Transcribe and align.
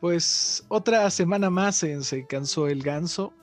Pues 0.00 0.64
otra 0.68 1.10
semana 1.10 1.50
más 1.50 1.76
se 1.76 2.26
cansó 2.26 2.68
el 2.68 2.82
ganso. 2.82 3.34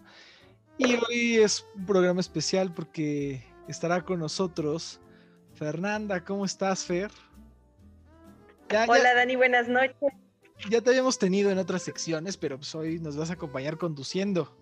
Y 0.77 0.95
hoy 0.95 1.37
es 1.37 1.65
un 1.75 1.85
programa 1.85 2.19
especial 2.19 2.73
porque 2.73 3.43
estará 3.67 4.03
con 4.03 4.19
nosotros 4.19 4.99
Fernanda. 5.55 6.23
¿Cómo 6.23 6.45
estás, 6.45 6.85
Fer? 6.85 7.11
Hola, 8.87 9.13
Dani, 9.13 9.35
buenas 9.35 9.67
noches. 9.67 10.13
Ya 10.69 10.81
te 10.81 10.89
habíamos 10.89 11.19
tenido 11.19 11.51
en 11.51 11.57
otras 11.57 11.83
secciones, 11.83 12.37
pero 12.37 12.57
pues 12.57 12.73
hoy 12.75 12.99
nos 12.99 13.15
vas 13.15 13.29
a 13.29 13.33
acompañar 13.33 13.77
conduciendo. 13.77 14.55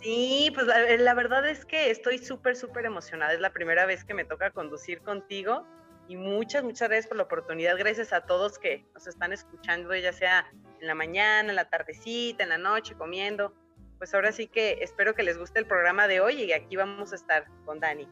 Sí, 0.00 0.52
pues 0.54 0.66
la, 0.66 1.14
verdad 1.14 1.48
es 1.48 1.64
que 1.64 1.90
estoy 1.90 2.18
súper, 2.18 2.56
súper 2.56 2.84
emocionada. 2.84 3.32
Es 3.34 3.40
la 3.40 3.52
primera 3.52 3.84
vez 3.84 4.04
que 4.04 4.14
me 4.14 4.24
toca 4.24 4.52
conducir 4.52 5.00
contigo 5.02 5.66
y 6.08 6.16
muchas, 6.16 6.64
muchas 6.64 6.88
gracias 6.88 7.06
por 7.06 7.18
la 7.18 7.24
oportunidad. 7.24 7.76
Gracias 7.76 8.14
a 8.14 8.22
todos 8.22 8.58
que 8.58 8.86
nos 8.94 9.06
están 9.06 9.34
escuchando, 9.34 9.94
ya 9.94 10.12
sea 10.12 10.50
en 10.80 10.86
la 10.86 10.94
mañana, 10.94 11.50
en 11.50 11.56
la 11.56 11.68
tardecita, 11.68 12.42
en 12.42 12.48
la 12.48 12.56
noche, 12.56 12.94
comiendo. 12.94 13.52
Pues 13.98 14.14
ahora 14.14 14.32
sí 14.32 14.46
que 14.46 14.78
espero 14.80 15.14
que 15.14 15.22
les 15.22 15.36
guste 15.36 15.58
el 15.58 15.66
programa 15.66 16.08
de 16.08 16.20
hoy 16.20 16.44
y 16.44 16.52
aquí 16.52 16.76
vamos 16.76 17.12
a 17.12 17.16
estar 17.16 17.46
con 17.66 17.78
Dani. 17.78 18.08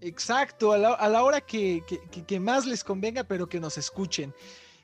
Exacto, 0.00 0.72
a 0.72 0.78
la, 0.78 1.24
hora 1.24 1.40
que, 1.40 1.82
que, 2.26 2.40
más 2.40 2.66
les 2.66 2.84
convenga, 2.84 3.24
pero 3.24 3.48
que 3.48 3.58
nos 3.58 3.78
escuchen. 3.78 4.32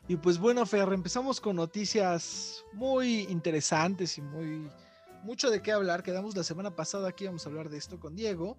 Y 0.09 0.17
pues 0.17 0.39
bueno, 0.39 0.67
Fer, 0.67 0.93
empezamos 0.93 1.41
con 1.41 1.55
noticias 1.57 2.65
muy 2.73 3.23
interesantes 3.23 4.19
y 4.19 4.23
muy 4.23 4.69
mucho 5.23 5.51
de 5.51 5.63
qué 5.63 5.71
hablar. 5.71 6.03
Quedamos 6.03 6.37
la 6.37 6.43
semana 6.43 6.75
pasada 6.75 7.09
aquí, 7.09 7.27
vamos 7.27 7.47
a 7.47 7.49
hablar 7.49 7.69
de 7.69 7.79
esto 7.79 8.01
con 8.01 8.17
Diego. 8.17 8.57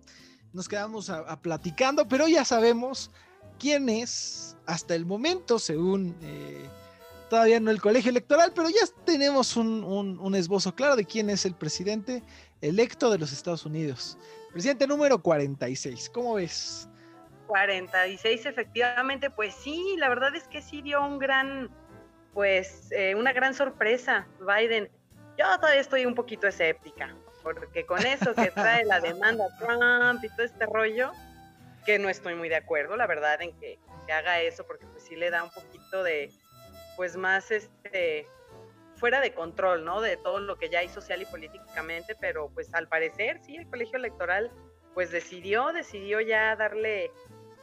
Nos 0.54 0.68
quedamos 0.68 1.10
a 1.10 1.42
platicando, 1.42 2.08
pero 2.08 2.28
ya 2.28 2.44
sabemos 2.44 3.12
quién 3.60 3.90
es 3.90 4.58
hasta 4.66 4.96
el 4.96 5.06
momento, 5.06 5.60
según 5.60 6.16
eh, 6.22 6.68
todavía 7.30 7.60
no 7.60 7.72
el 7.72 7.82
colegio 7.82 8.10
electoral, 8.10 8.52
pero 8.56 8.70
ya 8.70 8.82
tenemos 9.06 9.56
un, 9.56 10.36
esbozo 10.36 10.74
claro 10.74 10.96
de 10.96 11.06
quién 11.06 11.30
es 11.30 11.46
el 11.46 11.54
presidente 11.54 12.24
electo 12.62 13.12
de 13.12 13.20
los 13.20 13.32
Estados 13.32 13.66
Unidos. 13.66 14.18
Presidente 14.52 14.88
número 14.88 15.22
46, 15.22 16.10
¿cómo 16.10 16.36
ves? 16.36 16.90
46, 17.48 18.46
efectivamente, 18.46 19.30
pues 19.30 19.56
sí, 19.56 19.96
la 19.98 20.10
verdad 20.10 20.36
es 20.36 20.48
que 20.48 20.62
sí 20.62 20.82
dio 20.82 21.04
un 21.06 21.20
gran, 21.20 21.70
pues, 22.34 22.92
eh, 22.92 23.16
una 23.16 23.34
gran 23.34 23.54
sorpresa 23.54 24.28
Biden. 24.40 24.90
Yo 25.38 25.46
todavía 25.58 25.82
estoy 25.82 26.06
un 26.06 26.16
poquito 26.16 26.48
escéptica, 26.48 27.16
porque 27.44 27.86
con 27.86 28.06
eso 28.06 28.34
que 28.36 28.52
trae 28.52 28.86
la 28.86 29.00
demanda 29.00 29.46
Trump 29.58 30.24
y 30.24 30.30
todo 30.30 30.46
este 30.46 30.66
rollo, 30.66 31.12
que 31.86 32.00
no 32.00 32.10
estoy 32.10 32.36
muy 32.36 32.50
de 32.50 32.56
acuerdo, 32.56 32.96
la 32.96 33.08
verdad, 33.08 33.42
en 33.42 33.58
que, 33.60 33.80
haga 34.12 34.42
eso, 34.42 34.66
porque 34.66 34.88
pues 34.88 35.04
sí 35.04 35.16
le 35.16 35.30
da 35.30 35.44
un 35.44 35.52
poquito 35.52 36.02
de, 36.02 36.32
pues 36.98 37.16
más 37.16 37.52
este, 37.52 38.28
fuera 38.96 39.22
de 39.22 39.34
control, 39.34 39.86
¿no? 39.86 40.02
De 40.02 40.18
todo 40.18 40.40
lo 40.40 40.58
que 40.58 40.70
ya 40.70 40.80
hay 40.80 40.90
social 40.90 41.22
y 41.22 41.26
políticamente, 41.26 42.16
pero 42.20 42.50
pues 42.50 42.74
al 42.74 42.88
parecer 42.88 43.40
sí, 43.40 43.56
el 43.56 43.70
colegio 43.70 43.98
electoral 43.98 44.52
pues 44.96 45.12
decidió, 45.12 45.72
decidió 45.72 46.20
ya 46.22 46.56
darle 46.56 47.12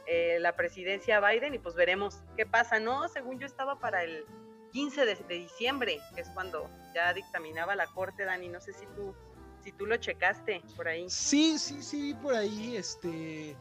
eh, 0.05 0.37
la 0.39 0.55
presidencia 0.55 1.17
a 1.17 1.29
Biden 1.31 1.53
y 1.53 1.59
pues 1.59 1.75
veremos 1.75 2.23
qué 2.37 2.45
pasa, 2.45 2.79
¿no? 2.79 3.07
Según 3.09 3.39
yo 3.39 3.45
estaba 3.45 3.77
para 3.79 4.03
el 4.03 4.25
15 4.71 5.05
de, 5.05 5.15
de, 5.15 5.35
diciembre, 5.35 5.99
que 6.15 6.21
es 6.21 6.29
cuando 6.29 6.69
ya 6.95 7.13
dictaminaba 7.13 7.75
la 7.75 7.87
corte, 7.87 8.23
Dani, 8.23 8.47
no 8.47 8.61
sé 8.61 8.73
si 8.73 8.85
tú, 8.95 9.13
si 9.63 9.71
tú 9.73 9.85
lo 9.85 9.97
checaste 9.97 10.61
por 10.75 10.87
ahí. 10.87 11.09
Sí, 11.09 11.59
sí, 11.59 11.83
sí, 11.83 12.15
por 12.21 12.33
ahí, 12.33 12.77
este 12.77 13.55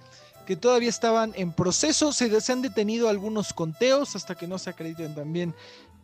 que 0.46 0.56
todavía 0.56 0.88
estaban 0.88 1.32
en 1.36 1.52
proceso. 1.52 2.12
Se, 2.12 2.52
han 2.52 2.62
detenido 2.62 3.08
algunos 3.08 3.52
conteos 3.52 4.16
hasta 4.16 4.34
que 4.34 4.46
no 4.46 4.58
se 4.58 4.70
acrediten 4.70 5.14
también 5.14 5.54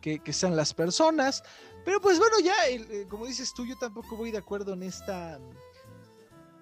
que, 0.01 0.21
sean 0.33 0.55
las 0.55 0.73
personas. 0.73 1.43
Pero 1.85 1.99
pues 2.01 2.19
bueno, 2.19 2.35
ya, 2.43 2.53
eh, 2.69 3.07
como 3.09 3.25
dices 3.25 3.53
tú, 3.53 3.65
yo 3.65 3.77
tampoco 3.77 4.15
voy 4.15 4.31
de 4.31 4.37
acuerdo 4.37 4.73
en 4.73 4.83
esta 4.83 5.39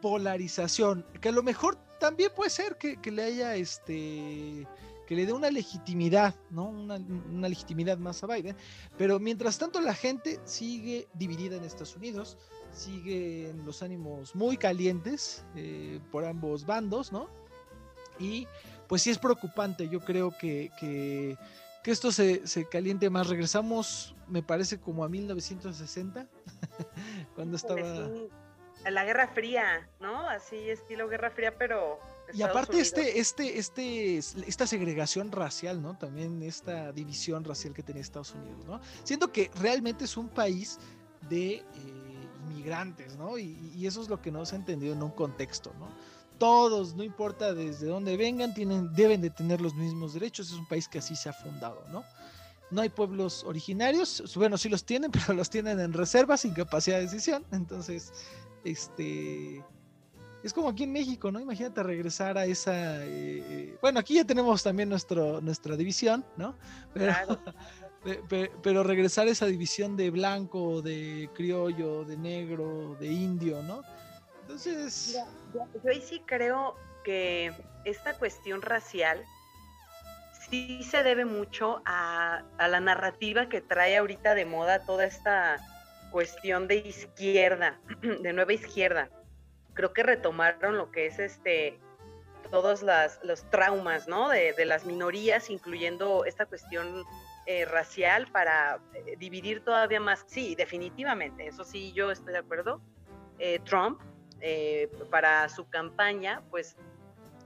polarización, 0.01 1.05
que 1.19 1.29
a 1.29 1.31
lo 1.31 1.43
mejor 1.43 1.77
también 1.99 2.31
puede 2.35 2.49
ser 2.49 2.77
que, 2.77 2.97
le 3.11 3.23
haya 3.23 3.55
este 3.55 4.67
que 5.07 5.15
le 5.15 5.25
dé 5.25 5.33
una 5.33 5.51
legitimidad, 5.51 6.33
¿no? 6.49 6.69
Una, 6.69 7.49
legitimidad 7.49 7.97
más 7.97 8.23
a 8.23 8.27
Biden. 8.27 8.55
Pero 8.97 9.19
mientras 9.19 9.57
tanto 9.57 9.81
la 9.81 9.93
gente 9.93 10.39
sigue 10.45 11.09
dividida 11.13 11.57
en 11.57 11.65
Estados 11.65 11.97
Unidos, 11.97 12.37
siguen 12.71 13.65
los 13.65 13.83
ánimos 13.83 14.33
muy 14.35 14.55
calientes 14.55 15.43
eh, 15.55 15.99
por 16.11 16.23
ambos 16.23 16.65
bandos, 16.65 17.11
¿no? 17.11 17.40
Y 18.21 18.47
pues 18.87 19.01
sí 19.01 19.09
es 19.09 19.17
preocupante, 19.17 19.89
yo 19.89 19.99
creo 20.01 20.37
que, 20.37 20.69
que, 20.79 21.37
esto 21.85 22.11
se, 22.11 22.43
caliente 22.69 23.09
más. 23.09 23.27
Regresamos, 23.27 24.15
me 24.27 24.43
parece, 24.43 24.79
como 24.79 25.03
a 25.03 25.09
1960, 25.09 26.27
cuando 27.35 27.57
estaba... 27.57 28.09
A 28.83 28.89
la 28.89 29.05
Guerra 29.05 29.27
Fría, 29.27 29.87
¿no? 29.99 30.27
Así 30.27 30.57
estilo 30.69 31.07
Guerra 31.07 31.29
Fría, 31.29 31.55
pero... 31.57 31.99
y 32.33 32.41
aparte 32.41 32.79
este, 32.79 33.19
este, 33.19 33.59
este, 33.59 34.17
esta 34.17 34.65
segregación 34.65 35.31
racial, 35.31 35.81
¿no? 35.81 35.97
También 35.97 36.41
esta 36.41 36.91
división 36.91 37.43
racial 37.43 37.73
que 37.73 37.83
tenía 37.83 38.01
Estados 38.01 38.33
Unidos, 38.33 38.65
¿no? 38.65 38.81
Siento 39.03 39.31
que 39.31 39.51
realmente 39.59 40.05
es 40.05 40.17
un 40.17 40.29
país 40.29 40.79
de 41.29 41.53
eh, 41.53 41.63
inmigrantes, 42.49 43.15
¿no? 43.17 43.37
Y, 43.37 43.71
y, 43.75 43.85
eso 43.85 44.01
es 44.01 44.09
lo 44.09 44.21
que 44.21 44.31
no 44.31 44.45
se 44.45 44.55
ha 44.55 44.59
entendido 44.59 44.93
en 44.93 45.03
un 45.03 45.11
contexto, 45.11 45.73
¿no? 45.79 45.87
Todos, 46.41 46.95
no 46.95 47.03
importa 47.03 47.53
desde 47.53 47.85
dónde 47.85 48.17
vengan, 48.17 48.51
tienen, 48.55 48.91
deben 48.95 49.21
de 49.21 49.29
tener 49.29 49.61
los 49.61 49.75
mismos 49.75 50.15
derechos. 50.15 50.49
Es 50.49 50.57
un 50.57 50.67
país 50.67 50.87
que 50.87 50.97
así 50.97 51.15
se 51.15 51.29
ha 51.29 51.33
fundado, 51.33 51.83
¿no? 51.91 52.03
No 52.71 52.81
hay 52.81 52.89
pueblos 52.89 53.43
originarios, 53.43 54.23
bueno, 54.35 54.57
sí 54.57 54.67
los 54.67 54.83
tienen, 54.83 55.11
pero 55.11 55.35
los 55.35 55.51
tienen 55.51 55.79
en 55.79 55.93
reserva 55.93 56.37
sin 56.37 56.55
capacidad 56.55 56.97
de 56.97 57.03
decisión. 57.03 57.45
Entonces, 57.51 58.11
este, 58.63 59.63
es 60.41 60.51
como 60.51 60.69
aquí 60.69 60.85
en 60.85 60.93
México, 60.93 61.31
¿no? 61.31 61.39
Imagínate 61.39 61.83
regresar 61.83 62.39
a 62.39 62.45
esa, 62.47 63.05
eh, 63.05 63.43
eh, 63.47 63.77
bueno, 63.79 63.99
aquí 63.99 64.15
ya 64.15 64.25
tenemos 64.25 64.63
también 64.63 64.89
nuestro, 64.89 65.41
nuestra 65.41 65.77
división, 65.77 66.25
¿no? 66.37 66.55
Pero, 66.91 67.13
pero 68.63 68.81
regresar 68.81 69.27
a 69.27 69.29
esa 69.29 69.45
división 69.45 69.95
de 69.95 70.09
blanco, 70.09 70.81
de 70.81 71.29
criollo, 71.35 72.03
de 72.03 72.17
negro, 72.17 72.97
de 72.99 73.13
indio, 73.13 73.61
¿no? 73.61 73.83
Entonces... 74.51 75.17
yo 75.53 75.89
ahí 75.89 76.01
sí 76.01 76.21
creo 76.25 76.75
que 77.05 77.53
esta 77.85 78.17
cuestión 78.17 78.61
racial 78.61 79.23
sí 80.49 80.83
se 80.83 81.03
debe 81.03 81.23
mucho 81.23 81.81
a, 81.85 82.43
la 82.59 82.79
narrativa 82.81 83.47
que 83.47 83.61
trae 83.61 83.95
ahorita 83.95 84.35
de 84.35 84.45
moda 84.45 84.85
toda 84.85 85.05
esta 85.05 85.57
cuestión 86.11 86.67
de 86.67 86.75
izquierda, 86.75 87.79
de 88.01 88.33
nueva 88.33 88.51
izquierda. 88.51 89.09
Creo 89.73 89.93
que 89.93 90.03
retomaron 90.03 90.77
lo 90.77 90.91
que 90.91 91.05
es 91.05 91.19
este 91.19 91.79
todos 92.49 92.83
los 93.23 93.49
traumas, 93.49 94.09
¿no? 94.09 94.27
De, 94.27 94.53
las 94.65 94.85
minorías, 94.85 95.49
incluyendo 95.49 96.25
esta 96.25 96.45
cuestión 96.45 97.05
eh, 97.45 97.63
racial 97.63 98.27
para 98.29 98.81
eh, 98.93 99.15
dividir 99.17 99.63
todavía 99.63 100.01
más. 100.01 100.25
Sí, 100.27 100.55
definitivamente, 100.55 101.47
eso 101.47 101.63
sí, 101.63 101.93
yo 101.93 102.11
estoy 102.11 102.33
de 102.33 102.39
acuerdo. 102.39 102.81
Eh, 103.39 103.59
Trump 103.63 104.01
eh, 104.41 104.89
para 105.09 105.47
su 105.49 105.69
campaña, 105.69 106.43
pues 106.49 106.77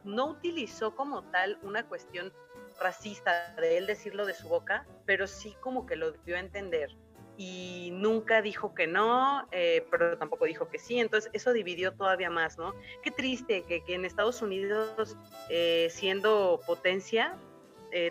no 0.04 0.28
utilizó 0.28 0.96
como 0.96 1.24
tal 1.24 1.58
una 1.64 1.88
cuestión 1.88 2.32
racista 2.80 3.54
de 3.56 3.78
él 3.78 3.88
decirlo 3.88 4.26
de 4.26 4.34
su 4.34 4.48
boca, 4.48 4.86
pero 5.06 5.28
sí 5.28 5.56
como 5.62 5.86
que 5.86 5.96
lo 5.96 6.12
dio 6.12 6.36
a 6.36 6.40
entender. 6.40 6.96
Y 7.38 7.90
nunca 7.92 8.42
dijo 8.42 8.74
que 8.74 8.88
no, 8.88 9.46
eh, 9.52 9.86
pero 9.92 10.18
tampoco 10.18 10.46
dijo 10.46 10.70
que 10.70 10.80
sí. 10.80 11.00
Entonces 11.00 11.30
eso 11.34 11.52
dividió 11.52 11.94
todavía 11.94 12.30
más, 12.30 12.58
¿no? 12.58 12.74
Qué 13.04 13.12
triste 13.12 13.64
que, 13.64 13.84
en 13.88 14.06
Estados 14.06 14.42
Unidos, 14.42 15.18
eh, 15.50 15.90
siendo 15.92 16.62
potencia, 16.66 17.38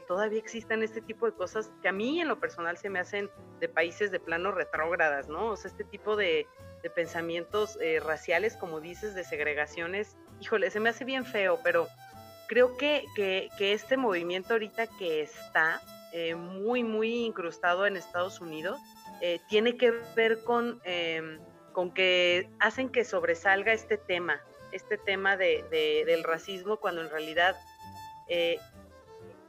todavía 0.06 0.38
existan 0.38 0.82
este 0.82 1.02
tipo 1.02 1.26
de 1.26 1.32
cosas 1.32 1.70
que 1.82 1.88
a 1.88 1.92
mí 1.92 2.20
en 2.20 2.28
lo 2.28 2.40
personal 2.40 2.78
se 2.78 2.88
me 2.88 2.98
hacen 2.98 3.30
de 3.60 3.68
países 3.68 4.10
de 4.10 4.20
plano 4.20 4.50
retrógradas, 4.50 5.28
¿no? 5.28 5.50
O 5.50 5.56
sea, 5.56 5.70
este 5.70 5.84
tipo 5.84 6.16
de, 6.16 6.46
pensamientos 6.94 7.78
eh, 7.80 7.98
raciales, 7.98 8.58
como 8.58 8.78
dices, 8.78 9.14
de 9.14 9.24
segregaciones, 9.24 10.18
híjole, 10.40 10.70
se 10.70 10.80
me 10.80 10.90
hace 10.90 11.06
bien 11.06 11.24
feo, 11.24 11.58
pero 11.64 11.88
creo 12.46 12.76
que, 12.76 13.06
que, 13.16 13.72
este 13.72 13.96
movimiento 13.96 14.52
ahorita 14.52 14.86
que 14.98 15.22
está 15.22 15.80
eh, 16.12 16.34
muy, 16.34 16.84
muy 16.84 17.24
incrustado 17.24 17.86
en 17.86 17.96
Estados 17.96 18.42
Unidos, 18.42 18.78
eh, 19.22 19.40
tiene 19.48 19.78
que 19.78 19.92
ver 20.14 20.44
con, 20.44 20.78
em, 20.84 21.40
con 21.72 21.90
que 21.90 22.50
hacen 22.60 22.90
que 22.90 23.02
sobresalga 23.02 23.72
este 23.72 23.96
tema, 23.96 24.42
este 24.72 24.98
tema 24.98 25.38
de, 25.38 25.64
del 26.06 26.22
racismo, 26.22 26.76
cuando 26.76 27.00
en 27.00 27.08
realidad 27.08 27.56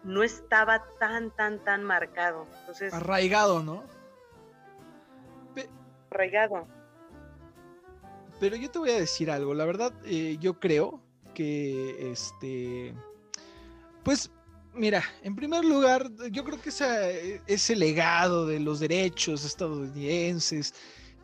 no 0.06 0.24
estaba 0.24 0.86
tan, 1.00 1.32
tan, 1.32 1.64
tan 1.64 1.84
marcado. 1.84 2.46
Entonces, 2.62 2.94
arraigado, 2.94 3.62
¿no? 3.62 3.84
Arraigado. 6.12 6.68
Pero 8.40 8.56
yo 8.56 8.70
te 8.70 8.80
voy 8.80 8.92
a 8.92 9.00
decir 9.00 9.30
algo, 9.32 9.54
la 9.54 9.66
verdad, 9.66 9.94
eh, 10.06 10.38
yo 10.40 10.60
creo 10.60 11.02
que 11.34 12.12
este, 12.12 12.94
pues 14.04 14.32
mira, 14.76 15.04
en 15.24 15.36
primer 15.36 15.66
lugar, 15.66 16.10
yo 16.32 16.44
creo 16.44 16.62
que 16.62 16.70
ese 17.48 17.76
legado 17.76 18.46
de 18.46 18.60
los 18.60 18.80
derechos 18.80 19.44
estadounidenses, 19.44 20.74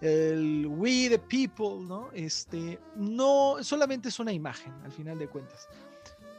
el 0.01 0.65
we 0.67 1.09
the 1.09 1.19
people, 1.19 1.85
¿no? 1.87 2.09
Este, 2.13 2.79
no 2.95 3.57
solamente 3.61 4.09
es 4.09 4.19
una 4.19 4.33
imagen, 4.33 4.73
al 4.83 4.91
final 4.91 5.19
de 5.19 5.27
cuentas. 5.27 5.67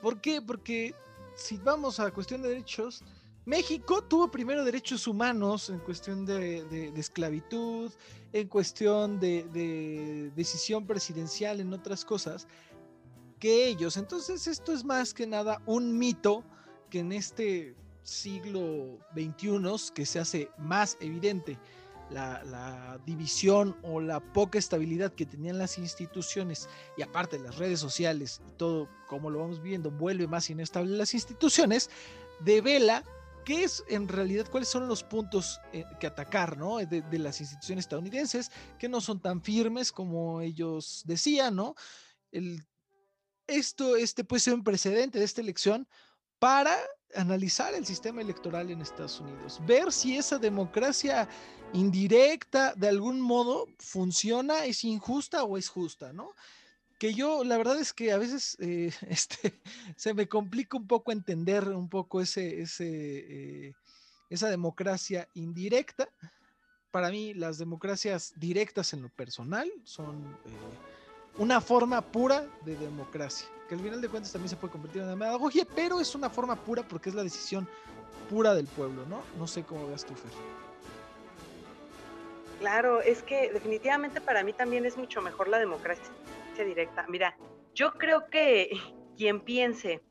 ¿Por 0.00 0.20
qué? 0.20 0.42
Porque 0.42 0.94
si 1.34 1.56
vamos 1.58 2.00
a 2.00 2.11
cuestión 2.11 2.43
de 2.43 2.49
derechos, 2.49 3.02
México 3.44 4.02
tuvo 4.05 4.31
primero 4.31 4.64
derechos 4.64 5.06
humanos 5.06 5.69
en 5.69 5.81
cuestión 5.81 6.25
de, 6.25 6.93
esclavitud, 6.96 7.93
en 8.32 8.46
cuestión 8.49 9.19
de, 9.19 10.31
decisión 10.37 10.87
presidencial, 10.87 11.61
en 11.61 11.73
otras 11.73 12.05
cosas, 12.05 12.46
que 13.40 13.67
ellos. 13.67 13.96
Entonces 13.96 14.46
esto 14.46 14.73
es 14.73 14.84
más 14.84 15.12
que 15.12 15.26
nada 15.26 15.61
un 15.67 15.99
mito 15.99 16.44
que 16.88 17.00
en 17.00 17.12
este 17.12 17.75
siglo 18.05 18.99
XXI 19.14 19.93
que 19.93 20.06
se 20.06 20.20
hace 20.20 20.49
más 20.58 20.96
evidente 21.00 21.58
la, 22.12 23.00
división 23.06 23.76
o 23.82 24.00
la 24.00 24.20
poca 24.20 24.59
estabilidad 24.59 25.12
que 25.12 25.26
tenían 25.26 25.59
las 25.59 25.79
instituciones 25.79 26.69
y 26.97 27.03
aparte 27.03 27.38
las 27.38 27.56
redes 27.56 27.81
sociales 27.81 28.41
y 28.49 28.53
todo 28.53 28.88
como 29.09 29.31
lo 29.31 29.41
vamos 29.41 29.61
viendo 29.62 29.91
vuelve 29.91 30.26
más 30.26 30.49
inestable 30.50 30.97
las 30.97 31.14
instituciones, 31.14 31.91
devela 32.41 33.05
qué 33.44 33.64
es 33.64 33.82
en 33.88 34.09
realidad, 34.09 34.47
cuáles 34.50 34.69
son 34.69 34.87
los 34.87 35.03
puntos 35.03 35.61
eh, 35.73 35.85
que 35.99 36.06
atacar 36.06 36.56
¿no? 36.56 36.79
de, 36.79 37.03
de, 37.03 37.19
las 37.19 37.41
instituciones 37.41 37.85
estadounidenses, 37.85 38.50
que 38.79 38.88
no 38.88 39.00
son 39.00 39.20
tan 39.20 39.43
firmes 39.43 39.91
como 39.91 40.41
ellos 40.41 41.03
decían, 41.06 41.56
¿no? 41.56 41.75
El, 42.31 42.64
esto 43.47 43.97
este 43.97 44.25
puede 44.25 44.41
ser 44.41 44.55
un 44.55 44.64
precedente 44.64 45.19
de 45.19 45.25
esta 45.25 45.41
elección 45.41 45.88
para 46.38 46.76
analizar 47.14 47.75
el 47.75 47.87
sistema 47.87 48.20
electoral 48.20 48.70
en 48.70 48.81
Estados 48.81 49.20
Unidos, 49.20 49.61
ver 49.67 49.93
si 49.93 50.17
esa 50.17 50.38
democracia 50.38 51.29
indirecta 51.73 52.75
de 52.75 52.88
algún 52.88 53.20
modo 53.20 53.69
funciona, 53.79 54.64
es 54.64 54.85
injusta 54.85 55.44
o 55.44 55.56
es 55.56 55.69
justa, 55.69 56.12
¿no? 56.12 56.31
Que 56.99 57.14
yo, 57.14 57.43
la 57.44 57.56
verdad 57.56 57.81
es 57.81 57.93
que 57.93 58.12
a 58.12 58.19
veces 58.19 58.56
eh, 58.61 58.93
este, 59.09 59.61
se 59.97 60.14
me 60.14 60.29
complica 60.29 60.76
un 60.76 60.87
poco 60.87 61.12
entender 61.12 61.69
un 61.69 61.88
poco 61.88 62.20
eh, 62.23 63.73
esa 64.31 64.49
democracia 64.49 65.29
indirecta. 65.35 66.09
Para 66.91 67.11
mí, 67.11 67.32
las 67.35 67.59
democracias 67.59 68.35
directas 68.37 68.93
en 68.93 69.03
lo 69.03 69.09
personal 69.09 69.70
son 69.85 70.38
eh, 70.44 70.50
una 71.38 71.61
forma 71.61 72.00
pura 72.00 72.46
de 72.64 72.76
democracia 72.76 73.49
que 73.73 73.76
al 73.76 73.81
final 73.81 74.02
de 74.02 74.08
cuentas 74.11 74.31
también 74.31 74.50
se 74.50 74.56
puede 74.56 74.73
convertir 74.73 75.00
en 75.00 75.08
una 75.08 75.14
demagogia, 75.14 75.67
pero 75.75 75.99
es 75.99 76.14
una 76.14 76.29
forma 76.29 76.56
pura 76.56 76.82
porque 76.82 77.08
es 77.08 77.14
la 77.14 77.23
decisión 77.23 77.67
pura 78.29 78.55
del 78.55 78.67
pueblo, 78.67 79.06
¿no? 79.06 79.23
No 79.38 79.46
sé 79.46 79.62
cómo 79.62 79.87
veas 79.87 80.05
tú, 80.05 80.14
Fer. 80.14 80.31
Claro, 82.58 83.00
es 83.00 83.23
que 83.23 83.50
definitivamente 83.50 84.20
para 84.20 84.44
mí 84.44 84.52
también 84.52 84.84
es 84.84 84.99
mucho 84.99 85.23
mejor 85.23 85.49
la 85.49 85.58
democracia 85.58 86.12
directa. 86.58 87.06
Mira, 87.08 87.35
yo 87.75 87.93
creo 87.94 88.28
que 88.28 88.70
quien 89.17 89.40
piense 89.40 90.02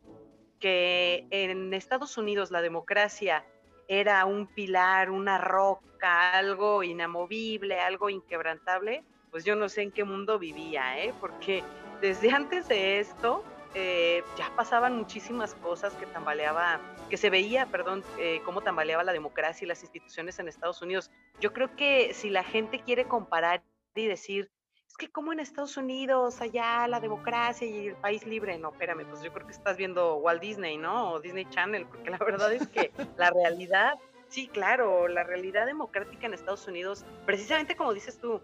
que 0.59 1.27
en 1.29 1.71
Estados 1.75 2.17
Unidos 2.17 2.49
la 2.49 2.63
democracia 2.63 3.45
era 3.87 4.25
un 4.25 4.47
pilar, 4.47 5.11
una 5.11 5.37
roca, 5.37 6.31
algo 6.31 6.81
inamovible, 6.81 7.79
algo 7.79 8.09
inquebrantable, 8.09 9.03
pues 9.31 9.45
yo 9.45 9.55
no 9.55 9.69
sé 9.69 9.81
en 9.81 9.91
qué 9.91 10.03
mundo 10.03 10.37
vivía, 10.37 10.99
¿eh? 11.03 11.13
Porque 11.19 11.63
desde 12.01 12.31
antes 12.31 12.67
de 12.67 12.99
esto, 12.99 13.43
eh, 13.73 14.23
ya 14.37 14.51
pasaban 14.55 14.97
muchísimas 14.97 15.55
cosas 15.55 15.93
que 15.93 16.05
tambaleaba, 16.05 16.81
que 17.09 17.15
se 17.15 17.29
veía, 17.29 17.65
perdón, 17.67 18.03
eh, 18.19 18.41
cómo 18.43 18.61
tambaleaba 18.61 19.03
la 19.03 19.13
democracia 19.13 19.63
y 19.63 19.67
las 19.69 19.81
instituciones 19.81 20.37
en 20.39 20.49
Estados 20.49 20.81
Unidos. 20.81 21.09
Yo 21.39 21.53
creo 21.53 21.73
que 21.77 22.13
si 22.13 22.29
la 22.29 22.43
gente 22.43 22.81
quiere 22.81 23.05
comparar 23.05 23.63
y 23.95 24.05
decir, 24.07 24.51
es 24.85 24.97
que 24.97 25.09
como 25.09 25.31
en 25.31 25.39
Estados 25.39 25.77
Unidos, 25.77 26.41
allá 26.41 26.85
la 26.89 26.99
democracia 26.99 27.65
y 27.65 27.87
el 27.87 27.95
país 27.95 28.25
libre, 28.25 28.57
no, 28.57 28.71
espérame, 28.71 29.05
pues 29.07 29.21
yo 29.21 29.31
creo 29.31 29.45
que 29.45 29.53
estás 29.53 29.77
viendo 29.77 30.17
Walt 30.17 30.41
Disney, 30.41 30.75
¿no? 30.75 31.13
O 31.13 31.21
Disney 31.21 31.45
Channel, 31.45 31.85
porque 31.85 32.09
la 32.09 32.17
verdad 32.17 32.51
es 32.51 32.67
que 32.67 32.91
la 33.17 33.29
realidad, 33.31 33.93
sí, 34.27 34.49
claro, 34.49 35.07
la 35.07 35.23
realidad 35.23 35.65
democrática 35.65 36.27
en 36.27 36.33
Estados 36.33 36.67
Unidos, 36.67 37.05
precisamente 37.25 37.77
como 37.77 37.93
dices 37.93 38.19
tú, 38.19 38.41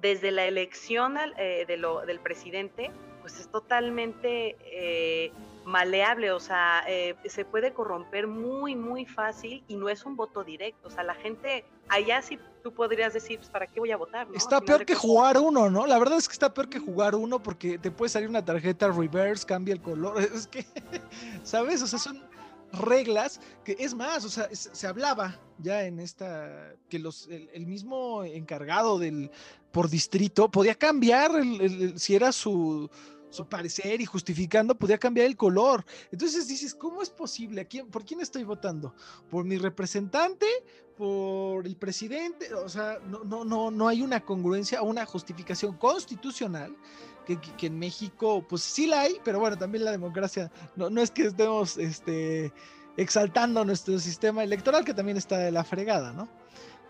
desde 0.00 0.30
la 0.30 0.44
elección 0.46 1.14
de 1.36 1.76
lo, 1.76 2.04
del 2.06 2.20
presidente, 2.20 2.90
pues 3.22 3.38
es 3.38 3.48
totalmente 3.48 4.56
eh, 4.64 5.32
maleable, 5.64 6.32
o 6.32 6.40
sea, 6.40 6.84
eh, 6.88 7.14
se 7.24 7.44
puede 7.44 7.72
corromper 7.72 8.26
muy, 8.26 8.74
muy 8.74 9.06
fácil 9.06 9.64
y 9.68 9.76
no 9.76 9.88
es 9.88 10.04
un 10.04 10.16
voto 10.16 10.44
directo. 10.44 10.88
O 10.88 10.90
sea, 10.90 11.04
la 11.04 11.14
gente, 11.14 11.64
allá 11.88 12.20
sí 12.20 12.38
tú 12.62 12.72
podrías 12.72 13.12
decir, 13.12 13.38
pues, 13.38 13.50
¿para 13.50 13.66
qué 13.66 13.80
voy 13.80 13.90
a 13.90 13.96
votar? 13.96 14.26
Está 14.34 14.60
peor 14.60 14.84
que 14.84 14.94
jugar 14.94 15.38
uno, 15.38 15.70
¿no? 15.70 15.86
La 15.86 15.98
verdad 15.98 16.18
es 16.18 16.28
que 16.28 16.32
está 16.32 16.52
peor 16.52 16.68
que 16.68 16.78
jugar 16.78 17.14
uno 17.14 17.42
porque 17.42 17.78
te 17.78 17.90
puede 17.90 18.08
salir 18.08 18.28
una 18.28 18.44
tarjeta 18.44 18.88
reverse, 18.88 19.46
cambia 19.46 19.74
el 19.74 19.80
color. 19.80 20.14
Es 20.32 20.46
que, 20.46 20.64
¿sabes? 21.42 21.82
O 21.82 21.86
sea, 21.86 21.98
son 21.98 22.22
reglas 22.72 23.40
que 23.64 23.76
es 23.78 23.94
más, 23.94 24.24
o 24.24 24.28
sea, 24.28 24.48
se 24.52 24.86
hablaba 24.86 25.40
ya 25.58 25.84
en 25.84 26.00
esta, 26.00 26.74
que 26.88 26.98
los, 26.98 27.28
el, 27.28 27.66
mismo 27.66 28.24
encargado 28.24 28.98
del, 28.98 29.30
por 29.70 29.88
distrito 29.88 30.50
podía 30.50 30.74
cambiar 30.74 31.32
si 31.96 32.14
era 32.14 32.32
su, 32.32 32.90
su 33.32 33.46
parecer 33.46 34.00
y 34.00 34.04
justificando, 34.04 34.74
podía 34.74 34.98
cambiar 34.98 35.26
el 35.26 35.36
color. 35.36 35.84
Entonces 36.10 36.46
dices, 36.46 36.74
¿cómo 36.74 37.02
es 37.02 37.10
posible? 37.10 37.66
quién, 37.66 37.88
¿Por 37.88 38.04
quién 38.04 38.20
estoy 38.20 38.44
votando? 38.44 38.94
¿Por 39.30 39.44
mi 39.44 39.56
representante? 39.56 40.46
¿Por 40.96 41.66
el 41.66 41.76
presidente? 41.76 42.52
O 42.54 42.68
sea, 42.68 42.98
no, 43.06 43.24
no, 43.24 43.44
no, 43.44 43.70
no 43.70 43.88
hay 43.88 44.02
una 44.02 44.20
congruencia 44.20 44.82
o 44.82 44.84
una 44.84 45.06
justificación 45.06 45.76
constitucional. 45.76 46.76
Que, 47.26 47.40
que, 47.40 47.66
en 47.66 47.78
México, 47.78 48.44
pues 48.48 48.62
sí 48.62 48.86
la 48.86 49.02
hay, 49.02 49.16
pero 49.22 49.38
bueno, 49.38 49.56
también 49.56 49.84
la 49.84 49.92
democracia, 49.92 50.50
no, 50.74 50.90
no 50.90 51.00
es 51.00 51.12
que 51.12 51.26
estemos 51.26 51.78
este, 51.78 52.52
exaltando 52.96 53.64
nuestro 53.64 53.98
sistema 53.98 54.42
electoral, 54.42 54.84
que 54.84 54.94
también 54.94 55.16
está 55.16 55.38
de 55.38 55.52
la 55.52 55.64
fregada, 55.64 56.12
¿no? 56.12 56.28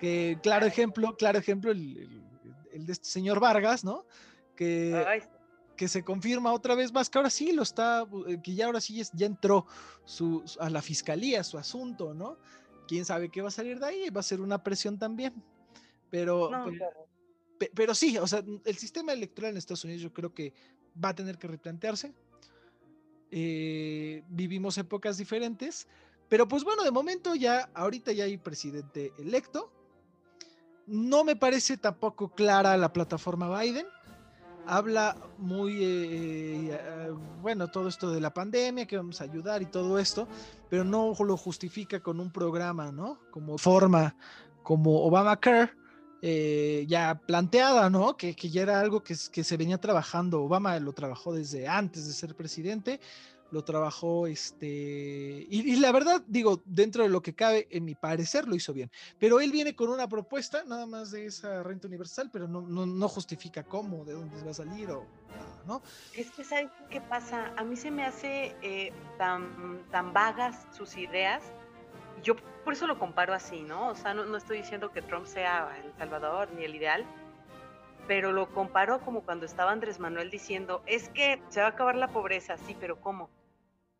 Que 0.00 0.38
claro 0.42 0.66
ejemplo, 0.66 1.14
claro 1.16 1.38
ejemplo, 1.38 1.70
el, 1.70 2.24
el, 2.72 2.86
de 2.86 2.92
este 2.92 3.08
señor 3.08 3.40
Vargas, 3.40 3.84
¿no? 3.84 4.06
Que, 4.56 5.22
que 5.76 5.88
se 5.88 6.04
confirma 6.04 6.52
otra 6.52 6.74
vez 6.74 6.92
más 6.92 7.08
que 7.08 7.18
ahora 7.18 7.30
sí 7.30 7.52
lo 7.52 7.62
está, 7.62 8.06
eh, 8.26 8.40
que 8.42 8.54
ya 8.54 8.66
ahora 8.66 8.80
sí 8.80 9.02
ya 9.12 9.26
entró 9.26 9.66
su, 10.04 10.44
a 10.60 10.70
la 10.70 10.82
fiscalía 10.82 11.44
su 11.44 11.58
asunto, 11.58 12.14
¿no? 12.14 12.38
Quién 12.88 13.04
sabe 13.04 13.30
qué 13.30 13.42
va 13.42 13.48
a 13.48 13.52
salir 13.52 13.78
de 13.78 13.86
ahí, 13.86 14.10
va 14.10 14.20
a 14.20 14.24
ser 14.24 14.40
una 14.40 14.62
presión 14.62 14.98
también. 14.98 15.34
Pero, 16.10 16.50
pero, 16.50 17.01
sí, 17.94 18.16
o 18.18 18.26
sea, 18.26 18.42
el 18.64 18.76
sistema 18.76 19.12
electoral 19.12 19.52
en 19.52 19.56
Estados 19.56 19.84
Unidos 19.84 20.02
yo 20.02 20.12
creo 20.12 20.32
que 20.32 20.52
va 21.02 21.10
a 21.10 21.14
tener 21.14 21.38
que 21.38 21.48
replantearse. 21.48 22.12
Eh, 23.30 24.22
vivimos 24.28 24.76
épocas 24.78 25.16
diferentes, 25.16 25.88
pero 26.28 26.46
pues 26.46 26.64
bueno, 26.64 26.84
de 26.84 26.90
momento 26.90 27.34
ya, 27.34 27.70
ahorita 27.74 28.12
ya 28.12 28.24
hay 28.24 28.36
presidente 28.36 29.12
electo. 29.18 29.72
No 30.86 31.24
me 31.24 31.36
parece 31.36 31.76
tampoco 31.76 32.34
clara 32.34 32.76
la 32.76 32.92
plataforma 32.92 33.60
Biden 33.60 33.86
habla 34.66 35.16
muy, 35.38 35.82
eh, 35.82 36.70
eh, 36.72 37.14
bueno, 37.40 37.68
todo 37.68 37.88
esto 37.88 38.10
de 38.10 38.20
la 38.20 38.32
pandemia, 38.32 38.86
que 38.86 38.96
vamos 38.96 39.20
a 39.20 39.24
ayudar 39.24 39.62
y 39.62 39.66
todo 39.66 39.98
esto, 39.98 40.28
pero 40.68 40.84
no 40.84 41.14
lo 41.18 41.36
justifica 41.36 42.00
con 42.00 42.20
un 42.20 42.30
programa, 42.30 42.92
¿no? 42.92 43.18
Como 43.30 43.58
forma, 43.58 44.16
como 44.62 45.04
Obamacare, 45.04 45.72
eh, 46.24 46.84
ya 46.86 47.20
planteada, 47.26 47.90
¿no? 47.90 48.16
Que, 48.16 48.36
que, 48.36 48.48
ya 48.48 48.62
era 48.62 48.80
algo 48.80 49.02
que, 49.02 49.16
se 49.16 49.56
venía 49.56 49.78
trabajando, 49.78 50.42
Obama 50.44 50.78
lo 50.78 50.92
trabajó 50.92 51.34
desde 51.34 51.66
antes 51.66 52.06
de 52.06 52.12
ser 52.12 52.36
presidente, 52.36 53.00
lo 53.50 53.64
trabajó, 53.64 54.28
este, 54.28 54.66
y, 55.50 55.76
la 55.76 55.90
verdad, 55.90 56.22
digo, 56.28 56.62
dentro 56.64 57.02
de 57.02 57.08
lo 57.08 57.22
que 57.22 57.34
cabe, 57.34 57.66
en 57.70 57.84
mi 57.84 57.96
parecer, 57.96 58.46
lo 58.46 58.54
hizo 58.54 58.72
bien. 58.72 58.90
Pero 59.18 59.40
él 59.40 59.50
viene 59.50 59.74
con 59.74 59.90
una 59.90 60.08
propuesta, 60.08 60.62
nada 60.64 60.86
más 60.86 61.10
de 61.10 61.26
esa 61.26 61.62
renta 61.64 61.88
universal, 61.88 62.30
pero 62.32 62.46
no, 62.46 62.62
no, 62.62 62.86
no 62.86 63.08
justifica 63.08 63.64
cómo, 63.64 64.04
de 64.04 64.12
dónde 64.12 64.42
va 64.44 64.52
a 64.52 64.54
salir 64.54 64.90
o 64.90 65.04
nada, 65.28 65.62
¿no? 65.66 65.82
Es 66.16 66.30
que, 66.30 66.44
¿sabes 66.44 66.70
qué 66.88 67.00
pasa? 67.00 67.52
A 67.56 67.64
mí 67.64 67.76
se 67.76 67.90
me 67.90 68.04
hace 68.04 68.56
eh, 68.62 68.92
tan, 69.18 69.84
tan 69.90 70.12
vagas 70.12 70.66
sus 70.74 70.96
ideas. 70.96 71.42
Yo 72.22 72.36
por 72.64 72.74
eso 72.74 72.86
lo 72.86 72.98
comparo 72.98 73.34
así, 73.34 73.62
¿no? 73.62 73.88
O 73.88 73.94
sea, 73.94 74.14
no, 74.14 74.24
no 74.24 74.36
estoy 74.36 74.58
diciendo 74.58 74.92
que 74.92 75.02
Trump 75.02 75.26
sea 75.26 75.76
el 75.82 75.92
salvador 75.94 76.50
ni 76.52 76.64
el 76.64 76.74
ideal, 76.74 77.04
pero 78.06 78.32
lo 78.32 78.48
comparo 78.52 79.00
como 79.00 79.22
cuando 79.22 79.46
estaba 79.46 79.70
Andrés 79.70 79.98
Manuel 80.00 80.30
diciendo, 80.30 80.82
es 80.86 81.08
que 81.10 81.40
se 81.48 81.60
va 81.60 81.66
a 81.66 81.70
acabar 81.70 81.96
la 81.96 82.08
pobreza, 82.08 82.56
sí, 82.56 82.76
pero 82.78 83.00
¿cómo? 83.00 83.30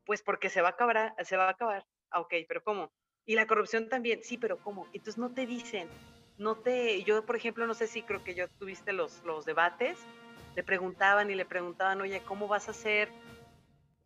Pues 0.05 0.23
porque 0.23 0.51
se 0.51 0.61
va 0.61 0.69
a 0.69 0.73
acabar, 0.73 1.15
se 1.25 1.37
va 1.37 1.47
a 1.47 1.51
acabar. 1.51 1.87
Ah, 2.11 2.21
ok, 2.21 2.35
pero 2.49 2.63
¿cómo? 2.63 2.93
Y 3.25 3.37
la 3.37 3.47
corrupción 3.47 3.89
también, 3.89 4.23
sí, 4.23 4.37
pero 4.39 4.59
¿cómo? 4.59 4.87
Entonces 4.93 5.19
no 5.19 5.33
te 5.33 5.47
dicen, 5.47 5.89
no 6.39 6.57
te, 6.57 7.03
yo 7.05 7.25
por 7.25 7.37
ejemplo, 7.37 7.67
no 7.67 7.75
sé 7.75 7.87
si 7.87 8.03
creo 8.03 8.25
que 8.25 8.35
yo 8.35 8.49
tuviste 8.59 8.93
los, 8.93 9.23
los 9.25 9.45
debates, 9.45 9.99
le 10.57 10.63
preguntaban 10.63 11.31
y 11.31 11.35
le 11.35 11.45
preguntaban, 11.45 12.01
oye, 12.01 12.21
¿cómo 12.27 12.49
vas 12.49 12.69
a 12.69 12.73
hacer 12.73 13.09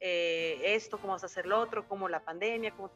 eh, 0.01 0.61
esto, 0.63 0.99
cómo 0.99 1.15
vas 1.15 1.23
a 1.23 1.27
hacer 1.27 1.47
lo 1.47 1.59
otro, 1.59 1.89
como 1.89 2.09
la 2.09 2.21
pandemia, 2.21 2.73
cómo 2.73 2.91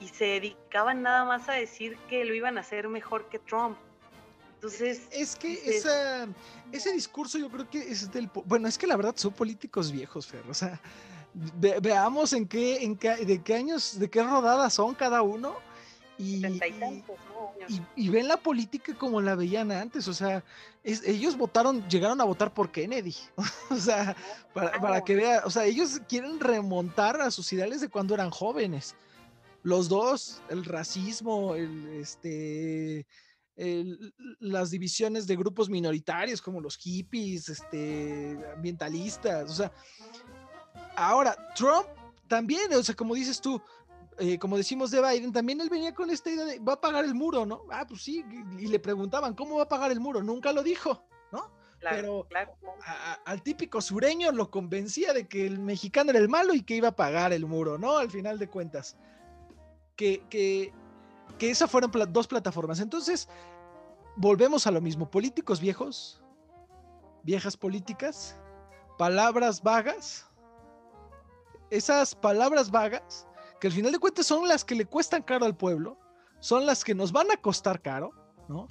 y 0.00 0.08
se 0.08 0.24
dedicaban 0.24 1.02
nada 1.02 1.24
más 1.24 1.48
a 1.48 1.52
decir 1.52 1.96
que 2.08 2.24
lo 2.24 2.34
iban 2.34 2.58
a 2.58 2.60
hacer 2.60 2.88
mejor 2.88 3.28
que 3.28 3.38
Trump. 3.38 3.76
Entonces. 4.54 5.02
Es 5.10 5.36
que 5.36 5.60
esa, 5.64 6.26
ese 6.72 6.92
discurso 6.92 7.38
yo 7.38 7.50
creo 7.50 7.68
que 7.68 7.78
es 7.78 8.10
del. 8.10 8.30
Bueno, 8.46 8.66
es 8.68 8.78
que 8.78 8.86
la 8.86 8.96
verdad 8.96 9.14
son 9.16 9.32
políticos 9.32 9.92
viejos, 9.92 10.26
Fer. 10.26 10.42
O 10.48 10.54
sea, 10.54 10.80
veamos 11.80 12.32
en 12.32 12.46
qué, 12.46 12.82
en 12.82 12.96
qué, 12.96 13.16
de 13.16 13.42
qué 13.42 13.54
años, 13.54 13.98
de 13.98 14.08
qué 14.08 14.22
rodadas 14.22 14.74
son 14.74 14.94
cada 14.94 15.22
uno. 15.22 15.56
Y, 16.16 16.44
y, 17.96 18.08
ven 18.08 18.28
la 18.28 18.36
política 18.36 18.94
como 18.94 19.20
la 19.20 19.34
veían 19.34 19.72
antes, 19.72 20.06
o 20.06 20.14
sea, 20.14 20.44
ellos 20.84 21.36
votaron, 21.36 21.88
llegaron 21.88 22.20
a 22.20 22.24
votar 22.24 22.54
por 22.54 22.70
Kennedy, 22.70 23.16
o 23.70 23.74
sea, 23.74 24.14
para, 24.52 24.80
para, 24.80 25.00
que 25.02 25.16
vea, 25.16 25.42
o 25.44 25.50
sea, 25.50 25.64
ellos 25.64 26.00
quieren 26.08 26.38
remontar 26.38 27.20
a 27.20 27.32
sus 27.32 27.52
ideales 27.52 27.80
de 27.80 27.88
cuando 27.88 28.14
eran 28.14 28.30
jóvenes. 28.30 28.94
Los 29.64 29.88
dos, 29.88 30.40
el 30.50 30.64
racismo, 30.64 31.56
el, 31.56 31.88
este, 31.94 33.06
las 34.40 34.70
divisiones 34.70 35.26
de 35.26 35.36
grupos 35.36 35.68
minoritarios 35.68 36.40
como 36.40 36.60
los 36.60 36.76
hippies, 36.76 37.48
este, 37.48 38.38
ambientalistas, 38.54 39.50
o 39.50 39.54
sea, 39.54 39.72
ahora 40.96 41.36
Trump 41.56 41.86
también, 42.28 42.72
o 42.74 42.82
sea, 42.82 42.94
como 42.94 43.14
dices 43.14 43.40
tú, 43.40 43.60
eh, 44.18 44.38
como 44.38 44.56
decimos 44.56 44.90
de 44.90 45.00
Biden, 45.00 45.32
también 45.32 45.60
él 45.60 45.70
venía 45.70 45.94
con 45.94 46.10
esta 46.10 46.30
idea 46.30 46.44
de 46.44 46.58
va 46.58 46.74
a 46.74 46.80
pagar 46.80 47.04
el 47.04 47.14
muro, 47.14 47.46
¿no? 47.46 47.62
Ah, 47.70 47.86
pues 47.86 48.02
sí, 48.02 48.24
y 48.58 48.66
le 48.68 48.78
preguntaban, 48.78 49.34
¿cómo 49.34 49.56
va 49.56 49.64
a 49.64 49.68
pagar 49.68 49.90
el 49.90 49.98
muro? 50.00 50.22
Nunca 50.22 50.52
lo 50.52 50.62
dijo, 50.62 51.04
¿no? 51.32 51.50
Pero 51.80 52.26
al 53.24 53.42
típico 53.42 53.80
sureño 53.80 54.32
lo 54.32 54.50
convencía 54.50 55.12
de 55.12 55.26
que 55.26 55.46
el 55.46 55.58
mexicano 55.58 56.10
era 56.10 56.18
el 56.18 56.28
malo 56.28 56.54
y 56.54 56.62
que 56.62 56.76
iba 56.76 56.88
a 56.88 56.96
pagar 56.96 57.32
el 57.32 57.46
muro, 57.46 57.78
¿no? 57.78 57.98
Al 57.98 58.10
final 58.10 58.38
de 58.38 58.48
cuentas. 58.48 58.96
Que, 59.96 60.24
que, 60.28 60.72
que 61.38 61.50
esas 61.50 61.70
fueron 61.70 61.90
dos 62.10 62.26
plataformas. 62.26 62.80
Entonces, 62.80 63.28
volvemos 64.16 64.66
a 64.66 64.70
lo 64.70 64.80
mismo. 64.80 65.10
Políticos 65.10 65.60
viejos, 65.60 66.22
viejas 67.22 67.56
políticas, 67.56 68.36
palabras 68.98 69.62
vagas. 69.62 70.26
Esas 71.70 72.14
palabras 72.14 72.70
vagas, 72.70 73.26
que 73.60 73.68
al 73.68 73.72
final 73.72 73.92
de 73.92 73.98
cuentas 73.98 74.26
son 74.26 74.46
las 74.46 74.64
que 74.64 74.74
le 74.74 74.86
cuestan 74.86 75.22
caro 75.22 75.44
al 75.46 75.56
pueblo, 75.56 75.98
son 76.40 76.66
las 76.66 76.84
que 76.84 76.94
nos 76.94 77.10
van 77.10 77.30
a 77.30 77.36
costar 77.36 77.80
caro, 77.80 78.12
¿no? 78.48 78.68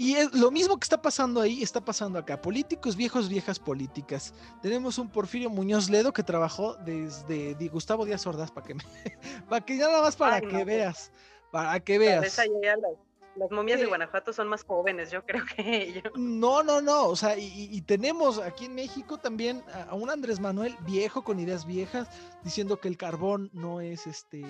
Y 0.00 0.16
es, 0.16 0.32
lo 0.32 0.50
mismo 0.50 0.78
que 0.78 0.84
está 0.84 1.02
pasando 1.02 1.42
ahí, 1.42 1.62
está 1.62 1.84
pasando 1.84 2.18
acá. 2.18 2.40
Políticos 2.40 2.96
viejos, 2.96 3.28
viejas 3.28 3.58
políticas. 3.58 4.32
Tenemos 4.62 4.96
un 4.96 5.10
Porfirio 5.10 5.50
Muñoz 5.50 5.90
Ledo 5.90 6.10
que 6.14 6.22
trabajó 6.22 6.74
desde 6.76 7.52
Gustavo 7.68 8.06
Díaz 8.06 8.26
Ordaz, 8.26 8.50
para 8.50 8.66
que, 8.66 8.74
me, 8.76 8.82
para 9.50 9.62
que 9.62 9.74
nada 9.74 10.00
más 10.00 10.16
para 10.16 10.40
que 10.40 10.48
pues. 10.48 10.64
veas, 10.64 11.12
para 11.50 11.78
que 11.80 11.98
veas. 11.98 12.38
las, 13.36 13.50
momias 13.50 13.78
de 13.78 13.84
Guanajuato 13.84 14.32
son 14.32 14.48
más 14.48 14.64
jóvenes, 14.64 15.10
yo 15.10 15.22
creo 15.26 15.44
que 15.54 15.82
ellos. 15.82 16.04
No, 16.16 16.62
no, 16.62 16.80
no, 16.80 17.08
o 17.08 17.14
sea, 17.14 17.36
y, 17.36 17.68
y, 17.70 17.82
tenemos 17.82 18.38
aquí 18.38 18.64
en 18.64 18.76
México 18.76 19.18
también 19.18 19.62
a 19.86 19.94
un 19.94 20.08
Andrés 20.08 20.40
Manuel 20.40 20.78
viejo 20.86 21.22
con 21.22 21.38
ideas 21.38 21.66
viejas, 21.66 22.08
diciendo 22.42 22.80
que 22.80 22.88
el 22.88 22.96
carbón 22.96 23.50
no 23.52 23.82
es 23.82 24.06
este 24.06 24.46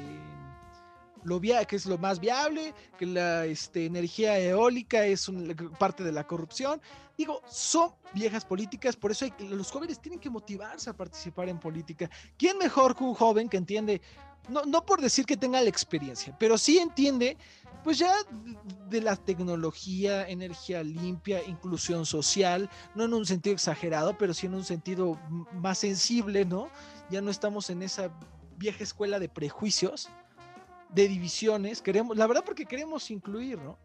lo 1.24 1.40
via 1.40 1.64
que 1.64 1.76
es 1.76 1.86
lo 1.86 1.98
más 1.98 2.20
viable, 2.20 2.74
que 2.98 3.06
la 3.06 3.46
este, 3.46 3.86
energía 3.86 4.38
eólica 4.38 5.04
es 5.04 5.30
parte 5.78 6.04
de 6.04 6.12
la 6.12 6.26
corrupción. 6.26 6.80
Digo, 7.16 7.42
son 7.48 7.92
viejas 8.14 8.44
políticas, 8.44 8.96
por 8.96 9.10
eso 9.10 9.26
los 9.40 9.70
jóvenes 9.70 10.00
tienen 10.00 10.18
que 10.18 10.30
motivarse 10.30 10.90
a 10.90 10.96
participar 10.96 11.48
en 11.48 11.58
política. 11.58 12.08
¿Quién 12.38 12.58
mejor 12.58 12.96
que 12.96 13.04
un 13.04 13.14
joven 13.14 13.48
que 13.48 13.58
entiende, 13.58 14.00
no, 14.48 14.64
no 14.64 14.84
por 14.84 15.00
decir 15.00 15.26
que 15.26 15.36
tenga 15.36 15.60
la 15.60 15.68
experiencia, 15.68 16.34
pero 16.38 16.56
sí 16.56 16.78
entiende, 16.78 17.36
pues 17.84 17.98
ya 17.98 18.12
de 18.88 19.00
la 19.00 19.16
tecnología, 19.16 20.28
energía 20.28 20.82
limpia, 20.82 21.42
inclusión 21.44 22.06
social, 22.06 22.68
no 22.94 23.04
en 23.04 23.14
un 23.14 23.26
sentido 23.26 23.54
exagerado, 23.54 24.16
pero 24.18 24.34
sí 24.34 24.46
en 24.46 24.54
un 24.54 24.64
sentido 24.64 25.18
más 25.52 25.78
sensible, 25.78 26.44
¿no? 26.44 26.68
Ya 27.10 27.20
no 27.20 27.30
estamos 27.30 27.70
en 27.70 27.82
esa 27.82 28.10
vieja 28.56 28.82
escuela 28.82 29.18
de 29.18 29.28
prejuicios 29.28 30.10
de 30.92 31.08
divisiones, 31.08 31.82
queremos, 31.82 32.16
la 32.16 32.26
verdad 32.26 32.44
porque 32.44 32.66
queremos 32.66 33.10
incluir, 33.10 33.58
¿no? 33.58 33.78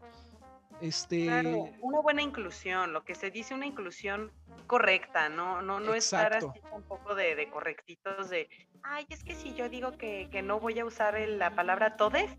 Este... 0.80 1.24
Claro, 1.24 1.70
una 1.80 2.00
buena 2.00 2.22
inclusión, 2.22 2.92
lo 2.92 3.04
que 3.04 3.14
se 3.14 3.30
dice 3.30 3.54
una 3.54 3.66
inclusión 3.66 4.30
correcta, 4.66 5.28
no, 5.28 5.62
no, 5.62 5.80
no 5.80 5.94
estar 5.94 6.34
así 6.34 6.60
tampoco 6.70 7.14
de, 7.14 7.34
de, 7.34 7.48
correctitos 7.48 8.28
de, 8.28 8.48
ay, 8.82 9.06
es 9.08 9.24
que 9.24 9.34
si 9.34 9.54
yo 9.54 9.68
digo 9.68 9.92
que, 9.92 10.28
que 10.30 10.42
no 10.42 10.60
voy 10.60 10.78
a 10.78 10.84
usar 10.84 11.18
la 11.18 11.54
palabra 11.54 11.96
todes, 11.96 12.36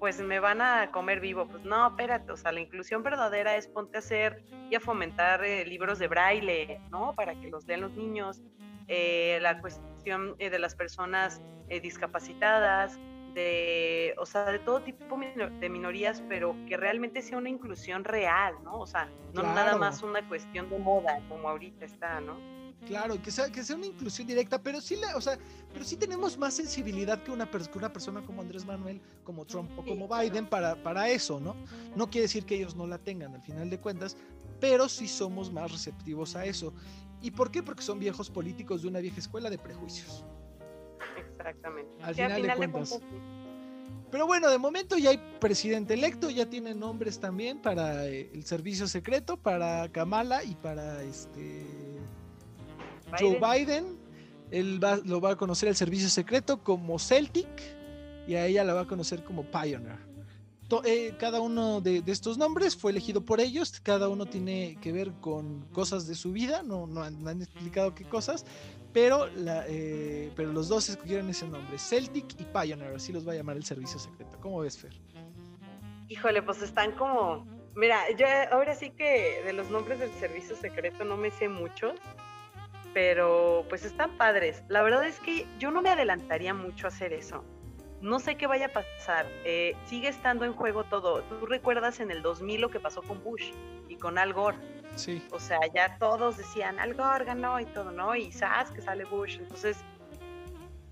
pues 0.00 0.18
me 0.20 0.40
van 0.40 0.62
a 0.62 0.90
comer 0.90 1.20
vivo. 1.20 1.46
Pues 1.46 1.62
no, 1.62 1.88
espérate, 1.88 2.32
o 2.32 2.36
sea, 2.36 2.50
la 2.50 2.60
inclusión 2.60 3.02
verdadera 3.02 3.54
es 3.56 3.68
ponte 3.68 3.98
a 3.98 4.00
hacer 4.00 4.42
y 4.70 4.74
a 4.74 4.80
fomentar 4.80 5.44
eh, 5.44 5.64
libros 5.66 5.98
de 5.98 6.08
braille, 6.08 6.80
¿no? 6.90 7.12
Para 7.12 7.38
que 7.38 7.48
los 7.48 7.66
lean 7.66 7.82
los 7.82 7.92
niños, 7.92 8.40
eh, 8.88 9.38
la 9.42 9.60
cuestión 9.60 10.34
eh, 10.38 10.50
de 10.50 10.58
las 10.58 10.74
personas 10.74 11.40
discapacitadas, 11.82 12.98
de, 13.34 14.14
o 14.18 14.26
sea, 14.26 14.44
de 14.46 14.58
todo 14.58 14.82
tipo 14.82 15.18
de 15.60 15.68
minorías, 15.68 16.22
pero 16.28 16.54
que 16.66 16.76
realmente 16.76 17.22
sea 17.22 17.38
una 17.38 17.48
inclusión 17.48 18.04
real, 18.04 18.54
¿no? 18.64 18.78
O 18.78 18.86
sea, 18.86 19.08
no 19.34 19.42
nada 19.42 19.76
más 19.76 20.02
una 20.02 20.26
cuestión 20.28 20.68
de 20.70 20.78
moda, 20.78 21.20
como 21.28 21.48
ahorita 21.48 21.84
está, 21.84 22.20
¿no? 22.20 22.36
Claro, 22.86 23.20
que 23.20 23.30
sea, 23.30 23.50
que 23.52 23.62
sea 23.62 23.76
una 23.76 23.86
inclusión 23.86 24.26
directa, 24.26 24.62
pero 24.62 24.80
sí, 24.80 24.96
la, 24.96 25.14
o 25.16 25.20
sea, 25.20 25.38
pero 25.72 25.84
sí 25.84 25.96
tenemos 25.96 26.38
más 26.38 26.54
sensibilidad 26.54 27.22
que 27.22 27.30
una, 27.30 27.48
una 27.74 27.92
persona 27.92 28.24
como 28.24 28.40
Andrés 28.40 28.64
Manuel, 28.64 29.00
como 29.22 29.44
Trump 29.44 29.70
o 29.78 29.84
como 29.84 30.08
Biden 30.08 30.46
para, 30.46 30.82
para 30.82 31.08
eso, 31.10 31.38
¿no? 31.40 31.54
No 31.94 32.08
quiere 32.08 32.22
decir 32.22 32.46
que 32.46 32.56
ellos 32.56 32.74
no 32.74 32.86
la 32.86 32.96
tengan 32.96 33.34
al 33.34 33.42
final 33.42 33.68
de 33.68 33.78
cuentas, 33.78 34.16
pero 34.60 34.88
sí 34.88 35.08
somos 35.08 35.52
más 35.52 35.70
receptivos 35.70 36.34
a 36.36 36.46
eso. 36.46 36.72
¿Y 37.20 37.30
por 37.30 37.50
qué? 37.50 37.62
Porque 37.62 37.82
son 37.82 37.98
viejos 37.98 38.30
políticos 38.30 38.82
de 38.82 38.88
una 38.88 39.00
vieja 39.00 39.18
escuela 39.18 39.50
de 39.50 39.58
prejuicios. 39.58 40.24
Exactamente. 41.40 41.90
Al, 42.02 42.14
final, 42.14 42.42
de 42.42 42.54
cuentas. 42.54 43.00
Pero 44.10 44.26
bueno, 44.26 44.50
de 44.50 44.58
momento 44.58 44.98
ya 44.98 45.10
hay 45.10 45.20
presidente 45.38 45.94
electo, 45.94 46.30
ya 46.30 46.46
tiene 46.46 46.74
nombres 46.74 47.20
también 47.20 47.62
para 47.62 48.06
eh, 48.06 48.30
el 48.34 48.44
servicio 48.44 48.88
secreto, 48.88 49.36
para 49.36 49.90
Kamala 49.92 50.42
y 50.42 50.54
para 50.56 51.02
este 51.02 51.64
Joe 53.18 53.38
Biden. 53.38 53.98
Él 54.50 54.82
va, 54.82 54.96
lo 54.96 55.20
va 55.20 55.32
a 55.32 55.36
conocer 55.36 55.68
el 55.68 55.76
servicio 55.76 56.08
secreto 56.08 56.64
como 56.64 56.98
Celtic 56.98 57.48
y 58.26 58.34
a 58.34 58.46
ella 58.46 58.64
la 58.64 58.74
va 58.74 58.80
a 58.82 58.86
conocer 58.86 59.22
como 59.22 59.44
Pioneer. 59.44 60.10
Eh, 60.84 61.14
cada 61.18 61.40
uno 61.40 61.80
de, 61.80 62.02
estos 62.06 62.38
nombres 62.38 62.76
fue 62.76 62.92
elegido 62.92 63.24
por 63.24 63.40
ellos, 63.40 63.80
cada 63.80 64.08
uno 64.08 64.26
tiene 64.26 64.78
que 64.80 64.92
ver 64.92 65.12
con 65.20 65.62
cosas 65.72 66.06
de 66.06 66.14
su 66.14 66.30
vida, 66.30 66.62
no, 66.62 66.86
no, 66.86 67.02
han, 67.02 67.26
han 67.26 67.42
explicado 67.42 67.92
qué 67.92 68.04
cosas, 68.04 68.44
pero, 68.92 69.28
la, 69.36 69.64
eh, 69.68 70.32
pero 70.34 70.52
los 70.52 70.68
dos 70.68 70.88
escogieron 70.88 71.28
ese 71.28 71.46
nombre, 71.46 71.78
Celtic 71.78 72.40
y 72.40 72.44
Pioneer, 72.44 72.94
así 72.94 73.12
los 73.12 73.26
va 73.26 73.32
a 73.32 73.36
llamar 73.36 73.56
el 73.56 73.64
servicio 73.64 73.98
secreto. 73.98 74.38
¿Cómo 74.40 74.60
ves, 74.60 74.78
Fer? 74.78 74.92
Híjole, 76.08 76.42
pues 76.42 76.62
están 76.62 76.92
como... 76.92 77.46
Mira, 77.76 78.10
yo 78.16 78.26
ahora 78.50 78.74
sí 78.74 78.90
que 78.90 79.42
de 79.44 79.52
los 79.52 79.70
nombres 79.70 80.00
del 80.00 80.10
servicio 80.14 80.56
secreto 80.56 81.04
no 81.04 81.16
me 81.16 81.30
sé 81.30 81.48
muchos, 81.48 81.94
pero 82.92 83.64
pues 83.68 83.84
están 83.84 84.16
padres. 84.16 84.64
La 84.68 84.82
verdad 84.82 85.06
es 85.06 85.20
que 85.20 85.46
yo 85.60 85.70
no 85.70 85.80
me 85.82 85.90
adelantaría 85.90 86.52
mucho 86.52 86.86
a 86.86 86.88
hacer 86.88 87.12
eso. 87.12 87.44
No 88.00 88.18
sé 88.18 88.34
qué 88.34 88.48
vaya 88.48 88.66
a 88.66 88.72
pasar. 88.72 89.26
Eh, 89.44 89.76
sigue 89.86 90.08
estando 90.08 90.44
en 90.44 90.52
juego 90.52 90.82
todo. 90.82 91.22
Tú 91.22 91.46
recuerdas 91.46 92.00
en 92.00 92.10
el 92.10 92.22
2000 92.22 92.60
lo 92.60 92.70
que 92.70 92.80
pasó 92.80 93.02
con 93.02 93.22
Bush 93.22 93.52
y 93.88 93.94
con 93.96 94.18
Al 94.18 94.32
Gore 94.32 94.58
O 95.30 95.38
sea, 95.38 95.60
ya 95.74 95.96
todos 95.98 96.36
decían 96.36 96.78
algo 96.78 97.04
órgano 97.04 97.58
y 97.60 97.64
todo, 97.66 97.90
¿no? 97.90 98.14
Y 98.14 98.32
sabes 98.32 98.70
que 98.70 98.80
sale 98.80 99.04
Bush. 99.04 99.38
Entonces, 99.38 99.78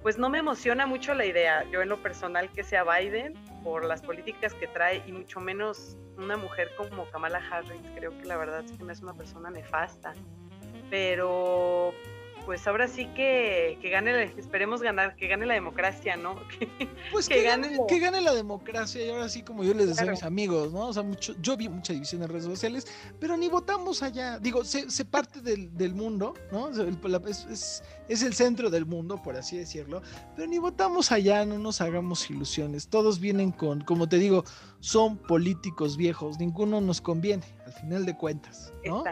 pues 0.02 0.18
no 0.18 0.28
me 0.30 0.38
emociona 0.38 0.86
mucho 0.86 1.14
la 1.14 1.26
idea, 1.26 1.64
yo 1.70 1.82
en 1.82 1.88
lo 1.88 2.00
personal, 2.00 2.50
que 2.52 2.62
sea 2.62 2.84
Biden 2.84 3.34
por 3.62 3.84
las 3.84 4.00
políticas 4.00 4.54
que 4.54 4.66
trae 4.68 5.02
y 5.06 5.12
mucho 5.12 5.40
menos 5.40 5.96
una 6.16 6.36
mujer 6.36 6.70
como 6.76 7.08
Kamala 7.10 7.42
Harris. 7.50 7.82
Creo 7.94 8.16
que 8.16 8.24
la 8.24 8.36
verdad 8.36 8.64
es 8.64 8.72
que 8.72 8.84
no 8.84 8.92
es 8.92 9.00
una 9.00 9.14
persona 9.14 9.50
nefasta. 9.50 10.14
Pero 10.90 11.92
pues 12.48 12.66
ahora 12.66 12.88
sí 12.88 13.04
que, 13.14 13.78
que 13.82 13.90
gane, 13.90 14.32
esperemos 14.38 14.80
ganar, 14.80 15.16
que 15.16 15.28
gane 15.28 15.44
la 15.44 15.52
democracia, 15.52 16.16
¿no? 16.16 16.34
pues 17.12 17.28
que, 17.28 17.42
gane, 17.42 17.78
que 17.86 17.98
gane 17.98 18.22
la 18.22 18.32
democracia 18.32 19.04
y 19.04 19.10
ahora 19.10 19.28
sí 19.28 19.42
como 19.42 19.64
yo 19.64 19.74
les 19.74 19.88
decía 19.88 20.04
a 20.04 20.12
mis 20.12 20.22
amigos, 20.22 20.72
¿no? 20.72 20.86
O 20.86 20.92
sea, 20.94 21.02
mucho, 21.02 21.34
yo 21.42 21.58
vi 21.58 21.68
mucha 21.68 21.92
división 21.92 22.22
en 22.22 22.30
redes 22.30 22.44
sociales, 22.44 22.86
pero 23.20 23.36
ni 23.36 23.50
votamos 23.50 24.02
allá, 24.02 24.38
digo, 24.38 24.64
se, 24.64 24.90
se 24.90 25.04
parte 25.04 25.42
del, 25.42 25.76
del, 25.76 25.94
mundo, 25.94 26.32
¿no? 26.50 26.70
Es, 26.70 27.46
es, 27.50 27.84
es, 28.08 28.22
el 28.22 28.32
centro 28.32 28.70
del 28.70 28.86
mundo, 28.86 29.22
por 29.22 29.36
así 29.36 29.58
decirlo, 29.58 30.00
pero 30.34 30.48
ni 30.48 30.56
votamos 30.56 31.12
allá, 31.12 31.44
no 31.44 31.58
nos 31.58 31.82
hagamos 31.82 32.30
ilusiones, 32.30 32.88
todos 32.88 33.20
vienen 33.20 33.52
con, 33.52 33.82
como 33.82 34.08
te 34.08 34.16
digo, 34.16 34.42
son 34.80 35.18
políticos 35.18 35.98
viejos, 35.98 36.38
ninguno 36.38 36.80
nos 36.80 37.02
conviene, 37.02 37.44
al 37.66 37.74
final 37.74 38.06
de 38.06 38.16
cuentas, 38.16 38.72
¿no? 38.86 39.04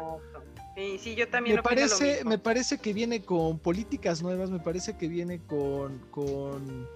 Sí, 0.77 0.99
sí, 0.99 1.15
yo 1.15 1.27
también. 1.29 1.57
Me 1.57 1.63
parece, 1.63 2.23
me 2.25 2.39
parece 2.39 2.77
que 2.77 2.93
viene 2.93 3.23
con 3.23 3.59
políticas 3.59 4.23
nuevas, 4.23 4.51
me 4.51 4.61
parece 4.61 4.95
que 4.97 5.09
viene 5.09 5.41
con, 5.47 5.99
con 6.11 6.87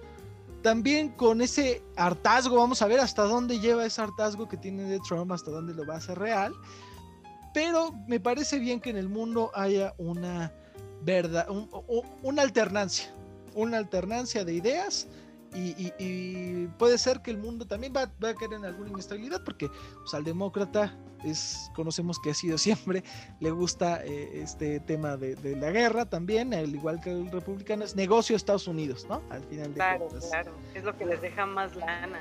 también 0.60 1.08
con 1.08 1.40
ese 1.40 1.82
hartazgo, 1.96 2.56
vamos 2.56 2.82
a 2.82 2.86
ver 2.86 3.00
hasta 3.00 3.22
dónde 3.22 3.58
lleva 3.58 3.86
ese 3.86 4.02
hartazgo 4.02 4.46
que 4.48 4.58
tiene 4.58 4.82
de 4.82 5.00
Trump, 5.08 5.32
hasta 5.32 5.50
dónde 5.50 5.72
lo 5.72 5.86
va 5.86 5.94
a 5.94 5.96
hacer 5.96 6.18
real. 6.18 6.52
Pero 7.54 7.92
me 8.06 8.20
parece 8.20 8.58
bien 8.58 8.80
que 8.80 8.90
en 8.90 8.98
el 8.98 9.08
mundo 9.08 9.50
haya 9.54 9.94
una 9.96 10.52
verdad, 11.02 11.48
una 12.22 12.42
alternancia, 12.42 13.10
una 13.54 13.78
alternancia 13.78 14.44
de 14.44 14.52
ideas 14.52 15.08
y, 15.54 16.66
puede 16.78 16.98
ser 16.98 17.22
que 17.22 17.30
el 17.30 17.38
mundo 17.38 17.66
también 17.66 17.92
va, 17.96 18.02
a 18.02 18.34
caer 18.34 18.52
en 18.52 18.64
alguna 18.66 18.90
inestabilidad 18.90 19.42
porque 19.44 19.68
pues, 19.68 20.14
al 20.14 20.22
demócrata 20.22 20.96
es, 21.24 21.70
conocemos 21.74 22.18
que 22.18 22.30
ha 22.30 22.34
sido 22.34 22.58
siempre, 22.58 23.02
le 23.40 23.50
gusta 23.50 24.04
eh, 24.04 24.40
este 24.42 24.80
tema 24.80 25.16
de, 25.16 25.36
la 25.56 25.70
guerra 25.70 26.06
también, 26.06 26.54
al 26.54 26.74
igual 26.74 27.00
que 27.00 27.10
el 27.10 27.30
republicano, 27.30 27.84
es 27.84 27.96
negocio 27.96 28.36
Estados 28.36 28.68
Unidos, 28.68 29.06
¿no? 29.08 29.22
Al 29.30 29.42
final 29.44 29.68
de 29.68 29.74
Claro, 29.74 30.08
claro, 30.30 30.52
es 30.74 30.84
lo 30.84 30.96
que 30.96 31.04
les 31.06 31.20
deja 31.20 31.46
más 31.46 31.74
lana. 31.76 32.18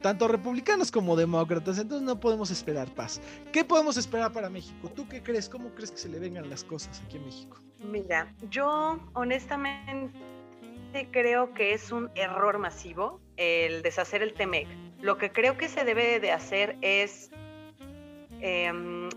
Tanto 0.00 0.26
republicanos 0.26 0.90
como 0.90 1.14
demócratas, 1.14 1.78
entonces 1.78 2.04
no 2.04 2.18
podemos 2.18 2.50
esperar 2.50 2.92
paz. 2.92 3.20
¿Qué 3.52 3.64
podemos 3.64 3.96
esperar 3.96 4.32
para 4.32 4.50
México? 4.50 4.88
¿Tú 4.88 5.08
qué 5.08 5.22
crees? 5.22 5.48
¿Cómo 5.48 5.70
crees 5.70 5.92
que 5.92 5.98
se 5.98 6.08
le 6.08 6.18
vengan 6.18 6.50
las 6.50 6.64
cosas 6.64 7.00
aquí 7.06 7.18
en 7.18 7.24
México? 7.24 7.58
Mira, 7.78 8.34
yo 8.50 8.98
honestamente 9.14 10.12
creo 11.12 11.54
que 11.54 11.72
es 11.72 11.92
un 11.92 12.10
error 12.16 12.58
masivo 12.58 13.20
el 13.36 13.82
deshacer 13.82 14.22
el 14.22 14.34
TEMEC. 14.34 14.66
Lo 15.00 15.18
que 15.18 15.30
creo 15.30 15.56
que 15.56 15.68
se 15.68 15.84
debe 15.84 16.18
de 16.20 16.32
hacer 16.32 16.76
es 16.80 17.30
em, 18.42 19.08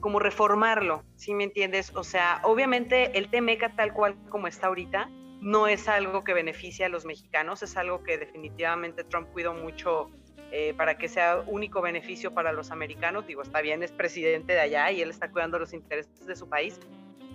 como 0.00 0.18
reformarlo, 0.18 1.02
¿sí 1.16 1.34
me 1.34 1.44
entiendes? 1.44 1.94
O 1.94 2.04
sea, 2.04 2.40
obviamente 2.44 3.18
el 3.18 3.30
TEMEC 3.30 3.74
tal 3.76 3.92
cual 3.92 4.16
como 4.28 4.46
está 4.46 4.68
ahorita 4.68 5.10
no 5.40 5.66
es 5.68 5.88
algo 5.88 6.24
que 6.24 6.34
beneficie 6.34 6.84
a 6.84 6.88
los 6.88 7.04
mexicanos, 7.04 7.62
es 7.62 7.76
algo 7.76 8.02
que 8.02 8.18
definitivamente 8.18 9.04
Trump 9.04 9.28
cuidó 9.32 9.54
mucho 9.54 10.10
eh, 10.50 10.74
para 10.76 10.98
que 10.98 11.08
sea 11.08 11.42
único 11.46 11.80
beneficio 11.80 12.32
para 12.32 12.52
los 12.52 12.70
americanos. 12.70 13.26
Digo, 13.26 13.42
está 13.42 13.60
bien, 13.60 13.82
es 13.82 13.92
presidente 13.92 14.54
de 14.54 14.60
allá 14.60 14.90
y 14.90 15.02
él 15.02 15.10
está 15.10 15.30
cuidando 15.30 15.58
los 15.58 15.72
intereses 15.72 16.26
de 16.26 16.36
su 16.36 16.48
país, 16.48 16.80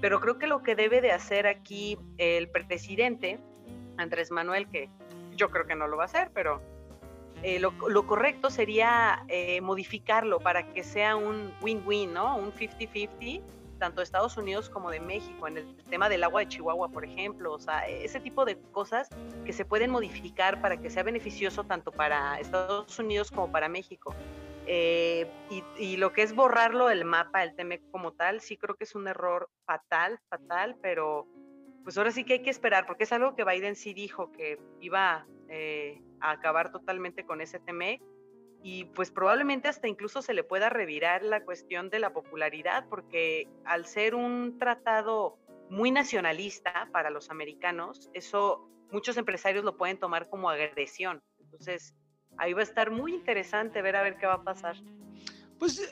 pero 0.01 0.19
creo 0.19 0.37
que 0.37 0.47
lo 0.47 0.63
que 0.63 0.75
debe 0.75 0.99
de 0.99 1.11
hacer 1.11 1.47
aquí 1.47 1.97
el 2.17 2.49
presidente, 2.49 3.39
Andrés 3.97 4.31
Manuel, 4.31 4.67
que 4.67 4.89
yo 5.35 5.49
creo 5.49 5.65
que 5.65 5.75
no 5.75 5.87
lo 5.87 5.97
va 5.97 6.03
a 6.03 6.05
hacer, 6.05 6.31
pero 6.33 6.61
eh, 7.43 7.59
lo, 7.59 8.07
correcto 8.07 8.50
sería 8.50 9.25
eh, 9.27 9.59
modificarlo 9.59 10.39
para 10.39 10.71
que 10.71 10.81
sea 10.81 11.17
un 11.17 11.53
win-win, 11.62 12.13
¿no? 12.13 12.38
Un 12.38 12.53
50-50, 12.53 13.41
tanto 13.79 14.00
de 14.00 14.05
Estados 14.05 14.38
Unidos 14.38 14.69
como 14.69 14.89
de 14.89 15.01
México, 15.01 15.45
en 15.47 15.57
el 15.57 15.75
tema 15.89 16.07
del 16.07 16.23
agua 16.23 16.39
de 16.39 16.47
Chihuahua, 16.47 16.88
por 16.88 17.03
ejemplo, 17.03 17.51
o 17.51 17.59
sea, 17.59 17.85
ese 17.85 18.21
tipo 18.21 18.45
de 18.45 18.57
cosas 18.71 19.09
que 19.43 19.51
se 19.51 19.65
pueden 19.65 19.91
modificar 19.91 20.62
para 20.62 20.77
que 20.77 20.89
sea 20.89 21.03
beneficioso 21.03 21.65
tanto 21.65 21.91
para 21.91 22.39
Estados 22.39 22.97
Unidos 22.97 23.29
como 23.29 23.51
para 23.51 23.67
México. 23.67 24.15
Eh, 24.65 25.27
y, 25.77 25.97
lo 25.97 26.13
que 26.13 26.21
es 26.21 26.33
borrarlo 26.33 26.88
del 26.88 27.03
mapa, 27.03 27.43
el 27.43 27.53
TEMEC 27.55 27.81
como 27.91 28.13
tal, 28.13 28.39
sí 28.39 28.55
creo 28.55 28.75
que 28.75 28.85
es 28.85 28.95
un 28.95 29.07
error 29.09 29.50
fatal, 29.65 30.17
fatal, 30.29 30.77
pero 30.81 31.27
pues 31.83 31.97
ahora 31.97 32.12
sí 32.12 32.23
que 32.23 32.33
hay 32.33 32.41
que 32.41 32.50
esperar, 32.50 32.85
porque 32.85 33.03
es 33.03 33.12
algo 33.12 33.35
que 33.35 33.43
Biden 33.43 33.75
sí 33.75 33.93
dijo 33.93 34.31
que 34.31 34.57
iba 34.79 35.27
eh, 35.55 36.01
a 36.19 36.31
acabar 36.31 36.72
totalmente 36.72 37.27
con 37.27 37.39
ese 37.39 37.60
TEMEC 37.60 38.01
y 38.63 38.86
pues 38.86 39.12
probablemente 39.12 39.67
hasta 39.67 39.88
incluso 39.88 40.24
se 40.24 40.33
le 40.33 40.43
pueda 40.43 40.69
revirar 40.69 41.22
la 41.22 41.43
cuestión 41.43 41.91
de 41.91 42.00
la 42.00 42.12
popularidad, 42.12 42.88
porque 42.89 43.48
al 43.63 43.86
ser 43.86 44.15
un 44.15 44.57
tratado 44.57 45.38
muy 45.69 45.91
nacionalista 45.91 46.89
para 46.91 47.12
los 47.12 47.29
americanos, 47.29 48.10
eso 48.13 48.67
muchos 48.91 49.15
empresarios 49.17 49.63
lo 49.63 49.77
pueden 49.77 50.00
tomar 50.00 50.27
como 50.27 50.50
agresión. 50.50 51.22
Entonces, 51.39 51.93
ahí 52.37 52.53
va 52.53 52.61
a 52.61 52.63
estar 52.63 52.89
muy 52.89 53.13
interesante 53.13 53.83
ver 53.83 53.96
a 53.96 54.01
ver 54.01 54.18
qué 54.18 54.25
va 54.25 54.35
a 54.35 54.44
pasar. 54.44 54.75
Pues 55.59 55.79
eh, 55.79 55.87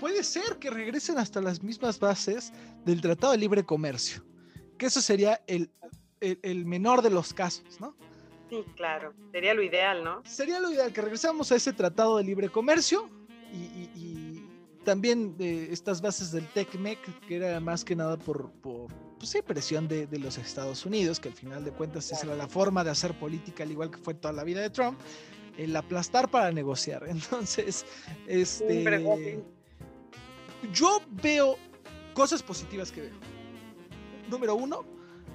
puede 0.00 0.24
ser 0.24 0.58
que 0.58 0.70
regresen 0.70 1.18
hasta 1.18 1.42
las 1.42 1.62
mismas 1.62 2.00
bases 2.00 2.50
del 2.86 3.02
Tratado 3.02 3.32
de 3.32 3.38
Libre 3.40 3.62
Comercio, 3.62 4.24
que 4.78 4.86
eso 4.86 5.02
sería 5.02 5.42
el, 5.46 5.70
el, 6.20 6.64
menor 6.64 7.02
de 7.02 7.10
los 7.10 7.34
casos, 7.34 7.78
¿no? 7.78 7.94
Sí, 8.48 8.64
claro, 8.76 9.12
sería 9.32 9.54
lo 9.54 9.62
ideal, 9.62 10.04
¿no? 10.04 10.22
Sería 10.24 10.60
lo 10.60 10.70
ideal 10.70 10.92
que 10.92 11.00
regresamos 11.00 11.50
a 11.52 11.56
ese 11.56 11.72
Tratado 11.72 12.16
de 12.16 12.24
Libre 12.24 12.48
Comercio 12.48 13.10
y, 13.52 14.44
también 14.84 15.36
de 15.36 15.72
estas 15.72 16.00
bases 16.00 16.30
del 16.30 16.46
TECMEC, 16.46 17.26
que 17.26 17.34
era 17.34 17.58
más 17.58 17.84
que 17.84 17.96
nada 17.96 18.16
por, 18.16 18.52
por 18.60 18.86
pues 19.18 19.30
sí, 19.30 19.42
presión 19.42 19.88
de, 19.88 20.06
de, 20.06 20.20
los 20.20 20.38
Estados 20.38 20.86
Unidos, 20.86 21.18
que 21.18 21.28
al 21.28 21.34
final 21.34 21.64
de 21.64 21.72
cuentas 21.72 22.12
esa 22.12 22.24
era 22.26 22.36
la 22.36 22.46
forma 22.46 22.84
de 22.84 22.90
hacer 22.90 23.18
política, 23.18 23.64
al 23.64 23.72
igual 23.72 23.90
que 23.90 23.98
fue 23.98 24.14
toda 24.14 24.32
la 24.32 24.44
vida 24.44 24.60
de 24.60 24.70
Trump 24.70 24.96
el 25.56 25.74
aplastar 25.74 26.30
para 26.30 26.50
negociar. 26.52 27.04
Entonces, 27.08 27.84
este, 28.26 29.42
yo 30.72 31.00
veo 31.22 31.56
cosas 32.14 32.42
positivas 32.42 32.90
que 32.92 33.02
veo. 33.02 33.14
Número 34.28 34.54
uno, 34.54 34.84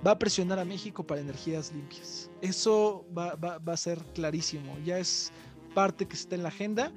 va 0.06 0.12
a 0.12 0.20
presionar 0.20 0.60
a 0.60 0.66
México 0.66 1.06
para 1.06 1.22
energías 1.22 1.72
limpias. 1.72 2.30
Eso 2.42 3.06
va, 3.18 3.38
a 3.66 3.78
ser 3.78 4.00
clarísimo. 4.14 4.78
Ya 4.84 4.98
es 4.98 5.32
parte 5.74 6.08
que 6.08 6.16
está 6.16 6.36
en 6.36 6.44
la 6.44 6.50
agenda. 6.50 6.92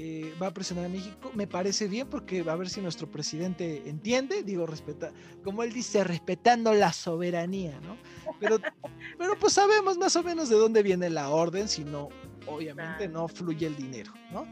Eh, 0.00 0.32
va 0.40 0.48
a 0.48 0.54
presionar 0.54 0.84
a 0.84 0.88
México. 0.88 1.32
Me 1.34 1.46
parece 1.48 1.88
bien 1.88 2.08
porque 2.08 2.42
va 2.42 2.52
a 2.52 2.56
ver 2.56 2.68
si 2.68 2.80
nuestro 2.80 3.10
presidente 3.10 3.82
entiende, 3.86 4.44
digo, 4.44 4.64
respeta, 4.64 5.12
como 5.42 5.64
él 5.64 5.72
dice, 5.72 6.04
respetando 6.04 6.72
la 6.72 6.92
soberanía, 6.92 7.80
¿no? 7.80 7.96
Pero, 8.38 8.58
pero 9.18 9.36
pues 9.38 9.54
sabemos 9.54 9.98
más 9.98 10.14
o 10.14 10.22
menos 10.22 10.48
de 10.48 10.56
dónde 10.56 10.84
viene 10.84 11.10
la 11.10 11.30
orden, 11.30 11.68
si 11.68 11.84
no 11.84 12.10
obviamente 12.48 13.08
no 13.08 13.28
fluye 13.28 13.66
el 13.66 13.76
dinero, 13.76 14.12
¿no? 14.32 14.46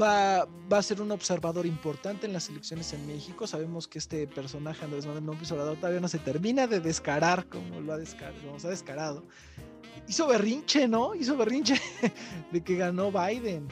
Va, 0.00 0.48
va, 0.72 0.78
a 0.78 0.82
ser 0.82 1.00
un 1.00 1.12
observador 1.12 1.64
importante 1.64 2.26
en 2.26 2.32
las 2.32 2.48
elecciones 2.48 2.92
en 2.92 3.06
México. 3.06 3.46
Sabemos 3.46 3.86
que 3.86 3.98
este 3.98 4.26
personaje, 4.26 4.84
Andrés 4.84 5.06
Manuel 5.06 5.26
López 5.26 5.52
Obrador, 5.52 5.76
todavía 5.76 6.00
no 6.00 6.08
se 6.08 6.18
termina 6.18 6.66
de 6.66 6.80
descarar 6.80 7.46
como 7.48 7.80
lo 7.80 7.92
ha, 7.92 7.96
descarado, 7.96 8.36
ha 8.56 8.68
descarado. 8.68 9.24
Hizo 10.08 10.26
berrinche, 10.26 10.88
¿no? 10.88 11.14
Hizo 11.14 11.36
berrinche 11.36 11.80
de 12.50 12.64
que 12.64 12.76
ganó 12.76 13.12
Biden. 13.12 13.68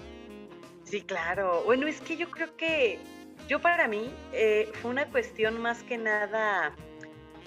Sí, 0.85 1.03
claro. 1.03 1.63
Bueno, 1.65 1.89
es 1.89 2.01
que 2.01 2.17
yo 2.17 2.31
creo 2.31 2.57
que, 2.57 3.01
yo 3.49 3.61
para 3.61 3.89
mí, 3.89 4.13
eh, 4.33 4.71
fue 4.81 4.93
una 4.93 5.07
cuestión 5.07 5.61
más 5.61 5.83
que 5.83 5.99
nada 5.99 6.77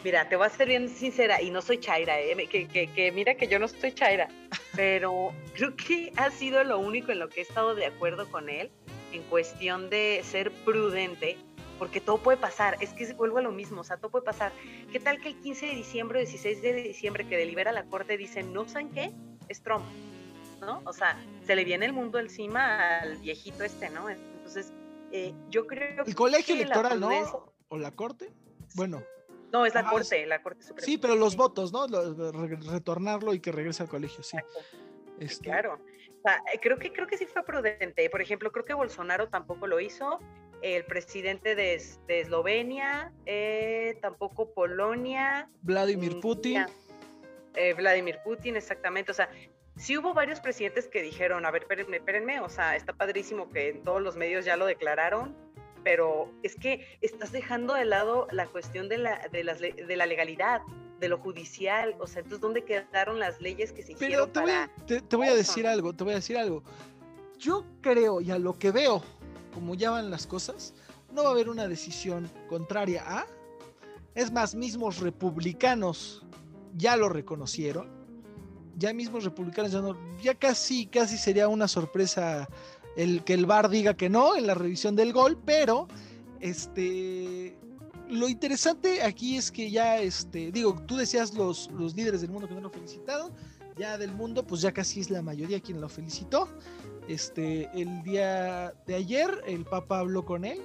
Mira, 0.03 0.29
te 0.29 0.35
voy 0.35 0.45
a 0.45 0.49
ser 0.49 0.67
bien 0.67 0.89
sincera 0.89 1.41
y 1.41 1.49
no 1.49 1.61
soy 1.61 1.79
Chaira, 1.79 2.19
¿eh? 2.19 2.47
que, 2.47 2.67
que, 2.67 3.11
mira 3.11 3.35
que 3.35 3.47
yo 3.47 3.57
no 3.59 3.67
soy 3.67 3.91
Chaira, 3.91 4.27
pero 4.75 5.33
creo 5.55 5.75
que 5.75 6.11
ha 6.17 6.29
sido 6.29 6.63
lo 6.63 6.79
único 6.79 7.11
en 7.11 7.19
lo 7.19 7.29
que 7.29 7.39
he 7.39 7.43
estado 7.43 7.75
de 7.75 7.87
acuerdo 7.87 8.29
con 8.29 8.49
él 8.49 8.69
en 9.11 9.23
cuestión 9.23 9.89
de 9.89 10.21
ser 10.23 10.51
prudente, 10.63 11.37
porque 11.79 11.99
todo 11.99 12.17
puede 12.19 12.37
pasar, 12.37 12.77
es 12.79 12.91
que 12.91 13.11
vuelvo 13.13 13.39
a 13.39 13.41
lo 13.41 13.51
mismo, 13.51 13.81
o 13.81 13.83
sea, 13.83 13.97
todo 13.97 14.11
puede 14.11 14.25
pasar. 14.25 14.51
¿Qué 14.91 14.99
tal 14.99 15.19
que 15.19 15.29
el 15.29 15.41
15 15.41 15.67
de 15.67 15.75
diciembre 15.75 16.19
o 16.19 16.21
16 16.21 16.61
de 16.61 16.73
diciembre 16.73 17.27
que 17.27 17.37
delibera 17.37 17.71
la 17.71 17.83
corte 17.85 18.17
dicen, 18.17 18.53
no 18.53 18.67
saben 18.67 18.89
qué? 18.91 19.11
Es 19.47 19.61
Trump, 19.61 19.85
¿no? 20.61 20.81
O 20.85 20.93
sea, 20.93 21.17
se 21.45 21.55
le 21.55 21.63
viene 21.63 21.85
el 21.85 21.93
mundo 21.93 22.19
encima 22.19 22.99
al 22.99 23.17
viejito 23.17 23.63
este, 23.63 23.89
¿no? 23.89 24.09
Entonces, 24.09 24.73
eh, 25.11 25.33
yo 25.49 25.65
creo 25.65 26.03
que... 26.03 26.11
El 26.11 26.15
colegio 26.15 26.55
electoral, 26.55 26.99
¿no? 26.99 27.53
¿O 27.69 27.77
la 27.77 27.91
corte? 27.91 28.31
Bueno. 28.75 29.03
No, 29.51 29.65
es 29.65 29.73
la 29.73 29.89
Corte, 29.89 30.25
la 30.25 30.41
Corte 30.41 30.63
Suprema. 30.63 30.85
Sí, 30.85 30.97
pero 30.97 31.15
los 31.15 31.35
votos, 31.35 31.71
¿no? 31.71 31.87
retornarlo 32.71 33.33
y 33.33 33.39
que 33.39 33.51
regrese 33.51 33.83
al 33.83 33.89
colegio, 33.89 34.23
sí. 34.23 34.37
Este 35.19 35.45
claro. 35.45 35.79
Eh, 36.53 36.59
creo 36.61 36.77
que, 36.77 36.91
creo 36.91 37.07
que 37.07 37.17
sí 37.17 37.25
fue 37.25 37.43
prudente. 37.43 38.09
Por 38.09 38.21
ejemplo, 38.21 38.51
creo 38.51 38.65
que 38.65 38.73
Bolsonaro 38.73 39.29
tampoco 39.29 39.67
lo 39.67 39.79
hizo. 39.79 40.19
El 40.61 40.85
presidente 40.85 41.55
de, 41.55 41.75
Eslovenia, 42.07 43.13
eh, 43.25 43.97
tampoco 44.01 44.53
Polonia. 44.53 45.49
Vladimir 45.61 46.19
Putin. 46.19 46.65
Eh, 47.55 47.73
Vladimir 47.73 48.19
Putin, 48.23 48.55
exactamente. 48.55 49.11
O 49.11 49.13
sea, 49.13 49.29
sí 49.75 49.97
hubo 49.97 50.13
varios 50.13 50.39
presidentes 50.39 50.87
que 50.87 51.01
dijeron, 51.01 51.45
a 51.45 51.51
ver, 51.51 51.63
espérenme, 51.63 51.97
espérenme, 51.97 52.39
o 52.39 52.49
sea, 52.49 52.75
está 52.75 52.93
padrísimo 52.93 53.49
que 53.49 53.69
en 53.69 53.83
todos 53.83 54.01
los 54.01 54.15
medios 54.15 54.45
ya 54.45 54.57
lo 54.57 54.65
declararon, 54.65 55.35
pero 55.87 56.29
es 56.43 56.57
que 56.57 56.85
estás 56.99 57.31
dejando 57.31 57.73
de 57.73 57.85
lado 57.85 58.27
la 58.31 58.45
cuestión 58.47 58.89
de 58.89 58.97
la, 58.97 59.25
de, 59.31 59.45
las, 59.45 59.61
de 59.61 59.95
la 59.95 60.05
legalidad, 60.05 60.59
de 60.99 61.07
lo 61.07 61.17
judicial, 61.17 61.95
o 61.97 62.07
sea, 62.07 62.23
entonces, 62.23 62.41
¿dónde 62.41 62.65
quedaron 62.65 63.19
las 63.19 63.39
leyes 63.39 63.71
que 63.71 63.83
se 63.83 63.93
hicieron? 63.93 64.29
Pero 64.29 64.45
te, 64.45 64.51
voy, 64.51 64.85
te, 64.85 64.99
te 64.99 65.15
voy 65.15 65.27
a 65.29 65.33
decir 65.33 65.65
algo, 65.65 65.95
te 65.95 66.03
voy 66.03 66.11
a 66.11 66.15
decir 66.17 66.37
algo. 66.37 66.61
Yo 67.39 67.63
creo, 67.79 68.19
y 68.19 68.31
a 68.31 68.37
lo 68.37 68.59
que 68.59 68.71
veo, 68.71 69.01
como 69.53 69.75
ya 69.75 69.91
van 69.91 70.11
las 70.11 70.27
cosas, 70.27 70.73
no 71.13 71.23
va 71.23 71.29
a 71.29 71.31
haber 71.31 71.47
una 71.47 71.69
decisión 71.69 72.29
contraria 72.49 73.03
a... 73.07 73.25
Es 74.13 74.29
más, 74.29 74.55
mismos 74.55 74.99
republicanos 74.99 76.25
ya 76.75 76.97
lo 76.97 77.07
reconocieron. 77.07 77.89
Ya 78.75 78.91
mismos 78.91 79.23
republicanos 79.23 79.71
ya 79.71 79.79
no, 79.79 79.97
ya 80.21 80.35
casi, 80.35 80.85
casi 80.85 81.17
sería 81.17 81.47
una 81.47 81.69
sorpresa 81.69 82.49
el 82.97 83.23
que 83.23 83.33
el 83.33 83.45
VAR 83.45 83.69
diga 83.69 83.95
que 83.95 84.09
no 84.09 84.35
en 84.35 84.47
la 84.47 84.55
revisión 84.55 84.95
del 84.95 85.13
gol, 85.13 85.37
pero 85.45 85.87
Este, 86.39 87.57
lo 88.09 88.27
interesante 88.29 89.01
aquí 89.01 89.37
es 89.37 89.51
que 89.51 89.71
ya, 89.71 89.99
este, 89.99 90.51
digo, 90.51 90.75
tú 90.85 90.97
decías 90.97 91.33
los, 91.33 91.71
los 91.71 91.95
líderes 91.95 92.21
del 92.21 92.29
mundo 92.29 92.47
que 92.47 92.53
no 92.53 92.61
lo 92.61 92.69
felicitaron, 92.69 93.31
ya 93.77 93.97
del 93.97 94.11
mundo, 94.11 94.45
pues 94.45 94.61
ya 94.61 94.71
casi 94.71 94.99
es 94.99 95.09
la 95.09 95.21
mayoría 95.21 95.59
quien 95.59 95.81
lo 95.81 95.89
felicitó. 95.89 96.47
Este, 97.07 97.69
el 97.73 98.03
día 98.03 98.73
de 98.85 98.95
ayer 98.95 99.41
el 99.47 99.63
Papa 99.63 99.99
habló 99.99 100.25
con 100.25 100.43
él, 100.43 100.59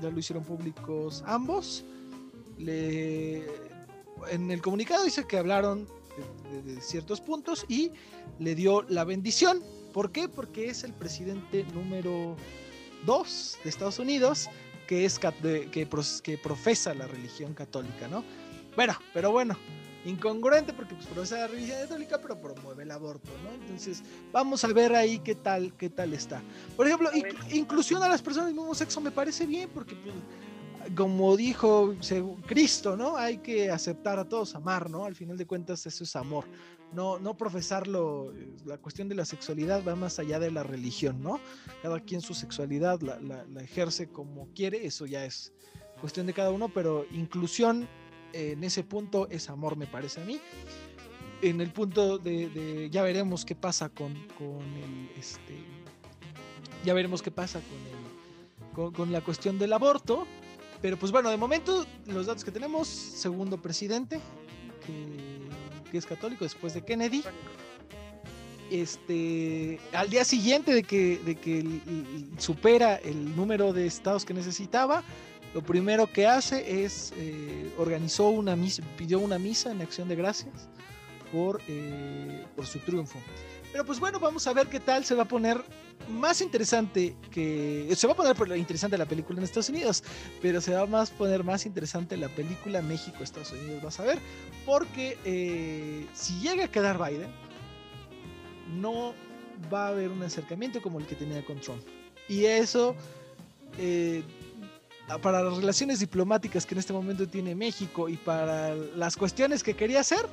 ya 0.00 0.10
lo 0.10 0.18
hicieron 0.18 0.44
públicos 0.44 1.22
ambos. 1.26 1.84
Le, 2.56 3.44
en 4.30 4.50
el 4.50 4.62
comunicado 4.62 5.04
dice 5.04 5.26
que 5.26 5.36
hablaron 5.36 5.86
de, 6.64 6.80
ciertos 6.80 7.20
puntos 7.20 7.64
y 7.68 7.92
le 8.38 8.54
dio 8.54 8.82
la 8.82 9.04
bendición. 9.04 9.62
¿Por 9.98 10.12
qué? 10.12 10.28
Porque 10.28 10.68
es 10.68 10.84
el 10.84 10.92
presidente 10.92 11.66
número 11.74 12.36
dos 13.04 13.58
de 13.64 13.70
Estados 13.70 13.98
Unidos 13.98 14.48
que, 14.86 15.04
es, 15.04 15.18
que, 15.18 15.88
que 16.22 16.38
profesa 16.38 16.94
la 16.94 17.08
religión 17.08 17.52
católica, 17.52 18.06
¿no? 18.06 18.22
Bueno, 18.76 18.96
pero 19.12 19.32
bueno, 19.32 19.56
incongruente 20.04 20.72
porque 20.72 20.94
pues 20.94 21.08
profesa 21.08 21.38
la 21.38 21.46
religión 21.48 21.80
católica, 21.80 22.20
pero 22.22 22.40
promueve 22.40 22.84
el 22.84 22.92
aborto, 22.92 23.28
¿no? 23.42 23.52
Entonces, 23.60 24.04
vamos 24.30 24.62
a 24.62 24.68
ver 24.68 24.94
ahí 24.94 25.18
qué 25.18 25.34
tal, 25.34 25.74
qué 25.76 25.90
tal 25.90 26.14
está. 26.14 26.42
Por 26.76 26.86
ejemplo, 26.86 27.10
inclusión 27.50 28.00
a 28.00 28.08
las 28.08 28.22
personas 28.22 28.46
del 28.46 28.54
mismo 28.54 28.76
sexo 28.76 29.00
me 29.00 29.10
parece 29.10 29.46
bien 29.46 29.68
porque 29.74 29.96
pues, 29.96 30.14
como 30.94 31.36
dijo 31.36 31.96
Cristo, 32.46 32.96
¿no? 32.96 33.16
Hay 33.16 33.38
que 33.38 33.68
aceptar 33.68 34.20
a 34.20 34.28
todos, 34.28 34.54
amar, 34.54 34.88
¿no? 34.90 35.06
Al 35.06 35.16
final 35.16 35.36
de 35.36 35.44
cuentas 35.44 35.84
eso 35.86 36.04
es 36.04 36.14
amor. 36.14 36.44
No, 36.92 37.18
no 37.18 37.36
profesarlo, 37.36 38.32
la 38.64 38.78
cuestión 38.78 39.10
de 39.10 39.14
la 39.14 39.26
sexualidad 39.26 39.84
va 39.86 39.94
más 39.94 40.18
allá 40.18 40.38
de 40.38 40.50
la 40.50 40.62
religión, 40.62 41.22
¿no? 41.22 41.38
Cada 41.82 42.00
quien 42.00 42.22
su 42.22 42.32
sexualidad 42.32 43.00
la, 43.02 43.20
la 43.20 43.62
ejerce 43.62 44.08
como 44.08 44.48
quiere, 44.54 44.86
eso 44.86 45.04
ya 45.04 45.24
es 45.26 45.52
cuestión 46.00 46.26
de 46.26 46.32
cada 46.32 46.50
uno, 46.50 46.68
pero 46.70 47.04
inclusión 47.10 47.86
en 48.32 48.64
ese 48.64 48.84
punto 48.84 49.28
es 49.30 49.48
amor, 49.50 49.76
me 49.76 49.86
parece 49.86 50.20
a 50.20 50.24
mí. 50.24 50.40
En 51.40 51.60
el 51.60 51.70
punto 51.70 52.18
de, 52.18 52.88
ya 52.90 53.02
veremos 53.02 53.44
qué 53.44 53.54
pasa 53.54 53.88
con, 53.88 54.14
con 54.36 54.60
el, 54.60 55.10
este, 55.16 55.56
ya 56.84 56.94
veremos 56.94 57.22
qué 57.22 57.30
pasa 57.30 57.60
con, 57.60 58.86
el, 58.86 58.92
con, 58.92 59.12
la 59.12 59.20
cuestión 59.20 59.58
del 59.58 59.72
aborto. 59.72 60.26
Pero 60.82 60.96
pues 60.96 61.10
bueno, 61.12 61.30
de 61.30 61.36
momento 61.36 61.86
los 62.06 62.26
datos 62.26 62.44
que 62.44 62.50
tenemos, 62.50 62.88
segundo 62.88 63.60
presidente, 63.60 64.20
que, 64.86 65.37
es 65.96 66.06
católico 66.06 66.44
después 66.44 66.74
de 66.74 66.82
Kennedy. 66.82 67.22
Este, 68.70 69.80
al 69.94 70.10
día 70.10 70.24
siguiente 70.24 70.74
de 70.74 70.82
que, 70.82 71.18
de 71.24 71.36
que 71.36 71.64
supera 72.36 72.96
el 72.96 73.34
número 73.34 73.72
de 73.72 73.86
estados 73.86 74.26
que 74.26 74.34
necesitaba, 74.34 75.02
lo 75.54 75.62
primero 75.62 76.06
que 76.06 76.26
hace 76.26 76.84
es 76.84 77.12
eh, 77.16 77.72
organizó 77.78 78.28
una 78.28 78.54
misa, 78.54 78.82
pidió 78.98 79.18
una 79.18 79.38
misa 79.38 79.70
en 79.70 79.80
acción 79.80 80.08
de 80.08 80.16
gracias 80.16 80.68
por, 81.32 81.62
eh, 81.68 82.44
por 82.54 82.66
su 82.66 82.78
triunfo. 82.80 83.18
Pero 83.72 83.84
pues 83.84 83.98
bueno, 84.00 84.20
vamos 84.20 84.46
a 84.46 84.52
ver 84.52 84.66
qué 84.66 84.80
tal 84.80 85.04
se 85.04 85.14
va 85.14 85.22
a 85.22 85.28
poner 85.28 85.62
más 86.08 86.40
interesante 86.40 87.14
que 87.30 87.92
se 87.94 88.06
va 88.06 88.14
a 88.14 88.16
poner 88.16 88.34
por 88.34 88.56
interesante 88.56 88.96
la 88.96 89.06
película 89.06 89.38
en 89.38 89.44
Estados 89.44 89.68
Unidos, 89.68 90.02
pero 90.40 90.60
se 90.60 90.74
va 90.74 90.82
a 90.82 90.86
más 90.86 91.10
poner 91.10 91.44
más 91.44 91.66
interesante 91.66 92.16
la 92.16 92.28
película 92.28 92.80
México 92.82 93.22
Estados 93.22 93.52
Unidos, 93.52 93.82
vas 93.82 94.00
a 94.00 94.04
ver, 94.04 94.18
porque 94.64 95.18
eh, 95.24 96.06
si 96.14 96.40
llega 96.40 96.64
a 96.64 96.68
quedar 96.68 96.98
Biden, 96.98 97.30
no 98.80 99.14
va 99.72 99.86
a 99.86 99.88
haber 99.88 100.10
un 100.10 100.22
acercamiento 100.22 100.80
como 100.80 100.98
el 100.98 101.06
que 101.06 101.14
tenía 101.14 101.44
con 101.44 101.60
Trump. 101.60 101.82
Y 102.28 102.44
eso 102.44 102.94
para 105.16 105.42
las 105.42 105.56
relaciones 105.56 106.00
diplomáticas 106.00 106.66
que 106.66 106.74
en 106.74 106.80
este 106.80 106.92
momento 106.92 107.26
tiene 107.26 107.54
México 107.54 108.10
y 108.10 108.16
para 108.18 108.74
las 108.74 109.16
cuestiones 109.16 109.62
que 109.62 109.74
quería 109.74 110.00
hacer, 110.00 110.26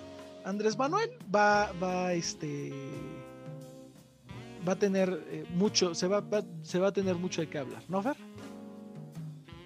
Andrés 0.43 0.77
Manuel 0.77 1.09
va, 1.33 1.71
va, 1.81 2.11
este, 2.13 2.73
va 4.67 4.73
a 4.73 4.75
tener 4.75 5.09
eh, 5.29 5.45
mucho, 5.49 5.93
se 5.93 6.07
va, 6.07 6.23
se 6.61 6.79
va 6.79 6.87
a 6.87 6.93
tener 6.93 7.15
mucho 7.15 7.41
de 7.41 7.49
qué 7.49 7.59
hablar, 7.59 7.83
¿no, 7.87 8.01
Fer? 8.01 8.15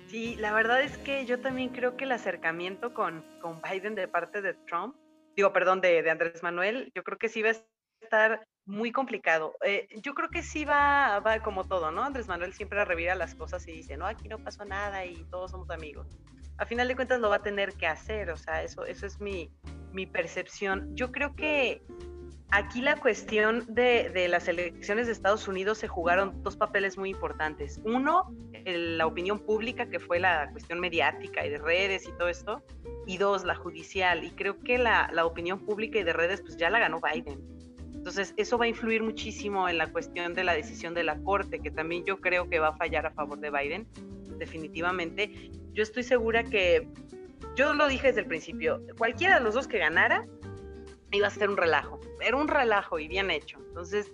Sí, 0.07 0.35
la 0.35 0.53
verdad 0.53 0.81
es 0.81 0.97
que 0.97 1.25
yo 1.25 1.39
también 1.39 1.69
creo 1.69 1.95
que 1.95 2.05
el 2.05 2.11
acercamiento 2.11 2.93
con, 2.93 3.23
con 3.41 3.61
Biden 3.61 3.95
de 3.95 4.07
parte 4.07 4.41
de 4.41 4.55
Trump, 4.67 4.95
digo, 5.35 5.53
perdón, 5.53 5.81
de, 5.81 6.01
de 6.01 6.09
Andrés 6.09 6.41
Manuel, 6.41 6.91
yo 6.95 7.03
creo 7.03 7.17
que 7.17 7.29
sí 7.29 7.43
va 7.43 7.49
a 7.49 7.55
estar 8.01 8.43
muy 8.65 8.91
complicado. 8.91 9.55
Eh, 9.63 9.87
yo 10.01 10.13
creo 10.13 10.29
que 10.29 10.41
sí 10.41 10.65
va, 10.65 11.19
va 11.19 11.39
como 11.41 11.63
todo, 11.65 11.91
¿no? 11.91 12.03
Andrés 12.03 12.27
Manuel 12.27 12.53
siempre 12.53 12.83
revira 12.85 13.15
las 13.15 13.35
cosas 13.35 13.67
y 13.67 13.71
dice, 13.71 13.97
no, 13.97 14.05
aquí 14.05 14.27
no 14.27 14.37
pasó 14.39 14.65
nada 14.65 15.05
y 15.05 15.23
todos 15.25 15.51
somos 15.51 15.69
amigos. 15.69 16.07
A 16.57 16.65
final 16.65 16.87
de 16.87 16.95
cuentas 16.95 17.19
lo 17.19 17.29
va 17.29 17.37
a 17.37 17.41
tener 17.43 17.73
que 17.73 17.87
hacer, 17.87 18.29
o 18.31 18.37
sea, 18.37 18.63
eso, 18.63 18.85
eso 18.85 19.05
es 19.05 19.19
mi, 19.19 19.51
mi 19.91 20.05
percepción. 20.05 20.95
Yo 20.95 21.11
creo 21.11 21.35
que 21.35 21.81
aquí 22.51 22.81
la 22.81 22.95
cuestión 22.95 23.65
de, 23.67 24.27
las 24.29 24.47
elecciones 24.47 25.07
de 25.07 25.13
Estados 25.13 25.47
Unidos 25.47 25.77
se 25.77 25.87
jugaron 25.87 26.41
dos 26.43 26.55
papeles 26.55 26.97
muy 26.97 27.09
importantes. 27.09 27.79
Uno, 27.83 28.33
la 28.65 29.05
opinión 29.05 29.39
pública, 29.39 29.89
que 29.89 29.99
fue 29.99 30.19
la 30.19 30.49
cuestión 30.51 30.79
mediática 30.79 31.45
y 31.45 31.49
de 31.49 31.57
redes 31.57 32.07
y 32.07 32.11
todo 32.13 32.27
esto. 32.27 32.63
Y 33.05 33.17
dos, 33.17 33.43
la 33.43 33.55
judicial. 33.55 34.23
Y 34.23 34.31
creo 34.31 34.59
que 34.59 34.77
la, 34.77 35.09
la 35.13 35.25
opinión 35.25 35.59
pública 35.59 35.99
y 35.99 36.03
de 36.03 36.13
redes, 36.13 36.41
pues 36.41 36.57
ya 36.57 36.69
la 36.69 36.79
ganó 36.79 36.99
Biden. 36.99 37.39
Entonces, 37.93 38.33
eso 38.37 38.57
va 38.57 38.65
a 38.65 38.67
influir 38.69 39.03
muchísimo 39.03 39.67
en 39.67 39.77
la 39.77 39.87
cuestión 39.91 40.33
de 40.33 40.43
la 40.43 40.53
decisión 40.53 40.93
de 40.93 41.03
la 41.03 41.17
Corte, 41.19 41.59
que 41.59 41.69
también 41.69 42.05
yo 42.05 42.21
creo 42.21 42.49
que 42.49 42.59
va 42.59 42.69
a 42.69 42.77
fallar 42.77 43.05
a 43.05 43.11
favor 43.11 43.39
de 43.39 43.51
Biden, 43.51 43.87
definitivamente. 44.37 45.51
Yo 45.73 45.83
estoy 45.83 46.03
segura 46.03 46.43
que, 46.43 46.87
yo 47.55 47.73
lo 47.73 47.87
dije 47.89 48.07
desde 48.07 48.21
el 48.21 48.27
principio, 48.27 48.81
cualquiera 48.97 49.35
de 49.35 49.41
los 49.41 49.53
dos 49.53 49.67
que 49.67 49.79
ganara 49.79 50.25
iba 51.11 51.27
a 51.27 51.31
ser 51.31 51.49
un 51.49 51.57
relajo. 51.57 51.99
Era 52.21 52.37
un 52.37 52.47
relajo 52.47 52.99
y 52.99 53.07
bien 53.07 53.31
hecho. 53.31 53.59
Entonces, 53.67 54.11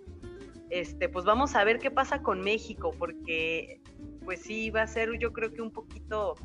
este, 0.69 1.09
pues 1.09 1.25
vamos 1.25 1.55
a 1.55 1.63
ver 1.63 1.79
qué 1.79 1.91
pasa 1.91 2.21
con 2.21 2.41
México, 2.41 2.91
porque 2.97 3.81
pues 4.23 4.41
sí, 4.41 4.71
va 4.71 4.81
a 4.81 4.87
ser 4.87 5.17
yo 5.19 5.31
creo 5.31 5.53
que 5.53 5.61
un 5.61 5.71
poquito 5.71 6.35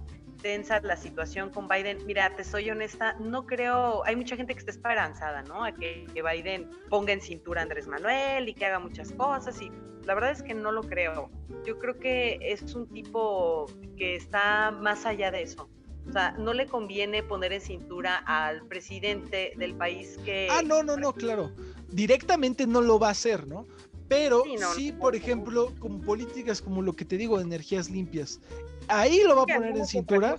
tensa 0.43 0.81
la 0.81 0.97
situación 0.97 1.51
con 1.51 1.69
Biden. 1.69 2.05
Mira, 2.07 2.35
te 2.35 2.45
soy 2.45 2.71
honesta, 2.71 3.15
no 3.21 3.47
creo, 3.47 4.05
hay 4.05 4.17
mucha 4.17 4.37
gente 4.37 4.55
que 4.55 4.61
está 4.61 4.71
esperanzada, 4.71 5.43
¿no? 5.43 5.65
A 5.65 5.73
que, 5.73 6.07
Biden 6.15 6.69
ponga 6.89 7.13
en 7.13 7.21
cintura 7.21 7.61
a 7.61 7.65
Andrés 7.65 7.87
Manuel 7.87 8.49
y 8.49 8.55
que 8.55 8.67
haga 8.67 8.79
muchas 8.79 9.13
cosas 9.13 9.61
y 9.61 9.71
la 10.05 10.15
verdad 10.15 10.31
es 10.31 10.43
que 10.43 10.55
no 10.55 10.73
lo 10.73 10.83
creo. 10.83 11.31
Yo 11.65 11.79
creo 11.79 11.99
que 11.99 12.39
es 12.41 12.75
un 12.75 12.89
tipo 12.89 13.67
que 13.97 14.17
está 14.17 14.71
más 14.71 15.07
allá 15.07 15.31
de 15.31 15.43
eso. 15.43 15.69
O 16.09 16.13
sea, 16.13 16.33
no 16.33 16.53
le 16.53 16.67
conviene 16.67 17.23
poner 17.23 17.53
en 17.53 17.61
cintura 17.61 18.17
al 18.27 18.67
presidente 18.67 19.53
del 19.57 19.75
país 19.75 20.19
que... 20.25 20.49
Ah, 20.51 20.63
no, 20.63 20.83
no, 20.83 20.97
no, 20.97 21.13
claro. 21.13 21.53
Directamente 21.91 22.67
no 22.67 22.81
lo 22.81 22.99
va 22.99 23.09
a 23.09 23.13
hacer, 23.13 23.47
¿no? 23.47 23.67
Pero 24.09 24.43
sí, 24.75 24.91
por 24.91 25.15
ejemplo, 25.15 25.73
como 25.79 26.01
políticas 26.01 26.61
como 26.61 26.83
lo 26.83 26.95
que 26.95 27.05
te 27.05 27.17
digo 27.17 27.39
de 27.39 27.45
energías 27.45 27.91
limpias, 27.91 28.41
ahí 28.89 29.23
lo 29.23 29.37
va 29.37 29.43
a 29.43 29.47
poner 29.47 29.77
en 29.77 29.87
cintura. 29.87 30.37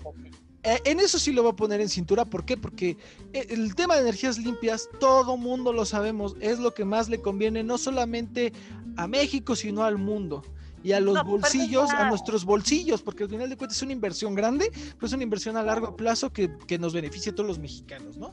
Eh, 0.63 0.79
en 0.83 0.99
eso 0.99 1.17
sí 1.17 1.31
lo 1.31 1.43
va 1.43 1.51
a 1.51 1.55
poner 1.55 1.79
en 1.79 1.87
cintura. 1.87 2.25
¿Por 2.25 2.43
qué? 2.43 2.57
Porque 2.57 2.97
eh, 3.31 3.47
el 3.49 3.73
tema 3.75 3.95
de 3.95 4.01
energías 4.01 4.37
limpias, 4.37 4.89
todo 4.99 5.37
mundo 5.37 5.71
lo 5.71 5.85
sabemos, 5.85 6.35
es 6.41 6.59
lo 6.59 6.73
que 6.73 6.83
más 6.83 7.07
le 7.07 7.21
conviene 7.21 7.63
no 7.63 7.77
solamente 7.77 8.51
a 8.97 9.07
México, 9.07 9.55
sino 9.55 9.83
al 9.83 9.97
mundo 9.97 10.43
y 10.83 10.91
a 10.93 10.99
los 10.99 11.23
bolsillos, 11.23 11.89
a 11.91 12.09
nuestros 12.09 12.45
bolsillos, 12.45 13.01
porque 13.01 13.23
al 13.23 13.29
final 13.29 13.49
de 13.49 13.57
cuentas 13.57 13.77
es 13.77 13.83
una 13.83 13.93
inversión 13.93 14.35
grande, 14.35 14.69
pero 14.95 15.07
es 15.07 15.13
una 15.13 15.23
inversión 15.23 15.57
a 15.57 15.63
largo 15.63 15.95
plazo 15.95 16.31
que, 16.31 16.51
que 16.67 16.77
nos 16.79 16.93
beneficia 16.93 17.31
a 17.31 17.35
todos 17.35 17.47
los 17.47 17.59
mexicanos, 17.59 18.17
¿no? 18.17 18.31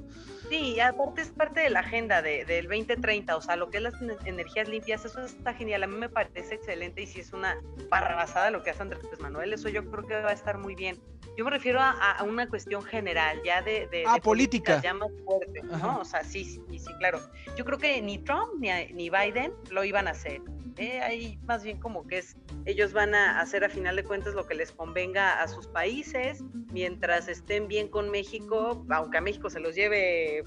Sí, 0.48 0.80
aparte 0.80 1.20
es 1.20 1.28
parte 1.30 1.60
de 1.60 1.70
la 1.70 1.80
agenda 1.80 2.22
de, 2.22 2.44
del 2.44 2.68
2030, 2.68 3.36
o 3.36 3.42
sea, 3.42 3.56
lo 3.56 3.70
que 3.70 3.78
es 3.78 3.82
las 3.82 3.94
energías 4.24 4.68
limpias, 4.68 5.04
eso 5.04 5.22
está 5.22 5.52
genial, 5.52 5.82
a 5.82 5.86
mí 5.86 5.96
me 5.96 6.08
parece 6.08 6.54
excelente 6.54 7.02
y 7.02 7.06
si 7.06 7.20
es 7.20 7.32
una 7.32 7.60
barrabasada 7.90 8.50
lo 8.50 8.62
que 8.62 8.70
hace 8.70 8.82
Andrés 8.82 9.02
Manuel, 9.20 9.52
eso 9.52 9.68
yo 9.68 9.84
creo 9.90 10.06
que 10.06 10.14
va 10.14 10.30
a 10.30 10.32
estar 10.32 10.58
muy 10.58 10.74
bien. 10.74 10.98
Yo 11.36 11.44
me 11.44 11.50
refiero 11.50 11.80
a, 11.80 12.20
una 12.24 12.48
cuestión 12.48 12.82
general, 12.82 13.40
ya 13.44 13.62
de, 13.62 13.86
de, 13.88 14.04
ah, 14.06 14.18
política. 14.20 14.80
Ya 14.82 14.94
más 14.94 15.10
fuerte, 15.24 15.62
¿no? 15.62 16.00
O 16.00 16.04
sea, 16.04 16.24
sí, 16.24 16.44
sí, 16.44 16.60
sí, 16.78 16.92
claro. 16.98 17.20
Yo 17.56 17.64
creo 17.64 17.78
que 17.78 18.02
ni 18.02 18.18
Trump 18.18 18.54
ni, 18.58 18.70
ni 18.92 19.08
Biden 19.08 19.52
lo 19.70 19.84
iban 19.84 20.08
a 20.08 20.12
hacer. 20.12 20.40
¿eh? 20.78 21.00
Ahí 21.00 21.38
más 21.44 21.62
bien 21.62 21.78
como 21.78 22.06
que 22.06 22.18
es, 22.18 22.36
ellos 22.64 22.92
van 22.92 23.14
a 23.14 23.40
hacer 23.40 23.64
a 23.64 23.68
final 23.68 23.96
de 23.96 24.04
cuentas 24.04 24.34
lo 24.34 24.46
que 24.46 24.54
les 24.54 24.72
convenga 24.72 25.42
a 25.42 25.48
sus 25.48 25.66
países, 25.66 26.42
mientras 26.72 27.28
estén 27.28 27.68
bien 27.68 27.88
con 27.88 28.10
México, 28.10 28.84
aunque 28.90 29.18
a 29.18 29.20
México 29.20 29.50
se 29.50 29.60
los 29.60 29.74
lleve 29.74 30.37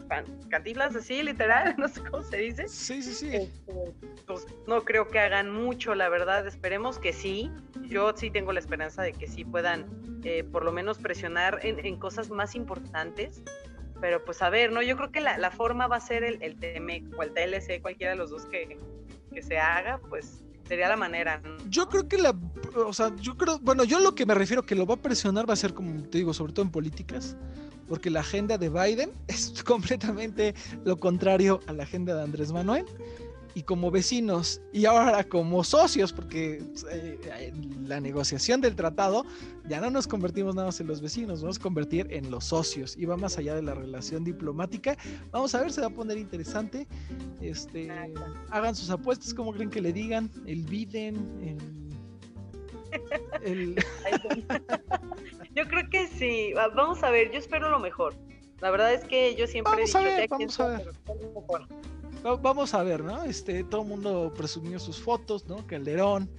cantiflas 0.50 0.96
así, 0.96 1.24
literal, 1.24 1.76
no 1.78 1.88
sé 1.88 2.02
cómo 2.02 2.24
se 2.24 2.38
dice. 2.38 2.68
Sí, 2.68 3.02
sí, 3.02 3.14
sí. 3.14 3.36
Este, 3.36 3.74
pues 4.26 4.46
no 4.68 4.84
creo 4.84 5.08
que 5.08 5.20
hagan 5.20 5.52
mucho, 5.52 5.96
la 5.96 6.10
verdad, 6.10 6.46
esperemos 6.48 7.00
que 7.00 7.14
sí. 7.14 7.52
Yo 7.88 8.14
sí 8.16 8.30
tengo 8.32 8.54
la 8.54 8.60
esperanza 8.60 9.02
de 9.02 9.14
que 9.14 9.28
sí 9.28 9.44
puedan 9.44 9.86
eh, 10.24 10.44
por 10.44 10.64
lo 10.64 10.72
menos 10.72 10.98
presionar 10.98 11.60
en, 11.64 11.98
cosas 11.98 12.30
más 12.30 12.56
importantes. 12.56 13.42
Pero 14.00 14.24
pues 14.26 14.42
a 14.42 14.50
ver, 14.50 14.72
¿no? 14.72 14.82
Yo 14.82 14.98
creo 14.98 15.12
que 15.12 15.22
la, 15.22 15.52
forma 15.52 15.88
va 15.88 15.98
a 15.98 16.02
ser 16.02 16.24
el, 16.24 16.42
el 16.42 16.60
TMEC 16.60 17.04
o 17.18 17.24
el 17.24 17.34
TLC, 17.34 17.82
cualquiera 17.82 18.14
de 18.14 18.18
los 18.18 18.32
dos 18.32 18.46
que, 18.48 18.80
que 19.32 19.42
se 19.44 19.60
haga, 19.60 20.00
pues 20.10 20.44
sería 20.68 20.88
la 20.90 20.98
manera. 20.98 21.42
Yo 21.70 21.88
creo 21.90 22.08
que 22.08 22.18
la, 22.18 22.36
o 22.76 22.94
sea, 22.94 23.16
yo 23.18 23.38
creo, 23.38 23.60
bueno, 23.60 23.84
yo 23.84 24.00
lo 24.00 24.16
que 24.16 24.26
me 24.26 24.34
refiero 24.36 24.64
que 24.64 24.76
lo 24.76 24.86
va 24.86 24.96
a 24.96 25.02
presionar 25.02 25.50
va 25.50 25.54
a 25.54 25.58
ser, 25.58 25.74
como 25.74 26.04
te 26.04 26.20
digo, 26.20 26.34
sobre 26.34 26.54
todo 26.54 26.66
en 26.66 26.72
políticas, 26.72 27.36
porque 27.88 28.10
la 28.10 28.22
agenda 28.22 28.58
de 28.58 28.70
Biden 28.70 29.12
es 29.28 29.64
completamente 29.64 30.56
lo 30.86 30.98
contrario 30.98 31.60
a 31.68 31.74
la 31.74 31.84
agenda 31.84 32.16
de 32.16 32.24
Andrés 32.24 32.52
Manuel 32.52 32.86
y 33.54 33.64
como 33.64 33.92
vecinos 33.92 34.62
y 34.72 34.86
ahora 34.86 35.24
como 35.24 35.64
socios, 35.64 36.14
porque 36.14 36.64
eh, 36.92 37.54
la 37.84 38.00
negociación 38.00 38.62
del 38.62 38.76
tratado 38.76 39.26
ya 39.68 39.82
no 39.82 39.90
nos 39.90 40.08
convertimos 40.08 40.56
nada 40.56 40.68
más 40.68 40.80
en 40.80 40.88
los 40.88 41.02
vecinos, 41.02 41.42
vamos 41.42 41.58
a 41.58 41.62
convertir 41.62 42.08
en 42.12 42.32
los 42.32 42.46
socios 42.46 42.98
y 42.98 43.06
va 43.06 43.18
más 43.18 43.38
allá 43.38 43.56
de 43.56 43.62
la 43.62 43.74
relación 43.74 44.24
diplomática. 44.24 44.98
Vamos 45.32 45.54
a 45.56 45.62
ver, 45.62 45.72
se 45.72 45.82
va 45.82 45.88
a 45.88 45.92
poner 45.92 46.18
interesante. 46.18 46.88
Este, 47.42 47.90
hagan 48.50 48.76
sus 48.76 48.90
apuestas, 48.90 49.34
como 49.34 49.54
creen 49.54 49.70
que 49.70 49.82
le 49.82 49.92
digan, 49.94 50.30
el 50.46 50.64
Biden, 50.64 51.58
el, 53.44 53.76
yo 55.56 55.68
creo 55.68 55.90
que 55.90 56.08
sí, 56.08 56.54
vamos 56.54 57.04
a 57.04 57.12
ver, 57.12 57.32
yo 57.32 57.40
espero 57.40 57.70
lo 57.70 57.80
mejor. 57.80 58.16
La 58.60 58.70
verdad 58.70 58.94
es 58.94 59.04
que 59.06 59.36
yo 59.36 59.48
siempre 59.48 59.72
vamos 59.72 59.96
he 59.96 59.98
dicho 59.98 59.98
a 59.98 60.04
ver, 60.04 60.30
vamos 60.30 60.60
a 60.60 60.68
ver 60.68 62.01
vamos 62.24 62.74
a 62.74 62.84
ver, 62.84 63.04
¿no? 63.04 63.24
Este, 63.24 63.64
todo 63.64 63.82
el 63.82 63.88
mundo 63.88 64.34
presumió 64.36 64.80
sus 64.80 65.00
fotos, 65.00 65.48
¿no? 65.48 65.66
Calderón, 65.68 66.30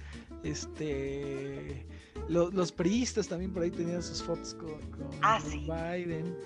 este, 0.43 1.85
los 2.29 2.71
priistas 2.71 3.27
también 3.27 3.51
por 3.51 3.63
ahí 3.63 3.71
tenían 3.71 4.01
sus 4.01 4.23
fotos 4.23 4.53
con, 4.55 4.77
ah, 5.21 5.39
Biden. 5.43 6.37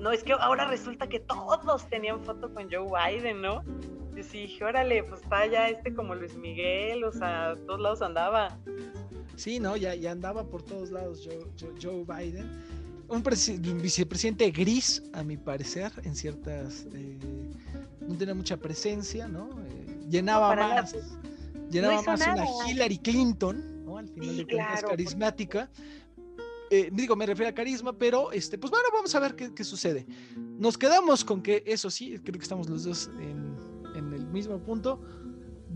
No, 0.00 0.12
es 0.12 0.22
que 0.22 0.32
ahora 0.32 0.66
resulta 0.68 1.08
que 1.08 1.20
todos 1.20 1.88
tenían 1.88 2.22
foto 2.22 2.52
con 2.52 2.70
Joe 2.70 2.86
Biden, 2.86 3.42
¿no? 3.42 3.62
Y 4.16 4.22
sí, 4.22 4.42
dije, 4.42 4.64
órale, 4.64 5.02
pues 5.04 5.22
está 5.22 5.46
ya 5.46 5.68
este 5.68 5.94
como 5.94 6.14
Luis 6.14 6.36
Miguel, 6.36 7.04
o 7.04 7.12
sea, 7.12 7.50
a 7.50 7.56
todos 7.56 7.80
lados 7.80 8.02
andaba. 8.02 8.58
Sí, 9.36 9.60
no, 9.60 9.76
ya, 9.76 9.94
ya 9.94 10.12
andaba 10.12 10.44
por 10.44 10.62
todos 10.62 10.90
lados 10.90 11.28
Joe, 11.82 12.04
Biden. 12.04 12.64
Un, 13.08 13.22
vicepresidente 13.80 14.50
gris, 14.50 15.02
a 15.12 15.22
mi 15.22 15.36
parecer, 15.36 15.92
en 16.02 16.16
ciertas 16.16 16.86
eh, 16.92 17.16
no 18.00 18.16
tenía 18.16 18.34
mucha 18.34 18.56
presencia, 18.56 19.28
¿no? 19.28 19.48
Eh, 19.62 19.98
llenaba 20.08 20.54
más, 20.56 20.94
llenaba 21.70 22.02
más 22.02 22.20
una 22.20 22.44
Hillary 22.68 22.98
Clinton, 22.98 23.84
¿no? 23.84 23.98
Al 23.98 24.08
final 24.08 24.36
de 24.36 24.46
cuentas, 24.46 24.82
carismática. 24.82 25.70
Eh, 26.70 26.90
digo, 26.92 27.14
me 27.14 27.26
refiero 27.26 27.50
a 27.50 27.54
carisma, 27.54 27.92
pero 27.92 28.32
este, 28.32 28.58
pues 28.58 28.70
bueno, 28.70 28.86
vamos 28.92 29.14
a 29.14 29.20
ver 29.20 29.36
qué, 29.36 29.64
sucede. 29.64 30.04
Nos 30.36 30.76
quedamos 30.76 31.24
con 31.24 31.40
que 31.42 31.62
eso 31.64 31.90
sí, 31.90 32.18
creo 32.18 32.38
que 32.38 32.42
estamos 32.42 32.68
los 32.68 32.84
dos 32.84 33.08
en, 33.20 33.56
el 33.94 34.26
mismo 34.26 34.58
punto. 34.58 35.00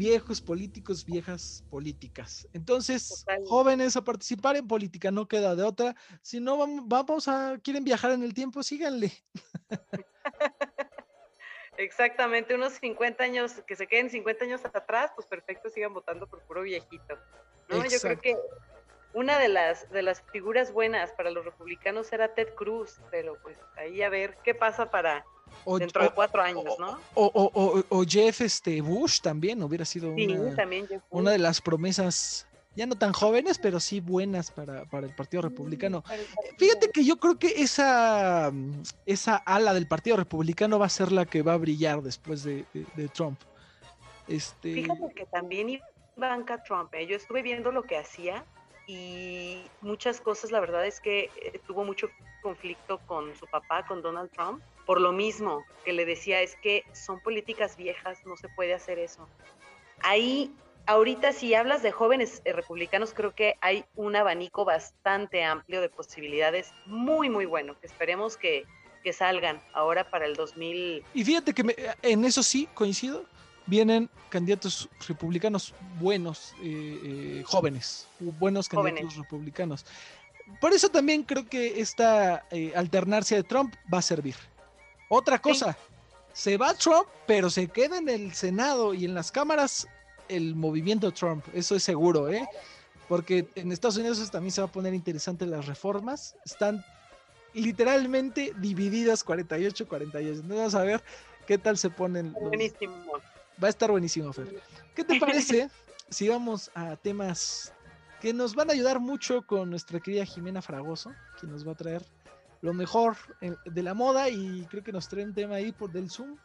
Viejos 0.00 0.40
políticos, 0.40 1.04
viejas 1.04 1.62
políticas. 1.68 2.48
Entonces, 2.54 3.22
jóvenes 3.44 3.96
a 3.98 4.02
participar 4.02 4.56
en 4.56 4.66
política, 4.66 5.10
no 5.10 5.28
queda 5.28 5.54
de 5.54 5.62
otra. 5.62 5.94
Si 6.22 6.40
no, 6.40 6.56
vamos, 6.56 6.84
vamos 6.88 7.28
a, 7.28 7.58
quieren 7.62 7.84
viajar 7.84 8.12
en 8.12 8.22
el 8.22 8.32
tiempo, 8.32 8.62
síganle. 8.62 9.12
Exactamente, 11.76 12.54
unos 12.54 12.72
50 12.80 13.22
años, 13.22 13.52
que 13.66 13.76
se 13.76 13.86
queden 13.86 14.08
50 14.08 14.46
años 14.46 14.64
atrás, 14.64 15.12
pues 15.14 15.26
perfecto, 15.26 15.68
sigan 15.68 15.92
votando 15.92 16.26
por 16.26 16.40
puro 16.44 16.62
viejito. 16.62 17.18
¿no? 17.68 17.84
Yo 17.84 18.00
creo 18.00 18.18
que 18.18 18.38
una 19.12 19.38
de 19.38 19.48
las, 19.48 19.90
de 19.90 20.00
las 20.00 20.22
figuras 20.32 20.72
buenas 20.72 21.12
para 21.12 21.30
los 21.30 21.44
republicanos 21.44 22.10
era 22.14 22.32
Ted 22.34 22.54
Cruz, 22.54 23.02
pero 23.10 23.36
pues 23.42 23.58
ahí 23.76 24.00
a 24.00 24.08
ver 24.08 24.38
qué 24.44 24.54
pasa 24.54 24.90
para 24.90 25.26
dentro 25.78 26.02
de 26.02 26.10
cuatro 26.10 26.42
años, 26.42 26.64
¿no? 26.78 26.98
O, 27.14 27.84
o, 27.88 28.04
Jeff 28.04 28.40
este, 28.40 28.80
Bush 28.80 29.20
también 29.20 29.62
hubiera 29.62 29.84
sido 29.84 30.14
una 31.10 31.30
de 31.30 31.38
las 31.38 31.60
promesas 31.60 32.46
ya 32.76 32.86
no 32.86 32.96
tan 32.96 33.12
jóvenes, 33.12 33.58
pero 33.58 33.80
sí 33.80 34.00
buenas 34.00 34.50
para, 34.50 34.84
el 34.92 35.14
Partido 35.14 35.42
Republicano. 35.42 36.04
Fíjate 36.56 36.90
que 36.90 37.04
yo 37.04 37.18
creo 37.18 37.38
que 37.38 37.62
esa, 37.62 38.52
esa 39.06 39.36
ala 39.36 39.74
del 39.74 39.88
Partido 39.88 40.16
Republicano 40.16 40.78
va 40.78 40.86
a 40.86 40.90
ser 40.90 41.10
la 41.10 41.26
que 41.26 41.42
va 41.42 41.54
a 41.54 41.56
brillar 41.56 42.00
después 42.02 42.44
de, 42.44 42.64
Trump. 43.12 43.40
Este... 44.28 44.74
Fíjate 44.74 45.12
que 45.14 45.26
también 45.26 45.80
Ivanka 46.16 46.62
Trump, 46.62 46.94
¿eh? 46.94 47.06
yo 47.06 47.16
estuve 47.16 47.42
viendo 47.42 47.72
lo 47.72 47.82
que 47.82 47.96
hacía 47.96 48.44
y 48.90 49.62
muchas 49.82 50.20
cosas, 50.20 50.50
la 50.50 50.58
verdad 50.58 50.84
es 50.84 51.00
que 51.00 51.30
eh, 51.40 51.60
tuvo 51.64 51.84
mucho 51.84 52.10
conflicto 52.42 52.98
con 53.06 53.36
su 53.36 53.46
papá, 53.46 53.86
con 53.86 54.02
Donald 54.02 54.32
Trump, 54.32 54.60
por 54.84 55.00
lo 55.00 55.12
mismo 55.12 55.64
que 55.84 55.92
le 55.92 56.04
decía, 56.04 56.42
es 56.42 56.56
que 56.56 56.82
son 56.92 57.20
políticas 57.20 57.76
viejas, 57.76 58.18
no 58.26 58.36
se 58.36 58.48
puede 58.48 58.74
hacer 58.74 58.98
eso. 58.98 59.28
Ahí 60.00 60.52
ahorita 60.86 61.32
si 61.32 61.54
hablas 61.54 61.84
de 61.84 61.92
jóvenes 61.92 62.42
eh, 62.44 62.52
republicanos, 62.52 63.14
creo 63.14 63.32
que 63.32 63.54
hay 63.60 63.84
un 63.94 64.16
abanico 64.16 64.64
bastante 64.64 65.44
amplio 65.44 65.80
de 65.80 65.88
posibilidades 65.88 66.72
muy, 66.84 67.30
muy 67.30 67.46
bueno, 67.46 67.78
que 67.78 67.86
esperemos 67.86 68.36
que, 68.36 68.64
salgan 69.12 69.60
ahora 69.72 70.08
para 70.10 70.26
el 70.26 70.36
2000. 70.36 71.02
Y 71.14 71.24
fíjate 71.24 71.54
que 71.54 71.94
en 72.02 72.24
eso 72.24 72.42
sí 72.42 72.68
coincido, 72.74 73.24
vienen 73.70 74.10
candidatos 74.28 74.88
republicanos 75.08 75.74
buenos, 75.98 76.52
eh, 76.62 77.00
eh, 77.04 77.42
jóvenes, 77.46 78.06
buenos 78.18 78.68
candidatos 78.68 79.16
republicanos. 79.16 79.86
Por 80.60 80.72
eso 80.72 80.88
también 80.88 81.22
creo 81.22 81.48
que 81.48 81.80
esta 81.80 82.44
alternancia 82.74 83.36
de 83.36 83.44
Trump 83.44 83.72
va 83.92 83.98
a 83.98 84.02
servir. 84.02 84.34
Otra 85.08 85.38
cosa, 85.38 85.76
se 86.32 86.56
va 86.56 86.74
Trump, 86.74 87.06
pero 87.26 87.50
se 87.50 87.68
queda 87.68 87.98
en 87.98 88.08
el 88.08 88.34
Senado 88.34 88.94
y 88.94 89.04
en 89.04 89.14
las 89.14 89.30
cámaras 89.30 89.86
el 90.28 90.54
movimiento 90.54 91.12
Trump, 91.12 91.44
eso 91.52 91.74
es 91.74 91.82
seguro, 91.82 92.30
¿eh? 92.30 92.48
Porque 93.08 93.48
en 93.56 93.72
Estados 93.72 93.96
Unidos 93.96 94.30
también 94.30 94.52
se 94.52 94.60
va 94.60 94.68
a 94.68 94.72
poner 94.72 94.94
interesante 94.94 95.44
las 95.44 95.66
reformas. 95.66 96.36
Están 96.44 96.84
literalmente 97.52 98.52
divididas 98.58 99.26
48-48. 99.26 100.44
No 100.44 100.56
vamos 100.56 100.74
a 100.76 100.84
ver 100.84 101.02
qué 101.46 101.58
tal 101.58 101.76
se 101.76 101.90
ponen. 101.90 102.32
Buenísimo. 102.32 102.94
Va 103.62 103.66
a 103.66 103.70
estar 103.70 103.90
buenísimo, 103.90 104.32
Fer. 104.32 104.60
¿Qué 104.94 105.04
te 105.04 105.18
parece 105.20 105.68
si 106.08 106.28
vamos 106.28 106.70
a 106.74 106.96
temas 106.96 107.72
que 108.20 108.32
nos 108.32 108.54
van 108.54 108.70
a 108.70 108.72
ayudar 108.72 109.00
mucho 109.00 109.42
con 109.46 109.70
nuestra 109.70 110.00
querida 110.00 110.24
Jimena 110.24 110.62
Fragoso, 110.62 111.12
que 111.40 111.46
nos 111.46 111.66
va 111.66 111.72
a 111.72 111.76
traer 111.76 112.02
lo 112.60 112.74
mejor 112.74 113.16
de 113.40 113.82
la 113.82 113.94
moda 113.94 114.28
y 114.28 114.66
creo 114.70 114.82
que 114.84 114.92
nos 114.92 115.08
trae 115.08 115.24
un 115.24 115.34
tema 115.34 115.56
ahí 115.56 115.72
por 115.72 115.90
del 115.90 116.10
Zoom. 116.10 116.36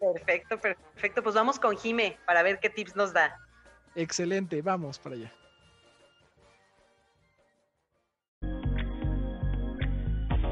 Perfecto, 0.00 0.58
perfecto. 0.58 1.22
Pues 1.22 1.34
vamos 1.34 1.60
con 1.60 1.76
Jime 1.76 2.18
para 2.26 2.42
ver 2.42 2.58
qué 2.58 2.70
tips 2.70 2.96
nos 2.96 3.12
da. 3.12 3.38
Excelente, 3.94 4.62
vamos 4.62 4.98
para 4.98 5.16
allá. 5.16 5.32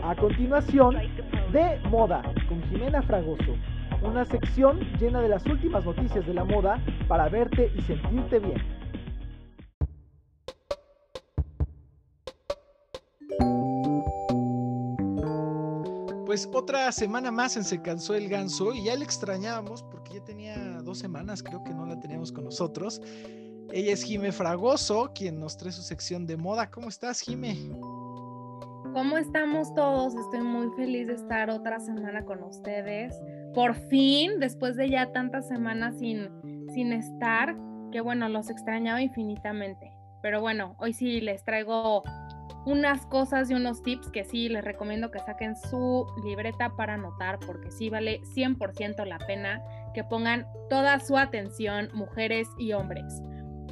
A 0.03 0.17
continuación, 0.17 0.97
de 1.53 1.79
moda 1.89 2.23
con 2.49 2.63
Jimena 2.69 3.03
Fragoso, 3.03 3.57
una 4.03 4.25
sección 4.25 4.81
llena 4.99 5.21
de 5.21 5.29
las 5.29 5.45
últimas 5.47 5.85
noticias 5.85 6.27
de 6.27 6.35
la 6.35 6.45
moda 6.45 6.83
para 7.09 7.29
verte 7.29 7.71
y 7.77 7.83
sentirte 7.83 8.39
bien. 8.39 8.81
pues 16.31 16.49
otra 16.55 16.93
semana 16.93 17.33
más 17.33 17.57
en 17.57 17.65
Se 17.65 17.83
Cansó 17.83 18.15
el 18.15 18.29
Ganso 18.29 18.73
y 18.73 18.85
ya 18.85 18.95
le 18.95 19.05
extrañábamos 19.05 19.83
porque 19.83 20.15
ya 20.15 20.25
tenía 20.25 20.81
dos 20.81 21.01
semanas, 21.01 21.43
creo 21.43 21.65
que 21.65 21.75
no 21.75 21.85
la 21.87 21.99
teníamos 21.99 22.31
con 22.31 22.45
nosotros. 22.45 23.03
Ella 23.73 23.93
es 23.93 24.05
Jime 24.05 24.31
Fragoso, 24.31 25.11
quien 25.13 25.41
nos 25.41 25.57
trae 25.57 25.73
su 25.73 25.83
sección 25.83 26.29
de 26.29 26.37
moda. 26.37 26.71
¿Cómo 26.71 26.89
estás, 26.89 27.21
Jime? 27.21 27.57
¿Cómo 28.93 29.17
estamos 29.19 29.75
todos? 29.75 30.15
Estoy 30.15 30.43
muy 30.43 30.69
feliz 30.77 31.09
de 31.09 31.15
estar 31.15 31.51
otra 31.51 31.81
semana 31.81 32.25
con 32.25 32.45
ustedes. 32.45 33.13
Por 33.55 33.75
fin, 33.75 34.39
después 34.39 34.77
de 34.77 34.89
ya 34.91 35.13
tantas 35.13 35.49
semanas 35.49 35.99
sin, 35.99 36.31
sin 36.73 36.93
estar, 36.93 37.57
que 37.91 38.01
bueno, 38.01 38.29
los 38.29 38.51
extrañaba 38.51 39.03
infinitamente. 39.03 39.93
Pero 40.23 40.41
bueno, 40.41 40.77
hoy 40.79 40.93
sí 40.93 41.21
les 41.21 41.45
traigo 41.45 42.03
unas 42.67 43.07
cosas 43.07 43.51
y 43.51 43.55
unos 43.55 43.83
tips 43.83 44.11
que 44.11 44.25
sí 44.25 44.49
les 44.49 44.65
recomiendo 44.65 45.11
que 45.11 45.19
saquen 45.21 45.57
su 45.57 46.07
libreta 46.25 46.77
para 46.77 46.95
anotar 46.95 47.39
porque 47.41 47.71
sí 47.71 47.89
vale 47.89 48.21
100% 48.35 49.05
la 49.07 49.19
pena 49.19 49.63
que 49.95 50.05
pongan 50.05 50.47
toda 50.69 51.01
su 51.01 51.17
atención 51.17 51.89
mujeres 51.95 52.49
y 52.59 52.73
hombres. 52.73 53.23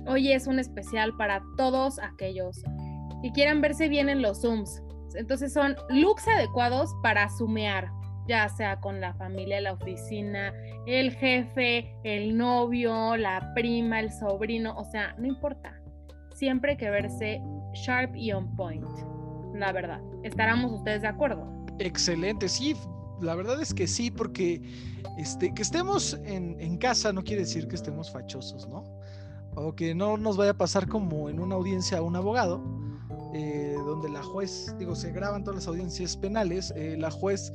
Hoy 0.07 0.33
es 0.33 0.47
un 0.47 0.59
especial 0.59 1.14
para 1.17 1.43
todos 1.57 1.99
aquellos 1.99 2.62
que 3.23 3.31
quieran 3.33 3.61
verse 3.61 3.88
bien 3.88 4.09
en 4.09 4.23
los 4.23 4.41
Zooms. 4.41 4.83
Entonces 5.14 5.53
son 5.53 5.77
looks 5.91 6.27
adecuados 6.27 6.91
para 7.03 7.29
sumear, 7.29 7.91
ya 8.29 8.49
sea 8.49 8.79
con 8.81 9.01
la 9.01 9.14
familia, 9.14 9.61
la 9.61 9.73
oficina, 9.73 10.53
el 10.87 11.12
jefe, 11.12 11.95
el 12.05 12.37
novio, 12.37 13.17
la 13.17 13.53
prima, 13.55 14.01
el 14.01 14.12
sobrino, 14.12 14.77
o 14.77 14.85
sea, 14.85 15.14
no 15.19 15.27
importa. 15.27 15.81
Siempre 16.35 16.73
hay 16.73 16.77
que 16.77 16.91
verse 16.91 17.41
sharp 17.75 18.14
y 18.14 18.33
on 18.33 18.55
point, 18.55 18.87
la 19.55 19.73
verdad. 19.73 20.01
¿Estaremos 20.23 20.71
ustedes 20.73 21.03
de 21.03 21.09
acuerdo? 21.09 21.49
Excelente, 21.79 22.49
sí, 22.49 22.77
la 23.21 23.35
verdad 23.35 23.61
es 23.61 23.73
que 23.75 23.87
sí, 23.87 24.11
porque 24.11 24.62
este, 25.17 25.53
que 25.53 25.62
estemos 25.62 26.19
en, 26.25 26.77
casa 26.79 27.12
no 27.12 27.25
quiere 27.25 27.43
decir 27.43 27.67
que 27.67 27.75
estemos 27.75 28.11
fachosos, 28.11 28.69
¿no? 28.69 28.85
o 29.55 29.75
que 29.75 29.95
no 29.95 30.17
nos 30.17 30.37
vaya 30.37 30.53
a 30.53 30.57
pasar 30.57 30.87
como 30.87 31.29
en 31.29 31.41
una 31.41 31.57
audiencia 31.57 31.99
a 31.99 32.03
un 32.03 32.14
abogado, 32.14 32.62
eh, 33.35 33.75
donde 33.85 34.09
la 34.09 34.23
juez, 34.23 34.75
digo, 34.79 34.95
se 34.95 35.11
graban 35.12 35.43
todas 35.43 35.57
las 35.57 35.69
audiencias 35.69 36.17
penales, 36.17 36.73
eh, 36.77 36.97
la 36.99 37.11
juez 37.11 37.53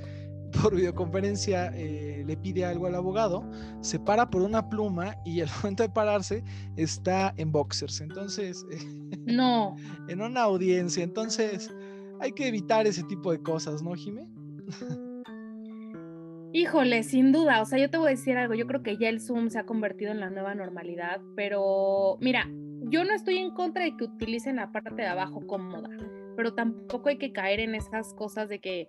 por 0.62 0.76
videoconferencia 0.76 1.72
eh, 1.76 2.24
le 2.26 2.38
pide 2.38 2.66
algo 2.66 2.88
al 2.88 2.96
abogado, 2.96 3.44
se 3.82 4.00
para 4.00 4.30
por 4.30 4.42
una 4.42 4.70
pluma 4.70 5.16
y 5.26 5.42
al 5.42 5.50
momento 5.63 5.84
de 5.84 5.89
pararse 5.89 6.44
está 6.76 7.34
en 7.38 7.52
boxers. 7.52 8.02
Entonces, 8.02 8.66
no. 9.26 9.76
en 10.08 10.22
una 10.22 10.42
audiencia, 10.42 11.04
entonces 11.04 11.74
hay 12.20 12.32
que 12.32 12.48
evitar 12.48 12.88
ese 12.88 13.04
tipo 13.04 13.32
de 13.32 13.42
cosas, 13.42 13.82
¿no, 13.82 13.94
Jimé? 13.94 14.28
Híjole, 16.54 17.02
sin 17.02 17.32
duda, 17.32 17.62
o 17.62 17.66
sea, 17.66 17.80
yo 17.80 17.89
te 17.89 17.98
voy 17.98 18.08
a 18.08 18.12
decir 18.12 18.38
algo, 18.38 18.54
yo 18.54 18.68
creo 18.68 18.84
que 18.84 18.96
ya 18.98 19.10
el 19.10 19.20
Zoom 19.20 19.50
se 19.50 19.58
ha 19.58 19.66
convertido 19.66 20.12
en 20.12 20.20
la 20.20 20.30
nueva 20.30 20.54
normalidad, 20.54 21.20
pero 21.36 22.18
mira, 22.22 22.48
yo 22.89 23.04
no 23.04 23.13
estoy 23.13 23.38
en 23.38 23.52
contra 23.52 23.84
de 23.84 23.98
que 23.98 24.04
utilicen 24.04 24.58
la 24.58 24.72
parte 24.72 24.94
de 24.94 25.08
abajo 25.08 25.46
cómoda, 25.48 25.89
pero 26.36 26.54
tampoco 26.54 27.10
hay 27.10 27.18
que 27.18 27.32
caer 27.32 27.60
en 27.60 27.74
esas 27.74 28.13
cosas 28.13 28.50
de 28.50 28.60
que 28.60 28.88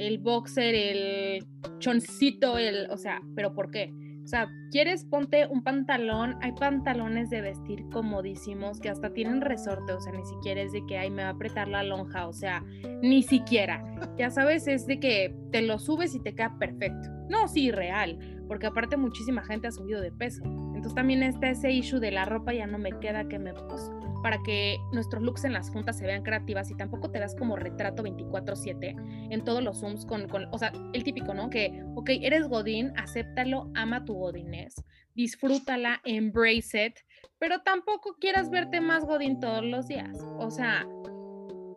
el 0.00 0.18
boxer, 0.18 0.74
el 0.74 1.46
choncito, 1.78 2.56
el, 2.56 2.90
o 2.90 2.96
sea, 2.96 3.20
pero 3.36 3.52
¿por 3.54 3.70
qué? 3.70 3.92
O 4.24 4.26
sea, 4.26 4.48
quieres 4.70 5.04
ponte 5.04 5.46
un 5.46 5.62
pantalón, 5.62 6.36
hay 6.40 6.52
pantalones 6.52 7.30
de 7.30 7.42
vestir 7.42 7.84
comodísimos 7.90 8.80
que 8.80 8.88
hasta 8.88 9.12
tienen 9.12 9.40
resorte, 9.40 9.92
o 9.92 10.00
sea, 10.00 10.12
ni 10.12 10.24
siquiera 10.24 10.62
es 10.62 10.72
de 10.72 10.86
que, 10.86 10.96
ay, 10.96 11.10
me 11.10 11.22
va 11.22 11.30
a 11.30 11.32
apretar 11.32 11.68
la 11.68 11.82
lonja, 11.82 12.28
o 12.28 12.32
sea, 12.32 12.64
ni 13.02 13.22
siquiera. 13.22 13.84
Ya 14.16 14.30
sabes, 14.30 14.68
es 14.68 14.86
de 14.86 15.00
que 15.00 15.34
te 15.50 15.62
lo 15.62 15.78
subes 15.78 16.14
y 16.14 16.20
te 16.20 16.34
queda 16.34 16.56
perfecto. 16.58 17.08
No, 17.28 17.48
sí, 17.48 17.70
real, 17.70 18.18
porque 18.48 18.66
aparte 18.66 18.96
muchísima 18.96 19.42
gente 19.44 19.68
ha 19.68 19.72
subido 19.72 20.00
de 20.00 20.12
peso. 20.12 20.42
Entonces 20.80 20.94
también 20.94 21.22
está 21.22 21.50
ese 21.50 21.70
issue 21.70 22.00
de 22.00 22.10
la 22.10 22.24
ropa 22.24 22.54
ya 22.54 22.66
no 22.66 22.78
me 22.78 22.98
queda 23.00 23.28
que 23.28 23.38
me 23.38 23.52
pues, 23.52 23.90
para 24.22 24.42
que 24.42 24.78
nuestros 24.92 25.22
looks 25.22 25.44
en 25.44 25.52
las 25.52 25.68
juntas 25.68 25.98
se 25.98 26.06
vean 26.06 26.22
creativas 26.22 26.70
y 26.70 26.74
tampoco 26.74 27.10
te 27.10 27.18
das 27.18 27.34
como 27.34 27.54
retrato 27.56 28.02
24/7 28.02 28.96
en 29.30 29.44
todos 29.44 29.62
los 29.62 29.80
Zooms 29.80 30.06
con, 30.06 30.26
con, 30.26 30.46
o 30.50 30.56
sea, 30.56 30.72
el 30.94 31.04
típico, 31.04 31.34
¿no? 31.34 31.50
Que, 31.50 31.84
ok, 31.96 32.08
eres 32.22 32.48
Godín, 32.48 32.94
acéptalo, 32.96 33.70
ama 33.74 34.06
tu 34.06 34.14
Godinés, 34.14 34.82
disfrútala, 35.14 36.00
embrace 36.06 36.86
it, 36.86 36.94
pero 37.38 37.60
tampoco 37.60 38.16
quieras 38.18 38.48
verte 38.48 38.80
más 38.80 39.04
Godín 39.04 39.38
todos 39.38 39.62
los 39.62 39.86
días. 39.86 40.16
O 40.38 40.50
sea, 40.50 40.86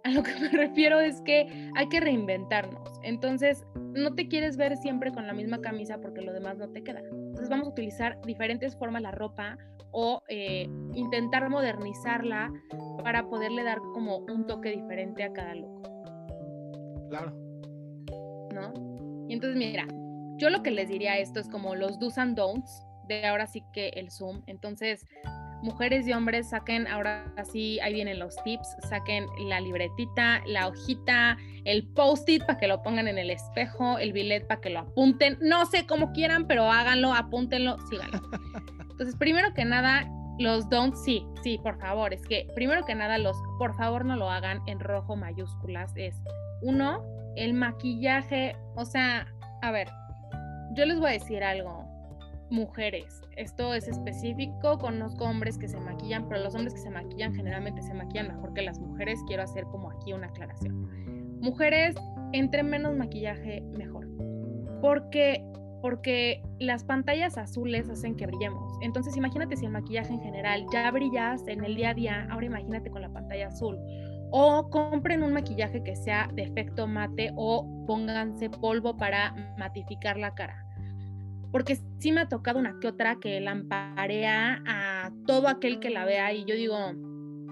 a 0.05 0.11
lo 0.11 0.23
que 0.23 0.33
me 0.39 0.47
refiero 0.67 1.01
es 1.01 1.19
que 1.23 1.69
hay 1.75 1.89
que 1.89 1.99
reinventarnos. 1.99 2.89
Entonces, 3.03 3.65
no 3.75 4.15
te 4.15 4.29
quieres 4.29 4.55
ver 4.55 4.77
siempre 4.77 5.11
con 5.11 5.27
la 5.27 5.33
misma 5.33 5.59
camisa 5.59 5.99
porque 5.99 6.21
lo 6.21 6.31
demás 6.31 6.57
no 6.57 6.69
te 6.69 6.85
queda. 6.85 7.01
Entonces, 7.43 7.59
vamos 7.59 7.67
a 7.67 7.71
utilizar 7.71 8.21
diferentes 8.21 8.77
formas 8.77 9.01
la 9.01 9.11
ropa 9.11 9.57
o 9.91 10.23
eh, 10.29 10.65
intentar 10.93 11.49
modernizarla 11.49 12.49
para 13.03 13.27
poderle 13.27 13.63
dar 13.63 13.79
como 13.93 14.19
un 14.19 14.47
toque 14.47 14.71
diferente 14.71 15.23
a 15.23 15.33
cada 15.33 15.53
look. 15.53 15.81
Claro. 17.09 17.33
¿No? 18.53 18.73
Y 19.27 19.33
entonces, 19.33 19.57
mira, 19.57 19.85
yo 20.37 20.49
lo 20.49 20.63
que 20.63 20.71
les 20.71 20.87
diría 20.87 21.17
esto 21.17 21.41
es 21.41 21.49
como 21.49 21.75
los 21.75 21.99
do's 21.99 22.17
and 22.17 22.37
don'ts 22.37 22.85
de 23.09 23.27
ahora 23.27 23.45
sí 23.45 23.61
que 23.73 23.89
el 23.89 24.09
Zoom. 24.09 24.41
Entonces, 24.47 25.05
mujeres 25.63 26.07
y 26.07 26.13
hombres 26.13 26.49
saquen, 26.49 26.87
ahora 26.87 27.33
sí, 27.51 27.79
ahí 27.79 27.93
vienen 27.93 28.19
los 28.19 28.35
tips, 28.43 28.75
saquen 28.89 29.25
la 29.47 29.59
libretita, 29.61 30.41
la 30.45 30.67
hojita, 30.67 31.37
el 31.65 31.87
post-it 31.93 32.45
para 32.45 32.59
que 32.59 32.67
lo 32.67 32.83
pongan 32.83 33.07
en 33.07 33.17
el 33.17 33.29
espejo, 33.29 33.97
el 33.97 34.13
billet 34.13 34.45
para 34.45 34.61
que 34.61 34.69
lo 34.69 34.79
apunten, 34.79 35.37
no 35.41 35.65
sé 35.65 35.87
cómo 35.87 36.11
quieran, 36.11 36.45
pero 36.47 36.69
háganlo, 36.69 37.13
apúntenlo, 37.13 37.77
síganlo. 37.89 38.21
Entonces, 38.91 39.15
primero 39.15 39.53
que 39.53 39.65
nada, 39.65 40.07
los 40.37 40.69
don't, 40.69 40.95
sí, 40.95 41.25
sí, 41.41 41.57
por 41.63 41.79
favor, 41.79 42.13
es 42.13 42.21
que 42.23 42.47
primero 42.55 42.85
que 42.85 42.95
nada, 42.95 43.17
los 43.17 43.37
por 43.57 43.75
favor 43.75 44.05
no 44.05 44.15
lo 44.15 44.29
hagan 44.29 44.61
en 44.67 44.79
rojo 44.79 45.15
mayúsculas, 45.15 45.93
es 45.95 46.15
uno, 46.61 47.03
el 47.35 47.53
maquillaje, 47.53 48.55
o 48.75 48.85
sea, 48.85 49.27
a 49.61 49.71
ver, 49.71 49.87
yo 50.73 50.85
les 50.85 50.99
voy 50.99 51.11
a 51.11 51.13
decir 51.13 51.43
algo, 51.43 51.82
mujeres. 52.53 53.19
Esto 53.35 53.73
es 53.73 53.87
específico, 53.87 54.77
conozco 54.77 55.25
hombres 55.25 55.57
que 55.57 55.67
se 55.67 55.79
maquillan, 55.79 56.29
pero 56.29 56.43
los 56.43 56.53
hombres 56.53 56.75
que 56.75 56.81
se 56.81 56.91
maquillan 56.91 57.33
generalmente 57.33 57.81
se 57.81 57.93
maquillan 57.95 58.27
mejor 58.27 58.53
que 58.53 58.61
las 58.61 58.79
mujeres. 58.79 59.19
Quiero 59.27 59.41
hacer 59.41 59.63
como 59.65 59.89
aquí 59.89 60.13
una 60.13 60.27
aclaración. 60.27 61.39
Mujeres, 61.41 61.95
entre 62.31 62.61
menos 62.61 62.95
maquillaje, 62.95 63.61
mejor. 63.77 64.07
Porque 64.81 65.43
porque 65.81 66.41
las 66.59 66.85
pantallas 66.85 67.37
azules 67.37 67.89
hacen 67.89 68.15
que 68.15 68.25
brillemos. 68.25 68.71
Entonces 68.81 69.17
imagínate 69.17 69.57
si 69.57 69.65
el 69.65 69.71
maquillaje 69.71 70.13
en 70.13 70.21
general 70.21 70.65
ya 70.71 70.89
brillas 70.91 71.45
en 71.47 71.61
el 71.65 71.75
día 71.75 71.89
a 71.89 71.93
día, 71.93 72.27
ahora 72.31 72.45
imagínate 72.45 72.89
con 72.89 73.01
la 73.01 73.09
pantalla 73.09 73.47
azul. 73.47 73.77
O 74.31 74.69
compren 74.69 75.23
un 75.23 75.33
maquillaje 75.33 75.83
que 75.83 75.97
sea 75.97 76.29
de 76.33 76.43
efecto 76.43 76.87
mate 76.87 77.33
o 77.35 77.67
pónganse 77.85 78.49
polvo 78.49 78.95
para 78.95 79.35
matificar 79.57 80.15
la 80.15 80.33
cara 80.33 80.63
porque 81.53 81.77
sí 81.99 82.11
me 82.11 82.21
ha 82.21 82.27
tocado 82.27 82.59
una 82.59 82.79
que 82.79 82.87
otra 82.87 83.19
que 83.19 83.39
lamparea 83.39 84.63
a 84.65 85.11
todo 85.27 85.47
aquel 85.47 85.79
que 85.79 85.91
la 85.91 86.03
vea 86.03 86.33
y 86.33 86.45
yo 86.45 86.55
digo, 86.55 86.75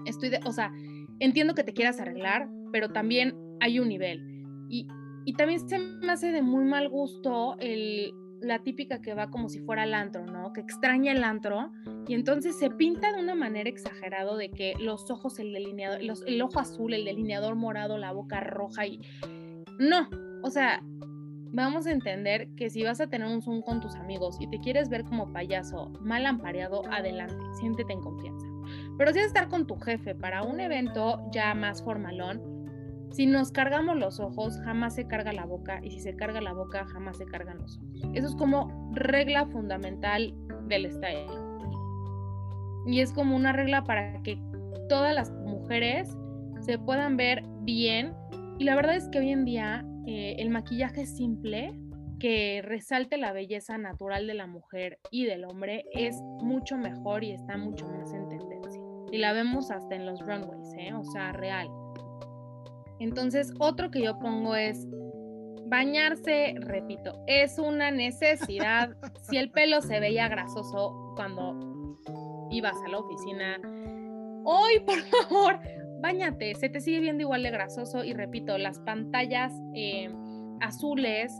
estoy 0.06 0.28
de, 0.28 0.40
o 0.44 0.50
sea, 0.50 0.72
entiendo 1.20 1.54
que 1.54 1.62
te 1.62 1.72
quieras 1.72 2.00
arreglar, 2.00 2.48
pero 2.72 2.88
también 2.88 3.32
hay 3.60 3.78
un 3.78 3.88
nivel. 3.88 4.20
Y, 4.68 4.88
y 5.24 5.34
también 5.34 5.66
se 5.68 5.78
me 5.78 6.10
hace 6.10 6.32
de 6.32 6.42
muy 6.42 6.64
mal 6.64 6.88
gusto 6.88 7.56
el, 7.60 8.12
la 8.40 8.58
típica 8.64 9.00
que 9.00 9.14
va 9.14 9.30
como 9.30 9.48
si 9.48 9.60
fuera 9.60 9.84
el 9.84 9.94
antro, 9.94 10.26
¿no? 10.26 10.52
Que 10.52 10.62
extraña 10.62 11.12
el 11.12 11.22
antro 11.22 11.70
y 12.08 12.14
entonces 12.14 12.58
se 12.58 12.70
pinta 12.70 13.12
de 13.12 13.22
una 13.22 13.36
manera 13.36 13.70
exagerada 13.70 14.36
de 14.36 14.50
que 14.50 14.74
los 14.80 15.08
ojos, 15.12 15.38
el 15.38 15.52
delineador, 15.52 16.00
el 16.00 16.42
ojo 16.42 16.58
azul, 16.58 16.92
el 16.92 17.04
delineador 17.04 17.54
morado, 17.54 17.98
la 17.98 18.10
boca 18.10 18.40
roja 18.40 18.84
y... 18.84 19.00
No, 19.78 20.08
o 20.42 20.50
sea, 20.50 20.82
vamos 21.52 21.86
a 21.86 21.92
entender 21.92 22.48
que 22.56 22.70
si 22.70 22.82
vas 22.82 23.00
a 23.00 23.06
tener 23.06 23.28
un 23.28 23.42
Zoom 23.42 23.62
con 23.62 23.80
tus 23.80 23.94
amigos 23.96 24.38
y 24.40 24.48
te 24.48 24.58
quieres 24.58 24.88
ver 24.88 25.04
como 25.04 25.32
payaso 25.32 25.90
mal 26.00 26.24
ampareado, 26.26 26.82
adelante, 26.90 27.36
siéntete 27.60 27.92
en 27.92 28.00
confianza. 28.00 28.46
Pero 28.96 29.12
si 29.12 29.18
a 29.18 29.24
estar 29.24 29.48
con 29.48 29.66
tu 29.66 29.76
jefe 29.76 30.14
para 30.14 30.42
un 30.42 30.60
evento 30.60 31.20
ya 31.30 31.54
más 31.54 31.82
formalón, 31.82 32.40
si 33.10 33.26
nos 33.26 33.52
cargamos 33.52 33.98
los 33.98 34.18
ojos, 34.20 34.58
jamás 34.64 34.94
se 34.94 35.06
carga 35.06 35.32
la 35.32 35.44
boca 35.44 35.80
y 35.82 35.90
si 35.90 36.00
se 36.00 36.16
carga 36.16 36.40
la 36.40 36.54
boca, 36.54 36.86
jamás 36.86 37.18
se 37.18 37.26
cargan 37.26 37.58
los 37.58 37.76
ojos. 37.76 38.10
Eso 38.14 38.28
es 38.28 38.34
como 38.34 38.90
regla 38.94 39.44
fundamental 39.46 40.34
del 40.68 40.90
style. 40.90 41.26
Y 42.86 43.00
es 43.00 43.12
como 43.12 43.36
una 43.36 43.52
regla 43.52 43.84
para 43.84 44.22
que 44.22 44.40
todas 44.88 45.14
las 45.14 45.30
mujeres 45.30 46.16
se 46.60 46.78
puedan 46.78 47.18
ver 47.18 47.44
bien. 47.60 48.14
Y 48.58 48.64
la 48.64 48.74
verdad 48.74 48.96
es 48.96 49.08
que 49.08 49.18
hoy 49.18 49.30
en 49.30 49.44
día 49.44 49.84
eh, 50.06 50.36
el 50.38 50.50
maquillaje 50.50 51.06
simple 51.06 51.72
que 52.18 52.62
resalte 52.62 53.16
la 53.16 53.32
belleza 53.32 53.78
natural 53.78 54.26
de 54.26 54.34
la 54.34 54.46
mujer 54.46 55.00
y 55.10 55.24
del 55.24 55.44
hombre 55.44 55.84
es 55.92 56.16
mucho 56.40 56.76
mejor 56.76 57.24
y 57.24 57.32
está 57.32 57.56
mucho 57.56 57.88
más 57.88 58.12
en 58.12 58.28
tendencia. 58.28 58.80
Y 59.10 59.18
la 59.18 59.32
vemos 59.32 59.70
hasta 59.70 59.94
en 59.94 60.06
los 60.06 60.20
runways, 60.20 60.72
¿eh? 60.78 60.94
o 60.94 61.04
sea, 61.04 61.32
real. 61.32 61.68
Entonces, 63.00 63.52
otro 63.58 63.90
que 63.90 64.02
yo 64.02 64.18
pongo 64.20 64.54
es 64.54 64.86
bañarse, 65.66 66.54
repito, 66.58 67.12
es 67.26 67.58
una 67.58 67.90
necesidad. 67.90 68.96
si 69.28 69.36
el 69.36 69.50
pelo 69.50 69.80
se 69.80 69.98
veía 69.98 70.28
grasoso 70.28 71.14
cuando 71.16 71.98
ibas 72.52 72.76
a 72.86 72.88
la 72.88 72.98
oficina, 72.98 73.60
hoy, 74.44 74.78
por 74.86 75.00
favor, 75.00 75.58
Báñate, 76.02 76.56
se 76.56 76.68
te 76.68 76.80
sigue 76.80 76.98
viendo 76.98 77.22
igual 77.22 77.44
de 77.44 77.52
grasoso 77.52 78.02
y 78.02 78.12
repito, 78.12 78.58
las 78.58 78.80
pantallas 78.80 79.52
eh, 79.72 80.12
azules 80.60 81.32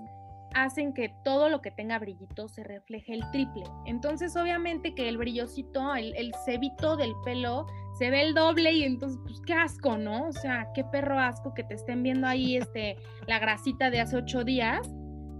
hacen 0.54 0.92
que 0.94 1.12
todo 1.24 1.48
lo 1.48 1.60
que 1.60 1.72
tenga 1.72 1.98
brillito 1.98 2.48
se 2.48 2.62
refleje 2.62 3.14
el 3.14 3.28
triple. 3.32 3.64
Entonces, 3.86 4.36
obviamente 4.36 4.94
que 4.94 5.08
el 5.08 5.18
brillosito, 5.18 5.96
el, 5.96 6.14
el 6.14 6.32
cebito 6.44 6.96
del 6.96 7.12
pelo 7.24 7.66
se 7.98 8.10
ve 8.10 8.22
el 8.22 8.34
doble 8.34 8.72
y 8.72 8.84
entonces, 8.84 9.18
pues 9.24 9.40
qué 9.44 9.54
asco, 9.54 9.98
¿no? 9.98 10.28
O 10.28 10.32
sea, 10.32 10.68
qué 10.74 10.84
perro 10.84 11.18
asco 11.18 11.54
que 11.54 11.64
te 11.64 11.74
estén 11.74 12.04
viendo 12.04 12.28
ahí 12.28 12.56
este, 12.56 12.96
la 13.26 13.40
grasita 13.40 13.90
de 13.90 14.00
hace 14.00 14.16
ocho 14.16 14.44
días. 14.44 14.88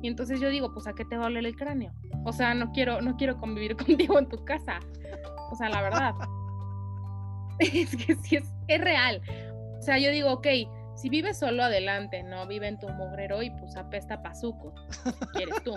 Y 0.02 0.08
entonces 0.08 0.40
yo 0.40 0.48
digo, 0.48 0.72
pues 0.74 0.88
a 0.88 0.94
qué 0.94 1.04
te 1.04 1.16
va 1.16 1.24
a 1.24 1.26
oler 1.28 1.46
el 1.46 1.54
cráneo. 1.54 1.92
O 2.24 2.32
sea, 2.32 2.54
no 2.54 2.72
quiero, 2.72 3.00
no 3.00 3.16
quiero 3.16 3.36
convivir 3.38 3.76
contigo 3.86 4.18
en 4.18 4.28
tu 4.28 4.44
casa. 4.44 4.80
O 5.52 5.54
sea, 5.54 5.68
la 5.68 5.80
verdad. 5.80 6.14
es 7.60 7.94
que 7.96 8.16
sí 8.16 8.36
es, 8.36 8.52
es 8.74 8.80
real. 8.80 9.20
O 9.78 9.82
sea, 9.82 9.98
yo 9.98 10.10
digo, 10.10 10.32
ok, 10.32 10.46
si 10.94 11.08
vives 11.08 11.38
solo 11.38 11.64
adelante, 11.64 12.22
no 12.22 12.46
vive 12.46 12.68
en 12.68 12.78
tu 12.78 12.88
mugrero 12.88 13.42
y 13.42 13.50
pues 13.50 13.76
apesta 13.76 14.22
pazuco, 14.22 14.74
si 15.02 15.26
quieres 15.34 15.62
tú. 15.64 15.74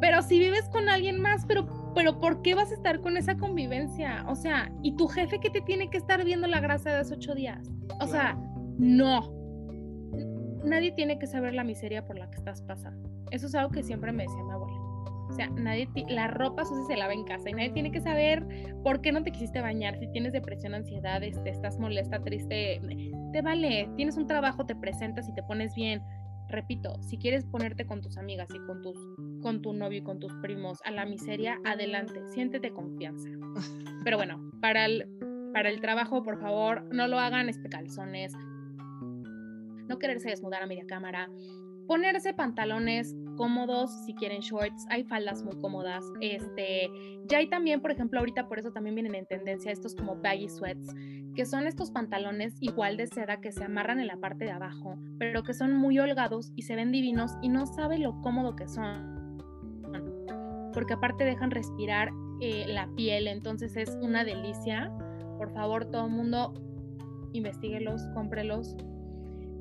Pero 0.00 0.22
si 0.22 0.38
vives 0.38 0.68
con 0.70 0.88
alguien 0.88 1.20
más, 1.20 1.44
pero, 1.46 1.92
pero 1.94 2.18
¿por 2.20 2.40
qué 2.42 2.54
vas 2.54 2.70
a 2.70 2.74
estar 2.74 3.00
con 3.00 3.16
esa 3.16 3.36
convivencia? 3.36 4.24
O 4.28 4.36
sea, 4.36 4.70
¿y 4.82 4.96
tu 4.96 5.08
jefe 5.08 5.40
que 5.40 5.50
te 5.50 5.60
tiene 5.60 5.90
que 5.90 5.98
estar 5.98 6.24
viendo 6.24 6.46
la 6.46 6.60
grasa 6.60 6.90
de 6.90 6.96
hace 7.00 7.14
ocho 7.14 7.34
días? 7.34 7.68
O 8.00 8.06
sea, 8.06 8.38
no. 8.78 9.30
Nadie 10.64 10.92
tiene 10.92 11.18
que 11.18 11.26
saber 11.26 11.54
la 11.54 11.64
miseria 11.64 12.06
por 12.06 12.18
la 12.18 12.30
que 12.30 12.36
estás 12.36 12.62
pasando. 12.62 13.10
Eso 13.30 13.46
es 13.46 13.54
algo 13.54 13.70
que 13.70 13.82
siempre 13.82 14.12
me 14.12 14.22
decía 14.22 14.42
mi 14.42 14.52
abuela. 14.52 14.79
O 15.30 15.32
sea, 15.32 15.48
nadie 15.50 15.88
la 16.08 16.26
ropa 16.26 16.64
sucia 16.64 16.84
se 16.84 16.96
lava 16.96 17.12
en 17.12 17.24
casa 17.24 17.48
y 17.48 17.52
nadie 17.52 17.70
tiene 17.70 17.92
que 17.92 18.00
saber 18.00 18.44
por 18.82 19.00
qué 19.00 19.12
no 19.12 19.22
te 19.22 19.30
quisiste 19.30 19.60
bañar, 19.60 19.96
si 19.98 20.08
tienes 20.08 20.32
depresión, 20.32 20.74
ansiedad, 20.74 21.22
este, 21.22 21.50
estás 21.50 21.78
molesta, 21.78 22.20
triste, 22.20 22.80
te 23.32 23.40
vale, 23.40 23.88
tienes 23.96 24.16
un 24.16 24.26
trabajo, 24.26 24.66
te 24.66 24.74
presentas 24.74 25.28
y 25.28 25.34
te 25.34 25.42
pones 25.44 25.74
bien. 25.74 26.02
Repito, 26.48 27.00
si 27.02 27.16
quieres 27.16 27.46
ponerte 27.46 27.86
con 27.86 28.00
tus 28.00 28.18
amigas 28.18 28.48
y 28.52 28.58
con 28.66 28.82
tus 28.82 28.98
con 29.40 29.62
tu 29.62 29.72
novio 29.72 29.98
y 29.98 30.02
con 30.02 30.18
tus 30.18 30.34
primos 30.42 30.80
a 30.84 30.90
la 30.90 31.06
miseria, 31.06 31.60
adelante, 31.64 32.26
siéntete 32.26 32.72
confianza. 32.72 33.28
Pero 34.04 34.16
bueno, 34.16 34.50
para 34.60 34.84
el 34.84 35.08
para 35.52 35.68
el 35.68 35.80
trabajo, 35.80 36.24
por 36.24 36.40
favor, 36.40 36.82
no 36.92 37.06
lo 37.06 37.18
hagan 37.18 37.48
especalzones, 37.48 38.32
no 39.88 39.98
quererse 39.98 40.30
desnudar 40.30 40.62
a 40.62 40.66
media 40.66 40.86
cámara, 40.86 41.28
ponerse 41.90 42.32
pantalones 42.32 43.16
cómodos 43.36 43.90
si 44.04 44.14
quieren 44.14 44.42
shorts, 44.42 44.86
hay 44.90 45.02
faldas 45.02 45.42
muy 45.42 45.56
cómodas, 45.56 46.04
este, 46.20 46.88
ya 47.26 47.38
hay 47.38 47.48
también, 47.48 47.80
por 47.80 47.90
ejemplo, 47.90 48.20
ahorita 48.20 48.46
por 48.46 48.60
eso 48.60 48.70
también 48.70 48.94
vienen 48.94 49.16
en 49.16 49.26
tendencia 49.26 49.72
estos 49.72 49.96
como 49.96 50.14
baggy 50.14 50.48
sweats, 50.48 50.94
que 51.34 51.44
son 51.44 51.66
estos 51.66 51.90
pantalones 51.90 52.54
igual 52.60 52.96
de 52.96 53.08
seda 53.08 53.40
que 53.40 53.50
se 53.50 53.64
amarran 53.64 53.98
en 53.98 54.06
la 54.06 54.18
parte 54.18 54.44
de 54.44 54.52
abajo, 54.52 55.00
pero 55.18 55.42
que 55.42 55.52
son 55.52 55.74
muy 55.74 55.98
holgados 55.98 56.52
y 56.54 56.62
se 56.62 56.76
ven 56.76 56.92
divinos 56.92 57.32
y 57.42 57.48
no 57.48 57.66
sabe 57.66 57.98
lo 57.98 58.20
cómodo 58.20 58.54
que 58.54 58.68
son, 58.68 59.36
porque 60.72 60.92
aparte 60.92 61.24
dejan 61.24 61.50
respirar 61.50 62.10
eh, 62.40 62.66
la 62.68 62.88
piel, 62.94 63.26
entonces 63.26 63.76
es 63.76 63.98
una 64.00 64.22
delicia. 64.22 64.92
Por 65.38 65.52
favor, 65.52 65.86
todo 65.86 66.06
el 66.06 66.12
mundo, 66.12 66.54
investiguelos, 67.32 68.06
cómprelos. 68.14 68.76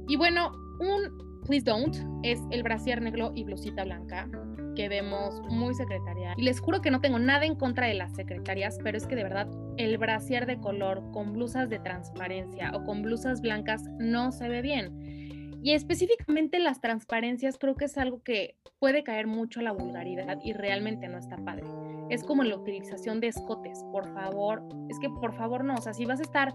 Y 0.07 0.15
bueno, 0.15 0.51
un 0.79 1.28
please 1.45 1.63
don't 1.63 1.95
es 2.23 2.39
el 2.51 2.63
brasier 2.63 3.01
negro 3.01 3.31
y 3.35 3.43
blusita 3.43 3.83
blanca 3.83 4.29
que 4.75 4.87
vemos 4.87 5.41
muy 5.49 5.73
secretarial. 5.73 6.35
Y 6.37 6.43
les 6.43 6.59
juro 6.59 6.81
que 6.81 6.91
no 6.91 7.01
tengo 7.01 7.19
nada 7.19 7.45
en 7.45 7.55
contra 7.55 7.87
de 7.87 7.95
las 7.95 8.15
secretarias, 8.15 8.77
pero 8.83 8.97
es 8.97 9.07
que 9.07 9.15
de 9.15 9.23
verdad 9.23 9.47
el 9.77 9.97
brasier 9.97 10.45
de 10.45 10.59
color 10.59 11.03
con 11.11 11.33
blusas 11.33 11.69
de 11.69 11.79
transparencia 11.79 12.71
o 12.73 12.83
con 12.83 13.01
blusas 13.01 13.41
blancas 13.41 13.83
no 13.99 14.31
se 14.31 14.47
ve 14.47 14.61
bien. 14.61 15.59
Y 15.61 15.73
específicamente 15.73 16.59
las 16.59 16.79
transparencias 16.79 17.57
creo 17.57 17.75
que 17.75 17.85
es 17.85 17.97
algo 17.97 18.23
que 18.23 18.55
puede 18.79 19.03
caer 19.03 19.27
mucho 19.27 19.59
a 19.59 19.63
la 19.63 19.73
vulgaridad 19.73 20.37
y 20.43 20.53
realmente 20.53 21.09
no 21.09 21.17
está 21.17 21.35
padre 21.37 21.65
es 22.09 22.23
como 22.23 22.43
la 22.43 22.55
utilización 22.55 23.19
de 23.19 23.27
escotes. 23.27 23.83
Por 23.91 24.11
favor, 24.13 24.63
es 24.89 24.99
que 24.99 25.09
por 25.09 25.33
favor 25.33 25.63
no, 25.63 25.75
o 25.75 25.81
sea, 25.81 25.93
si 25.93 26.05
vas 26.05 26.19
a 26.19 26.23
estar 26.23 26.53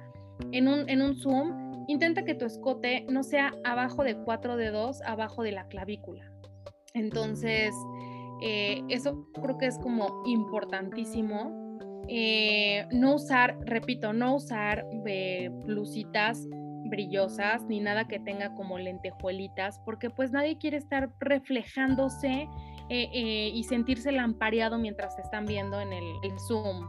en 0.53 0.69
un, 0.69 0.89
en 0.89 1.01
un 1.01 1.17
Zoom, 1.17 1.64
intenta 1.89 2.25
que 2.25 2.35
tu 2.35 2.45
escote 2.45 3.07
no 3.09 3.23
sea 3.23 3.55
abajo 3.65 4.05
de 4.05 4.17
cuatro 4.17 4.57
dedos, 4.57 5.01
abajo 5.03 5.43
de 5.43 5.53
la 5.53 5.67
clavícula. 5.69 6.31
Entonces, 6.95 7.75
eh, 8.41 8.83
eso 8.89 9.27
creo 9.41 9.59
que 9.59 9.67
es 9.67 9.79
como 9.79 10.23
importantísimo. 10.27 11.79
Eh, 12.09 12.87
no 12.93 13.15
usar, 13.15 13.59
repito, 13.65 14.13
no 14.13 14.37
usar 14.37 14.87
eh, 15.07 15.51
blusitas 15.65 16.47
brillosas 16.87 17.65
ni 17.65 17.81
nada 17.81 18.07
que 18.07 18.21
tenga 18.21 18.55
como 18.55 18.79
lentejuelitas, 18.79 19.81
porque 19.85 20.11
pues 20.11 20.31
nadie 20.31 20.59
quiere 20.59 20.77
estar 20.77 21.11
reflejándose 21.19 22.47
y 22.91 23.65
sentirse 23.65 24.13
lampareado 24.13 24.77
mientras 24.77 25.17
te 25.17 25.23
están 25.23 25.47
viendo 25.47 25.81
en 25.81 25.95
el, 25.95 26.39
Zoom. 26.47 26.87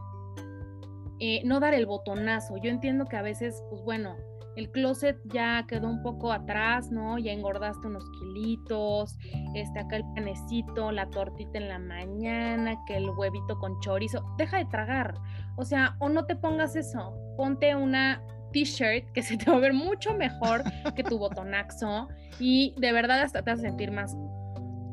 No 1.44 1.58
dar 1.58 1.72
el 1.72 1.86
botonazo. 1.86 2.58
Yo 2.58 2.68
entiendo 2.68 3.06
que 3.06 3.16
a 3.16 3.22
veces, 3.22 3.64
pues 3.70 3.82
bueno, 3.82 4.14
el 4.56 4.70
closet 4.70 5.18
ya 5.32 5.64
quedó 5.68 5.88
un 5.88 6.02
poco 6.02 6.32
atrás, 6.32 6.90
¿no? 6.90 7.18
Ya 7.18 7.32
engordaste 7.32 7.86
unos 7.86 8.04
kilitos, 8.18 9.18
este, 9.54 9.78
acá 9.78 9.96
el 9.96 10.04
panecito, 10.14 10.90
la 10.92 11.08
tortita 11.10 11.58
en 11.58 11.68
la 11.68 11.78
mañana, 11.78 12.76
que 12.86 12.96
el 12.96 13.10
huevito 13.10 13.58
con 13.58 13.78
chorizo. 13.80 14.24
Deja 14.38 14.58
de 14.58 14.64
tragar. 14.66 15.14
O 15.56 15.64
sea, 15.64 15.96
o 16.00 16.08
no 16.08 16.24
te 16.24 16.36
pongas 16.36 16.74
eso. 16.76 17.14
Ponte 17.36 17.74
una 17.76 18.22
t-shirt 18.52 19.10
que 19.12 19.22
se 19.22 19.36
te 19.36 19.50
va 19.50 19.58
a 19.58 19.60
ver 19.60 19.74
mucho 19.74 20.14
mejor 20.14 20.62
que 20.94 21.04
tu 21.04 21.18
botonazo 21.18 22.08
y 22.38 22.74
de 22.78 22.92
verdad 22.92 23.20
hasta 23.20 23.42
te 23.42 23.50
vas 23.50 23.58
a 23.58 23.62
sentir 23.62 23.90
más 23.90 24.16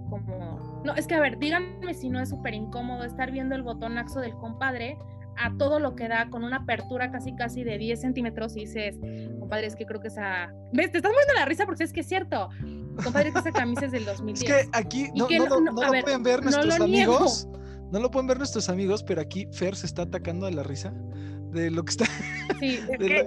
como 0.09 0.73
no, 0.83 0.93
es 0.95 1.07
que 1.07 1.15
a 1.15 1.21
ver, 1.21 1.39
díganme 1.39 1.93
si 1.93 2.09
no 2.09 2.19
es 2.19 2.29
súper 2.29 2.53
incómodo 2.53 3.05
estar 3.05 3.31
viendo 3.31 3.55
el 3.55 3.63
botonaxo 3.63 4.19
del 4.19 4.33
compadre 4.33 4.97
a 5.37 5.55
todo 5.57 5.79
lo 5.79 5.95
que 5.95 6.07
da 6.07 6.29
con 6.29 6.43
una 6.43 6.57
apertura 6.57 7.11
casi 7.11 7.35
casi 7.35 7.63
de 7.63 7.77
10 7.77 7.99
centímetros 7.99 8.55
y 8.55 8.61
dices, 8.61 8.97
compadre, 9.39 9.67
es 9.67 9.75
que 9.75 9.85
creo 9.85 10.01
que 10.01 10.07
esa... 10.07 10.53
¿Ves? 10.71 10.91
Te 10.91 10.97
estás 10.97 11.11
muriendo 11.11 11.33
la 11.35 11.45
risa 11.45 11.65
porque 11.65 11.83
es 11.83 11.93
que 11.93 12.01
es 12.01 12.07
cierto. 12.07 12.49
Compadre, 13.03 13.31
que 13.33 13.39
esa 13.39 13.51
camisa 13.51 13.85
es 13.85 13.91
del 13.91 14.05
2010. 14.05 14.43
Es 14.43 14.49
que 14.49 14.69
aquí 14.77 15.09
no, 15.15 15.27
lo 15.27 15.75
pueden 15.75 16.23
ver 16.23 16.43
nuestros 16.43 16.79
amigos. 16.79 17.47
No 17.91 17.99
lo 17.99 18.09
pueden 18.09 18.27
ver 18.27 18.37
nuestros 18.37 18.69
amigos, 18.69 19.03
pero 19.03 19.21
aquí 19.21 19.47
Fer 19.51 19.75
se 19.75 19.85
está 19.85 20.03
atacando 20.03 20.47
de 20.47 20.53
la 20.53 20.63
risa 20.63 20.91
de 21.53 21.71
lo 21.71 21.83
que 21.83 21.91
está... 21.91 22.05
Sí, 22.59 22.79
es 22.89 22.97
que 22.97 23.25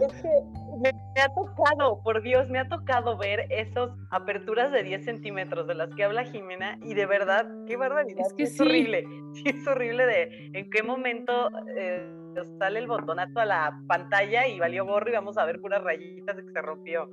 me, 0.80 0.90
ha 1.20 1.28
tocado, 1.28 2.02
por 2.02 2.22
Dios, 2.22 2.48
me 2.48 2.58
ha 2.58 2.68
tocado 2.68 3.16
ver 3.16 3.46
esas 3.50 3.90
aperturas 4.10 4.72
de 4.72 4.82
10 4.82 5.04
centímetros 5.04 5.66
de 5.66 5.74
las 5.74 5.94
que 5.94 6.04
habla 6.04 6.24
Jimena 6.24 6.78
y 6.82 6.94
de 6.94 7.06
verdad, 7.06 7.46
qué 7.66 7.76
barbaridad. 7.76 8.26
Es 8.26 8.34
que 8.34 8.42
es 8.44 8.60
horrible, 8.60 9.06
sí, 9.34 9.44
es 9.46 9.66
horrible 9.66 10.06
de 10.06 10.50
en 10.52 10.70
qué 10.70 10.82
momento 10.82 11.50
eh, 11.76 12.06
sale 12.58 12.78
el 12.78 12.86
botonazo 12.86 13.40
a 13.40 13.46
la 13.46 13.80
pantalla 13.86 14.46
y 14.46 14.58
valió 14.58 14.84
gorro 14.84 15.08
y 15.08 15.14
vamos 15.14 15.38
a 15.38 15.44
ver 15.44 15.60
puras 15.60 15.82
rayitas 15.82 16.36
de 16.36 16.44
que 16.44 16.52
se 16.52 16.62
rompió. 16.62 17.08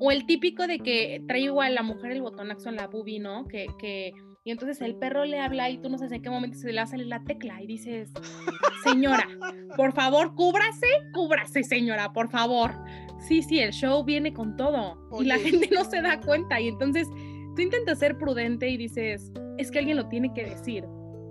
O, 0.00 0.10
el 0.10 0.26
típico 0.26 0.66
de 0.66 0.78
que 0.80 1.22
trae 1.26 1.40
igual 1.40 1.74
la 1.74 1.82
mujer 1.82 2.12
el 2.12 2.22
botonazo 2.22 2.68
en 2.68 2.76
la 2.76 2.88
bubi, 2.88 3.18
¿no? 3.18 3.46
Que, 3.46 3.66
que 3.78 4.12
y 4.44 4.50
entonces 4.50 4.80
el 4.80 4.96
perro 4.96 5.24
le 5.24 5.38
habla 5.38 5.70
y 5.70 5.78
tú 5.78 5.88
no 5.88 5.98
sabes 5.98 6.12
en 6.12 6.22
qué 6.22 6.28
momento 6.28 6.58
se 6.58 6.72
le 6.72 6.76
va 6.76 6.82
a 6.82 6.86
salir 6.86 7.06
la 7.06 7.22
tecla 7.22 7.62
y 7.62 7.66
dices, 7.68 8.10
señora, 8.84 9.28
por 9.76 9.92
favor, 9.92 10.34
cúbrase, 10.34 10.86
cúbrase, 11.12 11.62
señora, 11.62 12.12
por 12.12 12.28
favor. 12.28 12.72
Sí, 13.20 13.42
sí, 13.42 13.60
el 13.60 13.72
show 13.72 14.02
viene 14.02 14.32
con 14.32 14.56
todo 14.56 14.98
y 15.20 15.26
la 15.26 15.38
gente 15.38 15.70
no 15.72 15.84
se 15.84 16.02
da 16.02 16.20
cuenta 16.20 16.60
y 16.60 16.68
entonces 16.68 17.08
tú 17.54 17.62
intentas 17.62 18.00
ser 18.00 18.18
prudente 18.18 18.68
y 18.68 18.76
dices, 18.76 19.30
es 19.58 19.70
que 19.70 19.78
alguien 19.78 19.96
lo 19.96 20.08
tiene 20.08 20.32
que 20.34 20.44
decir. 20.44 20.84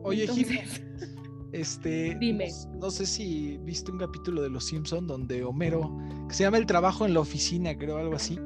Oye, 0.03 0.21
entonces... 0.21 0.81
este, 1.51 2.15
Dime. 2.15 2.47
No, 2.79 2.89
sé 2.91 3.05
si 3.05 3.57
viste 3.63 3.91
un 3.91 3.97
capítulo 3.97 4.41
de 4.41 4.49
Los 4.49 4.67
Simpson 4.67 5.05
donde 5.05 5.43
Homero, 5.43 5.97
que 6.29 6.33
se 6.33 6.43
llama 6.43 6.59
El 6.59 6.65
trabajo 6.65 7.05
en 7.05 7.13
la 7.13 7.19
oficina, 7.19 7.77
creo, 7.77 7.97
algo 7.97 8.15
así, 8.15 8.39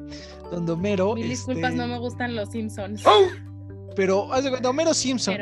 donde 0.49 0.71
Homero... 0.71 1.13
Mil 1.13 1.29
disculpas, 1.29 1.73
este 1.73 1.77
no 1.77 1.87
me 1.87 1.99
gustan 1.99 2.35
Los 2.35 2.49
Simpsons. 2.49 3.05
¡Oh! 3.05 3.27
Pero 3.95 4.31
haz 4.33 4.43
de 4.43 4.49
cuenta, 4.49 4.69
Homero 4.69 4.93
Simpson 4.93 5.37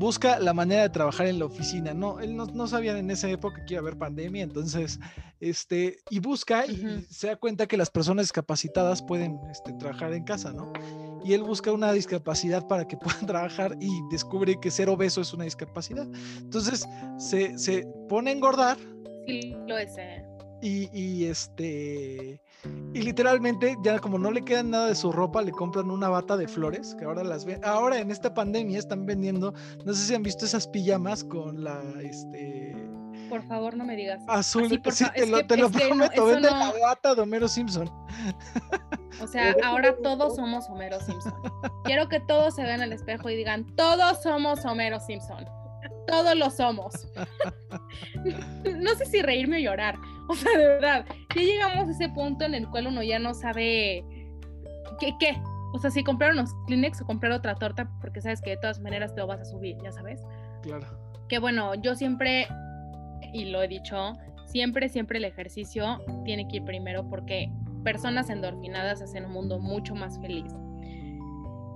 busca 0.00 0.38
la 0.38 0.54
manera 0.54 0.82
de 0.82 0.88
trabajar 0.88 1.26
en 1.26 1.38
la 1.38 1.44
oficina. 1.44 1.92
No, 1.92 2.20
él 2.20 2.34
no, 2.34 2.66
sabía 2.66 2.98
en 2.98 3.10
esa 3.10 3.28
época 3.28 3.62
que 3.66 3.74
iba 3.74 3.80
a 3.80 3.82
haber 3.82 3.98
pandemia, 3.98 4.42
entonces, 4.42 4.98
este, 5.40 5.98
y 6.08 6.18
busca 6.20 6.64
y 6.64 7.06
se 7.10 7.26
da 7.26 7.36
cuenta 7.36 7.66
que 7.66 7.76
las 7.76 7.90
personas 7.90 8.24
discapacitadas 8.24 9.02
pueden 9.02 9.38
este, 9.50 9.74
trabajar 9.74 10.14
en 10.14 10.24
casa, 10.24 10.54
¿no? 10.54 10.72
Y 11.22 11.34
él 11.34 11.42
busca 11.42 11.70
una 11.70 11.92
discapacidad 11.92 12.66
para 12.66 12.88
que 12.88 12.96
puedan 12.96 13.26
trabajar 13.26 13.76
y 13.78 13.90
descubre 14.10 14.58
que 14.58 14.70
ser 14.70 14.88
obeso 14.88 15.20
es 15.20 15.34
una 15.34 15.44
discapacidad. 15.44 16.08
Entonces, 16.38 16.88
se, 17.18 17.58
se 17.58 17.86
pone 18.08 18.30
a 18.30 18.32
engordar. 18.32 18.78
Sí, 19.26 19.54
lo 19.66 19.76
es. 19.76 19.98
Eh. 19.98 20.29
Y, 20.62 20.90
y 20.92 21.24
este 21.26 22.40
y 22.92 23.02
literalmente, 23.02 23.76
ya 23.82 23.98
como 23.98 24.18
no 24.18 24.30
le 24.30 24.42
queda 24.42 24.62
nada 24.62 24.88
de 24.88 24.94
su 24.94 25.12
ropa, 25.12 25.42
le 25.42 25.52
compran 25.52 25.90
una 25.90 26.08
bata 26.08 26.36
de 26.36 26.46
flores, 26.46 26.94
que 26.98 27.04
ahora 27.04 27.24
las 27.24 27.44
ven. 27.44 27.64
Ahora 27.64 27.98
en 27.98 28.10
esta 28.10 28.34
pandemia 28.34 28.78
están 28.78 29.06
vendiendo, 29.06 29.54
no 29.84 29.94
sé 29.94 30.06
si 30.06 30.14
han 30.14 30.22
visto 30.22 30.44
esas 30.44 30.66
pijamas 30.66 31.24
con 31.24 31.64
la, 31.64 31.80
este... 32.02 32.76
Por 33.28 33.42
favor, 33.44 33.76
no 33.76 33.84
me 33.84 33.94
digas. 33.94 34.20
Azul, 34.26 34.68
sí, 34.68 35.04
te, 35.14 35.26
lo, 35.26 35.46
te 35.46 35.56
lo, 35.56 35.70
prometo, 35.70 36.26
vende 36.26 36.50
la 36.50 36.72
bata 36.82 37.14
de 37.14 37.22
Homero 37.22 37.46
Simpson. 37.46 37.88
O 39.22 39.26
sea, 39.26 39.54
ahora 39.62 39.94
todos 40.02 40.34
somos 40.34 40.68
Homero 40.68 40.98
Simpson. 41.00 41.34
Quiero 41.84 42.08
que 42.08 42.20
todos 42.20 42.56
se 42.56 42.62
vean 42.62 42.80
al 42.80 42.92
espejo 42.92 43.30
y 43.30 43.36
digan, 43.36 43.64
todos 43.76 44.22
somos 44.22 44.64
Homero 44.64 44.98
Simpson. 44.98 45.44
Todos 46.10 46.36
lo 46.36 46.50
somos. 46.50 47.08
no 48.78 48.94
sé 48.94 49.06
si 49.06 49.22
reírme 49.22 49.56
o 49.56 49.60
llorar. 49.60 49.96
O 50.28 50.34
sea, 50.34 50.56
de 50.56 50.66
verdad, 50.66 51.06
ya 51.34 51.42
llegamos 51.42 51.88
a 51.88 51.90
ese 51.90 52.08
punto 52.08 52.44
en 52.44 52.54
el 52.54 52.68
cual 52.68 52.86
uno 52.86 53.02
ya 53.02 53.18
no 53.18 53.34
sabe 53.34 54.04
qué, 54.98 55.12
qué. 55.18 55.40
O 55.72 55.78
sea, 55.78 55.90
si 55.90 56.02
comprar 56.02 56.32
unos 56.32 56.50
Kleenex 56.66 57.00
o 57.02 57.06
comprar 57.06 57.32
otra 57.32 57.54
torta, 57.54 57.90
porque 58.00 58.20
sabes 58.20 58.40
que 58.40 58.50
de 58.50 58.56
todas 58.56 58.80
maneras 58.80 59.14
te 59.14 59.20
lo 59.20 59.26
vas 59.26 59.40
a 59.40 59.44
subir, 59.44 59.76
ya 59.82 59.92
sabes. 59.92 60.20
Claro. 60.62 60.86
Que 61.28 61.38
bueno, 61.38 61.74
yo 61.76 61.94
siempre, 61.94 62.48
y 63.32 63.46
lo 63.46 63.62
he 63.62 63.68
dicho, 63.68 64.14
siempre, 64.46 64.88
siempre 64.88 65.18
el 65.18 65.24
ejercicio 65.24 66.04
tiene 66.24 66.48
que 66.48 66.56
ir 66.56 66.64
primero 66.64 67.08
porque 67.08 67.50
personas 67.84 68.30
endorfinadas 68.30 69.00
hacen 69.00 69.26
un 69.26 69.32
mundo 69.32 69.58
mucho 69.58 69.94
más 69.94 70.20
feliz. 70.20 70.52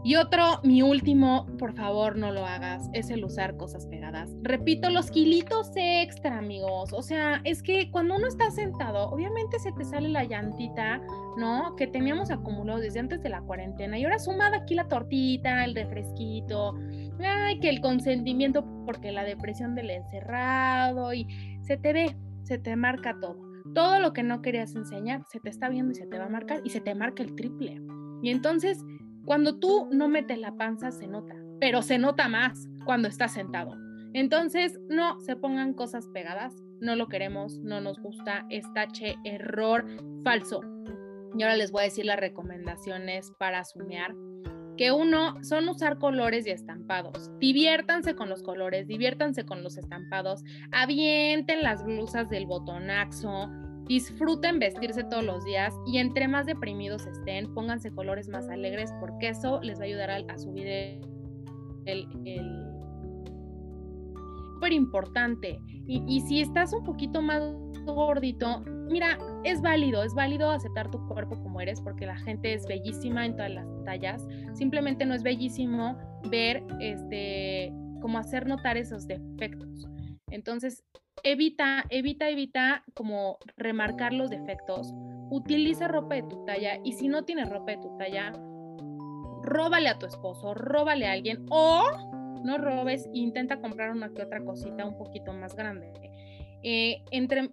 Y 0.05 0.17
otro, 0.17 0.61
mi 0.63 0.83
último, 0.83 1.47
por 1.59 1.73
favor 1.73 2.17
no 2.17 2.31
lo 2.31 2.45
hagas, 2.45 2.91
es 2.93 3.09
el 3.09 3.25
usar 3.25 3.57
cosas 3.57 3.87
pegadas. 3.87 4.31
Repito, 4.43 4.91
los 4.91 5.11
kilitos 5.11 5.71
extra, 5.75 6.37
amigos. 6.37 6.93
O 6.93 7.01
sea, 7.01 7.41
es 7.45 7.63
que 7.63 7.91
cuando 7.91 8.17
uno 8.17 8.27
está 8.27 8.51
sentado, 8.51 9.09
obviamente 9.09 9.59
se 9.59 9.73
te 9.73 9.83
sale 9.83 10.11
la 10.11 10.25
llantita, 10.25 11.01
¿no? 11.39 11.75
Que 11.77 11.87
teníamos 11.87 12.31
acumulado 12.31 12.81
desde 12.81 13.01
antes 13.01 13.23
de 13.23 13.31
la 13.31 13.41
cuarentena. 13.41 13.99
Y 13.99 14.05
ahora 14.05 14.19
sumada 14.19 14.59
aquí 14.59 14.75
la 14.75 14.89
tortita, 14.89 15.65
el 15.65 15.75
refresquito, 15.75 16.75
ay, 17.25 17.59
que 17.61 17.71
el 17.71 17.81
consentimiento 17.81 18.63
porque 18.85 19.11
la 19.11 19.25
depresión 19.25 19.75
del 19.75 19.89
encerrado 19.89 21.15
y 21.15 21.27
se 21.63 21.79
te 21.79 21.95
ve, 21.95 22.17
se 22.43 22.59
te 22.59 22.77
marca 22.77 23.17
todo. 23.23 23.39
Todo 23.75 23.99
lo 24.01 24.13
que 24.13 24.23
no 24.23 24.43
querías 24.43 24.75
enseñar 24.75 25.25
se 25.33 25.41
te 25.41 25.49
está 25.49 25.71
viendo 25.71 25.93
y 25.93 25.95
se 25.95 26.07
te 26.07 26.19
va 26.19 26.27
a 26.27 26.29
marcar 26.29 26.61
y 26.63 26.69
se 26.69 26.83
te 26.83 26.95
marca 26.95 27.23
el 27.23 27.35
triple. 27.35 27.81
Y 28.23 28.31
entonces 28.31 28.85
cuando 29.25 29.59
tú 29.59 29.89
no 29.91 30.09
metes 30.09 30.39
la 30.39 30.57
panza 30.57 30.91
se 30.91 31.07
nota, 31.07 31.35
pero 31.61 31.83
se 31.83 31.99
nota 31.99 32.29
más 32.29 32.69
cuando 32.85 33.09
estás 33.09 33.33
sentado. 33.33 33.77
Entonces, 34.13 34.79
no 34.89 35.19
se 35.21 35.35
pongan 35.35 35.75
cosas 35.75 36.07
pegadas, 36.09 36.55
no 36.81 36.95
lo 36.95 37.09
queremos, 37.09 37.59
no 37.59 37.81
nos 37.81 37.99
gusta, 37.99 38.47
estache, 38.51 39.17
error, 39.25 39.85
falso. 40.23 40.61
Y 41.37 41.43
ahora 41.43 41.57
les 41.57 41.73
voy 41.73 41.81
a 41.81 41.85
decir 41.85 42.05
las 42.05 42.21
recomendaciones 42.21 43.33
para 43.39 43.65
sumear. 43.65 44.15
Que 44.77 44.93
uno 44.93 45.43
son 45.43 45.69
usar 45.69 45.99
colores 45.99 46.47
y 46.47 46.51
estampados. 46.51 47.31
Diviértanse 47.39 48.15
con 48.15 48.29
los 48.29 48.43
colores, 48.43 48.87
diviértanse 48.87 49.45
con 49.45 49.63
los 49.63 49.79
estampados, 49.79 50.43
avienten 50.73 51.63
las 51.63 51.85
blusas 51.85 52.29
del 52.29 52.47
botonaxo, 52.47 53.51
Disfruten 53.87 54.59
vestirse 54.59 55.05
todos 55.05 55.25
los 55.25 55.45
días 55.45 55.75
y 55.87 55.99
entre 55.99 56.27
más 56.27 56.47
deprimidos 56.47 57.07
estén, 57.07 57.53
pónganse 57.53 57.91
colores 57.91 58.29
más 58.29 58.49
alegres 58.49 58.93
porque 59.01 59.29
eso 59.29 59.61
les 59.63 59.79
va 59.79 59.83
a 59.83 59.87
ayudar 59.87 60.11
a, 60.11 60.39
subir 60.39 60.67
el, 60.67 61.01
el, 61.85 62.65
súper 64.55 64.73
importante. 64.73 65.61
Y, 65.87 66.03
y, 66.09 66.21
si 66.23 66.41
estás 66.41 66.73
un 66.73 66.83
poquito 66.85 67.21
más 67.21 67.43
gordito, 67.85 68.63
mira, 68.89 69.19
es 69.45 69.61
válido, 69.61 70.03
es 70.03 70.15
válido 70.15 70.51
aceptar 70.51 70.91
tu 70.91 71.07
cuerpo 71.07 71.39
como 71.43 71.61
eres 71.61 71.81
porque 71.81 72.07
la 72.07 72.17
gente 72.17 72.55
es 72.55 72.67
bellísima 72.67 73.27
en 73.27 73.37
todas 73.37 73.53
las 73.53 73.67
tallas. 73.85 74.27
Simplemente 74.55 75.05
no 75.05 75.15
es 75.15 75.23
bellísimo 75.23 75.99
ver, 76.31 76.63
este, 76.81 77.71
como 78.01 78.19
hacer 78.19 78.47
notar 78.47 78.79
esos 78.79 79.07
defectos. 79.07 79.89
Entonces, 80.35 80.83
evita, 81.23 81.85
evita, 81.91 82.29
evita 82.29 82.85
como 82.93 83.39
remarcar 83.57 84.13
los 84.13 84.31
defectos. 84.31 84.93
Utiliza 85.31 85.87
ropa 85.87 86.17
de 86.17 86.25
tu 86.25 86.45
talla 86.45 86.81
y 86.83 86.93
si 86.95 87.07
no 87.07 87.25
tienes 87.25 87.49
ropa 87.49 87.71
de 87.71 87.79
tu 87.79 87.97
talla, 87.97 88.33
róbale 89.45 89.89
a 89.89 89.99
tu 89.99 90.07
esposo, 90.07 90.53
róbale 90.55 91.07
a 91.07 91.13
alguien 91.13 91.47
o 91.51 91.85
no 92.43 92.59
robes 92.59 93.07
e 93.07 93.19
intenta 93.19 93.61
comprar 93.61 93.93
una 93.93 94.13
que 94.13 94.23
otra 94.23 94.45
cosita 94.45 94.85
un 94.85 94.99
poquito 94.99 95.33
más 95.33 95.55
grande. 95.55 95.93
Eh, 96.65 96.97
entre, 97.13 97.51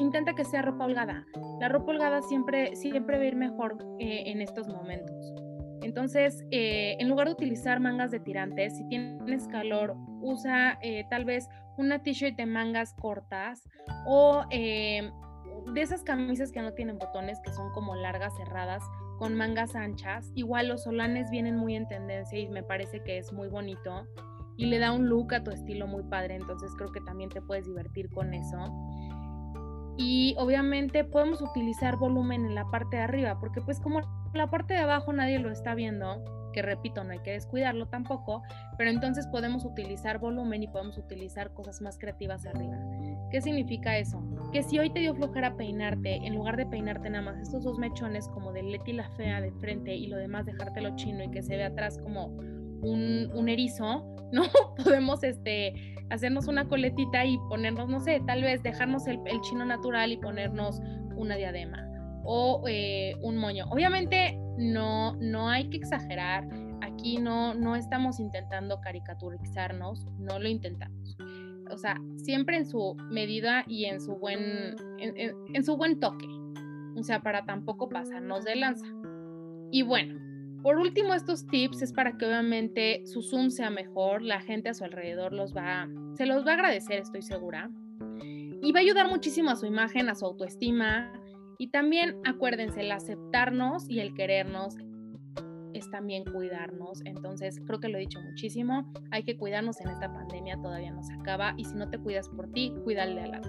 intenta 0.00 0.34
que 0.34 0.44
sea 0.44 0.62
ropa 0.62 0.86
holgada. 0.86 1.24
La 1.60 1.68
ropa 1.68 1.92
holgada 1.92 2.20
siempre, 2.22 2.74
siempre 2.74 3.16
va 3.16 3.22
a 3.22 3.26
ir 3.26 3.36
mejor 3.36 3.78
eh, 4.00 4.24
en 4.26 4.40
estos 4.40 4.66
momentos. 4.66 5.32
Entonces, 5.82 6.44
eh, 6.50 6.96
en 6.98 7.08
lugar 7.08 7.28
de 7.28 7.34
utilizar 7.34 7.78
mangas 7.78 8.10
de 8.10 8.18
tirantes, 8.18 8.76
si 8.76 8.86
tienes 8.88 9.46
calor, 9.48 9.96
usa 10.20 10.78
tal 11.10 11.24
vez 11.24 11.48
una 11.76 12.02
t-shirt 12.02 12.36
de 12.36 12.46
mangas 12.46 12.94
cortas 12.94 13.68
o 14.06 14.44
eh, 14.50 15.10
de 15.72 15.82
esas 15.82 16.02
camisas 16.02 16.52
que 16.52 16.62
no 16.62 16.72
tienen 16.72 16.98
botones, 16.98 17.40
que 17.40 17.52
son 17.52 17.72
como 17.72 17.94
largas, 17.94 18.36
cerradas, 18.36 18.82
con 19.18 19.36
mangas 19.36 19.74
anchas. 19.74 20.30
Igual 20.34 20.68
los 20.68 20.84
solanes 20.84 21.30
vienen 21.30 21.56
muy 21.56 21.76
en 21.76 21.88
tendencia 21.88 22.38
y 22.38 22.48
me 22.48 22.62
parece 22.62 23.02
que 23.02 23.18
es 23.18 23.32
muy 23.32 23.48
bonito 23.48 24.06
y 24.56 24.66
le 24.66 24.78
da 24.78 24.92
un 24.92 25.08
look 25.08 25.34
a 25.34 25.42
tu 25.42 25.50
estilo 25.50 25.86
muy 25.86 26.02
padre, 26.02 26.34
entonces 26.34 26.72
creo 26.76 26.92
que 26.92 27.00
también 27.00 27.30
te 27.30 27.40
puedes 27.40 27.66
divertir 27.66 28.10
con 28.10 28.34
eso. 28.34 28.58
Y 29.96 30.34
obviamente 30.38 31.04
podemos 31.04 31.42
utilizar 31.42 31.96
volumen 31.96 32.44
en 32.44 32.54
la 32.54 32.66
parte 32.70 32.96
de 32.96 33.02
arriba, 33.02 33.38
porque 33.40 33.60
pues 33.60 33.80
como 33.80 34.00
la 34.34 34.50
parte 34.50 34.74
de 34.74 34.80
abajo 34.80 35.12
nadie 35.12 35.38
lo 35.38 35.50
está 35.50 35.74
viendo, 35.74 36.22
que 36.50 36.62
repito, 36.62 37.04
no 37.04 37.12
hay 37.12 37.20
que 37.20 37.32
descuidarlo 37.32 37.86
tampoco, 37.86 38.42
pero 38.76 38.90
entonces 38.90 39.26
podemos 39.26 39.64
utilizar 39.64 40.18
volumen 40.18 40.62
y 40.62 40.68
podemos 40.68 40.98
utilizar 40.98 41.52
cosas 41.52 41.80
más 41.80 41.98
creativas 41.98 42.46
arriba. 42.46 42.76
¿Qué 43.30 43.40
significa 43.40 43.98
eso? 43.98 44.22
Que 44.52 44.62
si 44.62 44.78
hoy 44.78 44.90
te 44.90 45.00
dio 45.00 45.14
flojera 45.14 45.56
peinarte, 45.56 46.16
en 46.16 46.34
lugar 46.34 46.56
de 46.56 46.66
peinarte 46.66 47.10
nada 47.10 47.24
más 47.24 47.40
estos 47.40 47.64
dos 47.64 47.78
mechones 47.78 48.28
como 48.28 48.52
de 48.52 48.62
Leti 48.62 48.92
la 48.92 49.08
fea 49.10 49.40
de 49.40 49.52
frente 49.52 49.94
y 49.94 50.06
lo 50.06 50.16
demás 50.16 50.46
dejártelo 50.46 50.96
chino 50.96 51.24
y 51.24 51.30
que 51.30 51.42
se 51.42 51.56
ve 51.56 51.64
atrás 51.64 51.98
como 51.98 52.26
un, 52.82 53.48
erizo, 53.48 54.04
¿no? 54.32 54.42
Podemos 54.82 55.22
este, 55.22 55.74
hacernos 56.10 56.48
una 56.48 56.66
coletita 56.66 57.24
y 57.24 57.38
ponernos, 57.48 57.88
no 57.88 58.00
sé, 58.00 58.20
tal 58.26 58.42
vez 58.42 58.62
dejarnos 58.62 59.06
el, 59.06 59.20
chino 59.42 59.64
natural 59.64 60.12
y 60.12 60.16
ponernos 60.16 60.80
una 61.16 61.36
diadema 61.36 61.86
o 62.24 62.64
eh, 62.68 63.14
un 63.22 63.36
moño. 63.36 63.66
Obviamente 63.70 64.38
no, 64.60 65.16
no 65.16 65.48
hay 65.48 65.68
que 65.70 65.78
exagerar. 65.78 66.46
Aquí 66.82 67.18
no, 67.18 67.54
no 67.54 67.76
estamos 67.76 68.20
intentando 68.20 68.80
caricaturizarnos, 68.80 70.06
no 70.18 70.38
lo 70.38 70.48
intentamos. 70.48 71.16
O 71.70 71.78
sea, 71.78 71.96
siempre 72.16 72.56
en 72.56 72.66
su 72.66 72.96
medida 73.10 73.64
y 73.66 73.86
en 73.86 74.00
su 74.00 74.16
buen, 74.16 74.76
en, 74.98 75.64
su 75.64 75.76
buen 75.76 75.98
toque. 75.98 76.26
O 76.96 77.02
sea, 77.02 77.22
para 77.22 77.44
tampoco 77.44 77.88
pasarnos 77.88 78.44
de 78.44 78.56
lanza. 78.56 78.86
Y 79.70 79.82
bueno, 79.82 80.18
por 80.62 80.78
último, 80.78 81.14
estos 81.14 81.46
tips 81.46 81.80
es 81.82 81.92
para 81.92 82.18
que 82.18 82.26
obviamente 82.26 83.06
su 83.06 83.22
Zoom 83.22 83.50
sea 83.50 83.70
mejor, 83.70 84.22
la 84.22 84.40
gente 84.40 84.68
a 84.68 84.74
su 84.74 84.84
alrededor 84.84 85.32
los 85.32 85.56
va, 85.56 85.88
se 86.16 86.26
los 86.26 86.44
va 86.44 86.50
a 86.50 86.54
agradecer, 86.54 86.98
estoy 86.98 87.22
segura. 87.22 87.70
Y 88.62 88.72
va 88.72 88.80
a 88.80 88.82
ayudar 88.82 89.08
muchísimo 89.08 89.50
a 89.50 89.56
su 89.56 89.64
imagen, 89.64 90.10
a 90.10 90.14
su 90.14 90.26
autoestima, 90.26 91.10
y 91.60 91.66
también 91.66 92.16
acuérdense, 92.24 92.80
el 92.80 92.90
aceptarnos 92.90 93.84
y 93.86 94.00
el 94.00 94.14
querernos 94.14 94.78
es 95.74 95.90
también 95.90 96.24
cuidarnos. 96.24 97.02
Entonces, 97.04 97.60
creo 97.66 97.80
que 97.80 97.88
lo 97.88 97.98
he 97.98 98.00
dicho 98.00 98.18
muchísimo. 98.18 98.90
Hay 99.10 99.24
que 99.24 99.36
cuidarnos 99.36 99.78
en 99.82 99.90
esta 99.90 100.10
pandemia, 100.10 100.56
todavía 100.62 100.90
no 100.90 101.02
se 101.02 101.12
acaba. 101.12 101.52
Y 101.58 101.66
si 101.66 101.74
no 101.74 101.90
te 101.90 101.98
cuidas 101.98 102.30
por 102.30 102.50
ti, 102.50 102.72
cuídale 102.82 103.20
a 103.20 103.26
la 103.26 103.42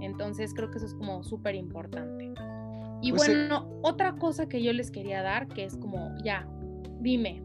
Entonces, 0.00 0.54
creo 0.54 0.70
que 0.70 0.78
eso 0.78 0.86
es 0.86 0.94
como 0.94 1.22
súper 1.22 1.54
importante. 1.54 2.32
Y 3.02 3.10
pues 3.10 3.28
bueno, 3.28 3.68
otra 3.82 4.16
cosa 4.16 4.48
que 4.48 4.62
yo 4.62 4.72
les 4.72 4.90
quería 4.90 5.20
dar, 5.20 5.48
que 5.48 5.64
es 5.64 5.76
como, 5.76 6.14
ya, 6.24 6.48
dime. 7.00 7.42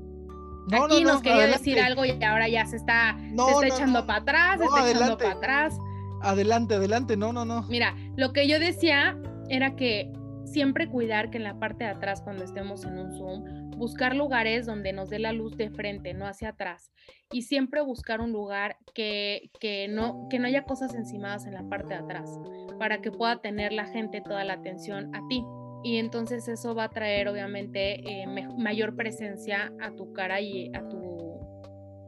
Aquí 0.71 1.03
nos 1.03 1.21
quería 1.21 1.47
decir 1.47 1.77
algo 1.77 2.05
y 2.05 2.11
ahora 2.23 2.47
ya 2.47 2.65
se 2.65 2.77
está, 2.77 3.17
se 3.19 3.51
está 3.51 3.67
echando 3.67 4.07
para 4.07 4.19
atrás, 4.21 4.59
se 4.59 4.63
está 4.63 4.89
echando 4.89 5.17
para 5.17 5.31
atrás. 5.31 5.77
Adelante, 6.21 6.75
adelante, 6.75 7.17
no, 7.17 7.33
no, 7.33 7.43
no. 7.43 7.63
Mira, 7.63 7.97
lo 8.15 8.31
que 8.31 8.47
yo 8.47 8.57
decía 8.57 9.17
era 9.51 9.75
que 9.75 10.09
siempre 10.45 10.87
cuidar 10.87 11.29
que 11.29 11.37
en 11.37 11.43
la 11.43 11.59
parte 11.59 11.83
de 11.83 11.89
atrás 11.89 12.21
cuando 12.21 12.43
estemos 12.43 12.85
en 12.85 12.97
un 12.97 13.11
Zoom, 13.11 13.71
buscar 13.77 14.15
lugares 14.15 14.65
donde 14.65 14.93
nos 14.93 15.09
dé 15.09 15.19
la 15.19 15.33
luz 15.33 15.57
de 15.57 15.69
frente, 15.69 16.13
no 16.13 16.25
hacia 16.25 16.49
atrás. 16.49 16.91
Y 17.31 17.43
siempre 17.43 17.81
buscar 17.81 18.21
un 18.21 18.31
lugar 18.31 18.77
que, 18.93 19.49
no, 19.89 20.27
que 20.29 20.39
no 20.39 20.47
haya 20.47 20.63
cosas 20.63 20.95
encimadas 20.95 21.45
en 21.45 21.53
la 21.53 21.63
parte 21.67 21.89
de 21.89 21.99
atrás, 21.99 22.39
para 22.79 23.01
que 23.01 23.11
pueda 23.11 23.41
tener 23.41 23.73
la 23.73 23.85
gente 23.85 24.21
toda 24.21 24.43
la 24.45 24.53
atención 24.53 25.13
a 25.13 25.27
ti. 25.27 25.43
Y 25.83 25.97
entonces 25.97 26.47
eso 26.47 26.75
va 26.75 26.85
a 26.85 26.89
traer 26.89 27.27
obviamente 27.27 27.99
eh, 28.07 28.27
mayor 28.57 28.95
presencia 28.95 29.73
a 29.81 29.91
tu 29.91 30.13
cara 30.13 30.39
y 30.39 30.71
a 30.75 30.87
tu, 30.87 31.39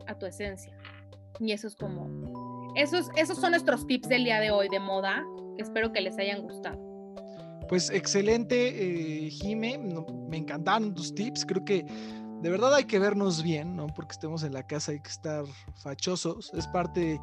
a 0.08 0.18
tu 0.18 0.26
esencia. 0.26 0.78
Y 1.40 1.52
eso 1.52 1.68
es 1.68 1.76
como... 1.76 2.72
Esos, 2.76 3.10
esos 3.16 3.40
son 3.40 3.52
nuestros 3.52 3.86
tips 3.86 4.08
del 4.08 4.24
día 4.24 4.40
de 4.40 4.52
hoy 4.52 4.68
de 4.70 4.80
moda. 4.80 5.24
Espero 5.58 5.92
que 5.92 6.02
les 6.02 6.18
hayan 6.18 6.42
gustado. 6.42 6.93
Pues 7.68 7.90
excelente, 7.90 9.26
eh, 9.26 9.30
Jime, 9.30 9.78
me 9.78 10.38
encantaron 10.38 10.94
tus 10.94 11.14
tips, 11.14 11.46
creo 11.46 11.64
que 11.64 11.86
de 12.42 12.50
verdad 12.50 12.74
hay 12.76 12.86
que 12.86 13.00
vernos 13.00 13.42
bien, 13.42 13.76
¿no? 13.76 13.88
Porque 13.88 14.12
estemos 14.12 14.44
en 14.44 14.54
la 14.54 14.68
casa, 14.68 14.92
hay 14.92 15.00
que 15.00 15.10
estar 15.10 15.46
fachosos, 15.82 16.52
es 16.54 16.68
parte 16.68 17.20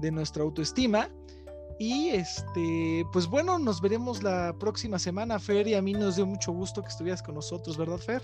de 0.00 0.10
nuestra 0.10 0.42
autoestima. 0.42 1.08
Y 1.78 2.10
este, 2.10 3.04
pues 3.12 3.26
bueno, 3.26 3.58
nos 3.58 3.80
veremos 3.80 4.22
la 4.22 4.54
próxima 4.58 4.98
semana, 4.98 5.38
Fer, 5.38 5.66
y 5.66 5.74
a 5.74 5.82
mí 5.82 5.92
nos 5.92 6.16
dio 6.16 6.24
mucho 6.24 6.52
gusto 6.52 6.82
que 6.82 6.88
estuvieras 6.88 7.22
con 7.22 7.34
nosotros, 7.34 7.76
¿verdad, 7.76 7.98
Fer? 7.98 8.22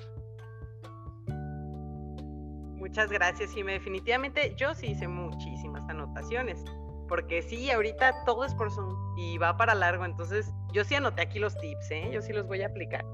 Muchas 2.76 3.11
gracias, 3.11 3.52
Jime. 3.52 3.72
Definitivamente 3.72 4.54
yo 4.56 4.72
sí 4.74 4.86
hice 4.86 5.08
muchísimas 5.08 5.88
anotaciones 5.90 6.64
porque 7.11 7.42
sí, 7.42 7.68
ahorita 7.72 8.24
todo 8.24 8.44
es 8.44 8.54
por 8.54 8.70
Zoom 8.70 8.96
y 9.18 9.36
va 9.36 9.56
para 9.56 9.74
largo, 9.74 10.04
entonces 10.04 10.54
yo 10.73 10.85
sí 10.85 10.95
anoté 10.95 11.23
aquí 11.23 11.39
los 11.39 11.57
tips, 11.57 11.91
¿eh? 11.91 12.11
yo 12.12 12.23
sí 12.23 12.33
los 12.33 12.47
voy 12.47 12.62
a 12.62 12.66
aplicar. 12.66 13.05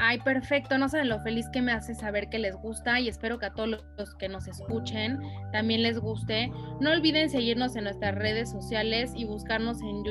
Ay, 0.00 0.20
perfecto, 0.20 0.78
no 0.78 0.88
saben 0.88 1.08
lo 1.08 1.18
feliz 1.20 1.48
que 1.52 1.60
me 1.60 1.72
hace 1.72 1.92
saber 1.92 2.28
que 2.28 2.38
les 2.38 2.54
gusta 2.54 3.00
y 3.00 3.08
espero 3.08 3.40
que 3.40 3.46
a 3.46 3.54
todos 3.54 3.84
los 3.96 4.14
que 4.14 4.28
nos 4.28 4.46
escuchen 4.46 5.18
también 5.50 5.82
les 5.82 5.98
guste. 5.98 6.52
No 6.80 6.92
olviden 6.92 7.28
seguirnos 7.28 7.74
en 7.74 7.84
nuestras 7.84 8.14
redes 8.14 8.48
sociales 8.48 9.12
y 9.16 9.24
buscarnos 9.24 9.82
en 9.82 10.04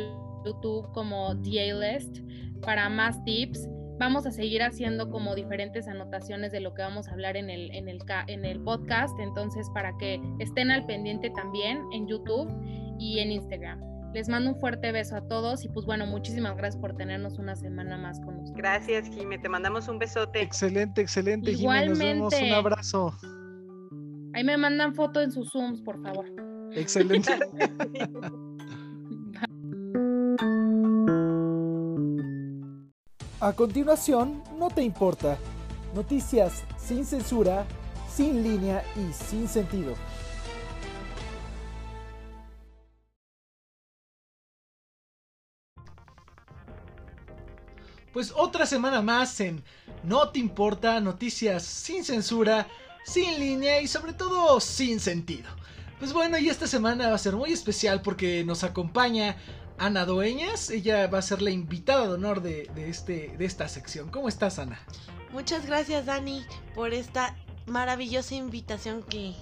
YouTube 0.46 0.92
como 0.92 1.36
DA 1.36 1.74
List 1.74 2.20
para 2.62 2.90
más 2.90 3.24
tips. 3.24 3.70
vamos 3.98 4.26
a 4.28 4.32
seguir 4.32 4.62
haciendo 4.62 5.10
como 5.10 5.36
diferentes 5.36 5.88
anotaciones 5.88 6.52
de 6.52 6.60
lo 6.60 6.74
que 6.74 6.82
vamos 6.82 7.08
a 7.08 7.14
hablar 7.14 7.38
en 7.38 7.50
el, 7.50 7.74
en 7.74 7.88
el, 7.88 8.00
en 8.28 8.46
el 8.46 8.60
podcast, 8.60 9.18
entonces 9.20 9.70
para 9.74 9.98
que 9.98 10.22
estén 10.40 10.70
al 10.70 10.86
pendiente 10.86 11.30
también 11.30 11.82
en 11.94 12.08
YouTube 12.08 12.54
y 13.00 13.20
en 13.20 13.32
Instagram. 13.32 13.87
Les 14.14 14.30
mando 14.30 14.52
un 14.52 14.60
fuerte 14.60 14.92
beso 14.92 15.16
a 15.16 15.22
todos 15.22 15.64
y 15.66 15.70
pues 15.70 15.86
bueno, 15.86 16.06
muchísimas 16.06 16.56
gracias 16.58 16.80
por 16.82 16.96
tenernos 16.96 17.38
una 17.38 17.56
semana 17.56 17.98
más 17.98 18.20
con 18.20 18.38
nosotros. 18.38 18.58
Gracias, 18.58 19.10
Jime, 19.10 19.38
te 19.38 19.50
mandamos 19.50 19.88
un 19.88 20.00
besote. 20.00 20.42
Excelente, 20.42 21.02
excelente, 21.02 21.52
Igualmente. 21.52 22.16
Nos 22.16 22.32
vemos, 22.32 22.50
un 22.50 22.54
abrazo. 22.54 23.14
Ahí 24.34 24.44
me 24.44 24.58
mandan 24.58 24.96
foto 24.96 25.22
en 25.22 25.32
sus 25.32 25.52
Zooms, 25.52 25.82
por 25.82 26.02
favor. 26.02 26.26
Excelente. 26.74 27.32
A 33.40 33.54
continuación, 33.54 34.42
no 34.58 34.70
te 34.70 34.82
importa. 34.82 35.38
Noticias 35.94 36.64
sin 36.76 37.06
censura, 37.06 37.66
sin 38.10 38.42
línea 38.42 38.84
y 38.96 39.14
sin 39.14 39.48
sentido. 39.48 39.94
Pues 48.18 48.34
otra 48.36 48.66
semana 48.66 49.04
más 49.04 49.40
en 49.42 49.64
No 50.02 50.30
te 50.30 50.40
importa, 50.40 51.00
noticias 51.00 51.62
sin 51.62 52.04
censura, 52.04 52.68
sin 53.06 53.40
línea 53.40 53.80
y 53.80 53.88
sobre 53.88 54.12
todo 54.12 54.60
sin 54.60 55.00
sentido. 55.00 55.48
Pues 56.00 56.14
bueno, 56.14 56.40
y 56.40 56.50
esta 56.50 56.66
semana 56.66 57.10
va 57.10 57.14
a 57.14 57.20
ser 57.20 57.36
muy 57.36 57.54
especial 57.54 58.02
porque 58.02 58.44
nos 58.44 58.64
acompaña 58.64 59.38
Ana 59.78 60.04
Dueñas. 60.06 60.72
Ella 60.72 61.06
va 61.06 61.20
a 61.20 61.22
ser 61.22 61.44
la 61.44 61.52
invitada 61.52 62.08
de 62.08 62.14
honor 62.14 62.42
de, 62.42 62.68
este, 62.90 63.36
de 63.38 63.46
esta 63.46 63.70
sección. 63.70 64.10
¿Cómo 64.10 64.30
estás, 64.30 64.58
Ana? 64.58 64.80
Muchas 65.32 65.68
gracias, 65.68 66.08
Dani, 66.08 66.44
por 66.74 66.96
esta 66.96 67.36
maravillosa 67.68 68.34
invitación 68.34 69.04
que, 69.04 69.36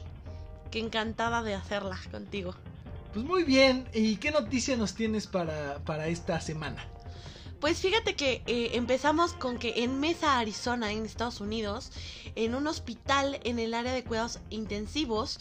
que 0.69 0.79
encantada 0.79 1.43
de 1.43 1.53
hacerla 1.53 1.97
contigo. 2.11 2.53
Pues 3.13 3.25
muy 3.25 3.45
bien, 3.45 3.87
¿y 3.93 4.17
qué 4.17 4.31
noticia 4.31 4.75
nos 4.75 4.95
tienes 4.95 5.27
para, 5.27 5.79
para 5.85 6.07
esta 6.07 6.41
semana? 6.41 6.85
Pues 7.59 7.79
fíjate 7.79 8.15
que 8.15 8.43
eh, 8.47 8.71
empezamos 8.73 9.33
con 9.33 9.57
que 9.57 9.83
en 9.83 9.99
Mesa, 9.99 10.37
Arizona, 10.37 10.91
en 10.91 11.05
Estados 11.05 11.41
Unidos, 11.41 11.91
en 12.35 12.53
un 12.53 12.67
hospital 12.67 13.39
en 13.43 13.59
el 13.59 13.73
área 13.73 13.93
de 13.93 14.03
cuidados 14.03 14.39
intensivos, 14.49 15.39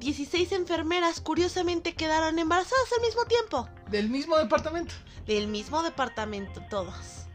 16 0.00 0.52
enfermeras 0.52 1.20
curiosamente 1.20 1.94
quedaron 1.94 2.38
embarazadas 2.38 2.92
al 2.96 3.02
mismo 3.02 3.24
tiempo. 3.24 3.68
¿Del 3.90 4.08
mismo 4.08 4.36
departamento? 4.36 4.94
Del 5.26 5.48
mismo 5.48 5.82
departamento, 5.82 6.62
todas. 6.70 7.28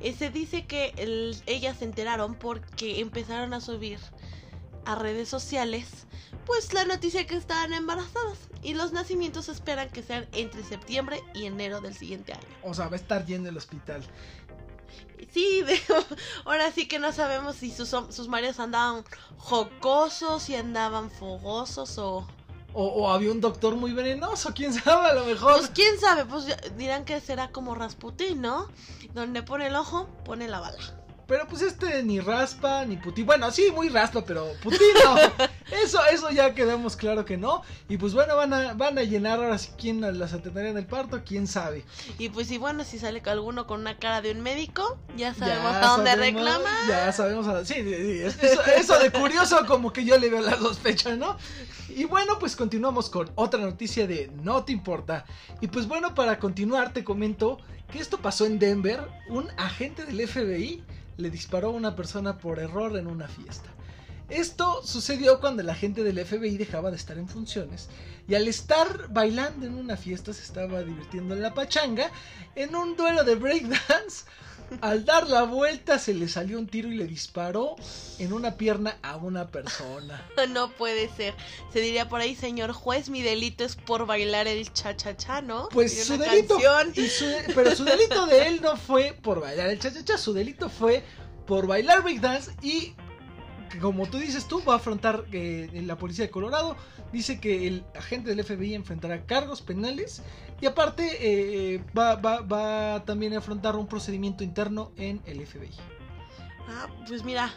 Eh, 0.00 0.14
se 0.14 0.30
dice 0.30 0.66
que 0.66 0.92
ellas 1.46 1.78
se 1.78 1.84
enteraron 1.84 2.34
porque 2.34 3.00
empezaron 3.00 3.54
a 3.54 3.60
subir 3.60 3.98
a 4.84 4.94
redes 4.94 5.28
sociales 5.28 6.06
pues 6.46 6.72
la 6.72 6.84
noticia 6.84 7.26
que 7.26 7.36
estaban 7.36 7.72
embarazadas 7.72 8.38
y 8.62 8.74
los 8.74 8.92
nacimientos 8.92 9.48
esperan 9.48 9.90
que 9.90 10.02
sean 10.02 10.26
entre 10.32 10.62
septiembre 10.64 11.22
y 11.34 11.46
enero 11.46 11.80
del 11.80 11.94
siguiente 11.94 12.32
año. 12.32 12.46
O 12.62 12.74
sea, 12.74 12.88
va 12.88 12.94
a 12.94 12.96
estar 12.96 13.24
lleno 13.24 13.48
el 13.48 13.56
hospital. 13.56 14.02
Sí, 15.32 15.64
ahora 16.44 16.70
sí 16.72 16.86
que 16.86 16.98
no 16.98 17.12
sabemos 17.12 17.56
si 17.56 17.70
sus, 17.70 17.88
sus 17.88 18.28
maridos 18.28 18.60
andaban 18.60 19.04
jocosos, 19.38 20.42
si 20.42 20.56
andaban 20.56 21.10
fogosos 21.10 21.96
o... 21.98 22.26
o... 22.74 23.10
había 23.10 23.30
un 23.30 23.40
doctor 23.40 23.76
muy 23.76 23.92
venenoso, 23.92 24.52
quién 24.54 24.74
sabe, 24.74 25.10
a 25.10 25.14
lo 25.14 25.24
mejor. 25.24 25.58
Pues 25.58 25.70
quién 25.70 25.98
sabe, 25.98 26.24
pues 26.24 26.46
dirán 26.76 27.04
que 27.04 27.20
será 27.20 27.50
como 27.50 27.74
Rasputin, 27.74 28.40
¿no? 28.40 28.68
Donde 29.14 29.42
pone 29.42 29.68
el 29.68 29.76
ojo, 29.76 30.08
pone 30.24 30.48
la 30.48 30.60
bala. 30.60 31.01
Pero 31.26 31.46
pues 31.46 31.62
este 31.62 32.02
ni 32.02 32.20
raspa 32.20 32.84
ni 32.84 32.96
Putin. 32.96 33.26
Bueno, 33.26 33.50
sí, 33.50 33.70
muy 33.74 33.88
raspa, 33.88 34.24
pero 34.24 34.52
Putin 34.62 34.80
no. 35.04 35.16
Eso, 35.82 36.00
eso 36.12 36.30
ya 36.30 36.54
quedamos 36.54 36.96
claro 36.96 37.24
que 37.24 37.38
no. 37.38 37.62
Y 37.88 37.96
pues 37.96 38.12
bueno, 38.12 38.36
van 38.36 38.52
a, 38.52 38.74
van 38.74 38.98
a 38.98 39.02
llenar 39.04 39.38
ahora 39.38 39.56
sí 39.56 39.70
quién 39.78 40.02
las 40.18 40.34
atendería 40.34 40.74
del 40.74 40.84
parto, 40.84 41.22
quién 41.24 41.46
sabe. 41.46 41.84
Y 42.18 42.28
pues 42.28 42.48
sí, 42.48 42.58
bueno, 42.58 42.84
si 42.84 42.98
sale 42.98 43.22
alguno 43.24 43.66
con 43.66 43.80
una 43.80 43.98
cara 43.98 44.20
de 44.20 44.32
un 44.32 44.42
médico, 44.42 44.98
ya 45.16 45.32
sabemos 45.34 45.74
a 45.74 45.86
dónde 45.86 46.14
reclama. 46.14 46.70
Ya 46.88 47.10
sabemos 47.12 47.46
a, 47.48 47.64
sí, 47.64 47.76
sí, 47.76 48.20
Eso, 48.22 48.62
eso, 48.76 48.98
de 48.98 49.10
curioso 49.10 49.64
como 49.66 49.94
que 49.94 50.04
yo 50.04 50.18
le 50.18 50.28
veo 50.28 50.42
la 50.42 50.58
sospecha, 50.58 51.16
¿no? 51.16 51.38
Y 51.88 52.04
bueno, 52.04 52.38
pues 52.38 52.56
continuamos 52.56 53.08
con 53.08 53.30
otra 53.34 53.60
noticia 53.60 54.06
de 54.06 54.30
No 54.42 54.64
te 54.64 54.72
importa. 54.72 55.24
Y 55.60 55.68
pues 55.68 55.86
bueno, 55.86 56.14
para 56.14 56.38
continuar 56.38 56.92
te 56.92 57.04
comento 57.04 57.58
que 57.90 57.98
esto 57.98 58.18
pasó 58.18 58.46
en 58.46 58.58
Denver. 58.58 59.00
Un 59.28 59.48
agente 59.58 60.04
del 60.04 60.26
FBI 60.26 60.82
le 61.16 61.30
disparó 61.30 61.68
a 61.68 61.72
una 61.72 61.96
persona 61.96 62.38
por 62.38 62.58
error 62.58 62.96
en 62.96 63.06
una 63.06 63.28
fiesta. 63.28 63.70
Esto 64.28 64.82
sucedió 64.82 65.40
cuando 65.40 65.62
la 65.62 65.74
gente 65.74 66.02
del 66.04 66.24
FBI 66.24 66.56
dejaba 66.56 66.90
de 66.90 66.96
estar 66.96 67.18
en 67.18 67.28
funciones 67.28 67.90
y 68.26 68.34
al 68.34 68.48
estar 68.48 69.12
bailando 69.12 69.66
en 69.66 69.74
una 69.74 69.96
fiesta 69.96 70.32
se 70.32 70.42
estaba 70.42 70.82
divirtiendo 70.82 71.34
en 71.34 71.42
la 71.42 71.52
pachanga. 71.52 72.10
En 72.54 72.74
un 72.74 72.96
duelo 72.96 73.24
de 73.24 73.34
breakdance, 73.34 74.24
al 74.80 75.04
dar 75.04 75.28
la 75.28 75.42
vuelta 75.42 75.98
se 75.98 76.14
le 76.14 76.28
salió 76.28 76.58
un 76.58 76.66
tiro 76.66 76.88
y 76.88 76.96
le 76.96 77.06
disparó 77.06 77.76
en 78.18 78.32
una 78.32 78.56
pierna 78.56 78.98
a 79.02 79.16
una 79.16 79.48
persona. 79.48 80.26
No 80.52 80.70
puede 80.70 81.08
ser. 81.08 81.34
Se 81.72 81.80
diría 81.80 82.08
por 82.08 82.20
ahí, 82.20 82.34
señor 82.34 82.72
juez, 82.72 83.08
mi 83.08 83.22
delito 83.22 83.64
es 83.64 83.76
por 83.76 84.06
bailar 84.06 84.46
el 84.48 84.70
cha-cha-cha, 84.72 85.40
¿no? 85.40 85.68
Pues 85.70 86.04
su 86.04 86.18
delito. 86.18 86.58
pero 87.54 87.74
su 87.74 87.84
delito 87.84 88.26
de 88.26 88.48
él 88.48 88.60
no 88.60 88.76
fue 88.76 89.16
por 89.22 89.40
bailar 89.40 89.70
el 89.70 89.78
cha-cha-cha, 89.78 90.18
su 90.18 90.32
delito 90.32 90.68
fue 90.68 91.02
por 91.46 91.66
bailar 91.66 92.02
breakdance 92.02 92.50
y 92.60 92.94
como 93.80 94.06
tú 94.06 94.18
dices 94.18 94.46
tú, 94.46 94.62
va 94.64 94.74
a 94.74 94.76
afrontar 94.76 95.24
eh, 95.32 95.68
la 95.86 95.96
policía 95.96 96.26
de 96.26 96.30
Colorado. 96.30 96.76
Dice 97.12 97.40
que 97.40 97.66
el 97.68 97.84
agente 97.94 98.34
del 98.34 98.44
FBI 98.44 98.74
enfrentará 98.74 99.26
cargos 99.26 99.60
penales 99.60 100.22
y 100.60 100.66
aparte 100.66 101.18
eh, 101.20 101.84
va, 101.96 102.14
va, 102.16 103.04
también 103.04 103.34
a 103.34 103.38
afrontar 103.38 103.76
un 103.76 103.86
procedimiento 103.86 104.44
interno 104.44 104.92
en 104.96 105.20
el 105.26 105.46
FBI. 105.46 105.70
Ah, 106.68 106.88
pues 107.06 107.24
mira, 107.24 107.52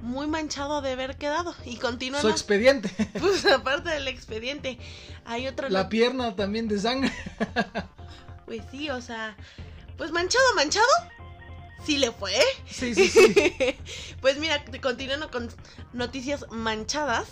muy 0.00 0.26
manchado 0.26 0.82
de 0.82 0.92
haber 0.92 1.16
quedado 1.16 1.54
y 1.64 1.76
continúa. 1.76 2.20
Su 2.20 2.28
expediente. 2.28 2.90
Pues 3.20 3.46
aparte 3.46 3.90
del 3.90 4.08
expediente, 4.08 4.78
hay 5.24 5.46
otra. 5.46 5.70
La 5.70 5.88
pierna 5.88 6.36
también 6.36 6.68
de 6.68 6.78
sangre. 6.78 7.12
Pues 8.44 8.64
sí, 8.70 8.90
o 8.90 9.00
sea, 9.00 9.34
pues 9.96 10.10
manchado, 10.10 10.44
manchado, 10.56 10.86
sí 11.86 11.96
le 11.96 12.10
fue. 12.10 12.34
Sí, 12.68 12.94
sí, 12.94 13.08
sí. 13.08 13.34
pues 14.20 14.38
mira, 14.38 14.62
continuando 14.82 15.30
con 15.30 15.48
noticias 15.92 16.44
manchadas, 16.50 17.28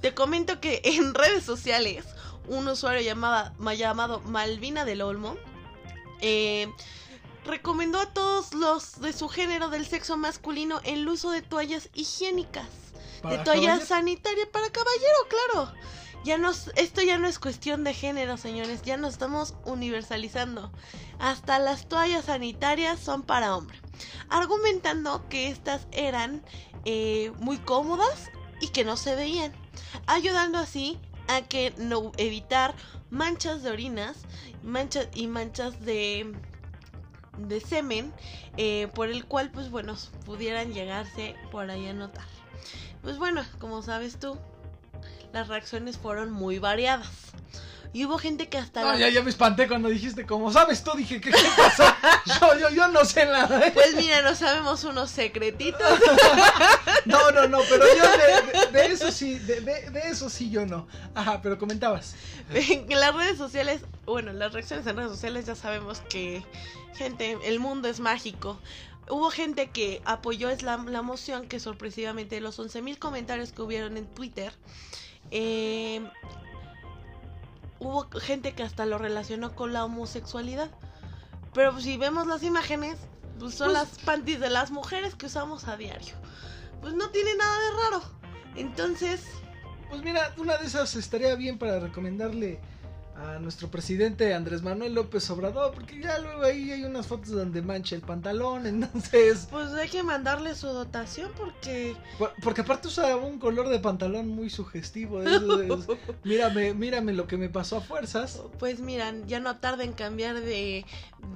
te 0.00 0.14
comento 0.14 0.60
que 0.60 0.80
en 0.84 1.14
redes 1.14 1.44
sociales 1.44 2.04
un 2.46 2.66
usuario 2.68 3.02
llamada, 3.02 3.54
llamado 3.76 4.20
Malvina 4.20 4.84
del 4.84 5.02
Olmo 5.02 5.36
eh, 6.20 6.68
recomendó 7.44 8.00
a 8.00 8.12
todos 8.12 8.54
los 8.54 9.00
de 9.00 9.12
su 9.12 9.28
género 9.28 9.68
del 9.70 9.86
sexo 9.86 10.16
masculino 10.16 10.80
el 10.84 11.08
uso 11.08 11.30
de 11.30 11.42
toallas 11.42 11.90
higiénicas. 11.94 12.66
De 13.28 13.38
toallas 13.38 13.88
sanitarias 13.88 14.46
para 14.48 14.70
caballero, 14.70 15.16
claro. 15.28 15.72
Ya 16.24 16.38
nos, 16.38 16.70
esto 16.76 17.02
ya 17.02 17.18
no 17.18 17.26
es 17.26 17.38
cuestión 17.38 17.84
de 17.84 17.94
género, 17.94 18.36
señores, 18.36 18.82
ya 18.82 18.96
nos 18.96 19.14
estamos 19.14 19.54
universalizando. 19.64 20.70
Hasta 21.18 21.58
las 21.58 21.88
toallas 21.88 22.26
sanitarias 22.26 23.00
son 23.00 23.22
para 23.22 23.56
hombre. 23.56 23.80
Argumentando 24.28 25.28
que 25.28 25.48
estas 25.48 25.86
eran 25.90 26.44
eh, 26.84 27.32
muy 27.40 27.58
cómodas 27.58 28.30
y 28.60 28.68
que 28.68 28.84
no 28.84 28.96
se 28.96 29.14
veían. 29.14 29.52
Ayudando 30.06 30.58
así 30.58 30.98
a 31.28 31.42
que 31.42 31.74
no 31.78 32.12
evitar 32.16 32.74
manchas 33.10 33.62
de 33.62 33.70
orinas 33.70 34.16
manchas 34.62 35.08
y 35.14 35.26
manchas 35.26 35.84
de 35.84 36.34
de 37.36 37.60
semen 37.60 38.12
eh, 38.56 38.88
por 38.94 39.08
el 39.08 39.24
cual 39.24 39.50
pues 39.50 39.70
bueno 39.70 39.94
pudieran 40.26 40.72
llegarse 40.74 41.36
por 41.52 41.70
ahí 41.70 41.86
a 41.86 41.92
notar 41.92 42.26
pues 43.02 43.18
bueno 43.18 43.44
como 43.60 43.82
sabes 43.82 44.18
tú 44.18 44.36
las 45.32 45.48
reacciones 45.48 45.98
fueron 45.98 46.30
muy 46.30 46.58
variadas. 46.58 47.32
Y 47.92 48.04
hubo 48.04 48.18
gente 48.18 48.48
que 48.48 48.58
hasta... 48.58 48.82
No, 48.82 48.96
ya, 48.98 49.08
ya 49.08 49.22
me 49.22 49.30
espanté 49.30 49.66
cuando 49.66 49.88
dijiste, 49.88 50.26
como 50.26 50.52
sabes 50.52 50.84
tú, 50.84 50.92
dije, 50.96 51.20
¿qué, 51.20 51.30
qué 51.30 51.48
pasó? 51.56 51.84
yo, 52.40 52.58
yo, 52.58 52.70
yo 52.70 52.88
no 52.88 53.04
sé 53.04 53.24
nada. 53.26 53.66
¿eh? 53.66 53.70
Pues 53.72 53.94
mira, 53.96 54.22
no 54.22 54.34
sabemos 54.34 54.84
unos 54.84 55.10
secretitos. 55.10 55.80
no, 57.06 57.30
no, 57.30 57.48
no, 57.48 57.58
pero 57.68 57.84
yo 57.96 58.70
de, 58.72 58.86
eso 58.86 59.10
sí, 59.10 59.38
de, 59.38 59.60
de, 59.60 60.00
eso 60.04 60.28
sí 60.28 60.50
yo 60.50 60.66
no. 60.66 60.86
Ajá, 61.14 61.40
pero 61.42 61.58
comentabas. 61.58 62.14
En 62.50 62.88
las 63.00 63.14
redes 63.14 63.38
sociales, 63.38 63.82
bueno, 64.04 64.32
las 64.32 64.52
reacciones 64.52 64.86
en 64.86 64.96
redes 64.96 65.10
sociales 65.10 65.46
ya 65.46 65.54
sabemos 65.54 66.00
que, 66.08 66.44
gente, 66.94 67.38
el 67.44 67.60
mundo 67.60 67.88
es 67.88 68.00
mágico 68.00 68.58
hubo 69.10 69.30
gente 69.30 69.70
que 69.70 70.02
apoyó 70.04 70.50
la, 70.60 70.76
la 70.76 71.00
moción 71.00 71.48
que 71.48 71.60
sorpresivamente 71.60 72.42
los 72.42 72.58
11.000 72.58 72.98
comentarios 72.98 73.52
que 73.52 73.62
hubieron 73.62 73.96
en 73.96 74.06
Twitter 74.06 74.52
eh, 75.30 76.02
hubo 77.80 78.08
gente 78.20 78.54
que 78.54 78.62
hasta 78.62 78.86
lo 78.86 78.98
relacionó 78.98 79.54
con 79.54 79.72
la 79.72 79.84
homosexualidad. 79.84 80.70
Pero 81.54 81.80
si 81.80 81.96
vemos 81.96 82.26
las 82.26 82.42
imágenes, 82.42 82.98
pues 83.38 83.54
son 83.54 83.68
Pues- 83.72 83.78
las 83.78 83.98
panties 84.04 84.40
de 84.40 84.50
las 84.50 84.70
mujeres 84.70 85.14
que 85.14 85.26
usamos 85.26 85.66
a 85.68 85.76
diario. 85.76 86.14
Pues 86.80 86.94
no 86.94 87.10
tiene 87.10 87.34
nada 87.36 87.54
de 87.58 87.70
raro. 87.82 88.02
Entonces, 88.56 89.22
Pues 89.90 90.02
mira, 90.02 90.34
una 90.36 90.58
de 90.58 90.66
esas 90.66 90.94
estaría 90.96 91.34
bien 91.34 91.58
para 91.58 91.78
recomendarle 91.80 92.60
a 93.18 93.38
nuestro 93.40 93.68
presidente 93.68 94.32
Andrés 94.32 94.62
Manuel 94.62 94.94
López 94.94 95.28
Obrador, 95.30 95.72
porque 95.74 96.00
ya 96.00 96.18
luego 96.20 96.44
ahí 96.44 96.70
hay 96.70 96.84
unas 96.84 97.06
fotos 97.08 97.30
donde 97.30 97.62
mancha 97.62 97.96
el 97.96 98.02
pantalón, 98.02 98.66
entonces, 98.68 99.48
pues 99.50 99.72
hay 99.72 99.88
que 99.88 100.02
mandarle 100.04 100.54
su 100.54 100.68
dotación 100.68 101.30
porque 101.36 101.96
por- 102.16 102.32
porque 102.42 102.60
aparte 102.60 102.86
usa 102.88 103.16
un 103.16 103.38
color 103.40 103.68
de 103.68 103.80
pantalón 103.80 104.28
muy 104.28 104.50
sugestivo, 104.50 105.22
eso 105.22 105.56
de- 105.56 105.76
mírame, 106.24 106.74
mírame 106.74 107.12
lo 107.12 107.26
que 107.26 107.36
me 107.36 107.48
pasó 107.48 107.78
a 107.78 107.80
fuerzas. 107.80 108.40
Pues 108.58 108.78
miran, 108.80 109.26
ya 109.26 109.40
no 109.40 109.56
tarda 109.56 109.82
en 109.82 109.92
cambiar 109.94 110.36
de, 110.40 110.86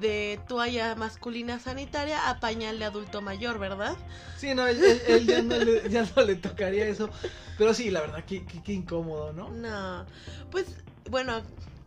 de 0.01 0.39
toalla 0.47 0.95
masculina 0.95 1.59
sanitaria 1.59 2.31
a 2.31 2.39
pañal 2.39 2.79
de 2.79 2.85
adulto 2.85 3.23
mayor, 3.23 3.59
¿verdad? 3.59 3.97
Sí, 4.37 4.55
no, 4.55 4.67
él, 4.69 4.83
él- 4.83 5.03
él 5.07 5.27
ya, 5.27 5.43
no 5.43 5.57
le, 5.59 5.89
ya 5.91 6.09
no 6.15 6.23
le 6.23 6.37
tocaría 6.37 6.87
eso, 6.87 7.11
pero 7.59 7.75
sí, 7.75 7.91
la 7.91 8.01
verdad, 8.03 8.25
qué, 8.25 8.47
qué- 8.47 8.63
qué 8.63 8.73
incómodo, 8.73 9.33
¿no? 9.33 9.51
No, 9.51 10.07
pues 10.53 10.67
bueno, 11.11 11.43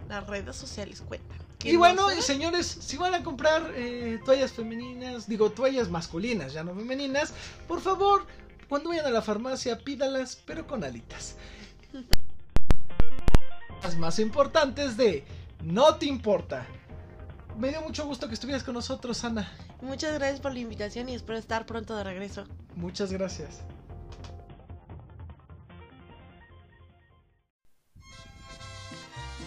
las 0.08 0.28
redes 0.28 0.56
sociales 0.56 1.01
cuentan. 1.01 1.38
Y 1.60 1.70
¿Quién 1.70 1.80
bueno, 1.80 2.14
y 2.14 2.22
señores, 2.22 2.68
si 2.68 2.97
van 2.97 3.16
a 3.16 3.24
comprar 3.24 3.72
eh, 3.76 4.20
toallas 4.26 4.51
femeninas, 4.51 5.28
digo 5.28 5.51
toallas 5.51 5.89
masculinas, 5.89 6.53
ya 6.53 6.64
no 6.64 6.76
femeninas, 6.76 7.34
por 7.68 7.82
favor, 7.82 8.26
cuando 8.70 8.89
vayan 8.89 9.08
a 9.08 9.10
la 9.10 9.22
farmacia, 9.22 9.80
pídalas, 9.80 10.41
pero 10.45 10.68
con 10.68 10.84
alitas. 10.84 11.36
Las 13.84 13.97
más 13.97 14.20
importantes 14.20 14.97
de 14.97 15.24
No 15.62 15.95
te 15.95 16.06
importa. 16.06 16.66
Me 17.58 17.70
dio 17.70 17.82
mucho 17.82 18.06
gusto 18.06 18.28
que 18.28 18.34
estuvieras 18.34 18.64
con 18.64 18.74
nosotros, 18.74 19.24
Ana. 19.24 19.51
Muchas 19.82 20.14
gracias 20.16 20.41
por 20.41 20.53
la 20.53 20.60
invitación 20.60 21.08
y 21.10 21.16
espero 21.16 21.38
estar 21.38 21.66
pronto 21.66 21.95
de 21.95 22.03
regreso. 22.03 22.45
Muchas 22.76 23.12
gracias. 23.12 23.62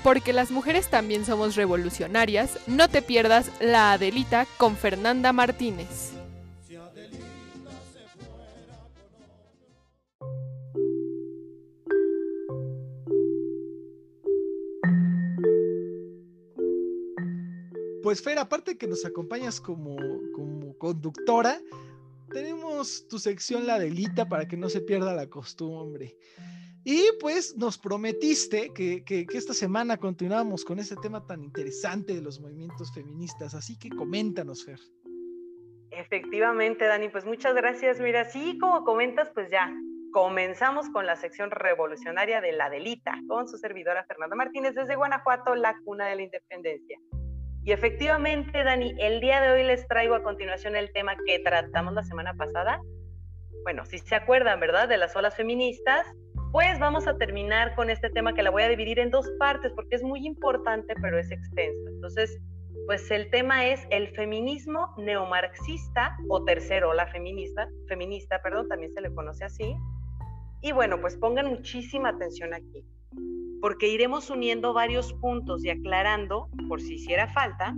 Porque 0.09 0.33
las 0.33 0.51
mujeres 0.51 0.89
también 0.89 1.27
somos 1.27 1.55
revolucionarias, 1.55 2.67
no 2.67 2.89
te 2.89 3.03
pierdas 3.03 3.53
La 3.61 3.93
Adelita 3.93 4.47
con 4.57 4.75
Fernanda 4.75 5.35
Martínez. 5.35 6.15
Pues 18.03 18.23
Fer, 18.23 18.39
aparte 18.39 18.79
que 18.79 18.87
nos 18.87 19.05
acompañas 19.05 19.61
como, 19.61 19.95
como 20.33 20.79
conductora, 20.79 21.61
tenemos 22.33 23.07
tu 23.09 23.19
sección 23.19 23.67
La 23.67 23.79
Delita 23.79 24.27
para 24.27 24.49
que 24.49 24.57
no 24.57 24.71
se 24.71 24.81
pierda 24.81 25.13
la 25.13 25.29
costumbre. 25.29 26.17
Y 26.91 27.13
pues 27.21 27.55
nos 27.55 27.77
prometiste 27.77 28.73
que, 28.73 29.05
que, 29.05 29.27
que 29.27 29.37
esta 29.37 29.53
semana 29.53 29.99
continuamos 29.99 30.65
con 30.65 30.79
este 30.79 30.97
tema 30.97 31.27
tan 31.27 31.45
interesante 31.45 32.15
de 32.15 32.23
los 32.23 32.41
movimientos 32.41 32.95
feministas, 32.95 33.55
así 33.55 33.79
que 33.79 33.91
coméntanos, 33.91 34.65
Fer. 34.65 34.79
Efectivamente, 35.91 36.87
Dani, 36.87 37.11
pues 37.11 37.27
muchas 37.27 37.55
gracias. 37.55 38.01
Mira, 38.01 38.25
sí, 38.25 38.57
como 38.59 38.85
comentas, 38.85 39.31
pues 39.35 39.51
ya 39.51 39.71
comenzamos 40.15 40.89
con 40.89 41.05
la 41.05 41.17
sección 41.17 41.51
revolucionaria 41.51 42.41
de 42.41 42.53
la 42.53 42.71
Delita, 42.71 43.21
con 43.29 43.47
su 43.49 43.59
servidora 43.59 44.07
Fernanda 44.07 44.35
Martínez 44.35 44.75
desde 44.75 44.97
Guanajuato, 44.97 45.55
la 45.57 45.77
cuna 45.85 46.07
de 46.07 46.17
la 46.17 46.23
independencia. 46.23 46.99
Y 47.65 47.73
efectivamente, 47.73 48.65
Dani, 48.65 48.95
el 48.99 49.21
día 49.21 49.43
de 49.43 49.51
hoy 49.51 49.65
les 49.65 49.87
traigo 49.89 50.15
a 50.15 50.23
continuación 50.23 50.75
el 50.75 50.91
tema 50.95 51.17
que 51.27 51.39
tratamos 51.41 51.93
la 51.93 52.05
semana 52.05 52.33
pasada. 52.33 52.81
Bueno, 53.65 53.85
si 53.85 53.99
se 53.99 54.15
acuerdan, 54.15 54.59
¿verdad? 54.61 54.89
De 54.89 54.97
las 54.97 55.15
olas 55.17 55.37
feministas, 55.37 56.07
pues 56.53 56.79
vamos 56.79 57.07
a 57.07 57.17
terminar 57.17 57.75
con 57.75 57.91
este 57.91 58.11
tema 58.11 58.35
que 58.35 58.43
la 58.43 58.51
voy 58.51 58.63
a 58.63 58.69
dividir 58.69 58.99
en 58.99 59.11
dos 59.11 59.31
partes 59.39 59.73
porque 59.75 59.97
es 59.97 60.03
muy 60.03 60.27
importante, 60.27 60.95
pero 61.01 61.19
es 61.19 61.31
extenso. 61.31 61.89
Entonces, 61.89 62.41
pues 62.87 63.11
el 63.11 63.31
tema 63.31 63.67
es 63.67 63.87
el 63.91 64.09
feminismo 64.15 64.95
neomarxista 64.97 66.17
o 66.29 66.43
tercera 66.45 66.89
ola 66.89 67.07
feminista, 67.09 67.69
feminista, 67.87 68.41
perdón, 68.43 68.69
también 68.69 68.93
se 68.95 69.03
le 69.03 69.15
conoce 69.15 69.45
así. 69.45 69.77
Y 70.63 70.73
bueno, 70.73 70.99
pues 71.01 71.17
pongan 71.19 71.49
muchísima 71.49 72.09
atención 72.09 72.55
aquí, 72.55 72.85
porque 73.61 73.89
iremos 73.89 74.31
uniendo 74.31 74.73
varios 74.73 75.13
puntos 75.15 75.65
y 75.65 75.71
aclarando, 75.71 76.49
por 76.69 76.81
si 76.81 76.95
hiciera 76.95 77.29
falta, 77.33 77.75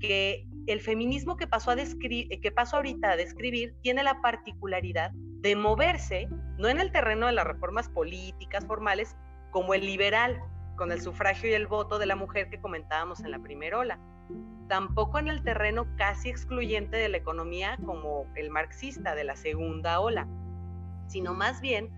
que 0.00 0.49
el 0.66 0.80
feminismo 0.80 1.36
que 1.36 1.46
pasó, 1.46 1.70
a 1.70 1.76
descri- 1.76 2.40
que 2.40 2.52
pasó 2.52 2.76
ahorita 2.76 3.12
a 3.12 3.16
describir 3.16 3.74
tiene 3.82 4.02
la 4.02 4.20
particularidad 4.20 5.10
de 5.14 5.56
moverse, 5.56 6.28
no 6.58 6.68
en 6.68 6.80
el 6.80 6.92
terreno 6.92 7.26
de 7.26 7.32
las 7.32 7.46
reformas 7.46 7.88
políticas 7.88 8.66
formales, 8.66 9.16
como 9.50 9.74
el 9.74 9.86
liberal, 9.86 10.40
con 10.76 10.92
el 10.92 11.00
sufragio 11.00 11.50
y 11.50 11.54
el 11.54 11.66
voto 11.66 11.98
de 11.98 12.06
la 12.06 12.16
mujer 12.16 12.48
que 12.50 12.60
comentábamos 12.60 13.20
en 13.20 13.30
la 13.30 13.38
primera 13.38 13.78
ola, 13.78 13.98
tampoco 14.68 15.18
en 15.18 15.28
el 15.28 15.42
terreno 15.42 15.86
casi 15.96 16.30
excluyente 16.30 16.96
de 16.96 17.08
la 17.08 17.16
economía 17.16 17.76
como 17.84 18.26
el 18.36 18.50
marxista 18.50 19.14
de 19.14 19.24
la 19.24 19.36
segunda 19.36 20.00
ola, 20.00 20.28
sino 21.08 21.34
más 21.34 21.60
bien 21.60 21.90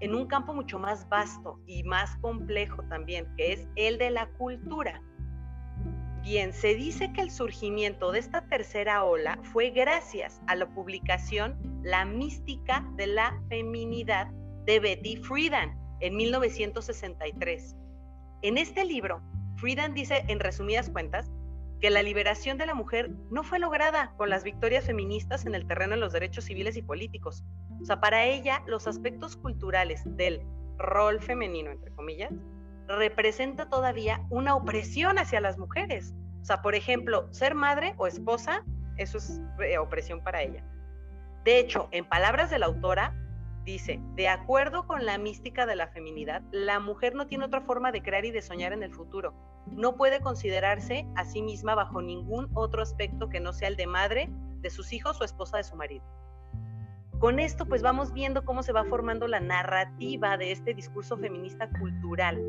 en 0.00 0.14
un 0.14 0.26
campo 0.26 0.54
mucho 0.54 0.78
más 0.78 1.08
vasto 1.08 1.60
y 1.66 1.82
más 1.82 2.16
complejo 2.18 2.82
también, 2.84 3.26
que 3.36 3.52
es 3.52 3.68
el 3.76 3.98
de 3.98 4.10
la 4.10 4.26
cultura. 4.38 5.02
Bien, 6.22 6.52
se 6.52 6.74
dice 6.74 7.12
que 7.12 7.22
el 7.22 7.30
surgimiento 7.30 8.12
de 8.12 8.18
esta 8.18 8.42
tercera 8.42 9.04
ola 9.04 9.38
fue 9.42 9.70
gracias 9.70 10.42
a 10.46 10.54
la 10.54 10.68
publicación 10.68 11.56
La 11.82 12.04
mística 12.04 12.86
de 12.96 13.06
la 13.06 13.42
feminidad 13.48 14.28
de 14.66 14.80
Betty 14.80 15.16
Friedan 15.16 15.78
en 16.00 16.16
1963. 16.16 17.74
En 18.42 18.58
este 18.58 18.84
libro, 18.84 19.22
Friedan 19.56 19.94
dice 19.94 20.24
en 20.28 20.40
resumidas 20.40 20.90
cuentas 20.90 21.30
que 21.80 21.88
la 21.88 22.02
liberación 22.02 22.58
de 22.58 22.66
la 22.66 22.74
mujer 22.74 23.10
no 23.30 23.42
fue 23.42 23.58
lograda 23.58 24.14
con 24.18 24.28
las 24.28 24.44
victorias 24.44 24.84
feministas 24.84 25.46
en 25.46 25.54
el 25.54 25.66
terreno 25.66 25.94
de 25.94 26.00
los 26.00 26.12
derechos 26.12 26.44
civiles 26.44 26.76
y 26.76 26.82
políticos. 26.82 27.44
O 27.80 27.84
sea, 27.86 27.98
para 27.98 28.26
ella 28.26 28.62
los 28.66 28.86
aspectos 28.86 29.36
culturales 29.36 30.02
del 30.04 30.42
rol 30.76 31.20
femenino, 31.20 31.70
entre 31.70 31.92
comillas, 31.92 32.30
representa 32.96 33.68
todavía 33.68 34.24
una 34.30 34.54
opresión 34.54 35.18
hacia 35.18 35.40
las 35.40 35.58
mujeres. 35.58 36.14
O 36.42 36.44
sea, 36.44 36.62
por 36.62 36.74
ejemplo, 36.74 37.28
ser 37.32 37.54
madre 37.54 37.94
o 37.98 38.06
esposa, 38.06 38.64
eso 38.96 39.18
es 39.18 39.40
eh, 39.64 39.78
opresión 39.78 40.22
para 40.22 40.42
ella. 40.42 40.64
De 41.44 41.58
hecho, 41.58 41.88
en 41.90 42.04
palabras 42.04 42.50
de 42.50 42.58
la 42.58 42.66
autora, 42.66 43.14
dice, 43.64 44.00
de 44.14 44.28
acuerdo 44.28 44.86
con 44.86 45.06
la 45.06 45.18
mística 45.18 45.66
de 45.66 45.76
la 45.76 45.88
feminidad, 45.88 46.42
la 46.50 46.80
mujer 46.80 47.14
no 47.14 47.26
tiene 47.26 47.44
otra 47.44 47.60
forma 47.60 47.92
de 47.92 48.02
crear 48.02 48.24
y 48.24 48.30
de 48.30 48.42
soñar 48.42 48.72
en 48.72 48.82
el 48.82 48.92
futuro. 48.92 49.34
No 49.66 49.96
puede 49.96 50.20
considerarse 50.20 51.06
a 51.16 51.24
sí 51.24 51.42
misma 51.42 51.74
bajo 51.74 52.02
ningún 52.02 52.50
otro 52.54 52.82
aspecto 52.82 53.28
que 53.28 53.40
no 53.40 53.52
sea 53.52 53.68
el 53.68 53.76
de 53.76 53.86
madre, 53.86 54.28
de 54.60 54.70
sus 54.70 54.92
hijos 54.92 55.20
o 55.20 55.24
esposa 55.24 55.56
de 55.58 55.64
su 55.64 55.76
marido. 55.76 56.04
Con 57.18 57.38
esto 57.38 57.66
pues 57.66 57.82
vamos 57.82 58.14
viendo 58.14 58.46
cómo 58.46 58.62
se 58.62 58.72
va 58.72 58.84
formando 58.84 59.28
la 59.28 59.40
narrativa 59.40 60.38
de 60.38 60.52
este 60.52 60.72
discurso 60.72 61.18
feminista 61.18 61.68
cultural. 61.78 62.40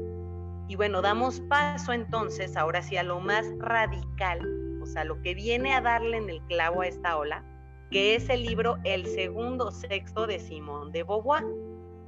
Y 0.72 0.78
bueno, 0.78 1.02
damos 1.02 1.42
paso 1.42 1.92
entonces 1.92 2.56
ahora 2.56 2.82
sí 2.82 2.96
a 2.96 3.04
lo 3.04 3.20
más 3.20 3.46
radical, 3.58 4.40
o 4.82 4.86
sea, 4.86 5.04
lo 5.04 5.22
que 5.22 5.34
viene 5.34 5.74
a 5.74 5.82
darle 5.82 6.16
en 6.16 6.30
el 6.30 6.42
clavo 6.44 6.80
a 6.80 6.88
esta 6.88 7.18
ola, 7.18 7.44
que 7.90 8.16
es 8.16 8.30
el 8.30 8.44
libro 8.44 8.78
El 8.86 9.06
segundo 9.06 9.70
sexto 9.72 10.28
de 10.28 10.40
Simone 10.40 10.94
de 10.94 11.04
Beauvoir. 11.04 11.44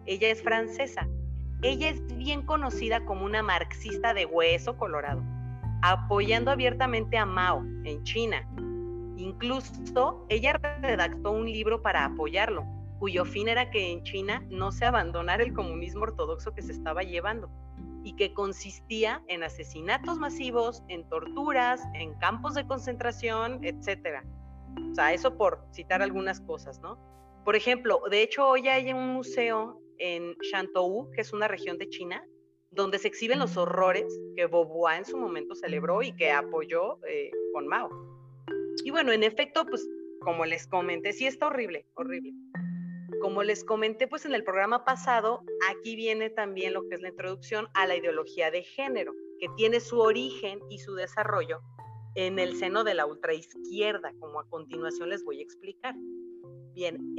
Ella 0.05 0.29
es 0.29 0.41
francesa. 0.41 1.09
Ella 1.61 1.89
es 1.89 2.07
bien 2.15 2.45
conocida 2.45 3.03
como 3.03 3.25
una 3.25 3.43
marxista 3.43 4.13
de 4.13 4.25
hueso 4.25 4.77
colorado, 4.77 5.21
apoyando 5.81 6.49
abiertamente 6.49 7.17
a 7.17 7.25
Mao 7.25 7.65
en 7.83 8.01
China. 8.03 8.47
Incluso 9.17 10.25
ella 10.29 10.53
redactó 10.81 11.31
un 11.31 11.51
libro 11.51 11.81
para 11.81 12.05
apoyarlo, 12.05 12.63
cuyo 12.99 13.25
fin 13.25 13.49
era 13.49 13.69
que 13.69 13.91
en 13.91 14.03
China 14.03 14.41
no 14.49 14.71
se 14.71 14.85
abandonara 14.85 15.43
el 15.43 15.51
comunismo 15.51 16.03
ortodoxo 16.03 16.53
que 16.53 16.61
se 16.61 16.71
estaba 16.71 17.03
llevando 17.03 17.51
y 18.03 18.15
que 18.15 18.33
consistía 18.33 19.23
en 19.27 19.43
asesinatos 19.43 20.17
masivos, 20.17 20.83
en 20.89 21.07
torturas, 21.09 21.81
en 21.93 22.13
campos 22.19 22.53
de 22.53 22.67
concentración, 22.67 23.59
etcétera. 23.63 24.23
O 24.91 24.95
sea, 24.95 25.13
eso 25.13 25.37
por 25.37 25.65
citar 25.71 26.01
algunas 26.01 26.41
cosas, 26.41 26.79
¿no? 26.81 26.97
Por 27.45 27.55
ejemplo, 27.55 28.01
de 28.09 28.21
hecho, 28.21 28.47
hoy 28.47 28.67
hay 28.67 28.93
un 28.93 29.09
museo 29.13 29.81
en 29.97 30.35
Shantou, 30.41 31.11
que 31.11 31.21
es 31.21 31.33
una 31.33 31.47
región 31.47 31.77
de 31.77 31.89
China, 31.89 32.25
donde 32.71 32.97
se 32.97 33.07
exhiben 33.07 33.39
los 33.39 33.57
horrores 33.57 34.05
que 34.35 34.47
Beauvoir 34.47 34.97
en 34.97 35.05
su 35.05 35.17
momento 35.17 35.55
celebró 35.55 36.01
y 36.01 36.11
que 36.13 36.31
apoyó 36.31 36.99
eh, 37.07 37.31
con 37.53 37.67
Mao. 37.67 37.89
Y 38.83 38.91
bueno, 38.91 39.11
en 39.11 39.23
efecto, 39.23 39.65
pues 39.65 39.87
como 40.21 40.45
les 40.45 40.67
comenté, 40.67 41.13
sí 41.13 41.27
está 41.27 41.47
horrible, 41.47 41.85
horrible. 41.95 42.33
Como 43.21 43.43
les 43.43 43.63
comenté, 43.63 44.07
pues 44.07 44.25
en 44.25 44.33
el 44.33 44.43
programa 44.43 44.85
pasado, 44.85 45.43
aquí 45.69 45.95
viene 45.95 46.29
también 46.29 46.73
lo 46.73 46.87
que 46.87 46.95
es 46.95 47.01
la 47.01 47.09
introducción 47.09 47.67
a 47.73 47.85
la 47.87 47.95
ideología 47.95 48.51
de 48.51 48.63
género, 48.63 49.13
que 49.39 49.47
tiene 49.55 49.79
su 49.79 49.99
origen 49.99 50.59
y 50.69 50.79
su 50.79 50.95
desarrollo 50.95 51.61
en 52.15 52.39
el 52.39 52.55
seno 52.57 52.83
de 52.83 52.93
la 52.93 53.05
ultraizquierda, 53.05 54.13
como 54.19 54.39
a 54.39 54.47
continuación 54.47 55.09
les 55.09 55.23
voy 55.23 55.39
a 55.39 55.43
explicar. 55.43 55.95
Bien, 56.73 57.15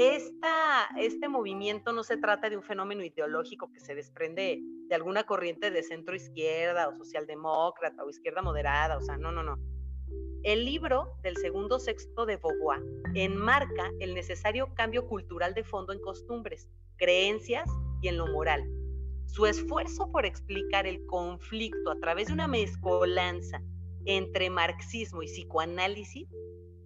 este 0.96 1.28
movimiento 1.28 1.92
no 1.92 2.02
se 2.02 2.16
trata 2.16 2.50
de 2.50 2.56
un 2.56 2.62
fenómeno 2.62 3.04
ideológico 3.04 3.70
que 3.72 3.80
se 3.80 3.94
desprende 3.94 4.60
de 4.62 4.94
alguna 4.94 5.24
corriente 5.24 5.70
de 5.70 5.82
centro 5.82 6.16
izquierda 6.16 6.88
o 6.88 6.94
socialdemócrata 6.96 8.02
o 8.02 8.10
izquierda 8.10 8.42
moderada, 8.42 8.98
o 8.98 9.00
sea, 9.00 9.16
no, 9.16 9.30
no, 9.30 9.42
no. 9.44 9.56
El 10.44 10.66
libro 10.66 11.16
del 11.22 11.38
segundo 11.38 11.78
sexto 11.78 12.26
de 12.26 12.36
Beauvoir 12.36 12.82
enmarca 13.14 13.90
el 13.98 14.12
necesario 14.12 14.74
cambio 14.74 15.06
cultural 15.06 15.54
de 15.54 15.64
fondo 15.64 15.94
en 15.94 16.00
costumbres, 16.02 16.68
creencias 16.98 17.66
y 18.02 18.08
en 18.08 18.18
lo 18.18 18.26
moral. 18.26 18.62
Su 19.24 19.46
esfuerzo 19.46 20.12
por 20.12 20.26
explicar 20.26 20.86
el 20.86 21.06
conflicto 21.06 21.90
a 21.90 21.98
través 21.98 22.26
de 22.26 22.34
una 22.34 22.46
mezcolanza 22.46 23.62
entre 24.04 24.50
marxismo 24.50 25.22
y 25.22 25.28
psicoanálisis 25.28 26.28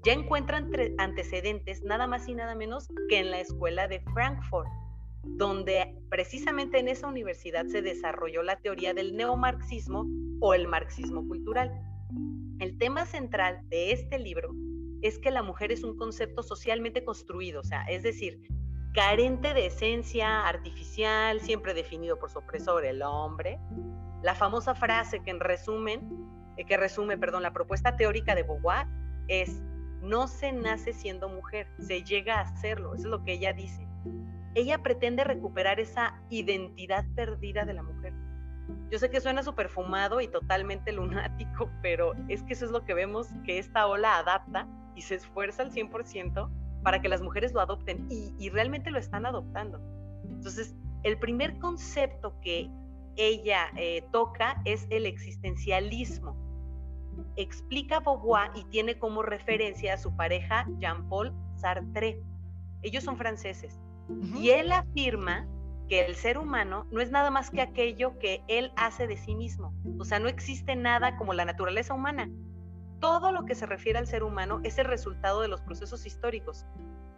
ya 0.04 0.12
encuentran 0.12 0.70
antecedentes 0.98 1.82
nada 1.82 2.06
más 2.06 2.28
y 2.28 2.34
nada 2.34 2.54
menos 2.54 2.86
que 3.08 3.18
en 3.18 3.32
la 3.32 3.40
escuela 3.40 3.88
de 3.88 3.98
Frankfurt, 4.14 4.68
donde 5.24 6.00
precisamente 6.10 6.78
en 6.78 6.86
esa 6.86 7.08
universidad 7.08 7.66
se 7.66 7.82
desarrolló 7.82 8.44
la 8.44 8.60
teoría 8.60 8.94
del 8.94 9.16
neomarxismo 9.16 10.06
o 10.38 10.54
el 10.54 10.68
marxismo 10.68 11.26
cultural. 11.26 11.72
El 12.58 12.76
tema 12.76 13.06
central 13.06 13.60
de 13.68 13.92
este 13.92 14.18
libro 14.18 14.52
es 15.00 15.18
que 15.18 15.30
la 15.30 15.42
mujer 15.42 15.70
es 15.70 15.84
un 15.84 15.96
concepto 15.96 16.42
socialmente 16.42 17.04
construido, 17.04 17.60
o 17.60 17.64
sea, 17.64 17.82
es 17.84 18.02
decir, 18.02 18.42
carente 18.94 19.54
de 19.54 19.66
esencia 19.66 20.46
artificial, 20.46 21.40
siempre 21.40 21.72
definido 21.72 22.18
por 22.18 22.30
su 22.30 22.38
opresor, 22.40 22.84
el 22.84 23.02
hombre. 23.02 23.60
La 24.22 24.34
famosa 24.34 24.74
frase 24.74 25.20
que 25.20 25.30
en 25.30 25.38
resumen, 25.38 26.00
eh, 26.56 26.64
que 26.64 26.76
resume, 26.76 27.16
perdón, 27.16 27.44
la 27.44 27.52
propuesta 27.52 27.94
teórica 27.94 28.34
de 28.34 28.42
Beauvoir 28.42 28.88
es 29.28 29.62
no 30.02 30.26
se 30.26 30.52
nace 30.52 30.92
siendo 30.92 31.28
mujer, 31.28 31.68
se 31.78 32.02
llega 32.02 32.38
a 32.38 32.40
hacerlo, 32.40 32.94
eso 32.94 33.04
es 33.04 33.10
lo 33.10 33.22
que 33.22 33.34
ella 33.34 33.52
dice. 33.52 33.86
Ella 34.54 34.82
pretende 34.82 35.22
recuperar 35.22 35.78
esa 35.78 36.20
identidad 36.30 37.04
perdida 37.14 37.64
de 37.64 37.74
la 37.74 37.84
mujer. 37.84 38.12
Yo 38.90 38.98
sé 38.98 39.10
que 39.10 39.20
suena 39.20 39.42
súper 39.42 39.68
fumado 39.68 40.20
y 40.20 40.28
totalmente 40.28 40.92
lunático, 40.92 41.70
pero 41.82 42.14
es 42.28 42.42
que 42.42 42.54
eso 42.54 42.64
es 42.64 42.70
lo 42.70 42.84
que 42.84 42.94
vemos 42.94 43.28
que 43.44 43.58
esta 43.58 43.86
ola 43.86 44.18
adapta 44.18 44.66
y 44.94 45.02
se 45.02 45.16
esfuerza 45.16 45.62
al 45.62 45.72
100% 45.72 46.50
para 46.82 47.00
que 47.00 47.08
las 47.08 47.22
mujeres 47.22 47.52
lo 47.52 47.60
adopten 47.60 48.06
y, 48.10 48.48
realmente 48.50 48.90
lo 48.90 48.98
están 48.98 49.26
adoptando. 49.26 49.80
Entonces, 50.24 50.74
el 51.02 51.18
primer 51.18 51.58
concepto 51.58 52.38
que 52.40 52.70
ella 53.16 53.70
eh, 53.76 54.04
toca 54.12 54.60
es 54.64 54.86
el 54.90 55.06
existencialismo 55.06 56.48
explica 57.36 58.00
Beauvoir 58.00 58.50
y 58.54 58.64
tiene 58.64 58.98
como 58.98 59.22
referencia 59.22 59.94
a 59.94 59.98
su 59.98 60.14
pareja 60.16 60.66
Jean-Paul 60.78 61.32
Sartre. 61.56 62.20
Ellos 62.82 63.04
son 63.04 63.16
franceses. 63.16 63.78
Y 64.36 64.50
él 64.50 64.72
afirma 64.72 65.46
que 65.88 66.04
el 66.04 66.14
ser 66.14 66.38
humano 66.38 66.86
no 66.90 67.00
es 67.00 67.10
nada 67.10 67.30
más 67.30 67.50
que 67.50 67.62
aquello 67.62 68.18
que 68.18 68.42
él 68.48 68.72
hace 68.76 69.06
de 69.06 69.16
sí 69.16 69.34
mismo. 69.34 69.72
O 69.98 70.04
sea, 70.04 70.18
no 70.18 70.28
existe 70.28 70.76
nada 70.76 71.16
como 71.16 71.32
la 71.32 71.44
naturaleza 71.44 71.94
humana. 71.94 72.30
Todo 73.00 73.32
lo 73.32 73.44
que 73.44 73.54
se 73.54 73.66
refiere 73.66 73.98
al 73.98 74.06
ser 74.06 74.22
humano 74.22 74.60
es 74.64 74.78
el 74.78 74.84
resultado 74.84 75.40
de 75.40 75.48
los 75.48 75.60
procesos 75.62 76.04
históricos. 76.04 76.66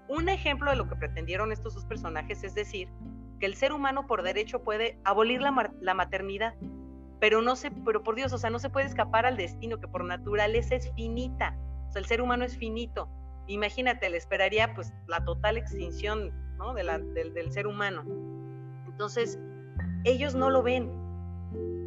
Un 0.08 0.28
ejemplo 0.28 0.70
de 0.70 0.76
lo 0.76 0.88
que 0.88 0.96
pretendieron 0.96 1.52
estos 1.52 1.74
dos 1.74 1.84
personajes 1.86 2.44
es 2.44 2.54
decir, 2.54 2.88
que 3.40 3.46
el 3.46 3.54
ser 3.54 3.72
humano 3.72 4.06
por 4.06 4.22
derecho 4.22 4.62
puede 4.62 4.98
abolir 5.04 5.40
la, 5.40 5.94
maternidad, 5.94 6.54
pero 7.18 7.42
no 7.42 7.56
se, 7.56 7.70
pero 7.70 8.02
por 8.02 8.14
Dios, 8.14 8.32
o 8.32 8.38
sea, 8.38 8.50
no 8.50 8.58
se 8.58 8.70
puede 8.70 8.86
escapar 8.86 9.26
al 9.26 9.36
destino 9.36 9.80
que 9.80 9.88
por 9.88 10.04
naturaleza 10.04 10.74
es 10.74 10.92
finita, 10.94 11.56
o 11.88 11.92
sea, 11.92 12.00
el 12.00 12.06
ser 12.06 12.20
humano 12.20 12.44
es 12.44 12.56
finito. 12.56 13.08
Imagínate, 13.46 14.08
le 14.10 14.18
esperaría 14.18 14.74
pues 14.74 14.92
la 15.08 15.24
total 15.24 15.56
extinción 15.56 16.30
del 17.14 17.52
ser 17.52 17.66
humano. 17.66 18.04
Entonces, 19.00 19.38
ellos 20.04 20.34
no 20.34 20.50
lo 20.50 20.62
ven. 20.62 20.90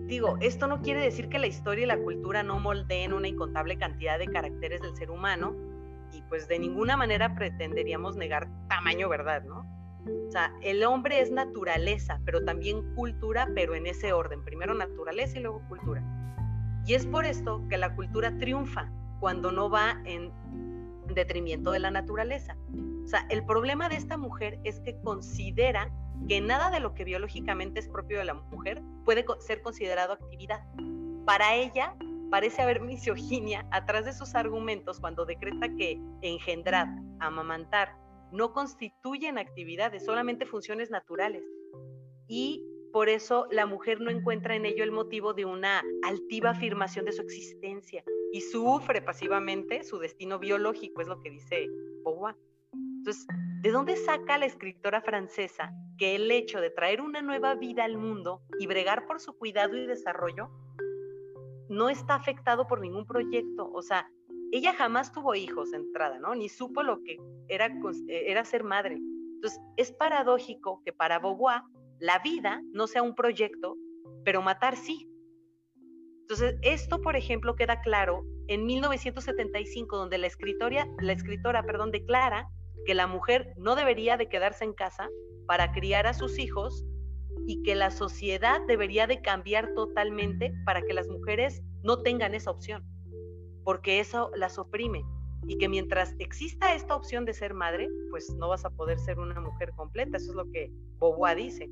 Digo, 0.07 0.35
esto 0.41 0.65
no 0.65 0.81
quiere 0.81 0.99
decir 0.99 1.29
que 1.29 1.37
la 1.37 1.45
historia 1.45 1.83
y 1.83 1.87
la 1.87 1.99
cultura 1.99 2.41
no 2.41 2.59
moldeen 2.59 3.13
una 3.13 3.27
incontable 3.27 3.77
cantidad 3.77 4.17
de 4.17 4.25
caracteres 4.25 4.81
del 4.81 4.95
ser 4.95 5.11
humano 5.11 5.55
y 6.11 6.23
pues 6.23 6.47
de 6.47 6.57
ninguna 6.57 6.97
manera 6.97 7.35
pretenderíamos 7.35 8.15
negar 8.15 8.49
tamaño 8.67 9.09
verdad, 9.09 9.43
¿no? 9.43 9.59
O 10.27 10.31
sea, 10.31 10.51
el 10.63 10.83
hombre 10.83 11.21
es 11.21 11.29
naturaleza, 11.29 12.19
pero 12.25 12.43
también 12.43 12.95
cultura, 12.95 13.47
pero 13.53 13.75
en 13.75 13.85
ese 13.85 14.11
orden. 14.11 14.43
Primero 14.43 14.73
naturaleza 14.73 15.37
y 15.37 15.43
luego 15.43 15.61
cultura. 15.69 16.03
Y 16.87 16.95
es 16.95 17.05
por 17.05 17.25
esto 17.25 17.63
que 17.69 17.77
la 17.77 17.95
cultura 17.95 18.35
triunfa 18.39 18.91
cuando 19.19 19.51
no 19.51 19.69
va 19.69 20.01
en 20.05 20.31
detrimento 21.13 21.73
de 21.73 21.79
la 21.79 21.91
naturaleza. 21.91 22.57
O 23.03 23.07
sea, 23.07 23.27
el 23.29 23.45
problema 23.45 23.87
de 23.87 23.97
esta 23.97 24.17
mujer 24.17 24.59
es 24.63 24.79
que 24.79 24.99
considera 25.01 25.91
que 26.27 26.41
nada 26.41 26.69
de 26.69 26.79
lo 26.79 26.93
que 26.93 27.03
biológicamente 27.03 27.79
es 27.79 27.87
propio 27.87 28.17
de 28.19 28.25
la 28.25 28.33
mujer 28.33 28.81
puede 29.05 29.25
ser 29.39 29.61
considerado 29.61 30.13
actividad. 30.13 30.63
Para 31.25 31.55
ella 31.55 31.95
parece 32.29 32.61
haber 32.61 32.81
misoginia 32.81 33.65
atrás 33.71 34.05
de 34.05 34.13
sus 34.13 34.35
argumentos 34.35 34.99
cuando 34.99 35.25
decreta 35.25 35.73
que 35.75 35.99
engendrar, 36.21 36.87
amamantar 37.19 37.95
no 38.33 38.51
constituyen 38.51 39.37
actividades, 39.37 40.03
solamente 40.03 40.47
funciones 40.47 40.89
naturales. 40.89 41.43
Y 42.27 42.65
por 42.91 43.07
eso 43.07 43.47
la 43.51 43.65
mujer 43.65 44.01
no 44.01 44.09
encuentra 44.09 44.55
en 44.55 44.65
ello 44.65 44.83
el 44.83 44.91
motivo 44.91 45.33
de 45.33 45.45
una 45.45 45.83
altiva 46.03 46.49
afirmación 46.51 47.05
de 47.05 47.11
su 47.11 47.21
existencia 47.21 48.03
y 48.31 48.41
sufre 48.41 49.01
pasivamente 49.01 49.83
su 49.83 49.99
destino 49.99 50.39
biológico, 50.39 51.01
es 51.01 51.07
lo 51.07 51.21
que 51.21 51.29
dice 51.29 51.67
Beauvoir. 52.03 52.35
Entonces, 53.03 53.27
¿de 53.59 53.71
dónde 53.71 53.97
saca 53.97 54.37
la 54.37 54.45
escritora 54.45 55.01
francesa 55.01 55.73
que 55.97 56.15
el 56.15 56.31
hecho 56.31 56.61
de 56.61 56.69
traer 56.69 57.01
una 57.01 57.21
nueva 57.21 57.53
vida 57.53 57.83
al 57.83 57.97
mundo 57.97 58.41
y 58.59 58.65
bregar 58.65 59.05
por 59.07 59.19
su 59.19 59.37
cuidado 59.37 59.75
y 59.75 59.85
desarrollo 59.85 60.49
no 61.67 61.89
está 61.89 62.15
afectado 62.15 62.65
por 62.65 62.79
ningún 62.79 63.05
proyecto? 63.05 63.69
O 63.73 63.81
sea, 63.81 64.09
ella 64.53 64.73
jamás 64.73 65.11
tuvo 65.11 65.35
hijos 65.35 65.73
entrada, 65.73 66.17
¿no? 66.17 66.33
Ni 66.33 66.47
supo 66.47 66.81
lo 66.81 67.03
que 67.03 67.17
era, 67.49 67.65
eh, 67.65 68.23
era 68.27 68.45
ser 68.45 68.63
madre. 68.63 68.95
Entonces, 68.95 69.59
es 69.75 69.91
paradójico 69.91 70.81
que 70.85 70.93
para 70.93 71.19
Beauvoir 71.19 71.63
la 71.99 72.19
vida 72.19 72.61
no 72.71 72.87
sea 72.87 73.03
un 73.03 73.15
proyecto, 73.15 73.75
pero 74.23 74.41
matar 74.41 74.77
sí. 74.77 75.09
Entonces, 76.21 76.55
esto, 76.61 77.01
por 77.01 77.17
ejemplo, 77.17 77.57
queda 77.57 77.81
claro 77.81 78.23
en 78.47 78.65
1975, 78.65 79.97
donde 79.97 80.17
la, 80.19 80.27
escritora, 80.27 80.87
la 81.01 81.11
escritora 81.11 81.63
perdón, 81.63 81.91
declara 81.91 82.47
que 82.85 82.93
la 82.93 83.07
mujer 83.07 83.53
no 83.57 83.75
debería 83.75 84.17
de 84.17 84.29
quedarse 84.29 84.63
en 84.63 84.73
casa 84.73 85.09
para 85.47 85.71
criar 85.71 86.07
a 86.07 86.13
sus 86.13 86.39
hijos 86.39 86.85
y 87.47 87.61
que 87.63 87.75
la 87.75 87.91
sociedad 87.91 88.61
debería 88.67 89.07
de 89.07 89.21
cambiar 89.21 89.73
totalmente 89.73 90.53
para 90.65 90.81
que 90.81 90.93
las 90.93 91.07
mujeres 91.07 91.61
no 91.83 92.01
tengan 92.01 92.35
esa 92.35 92.51
opción 92.51 92.83
porque 93.63 93.99
eso 93.99 94.31
las 94.35 94.57
oprime 94.57 95.03
y 95.45 95.57
que 95.57 95.67
mientras 95.67 96.15
exista 96.19 96.73
esta 96.73 96.95
opción 96.95 97.25
de 97.25 97.33
ser 97.33 97.53
madre, 97.53 97.89
pues 98.09 98.33
no 98.37 98.49
vas 98.49 98.63
a 98.63 98.69
poder 98.69 98.99
ser 98.99 99.19
una 99.19 99.39
mujer 99.39 99.71
completa, 99.75 100.17
eso 100.17 100.31
es 100.31 100.35
lo 100.35 100.49
que 100.51 100.71
Beauvoir 100.99 101.37
dice. 101.37 101.69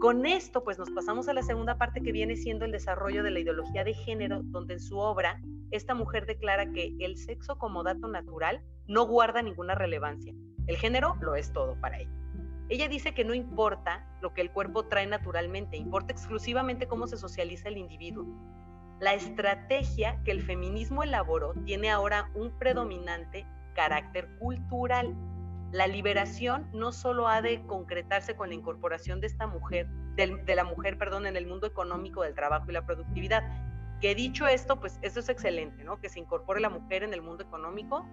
Con 0.00 0.26
esto, 0.26 0.64
pues 0.64 0.78
nos 0.78 0.90
pasamos 0.90 1.28
a 1.28 1.32
la 1.32 1.42
segunda 1.42 1.78
parte 1.78 2.02
que 2.02 2.12
viene 2.12 2.36
siendo 2.36 2.64
el 2.64 2.72
desarrollo 2.72 3.22
de 3.22 3.30
la 3.30 3.40
ideología 3.40 3.84
de 3.84 3.94
género, 3.94 4.42
donde 4.42 4.74
en 4.74 4.80
su 4.80 4.98
obra 4.98 5.40
esta 5.70 5.94
mujer 5.94 6.26
declara 6.26 6.72
que 6.72 6.94
el 6.98 7.16
sexo 7.16 7.56
como 7.58 7.82
dato 7.82 8.08
natural 8.08 8.62
no 8.86 9.06
guarda 9.06 9.42
ninguna 9.42 9.74
relevancia. 9.74 10.34
El 10.66 10.76
género 10.76 11.16
lo 11.20 11.36
es 11.36 11.52
todo 11.52 11.80
para 11.80 12.00
ella. 12.00 12.10
Ella 12.68 12.88
dice 12.88 13.14
que 13.14 13.24
no 13.24 13.34
importa 13.34 14.06
lo 14.20 14.34
que 14.34 14.40
el 14.40 14.50
cuerpo 14.50 14.86
trae 14.86 15.06
naturalmente, 15.06 15.76
importa 15.76 16.12
exclusivamente 16.12 16.86
cómo 16.86 17.06
se 17.06 17.16
socializa 17.16 17.68
el 17.68 17.76
individuo 17.76 18.26
la 19.02 19.14
estrategia 19.14 20.22
que 20.24 20.30
el 20.30 20.42
feminismo 20.42 21.02
elaboró 21.02 21.54
tiene 21.64 21.90
ahora 21.90 22.30
un 22.34 22.56
predominante 22.56 23.44
carácter 23.74 24.28
cultural. 24.38 25.12
La 25.72 25.86
liberación 25.86 26.68
no 26.72 26.92
solo 26.92 27.28
ha 27.28 27.40
de 27.40 27.62
concretarse 27.66 28.36
con 28.36 28.50
la 28.50 28.54
incorporación 28.54 29.20
de 29.20 29.26
esta 29.26 29.46
mujer, 29.46 29.88
de, 30.16 30.54
la 30.54 30.64
mujer, 30.64 30.98
perdón, 30.98 31.26
en 31.26 31.36
el 31.36 31.46
mundo 31.46 31.66
económico 31.66 32.22
del 32.22 32.34
trabajo 32.34 32.66
y 32.68 32.74
la 32.74 32.84
productividad. 32.84 33.42
Que 34.00 34.14
dicho 34.14 34.46
esto, 34.46 34.78
pues 34.78 34.98
eso 35.00 35.20
es 35.20 35.30
excelente, 35.30 35.82
¿no? 35.82 35.98
Que 35.98 36.10
se 36.10 36.20
incorpore 36.20 36.60
la 36.60 36.68
mujer 36.68 37.02
en 37.04 37.14
el 37.14 37.22
mundo 37.22 37.42
económico 37.42 38.06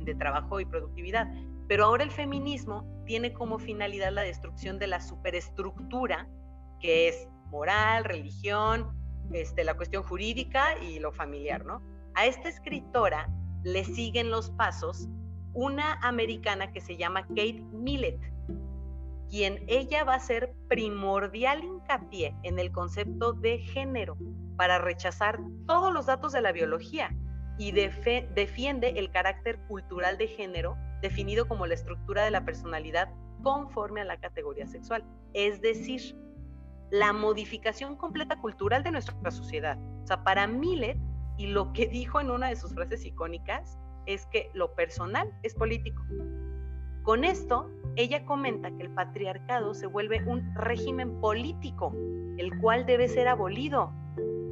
de 0.00 0.14
trabajo 0.14 0.60
y 0.60 0.66
productividad. 0.66 1.26
Pero 1.68 1.86
ahora 1.86 2.04
el 2.04 2.10
feminismo 2.10 2.86
tiene 3.06 3.32
como 3.32 3.58
finalidad 3.58 4.12
la 4.12 4.22
destrucción 4.22 4.78
de 4.78 4.86
la 4.86 5.00
superestructura 5.00 6.28
que 6.80 7.08
es 7.08 7.26
moral, 7.46 8.04
religión, 8.04 8.90
este, 9.32 9.64
la 9.64 9.74
cuestión 9.74 10.02
jurídica 10.02 10.78
y 10.82 10.98
lo 10.98 11.12
familiar, 11.12 11.64
¿no? 11.64 11.80
A 12.14 12.26
esta 12.26 12.50
escritora 12.50 13.26
le 13.62 13.84
siguen 13.84 14.30
los 14.30 14.50
pasos 14.50 15.08
una 15.54 15.94
americana 16.02 16.72
que 16.72 16.80
se 16.80 16.96
llama 16.96 17.26
Kate 17.28 17.62
Millett, 17.72 18.20
quien 19.30 19.64
ella 19.66 20.04
va 20.04 20.14
a 20.14 20.20
ser 20.20 20.54
primordial 20.68 21.64
hincapié 21.64 22.36
en 22.42 22.58
el 22.58 22.70
concepto 22.70 23.32
de 23.32 23.58
género 23.58 24.16
para 24.56 24.78
rechazar 24.78 25.40
todos 25.66 25.92
los 25.92 26.06
datos 26.06 26.32
de 26.32 26.40
la 26.42 26.52
biología, 26.52 27.10
y 27.56 27.70
defiende 27.70 28.94
el 28.96 29.10
carácter 29.10 29.58
cultural 29.68 30.18
de 30.18 30.26
género 30.26 30.76
definido 31.02 31.46
como 31.46 31.66
la 31.66 31.74
estructura 31.74 32.24
de 32.24 32.30
la 32.30 32.44
personalidad 32.44 33.08
conforme 33.42 34.00
a 34.00 34.04
la 34.04 34.18
categoría 34.18 34.66
sexual. 34.66 35.04
Es 35.34 35.60
decir, 35.60 36.16
la 36.90 37.12
modificación 37.12 37.96
completa 37.96 38.40
cultural 38.40 38.82
de 38.82 38.90
nuestra 38.90 39.30
sociedad. 39.30 39.78
O 40.02 40.06
sea, 40.06 40.24
para 40.24 40.46
Millet, 40.46 40.98
y 41.36 41.46
lo 41.46 41.72
que 41.72 41.86
dijo 41.86 42.20
en 42.20 42.30
una 42.30 42.48
de 42.48 42.56
sus 42.56 42.74
frases 42.74 43.04
icónicas, 43.04 43.78
es 44.06 44.26
que 44.26 44.50
lo 44.54 44.74
personal 44.74 45.32
es 45.42 45.54
político. 45.54 46.02
Con 47.02 47.24
esto, 47.24 47.70
ella 47.96 48.24
comenta 48.24 48.70
que 48.70 48.84
el 48.84 48.90
patriarcado 48.90 49.74
se 49.74 49.86
vuelve 49.86 50.24
un 50.24 50.54
régimen 50.54 51.20
político, 51.20 51.94
el 52.38 52.58
cual 52.60 52.86
debe 52.86 53.08
ser 53.08 53.28
abolido. 53.28 53.92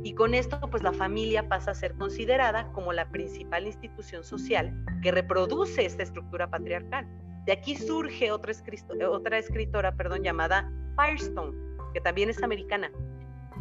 Y 0.05 0.15
con 0.15 0.35
esto, 0.35 0.61
pues 0.71 0.83
la 0.83 0.93
familia 0.93 1.49
pasa 1.49 1.71
a 1.71 1.75
ser 1.75 1.95
considerada 1.95 2.71
como 2.73 2.93
la 2.93 3.09
principal 3.09 3.67
institución 3.67 4.23
social 4.23 4.85
que 5.03 5.13
reproduce 5.13 5.85
esta 5.85 6.03
estructura 6.03 6.51
patriarcal. 6.51 7.07
De 7.47 7.53
aquí 7.53 7.75
surge 7.75 8.31
otra, 8.31 8.53
escritora 8.53 9.97
perdón, 9.97 10.23
llamada 10.23 10.71
Firestone, 10.97 11.57
que 11.95 12.01
también 12.01 12.31
es 12.31 12.43
americana, 12.43 12.91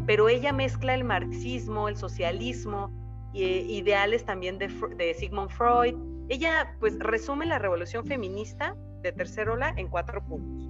pero 0.06 0.30
ella 0.30 0.54
mezcla 0.54 0.94
el 0.94 1.04
marxismo, 1.04 1.88
el 1.88 1.96
socialismo, 1.96 2.92
e 3.34 3.66
ideales 3.68 4.26
también 4.26 4.58
de, 4.58 4.68
de 4.96 5.14
Sigmund 5.14 5.50
Freud. 5.50 5.96
Ella 6.30 6.76
pues 6.80 6.98
resume 7.00 7.46
la 7.46 7.60
revolución 7.60 8.06
feminista 8.06 8.76
de 9.02 9.12
tercer 9.12 9.50
ola 9.50 9.74
en 9.78 9.90
cuatro 9.90 10.24
puntos. 10.26 10.70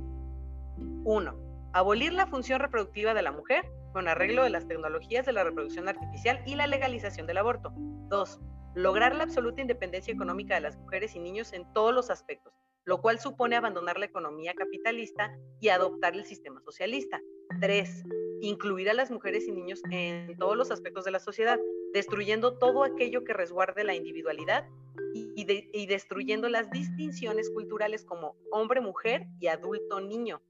Uno, 1.04 1.36
abolir 1.74 2.14
la 2.14 2.28
función 2.28 2.60
reproductiva 2.60 3.14
de 3.14 3.22
la 3.22 3.32
mujer 3.32 3.66
con 3.94 4.08
arreglo 4.08 4.44
de 4.44 4.50
las 4.50 4.68
tecnologías 4.68 5.26
de 5.26 5.34
la 5.34 5.44
reproducción 5.44 5.88
artificial 5.88 6.42
y 6.46 6.56
la 6.56 6.68
legalización 6.68 7.28
del 7.28 7.38
aborto. 7.38 7.74
Dos, 7.76 8.40
lograr 8.76 9.16
la 9.16 9.24
absoluta 9.24 9.62
independencia 9.62 10.14
económica 10.14 10.56
de 10.56 10.62
las 10.62 10.78
mujeres 10.78 11.16
y 11.16 11.20
niños 11.20 11.54
en 11.54 11.72
todos 11.74 11.94
los 11.94 12.10
aspectos, 12.10 12.54
lo 12.86 13.02
cual 13.02 13.20
supone 13.20 13.56
abandonar 13.56 14.00
la 14.00 14.06
economía 14.06 14.54
capitalista 14.54 15.36
y 15.60 15.70
adoptar 15.70 16.14
el 16.14 16.26
sistema 16.26 16.62
socialista. 16.62 17.20
Tres, 17.60 18.04
incluir 18.42 18.90
a 18.90 18.94
las 18.94 19.12
mujeres 19.12 19.48
y 19.48 19.52
niños 19.52 19.82
en 19.92 20.38
todos 20.38 20.56
los 20.56 20.72
aspectos 20.72 21.04
de 21.04 21.12
la 21.12 21.20
sociedad, 21.20 21.60
destruyendo 21.94 22.58
todo 22.58 22.84
aquello 22.84 23.24
que 23.24 23.34
resguarde 23.34 23.84
la 23.84 23.96
individualidad 23.96 24.68
y, 25.14 25.86
destruyendo 25.88 26.50
las 26.50 26.70
distinciones 26.72 27.50
culturales 27.50 28.06
como 28.06 28.36
hombre-mujer 28.52 29.28
y 29.40 29.48
adulto-niño. 29.48 30.42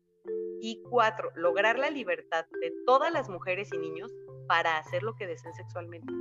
Y 0.61 0.83
cuatro, 0.89 1.31
lograr 1.35 1.79
la 1.79 1.89
libertad 1.89 2.45
de 2.61 2.71
todas 2.85 3.11
las 3.11 3.27
mujeres 3.29 3.69
y 3.73 3.77
niños 3.77 4.13
para 4.47 4.77
hacer 4.77 5.01
lo 5.01 5.15
que 5.15 5.25
deseen 5.25 5.53
sexualmente. 5.55 6.13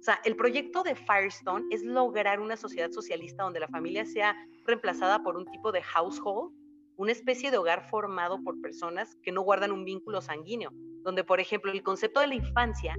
O 0.00 0.02
sea, 0.02 0.20
el 0.24 0.34
proyecto 0.34 0.82
de 0.82 0.96
Firestone 0.96 1.66
es 1.70 1.84
lograr 1.84 2.40
una 2.40 2.56
sociedad 2.56 2.90
socialista 2.90 3.44
donde 3.44 3.60
la 3.60 3.68
familia 3.68 4.04
sea 4.04 4.34
reemplazada 4.66 5.22
por 5.22 5.36
un 5.36 5.44
tipo 5.46 5.70
de 5.70 5.82
household, 5.82 6.52
una 6.96 7.12
especie 7.12 7.50
de 7.50 7.58
hogar 7.58 7.88
formado 7.88 8.42
por 8.42 8.60
personas 8.60 9.16
que 9.22 9.30
no 9.30 9.42
guardan 9.42 9.72
un 9.72 9.84
vínculo 9.84 10.20
sanguíneo, 10.20 10.70
donde, 11.02 11.22
por 11.22 11.38
ejemplo, 11.38 11.70
el 11.70 11.82
concepto 11.82 12.20
de 12.20 12.28
la 12.28 12.34
infancia 12.34 12.96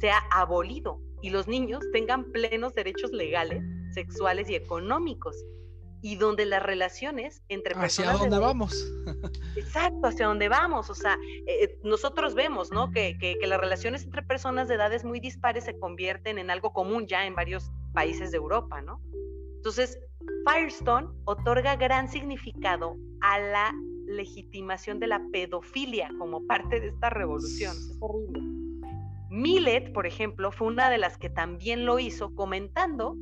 sea 0.00 0.18
abolido 0.30 1.00
y 1.22 1.30
los 1.30 1.46
niños 1.46 1.84
tengan 1.92 2.32
plenos 2.32 2.74
derechos 2.74 3.12
legales, 3.12 3.62
sexuales 3.92 4.48
y 4.48 4.54
económicos, 4.54 5.36
y 6.02 6.16
donde 6.16 6.46
las 6.46 6.62
relaciones 6.62 7.42
entre 7.48 7.74
personas... 7.74 8.14
¿Hacia 8.14 8.28
dónde 8.28 8.38
vamos? 8.38 8.92
Exacto, 9.56 10.06
hacia 10.06 10.26
dónde 10.26 10.48
vamos. 10.48 10.88
O 10.88 10.94
sea, 10.94 11.18
eh, 11.46 11.64
eh, 11.64 11.78
nosotros 11.82 12.34
vemos, 12.34 12.70
¿no? 12.72 12.90
Que, 12.90 13.18
que, 13.18 13.36
las 13.46 13.60
relaciones 13.60 14.04
entre 14.04 14.22
personas 14.22 14.68
de 14.68 14.76
edades 14.76 15.04
muy 15.04 15.20
dispares 15.20 15.64
se 15.64 15.78
convierten 15.78 16.38
en 16.38 16.50
algo 16.50 16.72
común 16.72 17.06
ya 17.06 17.26
en 17.26 17.34
varios 17.34 17.70
países 17.92 18.30
de 18.30 18.38
Europa, 18.38 18.80
¿no? 18.80 19.02
Entonces, 19.56 19.98
Firestone 20.46 21.08
otorga 21.24 21.76
gran 21.76 22.08
significado 22.08 22.96
a 23.20 23.38
la 23.38 23.74
legitimación 24.06 25.00
de 25.00 25.06
la 25.06 25.22
pedofilia 25.30 26.10
como 26.18 26.46
parte 26.46 26.80
de 26.80 26.88
esta 26.88 27.10
revolución. 27.10 27.76
Es 27.76 27.96
horrible. 28.00 28.59
Millet, 29.30 29.92
por 29.92 30.06
ejemplo, 30.06 30.50
fue 30.50 30.66
una 30.66 30.90
de 30.90 30.98
las 30.98 31.16
que 31.16 31.30
también 31.30 31.86
lo 31.86 31.98
hizo 32.00 32.34
comentando 32.34 33.16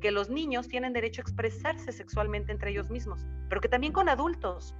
que 0.00 0.10
los 0.10 0.28
niños 0.28 0.66
tienen 0.66 0.92
derecho 0.92 1.20
a 1.20 1.22
expresarse 1.22 1.92
sexualmente 1.92 2.50
entre 2.50 2.72
ellos 2.72 2.90
mismos, 2.90 3.24
pero 3.48 3.60
que 3.60 3.68
también 3.68 3.92
con 3.92 4.08
adultos. 4.08 4.74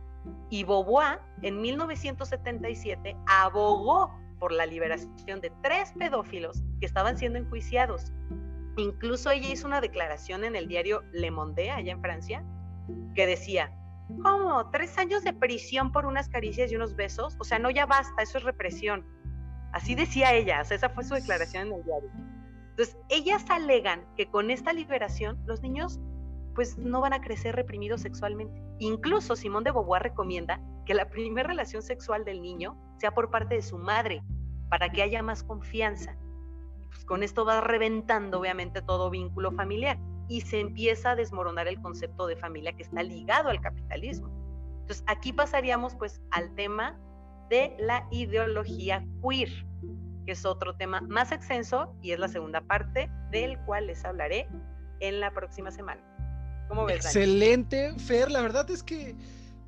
Y 0.51 0.65
Beauvoir, 0.65 1.21
en 1.43 1.61
1977, 1.61 3.17
abogó 3.27 4.13
por 4.41 4.51
la 4.51 4.67
liberación 4.67 5.41
de 5.41 5.53
tres 5.63 5.93
pedófilos 5.97 6.65
que 6.81 6.87
estaban 6.87 7.17
siendo 7.17 7.39
enjuiciados. 7.39 8.13
Incluso 8.77 9.31
ella 9.31 9.53
hizo 9.53 9.69
una 9.69 9.81
declaración 9.81 10.43
en 10.43 10.57
el 10.57 10.67
diario 10.67 11.05
Le 11.13 11.31
Monde, 11.31 11.71
allá 11.71 11.93
en 11.93 12.01
Francia, 12.01 12.45
que 13.15 13.27
decía, 13.27 13.73
¿cómo? 14.23 14.69
¿Tres 14.71 14.99
años 14.99 15.23
de 15.23 15.33
prisión 15.33 15.93
por 15.93 16.07
unas 16.07 16.29
caricias 16.29 16.73
y 16.73 16.77
unos 16.77 16.97
besos? 16.97 17.37
O 17.39 17.45
sea, 17.45 17.61
no 17.61 17.71
ya 17.71 17.87
basta, 17.87 18.23
eso 18.23 18.39
es 18.39 18.45
represión. 18.45 19.07
Así 19.73 19.95
decía 19.95 20.35
ella, 20.35 20.61
esa 20.61 20.89
fue 20.91 21.05
su 21.05 21.15
declaración 21.15 21.69
en 21.69 21.75
el 21.75 21.85
diario. 21.85 22.11
Entonces, 22.71 22.97
ellas 23.09 23.45
alegan 23.51 24.05
que 24.17 24.27
con 24.27 24.51
esta 24.51 24.73
liberación 24.73 25.39
los 25.47 25.61
niños 25.63 26.01
pues 26.55 26.77
no 26.79 27.01
van 27.01 27.15
a 27.15 27.21
crecer 27.21 27.57
reprimidos 27.57 28.03
sexualmente. 28.03 28.63
Incluso 28.79 29.37
Simón 29.37 29.65
de 29.65 29.73
Beauvoir 29.73 30.03
recomienda 30.03 30.61
que 30.85 30.95
la 30.95 31.09
primera 31.09 31.49
relación 31.49 31.83
sexual 31.83 32.25
del 32.25 32.43
niño 32.43 32.77
sea 32.99 33.13
por 33.13 33.31
parte 33.31 33.55
de 33.55 33.63
su 33.63 33.79
madre, 33.79 34.23
para 34.69 34.91
que 34.91 35.03
haya 35.03 35.23
más 35.23 35.45
confianza. 35.45 36.17
Pues 36.89 37.05
con 37.05 37.23
esto 37.23 37.45
va 37.45 37.61
reventando 37.61 38.41
obviamente 38.41 38.83
todo 38.83 39.11
vínculo 39.11 39.53
familiar 39.53 39.99
y 40.29 40.43
se 40.43 40.61
empieza 40.61 41.11
a 41.11 41.17
desmoronar 41.17 41.69
el 41.69 41.81
concepto 41.81 42.27
de 42.27 42.37
familia 42.37 42.73
que 42.73 42.83
está 42.83 43.03
ligado 43.03 43.49
al 43.49 43.61
capitalismo. 43.61 44.29
Entonces 44.81 45.05
aquí 45.07 45.33
pasaríamos 45.33 45.95
pues 45.95 46.21
al 46.31 46.55
tema 46.55 46.99
de 47.53 47.77
la 47.79 48.09
ideología 48.11 49.05
queer, 49.23 49.51
que 50.25 50.33
es 50.33 50.47
otro 50.47 50.75
tema 50.75 51.03
más 51.03 51.33
extenso 51.33 51.95
y 52.01 52.13
es 52.13 52.19
la 52.19 52.29
segunda 52.29 52.63
parte 52.63 53.11
del 53.31 53.59
cual 53.67 53.89
les 53.89 54.03
hablaré 54.07 54.49
en 55.01 55.21
la 55.21 55.35
próxima 55.35 55.71
semana. 55.71 56.01
¿Cómo 56.69 56.87
ves? 56.87 57.05
Excelente, 57.05 57.93
Fer. 57.99 58.31
La 58.31 58.41
verdad 58.41 58.71
es 58.71 58.83
que 58.83 59.15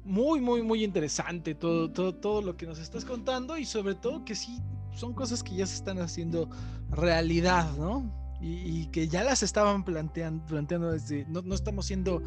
muy, 0.02 0.40
muy, 0.40 0.62
muy 0.62 0.82
interesante 0.82 1.54
todo, 1.54 1.90
todo, 1.90 2.14
todo 2.14 2.40
lo 2.40 2.56
que 2.56 2.64
nos 2.64 2.78
estás 2.78 3.04
contando 3.04 3.58
y 3.58 3.66
sobre 3.66 3.94
todo 3.94 4.24
que 4.24 4.34
sí, 4.34 4.62
son 4.94 5.12
cosas 5.12 5.42
que 5.42 5.54
ya 5.54 5.66
se 5.66 5.74
están 5.74 5.98
haciendo 5.98 6.48
realidad, 6.88 7.70
¿no? 7.76 8.10
Y, 8.40 8.86
que 8.86 9.08
ya 9.08 9.24
las 9.24 9.42
estaban 9.42 9.84
planteando, 9.84 10.44
planteando 10.46 10.90
desde, 10.90 11.26
no, 11.26 11.42
no 11.42 11.54
estamos 11.54 11.84
siendo 11.84 12.22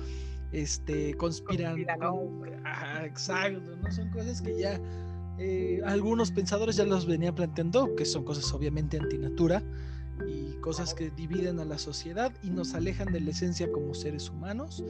este 0.51 1.16
conspirando. 1.16 1.82
exacto, 3.03 3.76
no 3.76 3.91
son 3.91 4.10
cosas 4.12 4.41
que 4.41 4.60
ya 4.60 4.80
eh, 5.40 5.82
algunos 5.86 6.32
pensadores 6.32 6.78
ya 6.78 6.86
los 6.86 7.06
venían 7.06 7.36
planteando, 7.36 7.96
que 7.96 8.06
son 8.06 8.24
cosas 8.24 8.52
obviamente 8.54 8.98
antinatura 8.98 9.64
y 10.28 10.56
cosas 10.62 10.94
que 10.94 11.12
dividen 11.12 11.60
a 11.60 11.66
la 11.66 11.78
sociedad 11.78 12.34
y 12.42 12.50
nos 12.50 12.74
alejan 12.74 13.12
de 13.12 13.22
la 13.22 13.32
esencia 13.32 13.72
como 13.72 13.94
seres 13.94 14.30
humanos. 14.30 14.84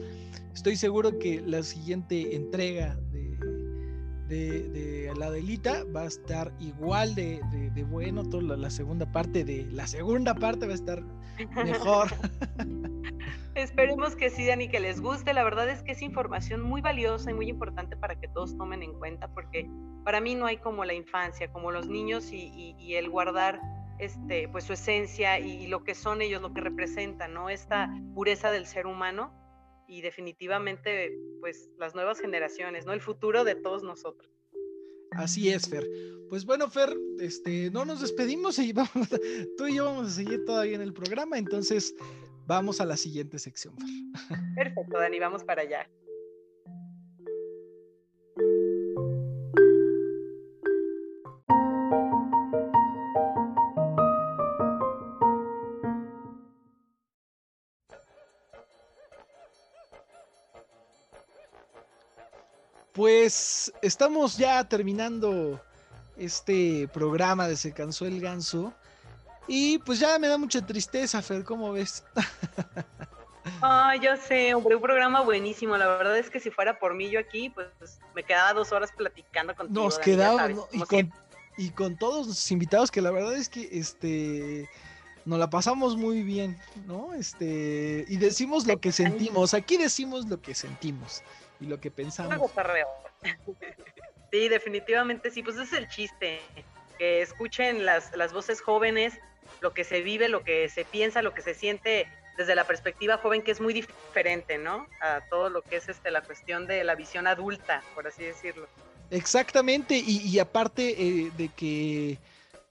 Estoy 0.54 0.76
seguro 0.76 1.18
que 1.18 1.42
la 1.42 1.62
siguiente 1.62 2.34
entrega 2.34 2.98
de, 4.28 4.68
de, 4.68 5.12
la 5.16 5.30
delita 5.30 5.84
va 5.94 6.02
a 6.02 6.06
estar 6.06 6.52
igual 6.60 7.14
de, 7.14 7.40
bueno, 7.88 8.24
toda 8.24 8.56
la, 8.56 8.70
segunda 8.70 9.10
parte 9.10 9.44
de 9.44 9.66
la 9.70 9.86
segunda 9.86 10.34
parte 10.34 10.66
va 10.66 10.72
a 10.72 10.74
estar 10.74 11.02
mejor. 11.64 12.08
Esperemos 13.54 14.14
que 14.14 14.30
sí, 14.30 14.46
Dani, 14.46 14.68
que 14.68 14.78
les 14.78 15.00
guste. 15.00 15.32
La 15.34 15.42
verdad 15.42 15.68
es 15.68 15.82
que 15.82 15.92
es 15.92 16.02
información 16.02 16.62
muy 16.62 16.80
valiosa 16.80 17.30
y 17.30 17.34
muy 17.34 17.48
importante 17.48 17.96
para 17.96 18.14
que 18.20 18.28
todos 18.28 18.56
tomen 18.56 18.82
en 18.82 18.92
cuenta, 18.94 19.28
porque 19.28 19.68
para 20.08 20.22
mí 20.22 20.34
no 20.34 20.46
hay 20.46 20.56
como 20.56 20.86
la 20.86 20.94
infancia, 20.94 21.52
como 21.52 21.70
los 21.70 21.86
niños 21.86 22.32
y, 22.32 22.94
el 22.94 23.10
guardar 23.10 23.60
este, 23.98 24.48
pues 24.48 24.64
su 24.64 24.72
esencia 24.72 25.38
y, 25.38 25.66
lo 25.66 25.84
que 25.84 25.94
son 25.94 26.22
ellos, 26.22 26.40
lo 26.40 26.54
que 26.54 26.62
representan, 26.62 27.34
¿no? 27.34 27.50
Esta 27.50 27.92
pureza 28.14 28.50
del 28.50 28.64
ser 28.64 28.86
humano 28.86 29.34
y 29.86 30.00
definitivamente 30.00 31.14
pues 31.40 31.68
las 31.78 31.94
nuevas 31.94 32.20
generaciones, 32.20 32.86
¿no? 32.86 32.94
El 32.94 33.02
futuro 33.02 33.44
de 33.44 33.54
todos 33.54 33.82
nosotros. 33.82 34.32
Así 35.10 35.50
es, 35.50 35.68
Fer. 35.68 35.86
Pues 36.30 36.46
bueno, 36.46 36.70
Fer, 36.70 36.96
este, 37.20 37.70
no 37.70 37.84
nos 37.84 38.00
despedimos 38.00 38.58
y 38.60 38.72
vamos, 38.72 39.10
tú 39.58 39.66
y 39.66 39.74
yo 39.74 39.84
vamos 39.84 40.06
a 40.06 40.10
seguir 40.10 40.42
todavía 40.46 40.76
en 40.76 40.80
el 40.80 40.94
programa, 40.94 41.36
entonces 41.36 41.94
Vamos 42.48 42.80
a 42.80 42.86
la 42.86 42.96
siguiente 42.96 43.38
sección. 43.38 43.74
Perfecto, 44.56 44.98
Dani, 44.98 45.18
vamos 45.18 45.44
para 45.44 45.60
allá. 45.60 45.86
Pues 63.28 63.70
estamos 63.82 64.38
ya 64.38 64.64
terminando 64.64 65.62
este 66.16 66.88
programa 66.88 67.46
de 67.46 67.56
Se 67.56 67.74
cansó 67.74 68.06
el 68.06 68.22
ganso 68.22 68.72
Y 69.46 69.76
pues 69.80 70.00
ya 70.00 70.18
me 70.18 70.28
da 70.28 70.38
mucha 70.38 70.64
tristeza, 70.64 71.20
Fer, 71.20 71.44
¿cómo 71.44 71.72
ves? 71.72 72.02
Ay, 73.60 74.00
yo 74.00 74.16
sé, 74.16 74.54
hombre, 74.54 74.76
un 74.76 74.80
programa 74.80 75.20
buenísimo. 75.20 75.76
La 75.76 75.88
verdad 75.88 76.16
es 76.16 76.30
que 76.30 76.40
si 76.40 76.50
fuera 76.50 76.78
por 76.78 76.94
mí 76.94 77.10
yo 77.10 77.20
aquí, 77.20 77.50
pues 77.50 77.68
me 78.14 78.22
quedaba 78.22 78.54
dos 78.54 78.72
horas 78.72 78.92
platicando 78.96 79.54
contigo. 79.54 79.84
Nos 79.84 79.96
sabes, 79.96 80.56
¿no? 80.56 80.66
y, 80.72 80.80
con, 80.80 81.12
y 81.58 81.68
con 81.68 81.98
todos 81.98 82.28
los 82.28 82.50
invitados, 82.50 82.90
que 82.90 83.02
la 83.02 83.10
verdad 83.10 83.34
es 83.34 83.50
que 83.50 83.68
este 83.72 84.70
nos 85.26 85.38
la 85.38 85.50
pasamos 85.50 85.98
muy 85.98 86.22
bien, 86.22 86.58
¿no? 86.86 87.12
Este, 87.12 88.06
y 88.08 88.16
decimos 88.16 88.66
lo 88.66 88.80
que 88.80 88.90
sentimos. 88.90 89.52
Aquí 89.52 89.76
decimos 89.76 90.26
lo 90.26 90.40
que 90.40 90.54
sentimos 90.54 91.22
y 91.60 91.66
lo 91.66 91.80
que 91.80 91.90
pensamos. 91.90 92.50
Sí, 94.30 94.50
definitivamente 94.50 95.30
sí, 95.30 95.42
pues 95.42 95.56
ese 95.56 95.64
es 95.64 95.72
el 95.72 95.88
chiste, 95.88 96.38
que 96.98 97.22
escuchen 97.22 97.86
las, 97.86 98.14
las 98.14 98.34
voces 98.34 98.60
jóvenes, 98.60 99.14
lo 99.62 99.72
que 99.72 99.84
se 99.84 100.02
vive, 100.02 100.28
lo 100.28 100.44
que 100.44 100.68
se 100.68 100.84
piensa, 100.84 101.22
lo 101.22 101.32
que 101.32 101.40
se 101.40 101.54
siente 101.54 102.06
desde 102.36 102.54
la 102.54 102.64
perspectiva 102.64 103.16
joven, 103.16 103.40
que 103.40 103.52
es 103.52 103.60
muy 103.60 103.72
diferente, 103.72 104.58
¿no? 104.58 104.86
A 105.00 105.22
todo 105.30 105.48
lo 105.48 105.62
que 105.62 105.76
es 105.76 105.88
este, 105.88 106.10
la 106.10 106.20
cuestión 106.20 106.66
de 106.66 106.84
la 106.84 106.94
visión 106.94 107.26
adulta, 107.26 107.82
por 107.94 108.06
así 108.06 108.22
decirlo. 108.22 108.68
Exactamente, 109.10 109.96
y, 109.96 110.18
y 110.28 110.38
aparte 110.38 110.90
eh, 110.90 111.32
de 111.38 111.48
que 111.48 112.18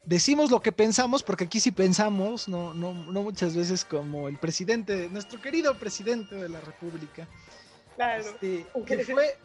decimos 0.08 0.50
lo 0.50 0.62
que 0.62 0.72
pensamos, 0.72 1.22
porque 1.22 1.44
aquí 1.44 1.60
sí 1.60 1.72
pensamos, 1.72 2.48
no, 2.48 2.74
no, 2.74 2.94
no 2.94 3.24
muchas 3.24 3.56
veces 3.56 3.84
como 3.84 4.30
el 4.30 4.38
presidente, 4.38 5.10
nuestro 5.10 5.42
querido 5.42 5.78
presidente 5.78 6.36
de 6.36 6.48
la 6.48 6.62
República. 6.62 7.28
Este, 8.34 8.66
que 8.86 8.96
fue 9.14 9.38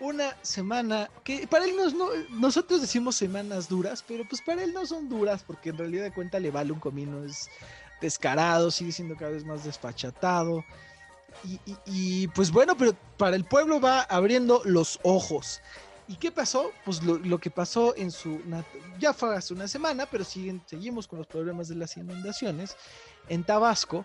una 0.00 0.36
semana 0.42 1.10
que 1.24 1.46
para 1.46 1.64
él 1.64 1.74
no, 1.76 1.86
es- 1.86 1.94
no- 1.94 2.08
nosotros 2.30 2.80
decimos 2.80 3.16
semanas 3.16 3.68
duras, 3.68 4.04
pero 4.06 4.24
pues 4.28 4.40
para 4.42 4.62
él 4.62 4.72
no 4.72 4.84
son 4.86 5.08
duras 5.08 5.42
porque 5.46 5.70
en 5.70 5.78
realidad 5.78 6.04
de 6.04 6.12
cuenta 6.12 6.38
le 6.38 6.50
vale 6.50 6.72
un 6.72 6.80
comino, 6.80 7.24
es 7.24 7.48
descarado, 8.00 8.70
sigue 8.70 8.92
siendo 8.92 9.16
cada 9.16 9.30
vez 9.32 9.44
más 9.44 9.64
desfachatado. 9.64 10.64
Y, 11.44 11.60
y- 11.66 11.76
y, 11.86 12.28
pues 12.28 12.50
bueno, 12.50 12.76
pero 12.76 12.94
para 13.16 13.36
el 13.36 13.44
pueblo 13.44 13.80
va 13.80 14.02
abriendo 14.02 14.62
los 14.64 14.98
ojos. 15.02 15.60
¿Y 16.08 16.16
qué 16.16 16.30
pasó? 16.30 16.72
Pues 16.84 17.02
lo, 17.02 17.18
lo 17.18 17.38
que 17.38 17.50
pasó 17.50 17.94
en 17.96 18.10
su... 18.10 18.40
Ya 18.98 19.12
fue 19.12 19.34
hace 19.36 19.52
una 19.54 19.66
semana, 19.66 20.06
pero 20.06 20.24
siguen, 20.24 20.62
seguimos 20.66 21.06
con 21.08 21.18
los 21.18 21.26
problemas 21.26 21.68
de 21.68 21.74
las 21.74 21.96
inundaciones 21.96 22.76
en 23.28 23.42
Tabasco, 23.44 24.04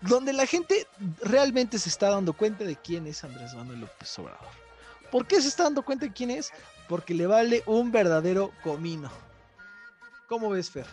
donde 0.00 0.32
la 0.32 0.46
gente 0.46 0.86
realmente 1.22 1.78
se 1.78 1.88
está 1.88 2.10
dando 2.10 2.32
cuenta 2.32 2.64
de 2.64 2.76
quién 2.76 3.06
es 3.06 3.24
Andrés 3.24 3.54
Manuel 3.54 3.80
López 3.80 4.18
Obrador. 4.18 4.46
¿Por 5.10 5.26
qué 5.26 5.40
se 5.40 5.48
está 5.48 5.64
dando 5.64 5.82
cuenta 5.82 6.06
de 6.06 6.12
quién 6.12 6.30
es? 6.30 6.52
Porque 6.88 7.14
le 7.14 7.26
vale 7.26 7.62
un 7.66 7.90
verdadero 7.90 8.52
comino. 8.62 9.10
¿Cómo 10.28 10.50
ves, 10.50 10.70
Fer? 10.70 10.86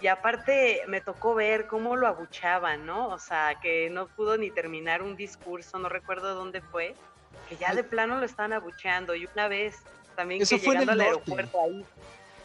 Y 0.00 0.06
aparte 0.06 0.82
me 0.86 1.00
tocó 1.00 1.34
ver 1.34 1.66
cómo 1.66 1.94
lo 1.96 2.06
abuchaban, 2.06 2.86
¿no? 2.86 3.08
O 3.08 3.18
sea, 3.18 3.56
que 3.60 3.90
no 3.90 4.06
pudo 4.06 4.38
ni 4.38 4.50
terminar 4.50 5.02
un 5.02 5.14
discurso, 5.14 5.78
no 5.78 5.88
recuerdo 5.88 6.34
dónde 6.34 6.62
fue, 6.62 6.94
que 7.48 7.56
ya 7.56 7.74
de 7.74 7.84
plano 7.84 8.18
lo 8.18 8.24
estaban 8.24 8.54
abucheando. 8.54 9.14
Y 9.14 9.26
una 9.26 9.48
vez 9.48 9.76
también 10.16 10.40
Eso 10.40 10.56
que 10.56 10.62
fue 10.62 10.74
en 10.76 10.80
llegando 10.82 11.02
el 11.02 11.08
al 11.08 11.12
norte. 11.14 11.30
aeropuerto 11.32 11.62
ahí. 11.62 11.84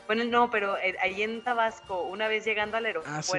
Bueno, 0.08 0.24
no, 0.26 0.52
pero 0.52 0.78
eh, 0.78 0.96
ahí 1.02 1.24
en 1.24 1.44
Tabasco, 1.44 2.02
una 2.04 2.28
vez 2.28 2.44
llegando 2.44 2.78
al 2.78 2.86
Ah, 3.06 3.22
sí. 3.24 3.38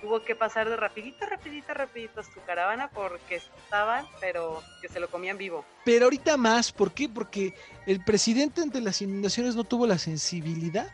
Tuvo 0.00 0.22
que 0.22 0.34
pasar 0.34 0.68
de 0.68 0.76
rapidito, 0.76 1.26
rapidito, 1.26 1.74
rapidito 1.74 2.20
a 2.20 2.24
su 2.24 2.40
caravana 2.46 2.90
porque 2.90 3.36
estaban, 3.36 4.06
pero 4.20 4.62
que 4.80 4.88
se 4.88 5.00
lo 5.00 5.08
comían 5.08 5.38
vivo. 5.38 5.64
Pero 5.84 6.06
ahorita 6.06 6.36
más, 6.36 6.72
¿por 6.72 6.92
qué? 6.92 7.08
Porque 7.08 7.54
el 7.86 8.04
presidente 8.04 8.62
ante 8.62 8.80
las 8.80 9.00
inundaciones 9.02 9.56
no 9.56 9.64
tuvo 9.64 9.86
la 9.86 9.98
sensibilidad. 9.98 10.90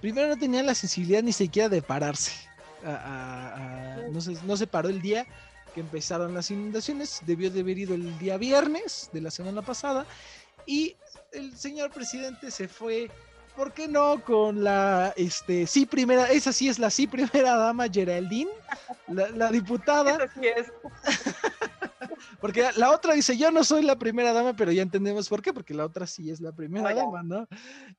Primero 0.00 0.28
no 0.28 0.36
tenía 0.36 0.62
la 0.62 0.74
sensibilidad 0.74 1.22
ni 1.22 1.32
siquiera 1.32 1.68
de 1.68 1.80
pararse. 1.80 2.32
No, 4.10 4.20
se, 4.20 4.32
no 4.44 4.56
se 4.56 4.66
paró 4.66 4.88
el 4.88 5.00
día 5.00 5.26
que 5.74 5.80
empezaron 5.80 6.34
las 6.34 6.50
inundaciones. 6.50 7.20
Debió 7.24 7.50
de 7.50 7.60
haber 7.60 7.78
ido 7.78 7.94
el 7.94 8.18
día 8.18 8.36
viernes 8.36 9.08
de 9.12 9.22
la 9.22 9.30
semana 9.30 9.62
pasada. 9.62 10.04
Y 10.66 10.96
el 11.32 11.56
señor 11.56 11.90
presidente 11.90 12.50
se 12.50 12.68
fue, 12.68 13.10
¿por 13.56 13.72
qué 13.72 13.88
no? 13.88 14.22
Con 14.22 14.62
la, 14.64 15.12
este, 15.16 15.66
sí 15.66 15.86
primera, 15.86 16.30
esa 16.30 16.52
sí 16.52 16.68
es 16.68 16.78
la 16.78 16.90
sí 16.90 17.06
primera 17.06 17.56
dama 17.56 17.86
Geraldine, 17.88 18.50
la, 19.08 19.28
la 19.30 19.50
diputada. 19.50 20.12
Eso 20.16 20.32
sí 20.34 20.46
es. 20.46 20.72
Porque 22.40 22.68
la 22.76 22.90
otra 22.90 23.14
dice, 23.14 23.36
yo 23.36 23.50
no 23.50 23.64
soy 23.64 23.82
la 23.82 23.96
primera 23.96 24.32
dama, 24.32 24.54
pero 24.54 24.70
ya 24.70 24.82
entendemos 24.82 25.28
por 25.28 25.40
qué, 25.40 25.52
porque 25.54 25.72
la 25.72 25.86
otra 25.86 26.06
sí 26.06 26.30
es 26.30 26.40
la 26.40 26.52
primera 26.52 26.88
Oye, 26.88 26.96
dama, 26.96 27.22
¿no? 27.22 27.48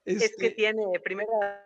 Es 0.06 0.20
que 0.20 0.26
Este, 0.26 0.51
tiene 0.51 0.84
primera, 1.03 1.64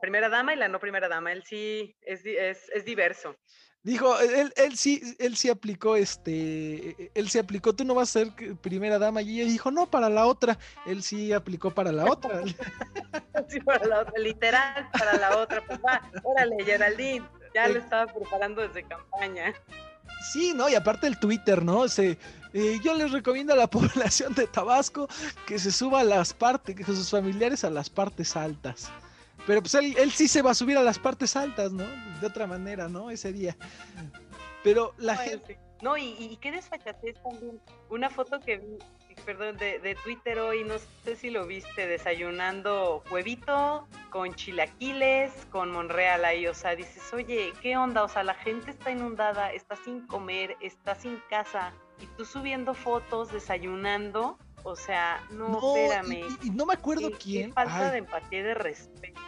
primera 0.00 0.28
dama 0.28 0.52
y 0.54 0.56
la 0.56 0.68
no 0.68 0.78
primera 0.80 1.08
dama. 1.08 1.32
Él 1.32 1.42
sí 1.46 1.96
es, 2.02 2.24
es, 2.24 2.68
es 2.74 2.84
diverso. 2.84 3.36
dijo, 3.82 4.18
él, 4.20 4.52
él 4.56 4.76
sí, 4.76 5.00
él 5.18 5.36
sí 5.36 5.48
aplicó, 5.48 5.96
este, 5.96 7.10
él 7.14 7.30
sí 7.30 7.38
aplicó, 7.38 7.74
tú 7.74 7.84
no 7.84 7.94
vas 7.94 8.14
a 8.14 8.20
ser 8.20 8.56
primera 8.60 8.98
dama, 8.98 9.22
y 9.22 9.40
ella 9.40 9.50
dijo, 9.50 9.70
no, 9.70 9.90
para 9.90 10.08
la 10.10 10.26
otra, 10.26 10.58
él 10.86 11.02
sí 11.02 11.32
aplicó 11.32 11.70
para 11.70 11.90
la 11.92 12.04
otra. 12.10 12.42
Sí, 13.48 13.58
para 13.60 13.84
la 13.86 14.00
otra, 14.02 14.12
literal, 14.18 14.88
para 14.92 15.16
la 15.16 15.36
otra. 15.38 15.64
Pues 15.66 15.78
va, 15.80 16.00
órale, 16.22 16.62
Geraldine. 16.64 17.26
Ya 17.54 17.66
Eh. 17.66 17.72
lo 17.72 17.78
estaba 17.80 18.06
preparando 18.12 18.62
desde 18.62 18.86
campaña. 18.86 19.52
Sí, 20.32 20.52
¿no? 20.54 20.68
Y 20.68 20.74
aparte 20.76 21.06
el 21.08 21.18
Twitter, 21.18 21.64
¿no? 21.64 21.88
Se, 21.88 22.16
eh, 22.52 22.78
yo 22.84 22.94
les 22.94 23.10
recomiendo 23.10 23.52
a 23.54 23.56
la 23.56 23.66
población 23.70 24.34
de 24.34 24.46
Tabasco 24.46 25.08
que 25.46 25.58
se 25.58 25.72
suba 25.72 26.00
a 26.00 26.04
las 26.04 26.32
partes, 26.34 26.76
que 26.76 26.84
sus 26.84 27.10
familiares 27.10 27.64
a 27.64 27.70
las 27.70 27.90
partes 27.90 28.36
altas. 28.36 28.92
Pero 29.46 29.60
pues 29.62 29.74
él, 29.74 29.94
él 29.98 30.10
sí 30.12 30.28
se 30.28 30.42
va 30.42 30.50
a 30.50 30.54
subir 30.54 30.76
a 30.78 30.82
las 30.82 30.98
partes 30.98 31.34
altas, 31.36 31.72
¿no? 31.72 31.84
De 32.20 32.26
otra 32.26 32.46
manera, 32.46 32.88
¿no? 32.88 33.10
Ese 33.10 33.32
día. 33.32 33.56
Pero 34.62 34.94
la 34.98 35.14
No, 35.14 35.20
gente... 35.20 35.58
No, 35.82 35.96
y, 35.96 36.14
y 36.18 36.36
qué 36.36 36.52
desfachatez 36.52 37.16
también. 37.22 37.58
Una 37.88 38.10
foto 38.10 38.38
que 38.38 38.58
vi, 38.58 39.14
perdón, 39.24 39.56
de, 39.56 39.78
de 39.78 39.94
Twitter 39.94 40.38
hoy, 40.38 40.62
no 40.62 40.74
sé 41.04 41.16
si 41.16 41.30
lo 41.30 41.46
viste, 41.46 41.86
desayunando 41.86 43.02
huevito 43.10 43.88
con 44.10 44.34
chilaquiles, 44.34 45.32
con 45.50 45.70
Monreal 45.72 46.26
ahí. 46.26 46.46
O 46.46 46.52
sea, 46.52 46.76
dices, 46.76 47.02
oye, 47.14 47.54
¿qué 47.62 47.78
onda? 47.78 48.02
O 48.04 48.08
sea, 48.08 48.22
la 48.24 48.34
gente 48.34 48.70
está 48.70 48.90
inundada, 48.90 49.52
está 49.54 49.74
sin 49.76 50.06
comer, 50.06 50.54
está 50.60 50.94
sin 50.94 51.18
casa. 51.30 51.72
Y 51.98 52.06
tú 52.18 52.26
subiendo 52.26 52.74
fotos, 52.74 53.32
desayunando. 53.32 54.38
O 54.64 54.76
sea, 54.76 55.24
no, 55.30 55.48
No, 55.48 55.74
espérame. 55.74 56.26
y, 56.42 56.48
y 56.48 56.50
no 56.50 56.66
me 56.66 56.74
acuerdo 56.74 57.08
qué- 57.08 57.16
qué 57.16 57.18
quién 57.24 57.52
falta 57.54 57.86
ay, 57.86 57.90
de 57.92 57.98
empatía 57.98 58.40
y 58.40 58.42
de 58.42 58.54
respeto. 58.54 59.19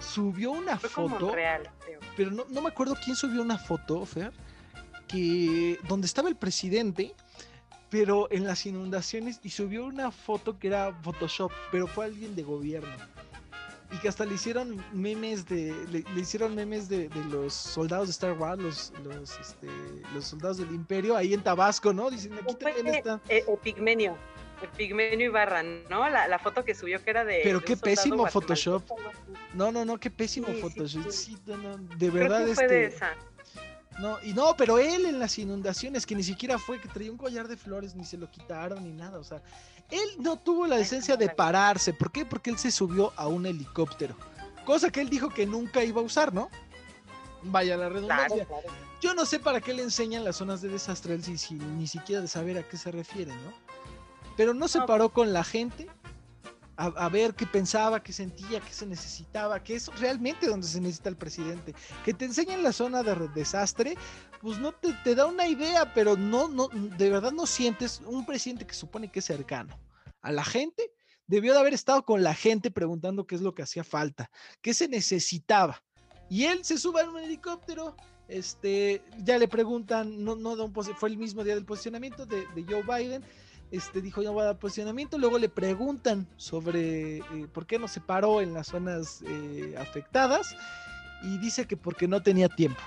Subió 0.00 0.50
una 0.52 0.78
Fue 0.78 0.88
foto, 0.88 1.26
Monreal, 1.26 1.70
pero 2.16 2.30
no, 2.30 2.44
no 2.48 2.62
me 2.62 2.68
acuerdo 2.68 2.96
quién 3.04 3.16
subió 3.16 3.42
una 3.42 3.58
foto, 3.58 4.04
Fer, 4.06 4.32
que 5.06 5.78
donde 5.88 6.06
estaba 6.06 6.28
el 6.28 6.36
presidente, 6.36 7.14
pero 7.90 8.28
en 8.30 8.44
las 8.44 8.66
inundaciones, 8.66 9.40
y 9.42 9.50
subió 9.50 9.86
una 9.86 10.10
foto 10.10 10.58
que 10.58 10.68
era 10.68 10.92
Photoshop, 11.02 11.50
pero 11.72 11.86
fue 11.86 12.04
alguien 12.04 12.34
de 12.36 12.42
gobierno. 12.42 12.94
Y 13.90 13.96
que 14.00 14.08
hasta 14.10 14.26
le 14.26 14.34
hicieron 14.34 14.84
memes 14.92 15.46
de. 15.46 15.72
Le, 15.90 16.04
le 16.14 16.20
hicieron 16.20 16.54
memes 16.54 16.90
de, 16.90 17.08
de 17.08 17.24
los 17.24 17.54
soldados 17.54 18.08
de 18.08 18.12
Star 18.12 18.32
Wars, 18.38 18.60
los, 18.60 18.92
los, 19.02 19.38
este, 19.40 19.66
los 20.12 20.26
soldados 20.26 20.58
del 20.58 20.74
Imperio, 20.74 21.16
ahí 21.16 21.32
en 21.32 21.42
Tabasco, 21.42 21.94
¿no? 21.94 22.10
Dicen, 22.10 22.34
aquí 22.34 22.54
también 22.56 22.86
está. 22.98 23.20
eh. 24.10 24.14
Epigmenio 24.62 25.26
Ibarra, 25.26 25.62
¿no? 25.62 26.08
La, 26.08 26.28
la 26.28 26.38
foto 26.38 26.64
que 26.64 26.74
subió 26.74 27.02
que 27.02 27.10
era 27.10 27.24
de. 27.24 27.40
Pero 27.42 27.60
de 27.60 27.64
qué 27.64 27.76
pésimo 27.76 28.26
Photoshop. 28.26 28.82
No, 29.54 29.70
no, 29.72 29.84
no, 29.84 29.98
qué 29.98 30.10
pésimo 30.10 30.48
Sí, 30.48 30.60
Photoshop. 30.60 31.10
sí. 31.10 31.34
Sí, 31.34 31.38
no, 31.46 31.56
no, 31.56 31.76
de 31.78 31.96
Creo 31.96 32.12
verdad, 32.12 32.46
que 32.46 32.54
fue 32.54 32.68
de 32.68 32.84
este. 32.86 32.96
esa. 32.96 33.14
No, 33.98 34.18
y 34.22 34.32
no, 34.32 34.56
pero 34.56 34.78
él 34.78 35.06
en 35.06 35.18
las 35.18 35.38
inundaciones, 35.38 36.06
que 36.06 36.14
ni 36.14 36.22
siquiera 36.22 36.56
fue 36.58 36.80
que 36.80 36.88
traía 36.88 37.10
un 37.10 37.18
collar 37.18 37.48
de 37.48 37.56
flores, 37.56 37.96
ni 37.96 38.04
se 38.04 38.16
lo 38.16 38.30
quitaron, 38.30 38.84
ni 38.84 38.92
nada. 38.92 39.18
O 39.18 39.24
sea, 39.24 39.42
él 39.90 40.08
no 40.20 40.38
tuvo 40.38 40.66
la 40.68 40.76
decencia 40.76 41.16
de 41.16 41.28
pararse. 41.28 41.92
¿Por 41.92 42.12
qué? 42.12 42.24
Porque 42.24 42.50
él 42.50 42.58
se 42.58 42.70
subió 42.70 43.12
a 43.16 43.26
un 43.26 43.44
helicóptero. 43.46 44.14
Cosa 44.64 44.90
que 44.90 45.00
él 45.00 45.08
dijo 45.10 45.30
que 45.30 45.46
nunca 45.46 45.82
iba 45.82 46.00
a 46.00 46.04
usar, 46.04 46.32
¿no? 46.32 46.48
Vaya 47.42 47.76
la 47.76 47.88
redundancia. 47.88 48.44
Claro, 48.44 48.62
claro. 48.62 48.78
Yo 49.00 49.14
no 49.14 49.24
sé 49.24 49.38
para 49.38 49.60
qué 49.60 49.72
le 49.74 49.82
enseñan 49.82 50.24
las 50.24 50.36
zonas 50.36 50.60
de 50.60 50.68
desastre 50.68 51.14
él 51.14 51.22
si, 51.24 51.38
si 51.38 51.54
ni 51.54 51.86
siquiera 51.86 52.20
de 52.20 52.28
saber 52.28 52.58
a 52.58 52.62
qué 52.64 52.76
se 52.76 52.90
refiere, 52.90 53.32
¿no? 53.32 53.67
Pero 54.38 54.54
no 54.54 54.68
se 54.68 54.78
No. 54.78 54.86
paró 54.86 55.08
con 55.10 55.32
la 55.34 55.44
gente 55.44 55.86
a, 56.76 56.86
a 56.86 57.08
ver 57.08 57.34
qué 57.34 57.44
pensaba, 57.44 58.02
qué 58.02 58.12
sentía, 58.12 58.60
qué 58.60 58.72
se 58.72 58.86
necesitaba, 58.86 59.62
que 59.64 59.74
es 59.74 59.88
realmente 59.98 60.46
donde 60.46 60.66
se 60.66 60.80
necesita 60.80 61.08
el 61.08 61.16
presidente. 61.16 61.74
Que 62.04 62.14
te 62.14 62.24
enseñen 62.24 62.62
la 62.62 62.72
zona 62.72 63.02
de 63.02 63.16
re- 63.16 63.28
desastre, 63.34 63.96
pues 64.40 64.58
no 64.60 64.70
te, 64.70 64.92
te 65.02 65.16
da 65.16 65.26
una 65.26 65.48
idea, 65.48 65.92
pero 65.92 66.16
no, 66.16 66.46
no, 66.46 66.68
de 66.68 67.10
verdad 67.10 67.32
no 67.32 67.46
sientes 67.46 68.00
un 68.06 68.24
presidente 68.24 68.64
que 68.64 68.74
supone 68.74 69.10
que 69.10 69.18
es 69.18 69.24
cercano 69.24 69.76
a 70.22 70.30
la 70.30 70.44
gente. 70.44 70.92
Debió 71.26 71.52
de 71.52 71.58
haber 71.58 71.74
estado 71.74 72.04
con 72.04 72.22
la 72.22 72.32
gente 72.32 72.70
preguntando 72.70 73.26
qué 73.26 73.34
es 73.34 73.40
lo 73.42 73.54
que 73.56 73.62
hacía 73.62 73.82
falta, 73.82 74.30
qué 74.62 74.72
se 74.72 74.86
necesitaba. 74.86 75.82
Y 76.30 76.44
él 76.44 76.64
se 76.64 76.78
sube 76.78 77.00
a 77.02 77.10
un 77.10 77.18
helicóptero, 77.18 77.96
este, 78.28 79.02
ya 79.24 79.36
le 79.36 79.48
preguntan, 79.48 80.22
no, 80.22 80.36
no 80.36 80.54
da 80.54 80.62
un 80.62 80.72
fue 80.72 81.08
el 81.08 81.18
mismo 81.18 81.42
día 81.42 81.54
del 81.56 81.64
posicionamiento 81.64 82.24
de, 82.24 82.46
de 82.54 82.64
Joe 82.68 82.82
Biden, 82.82 83.24
este, 83.70 84.00
dijo 84.00 84.22
ya 84.22 84.30
voy 84.30 84.42
a 84.42 84.46
dar 84.46 84.58
posicionamiento, 84.58 85.18
luego 85.18 85.38
le 85.38 85.48
preguntan 85.48 86.26
sobre 86.36 87.18
eh, 87.18 87.24
por 87.52 87.66
qué 87.66 87.78
no 87.78 87.88
se 87.88 88.00
paró 88.00 88.40
en 88.40 88.54
las 88.54 88.68
zonas 88.68 89.22
eh, 89.26 89.74
afectadas 89.78 90.56
y 91.22 91.38
dice 91.38 91.66
que 91.66 91.76
porque 91.76 92.08
no 92.08 92.22
tenía 92.22 92.48
tiempo. 92.48 92.80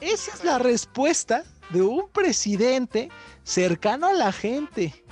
Esa 0.00 0.32
es 0.34 0.44
la 0.44 0.58
respuesta 0.58 1.44
de 1.70 1.82
un 1.82 2.08
presidente 2.10 3.10
cercano 3.44 4.08
a 4.08 4.12
la 4.12 4.32
gente, 4.32 5.04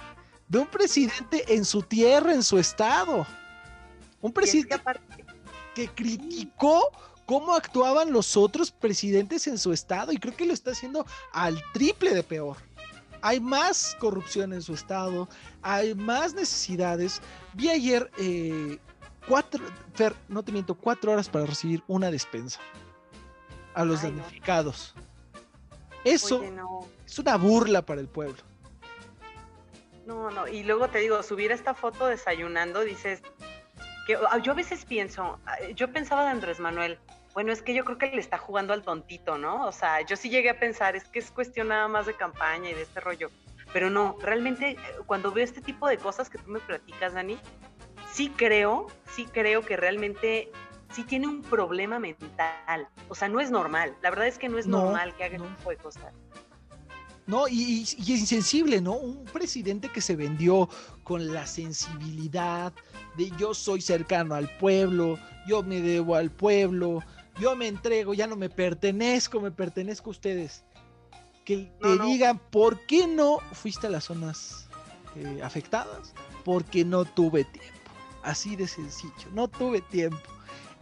de 0.49 0.59
un 0.59 0.67
presidente 0.67 1.55
en 1.55 1.65
su 1.65 1.83
tierra, 1.83 2.35
en 2.35 2.43
su 2.43 2.59
estado. 2.59 3.27
Un 4.21 4.33
presidente 4.33 4.77
que 5.75 5.89
criticó 5.89 6.91
cómo 7.27 7.55
actuaban 7.55 8.13
los 8.13 8.37
otros 8.37 8.71
presidentes 8.71 9.47
en 9.47 9.59
su 9.59 9.73
estado 9.73 10.13
y 10.13 10.19
creo 10.19 10.37
que 10.37 10.47
lo 10.47 10.53
está 10.53 10.73
haciendo 10.73 11.07
al 11.33 11.63
triple 11.73 12.15
de 12.15 12.23
peor. 12.23 12.57
Hay 13.25 13.41
más 13.41 13.97
corrupción 14.01 14.53
en 14.53 14.61
su 14.61 14.75
estado, 14.75 15.31
hay 15.63 15.95
más 15.95 16.35
necesidades. 16.35 17.23
Vi 17.55 17.71
ayer 17.71 18.11
eh, 18.19 18.79
cuatro, 19.27 19.65
Fer, 19.95 20.15
no 20.29 20.43
te 20.43 20.53
miento, 20.53 20.75
cuatro 20.75 21.11
horas 21.11 21.31
para 21.31 21.47
recibir 21.47 21.83
una 21.87 22.11
despensa 22.11 22.61
a 23.73 23.83
los 23.83 24.03
damnificados. 24.03 24.95
Eso 26.05 26.43
es 27.07 27.19
una 27.19 27.37
burla 27.37 27.81
para 27.81 28.03
el 28.03 28.09
pueblo. 28.09 28.43
No, 30.05 30.31
no, 30.31 30.47
y 30.47 30.63
luego 30.63 30.89
te 30.89 30.99
digo, 30.99 31.23
subir 31.23 31.51
esta 31.51 31.73
foto 31.73 32.05
desayunando, 32.05 32.83
dices, 32.83 33.23
que 34.07 34.17
ah, 34.17 34.37
yo 34.37 34.53
a 34.53 34.55
veces 34.55 34.85
pienso, 34.85 35.41
ah, 35.47 35.57
yo 35.75 35.91
pensaba 35.91 36.25
de 36.25 36.29
Andrés 36.29 36.61
Manuel, 36.61 36.99
bueno, 37.35 37.53
es 37.53 37.63
que 37.63 37.75
yo 37.75 37.85
creo 37.85 37.99
que 37.99 38.07
le 38.07 38.21
está 38.21 38.39
jugando 38.39 38.73
al 38.73 38.83
tontito, 38.83 39.37
¿no? 39.37 39.67
O 39.67 39.73
sea, 39.73 40.01
yo 40.07 40.17
sí 40.17 40.31
llegué 40.31 40.51
a 40.51 40.61
pensar, 40.61 40.95
es 40.95 41.05
que 41.05 41.19
es 41.19 41.33
cuestión 41.33 41.69
nada 41.69 41.89
más 41.89 42.07
de 42.07 42.15
campaña 42.15 42.71
y 42.71 42.75
de 42.75 42.83
este 42.83 43.01
rollo. 43.01 43.31
Pero 43.73 43.91
no, 43.91 44.17
realmente 44.23 44.71
eh, 44.71 44.79
cuando 45.05 45.33
veo 45.33 45.43
este 45.43 45.61
tipo 45.61 45.89
de 45.89 45.99
cosas 45.99 46.31
que 46.31 46.39
tú 46.39 46.49
me 46.49 46.61
platicas, 46.61 47.13
Dani, 47.13 47.37
sí 48.13 48.33
creo, 48.37 48.87
sí 49.11 49.27
creo 49.27 49.63
que 49.63 49.77
realmente 49.77 50.53
sí 50.93 51.03
tiene 51.03 51.27
un 51.27 51.43
problema 51.43 51.99
mental. 51.99 52.89
O 53.09 53.17
sea, 53.17 53.29
no 53.29 53.41
es 53.41 53.51
normal. 53.51 53.97
La 54.01 54.11
verdad 54.11 54.29
es 54.29 54.39
que 54.39 54.49
no 54.49 54.57
es 54.57 54.69
normal 54.69 55.13
que 55.17 55.25
haga 55.25 55.39
no. 55.39 55.45
tipo 55.57 55.71
de 55.71 55.77
cosas. 55.77 56.15
No, 57.27 57.49
y, 57.49 57.81
y, 57.99 58.13
es 58.13 58.21
insensible, 58.21 58.81
¿no? 58.81 58.93
Un 58.93 59.25
presidente 59.25 59.89
que 59.89 60.03
se 60.03 60.15
vendió 60.15 60.69
con 61.03 61.33
la 61.33 61.47
sensibilidad 61.47 62.73
de 63.17 63.31
yo 63.39 63.55
soy 63.55 63.81
cercano 63.81 64.35
al 64.35 64.55
pueblo, 64.59 65.19
yo 65.49 65.63
me 65.63 65.81
debo 65.81 66.17
al 66.17 66.31
pueblo, 66.31 67.03
yo 67.39 67.57
me 67.57 67.69
entrego, 67.69 68.15
ya 68.15 68.27
no 68.27 68.37
me 68.37 68.49
pertenezco, 68.49 69.41
me 69.41 69.51
pertenezco 69.51 70.11
a 70.11 70.13
ustedes. 70.13 70.65
Que 71.45 71.71
te 71.81 71.99
digan, 71.99 72.39
¿por 72.39 72.87
qué 72.87 73.07
no 73.07 73.39
fuiste 73.53 73.87
a 73.89 73.91
las 73.91 74.05
zonas 74.05 74.69
eh, 75.17 75.41
afectadas? 75.43 76.15
Porque 76.45 76.85
no 76.85 77.05
tuve 77.05 77.45
tiempo. 77.45 77.71
Así 78.23 78.57
de 78.57 78.67
sencillo, 78.67 79.29
no 79.33 79.49
tuve 79.49 79.83
tiempo. 79.83 80.19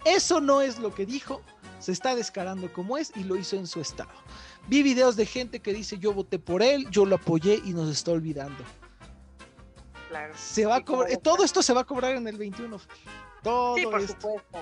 Eso 0.04 0.40
no 0.40 0.60
es 0.60 0.78
lo 0.78 0.94
que 0.94 1.06
dijo, 1.06 1.42
se 1.80 1.92
está 1.92 2.14
descarando 2.14 2.72
como 2.72 2.96
es 2.96 3.12
y 3.16 3.24
lo 3.24 3.36
hizo 3.36 3.56
en 3.56 3.66
su 3.66 3.80
estado. 3.80 4.10
Vi 4.68 4.82
videos 4.82 5.16
de 5.16 5.26
gente 5.26 5.60
que 5.60 5.72
dice 5.72 5.98
yo 5.98 6.12
voté 6.12 6.38
por 6.38 6.62
él, 6.62 6.88
yo 6.90 7.04
lo 7.04 7.16
apoyé 7.16 7.60
y 7.64 7.72
nos 7.72 7.88
está 7.88 8.12
olvidando. 8.12 8.62
Claro. 10.08 10.34
Se 10.36 10.66
va 10.66 10.76
a 10.76 10.84
cobrar, 10.84 11.16
todo 11.18 11.42
esto 11.42 11.62
se 11.62 11.72
va 11.72 11.80
a 11.80 11.84
cobrar 11.84 12.14
en 12.14 12.28
el 12.28 12.36
21. 12.36 12.78
Todo 13.42 13.74
sí, 13.76 13.84
por 13.84 14.06
supuesto. 14.06 14.58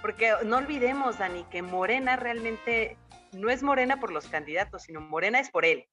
Porque 0.00 0.32
no 0.44 0.56
olvidemos, 0.56 1.18
Dani, 1.18 1.44
que 1.44 1.62
Morena 1.62 2.16
realmente 2.16 2.96
no 3.32 3.50
es 3.50 3.62
Morena 3.62 4.00
por 4.00 4.12
los 4.12 4.26
candidatos, 4.28 4.82
sino 4.82 5.00
Morena 5.00 5.40
es 5.40 5.50
por 5.50 5.64
él. 5.64 5.86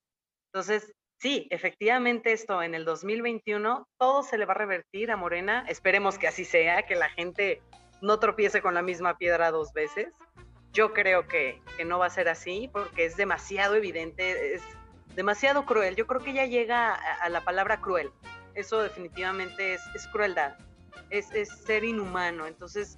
Entonces, 0.52 0.94
sí, 1.20 1.48
efectivamente 1.52 2.32
esto 2.32 2.62
en 2.64 2.74
el 2.74 2.86
2021, 2.86 3.88
todo 3.98 4.24
se 4.24 4.38
le 4.38 4.46
va 4.46 4.54
a 4.54 4.58
revertir 4.58 5.12
a 5.12 5.18
Morena. 5.18 5.66
Esperemos 5.68 6.18
que 6.18 6.28
así 6.28 6.46
sea, 6.46 6.84
que 6.84 6.96
la 6.96 7.10
gente 7.10 7.62
no 8.02 8.20
tropiece 8.20 8.62
con 8.62 8.74
la 8.74 8.82
misma 8.82 9.18
piedra 9.18 9.52
dos 9.52 9.74
veces. 9.74 10.14
Yo 10.74 10.94
creo 10.94 11.28
que, 11.28 11.62
que, 11.76 11.86
no 11.86 12.00
va 12.00 12.06
a 12.06 12.12
ser 12.12 12.30
así 12.30 12.70
porque 12.72 13.06
es 13.06 13.18
demasiado 13.18 13.76
evidente, 13.76 14.56
es 14.56 14.62
demasiado 15.16 15.66
cruel. 15.66 15.96
Yo 15.96 16.06
creo 16.08 16.22
que 16.22 16.34
ya 16.34 16.46
llega 16.46 16.94
a, 16.94 17.14
a 17.24 17.30
la 17.30 17.44
palabra 17.44 17.82
cruel. 17.82 18.12
Eso 18.54 18.82
definitivamente 18.82 19.76
es, 19.76 19.82
es 19.96 20.08
crueldad, 20.08 20.56
es, 21.10 21.32
es, 21.34 21.50
ser 21.50 21.84
inhumano. 21.84 22.48
Entonces, 22.48 22.98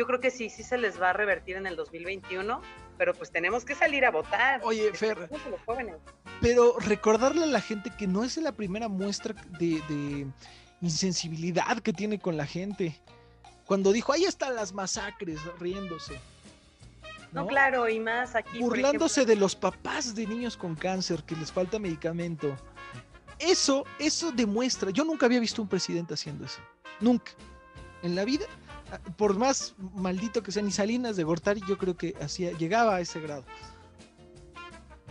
yo 0.00 0.06
creo 0.06 0.18
que 0.18 0.30
sí, 0.30 0.48
sí 0.48 0.62
se 0.62 0.78
les 0.78 0.98
va 0.98 1.10
a 1.10 1.12
revertir 1.12 1.56
en 1.56 1.66
el 1.66 1.76
2021, 1.76 2.62
pero 2.96 3.12
pues 3.12 3.30
tenemos 3.30 3.66
que 3.66 3.74
salir 3.74 4.06
a 4.06 4.10
votar. 4.10 4.62
Oye, 4.64 4.94
Fer, 4.94 5.28
pero 6.40 6.78
recordarle 6.78 7.44
a 7.44 7.46
la 7.46 7.60
gente 7.60 7.90
que 7.98 8.06
no 8.06 8.24
es 8.24 8.38
la 8.38 8.52
primera 8.52 8.88
muestra 8.88 9.34
de, 9.58 9.82
de 9.90 10.26
insensibilidad 10.80 11.80
que 11.80 11.92
tiene 11.92 12.18
con 12.18 12.38
la 12.38 12.46
gente. 12.46 12.98
Cuando 13.66 13.92
dijo, 13.92 14.14
ahí 14.14 14.24
están 14.24 14.56
las 14.56 14.72
masacres, 14.72 15.38
riéndose. 15.58 16.18
¿no? 17.32 17.42
no, 17.42 17.46
claro, 17.46 17.86
y 17.86 18.00
más 18.00 18.34
aquí. 18.34 18.58
Burlándose 18.58 19.20
ejemplo, 19.20 19.34
de 19.34 19.40
los 19.40 19.54
papás 19.54 20.14
de 20.14 20.26
niños 20.26 20.56
con 20.56 20.76
cáncer 20.76 21.24
que 21.24 21.36
les 21.36 21.52
falta 21.52 21.78
medicamento. 21.78 22.56
Eso, 23.38 23.84
eso 23.98 24.32
demuestra. 24.32 24.92
Yo 24.92 25.04
nunca 25.04 25.26
había 25.26 25.40
visto 25.40 25.60
un 25.60 25.68
presidente 25.68 26.14
haciendo 26.14 26.46
eso. 26.46 26.60
Nunca. 27.00 27.32
En 28.02 28.14
la 28.14 28.24
vida, 28.24 28.46
por 29.16 29.36
más 29.36 29.74
maldito 29.78 30.42
que 30.42 30.52
sea 30.52 30.62
ni 30.62 30.70
Salinas 30.70 31.16
de 31.16 31.24
Gortari, 31.24 31.60
yo 31.66 31.78
creo 31.78 31.96
que 31.96 32.14
hacía, 32.20 32.52
llegaba 32.52 32.96
a 32.96 33.00
ese 33.00 33.20
grado. 33.20 33.44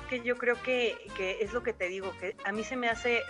Que 0.10 0.22
yo 0.22 0.38
creo 0.38 0.62
que, 0.62 0.98
que 1.16 1.40
es 1.42 1.54
lo 1.54 1.64
que 1.64 1.74
te 1.74 1.88
digo, 1.88 2.12
que 2.20 2.36
a 2.44 2.52
mí 2.52 2.64
se 2.64 2.76
me 2.76 2.90
hace, 2.90 3.22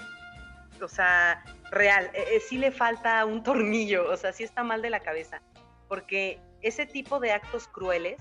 o 0.81 0.87
sea, 0.87 1.43
real. 1.71 2.09
Eh, 2.13 2.35
eh, 2.35 2.39
sí 2.39 2.57
le 2.57 2.71
falta 2.71 3.25
un 3.25 3.43
tornillo, 3.43 4.09
o 4.09 4.17
sea, 4.17 4.31
sí 4.31 4.43
está 4.43 4.63
mal 4.63 4.81
de 4.81 4.89
la 4.89 5.01
cabeza. 5.01 5.41
Porque 5.87 6.39
ese 6.61 6.85
tipo 6.85 7.19
de 7.19 7.31
actos 7.31 7.67
crueles 7.67 8.17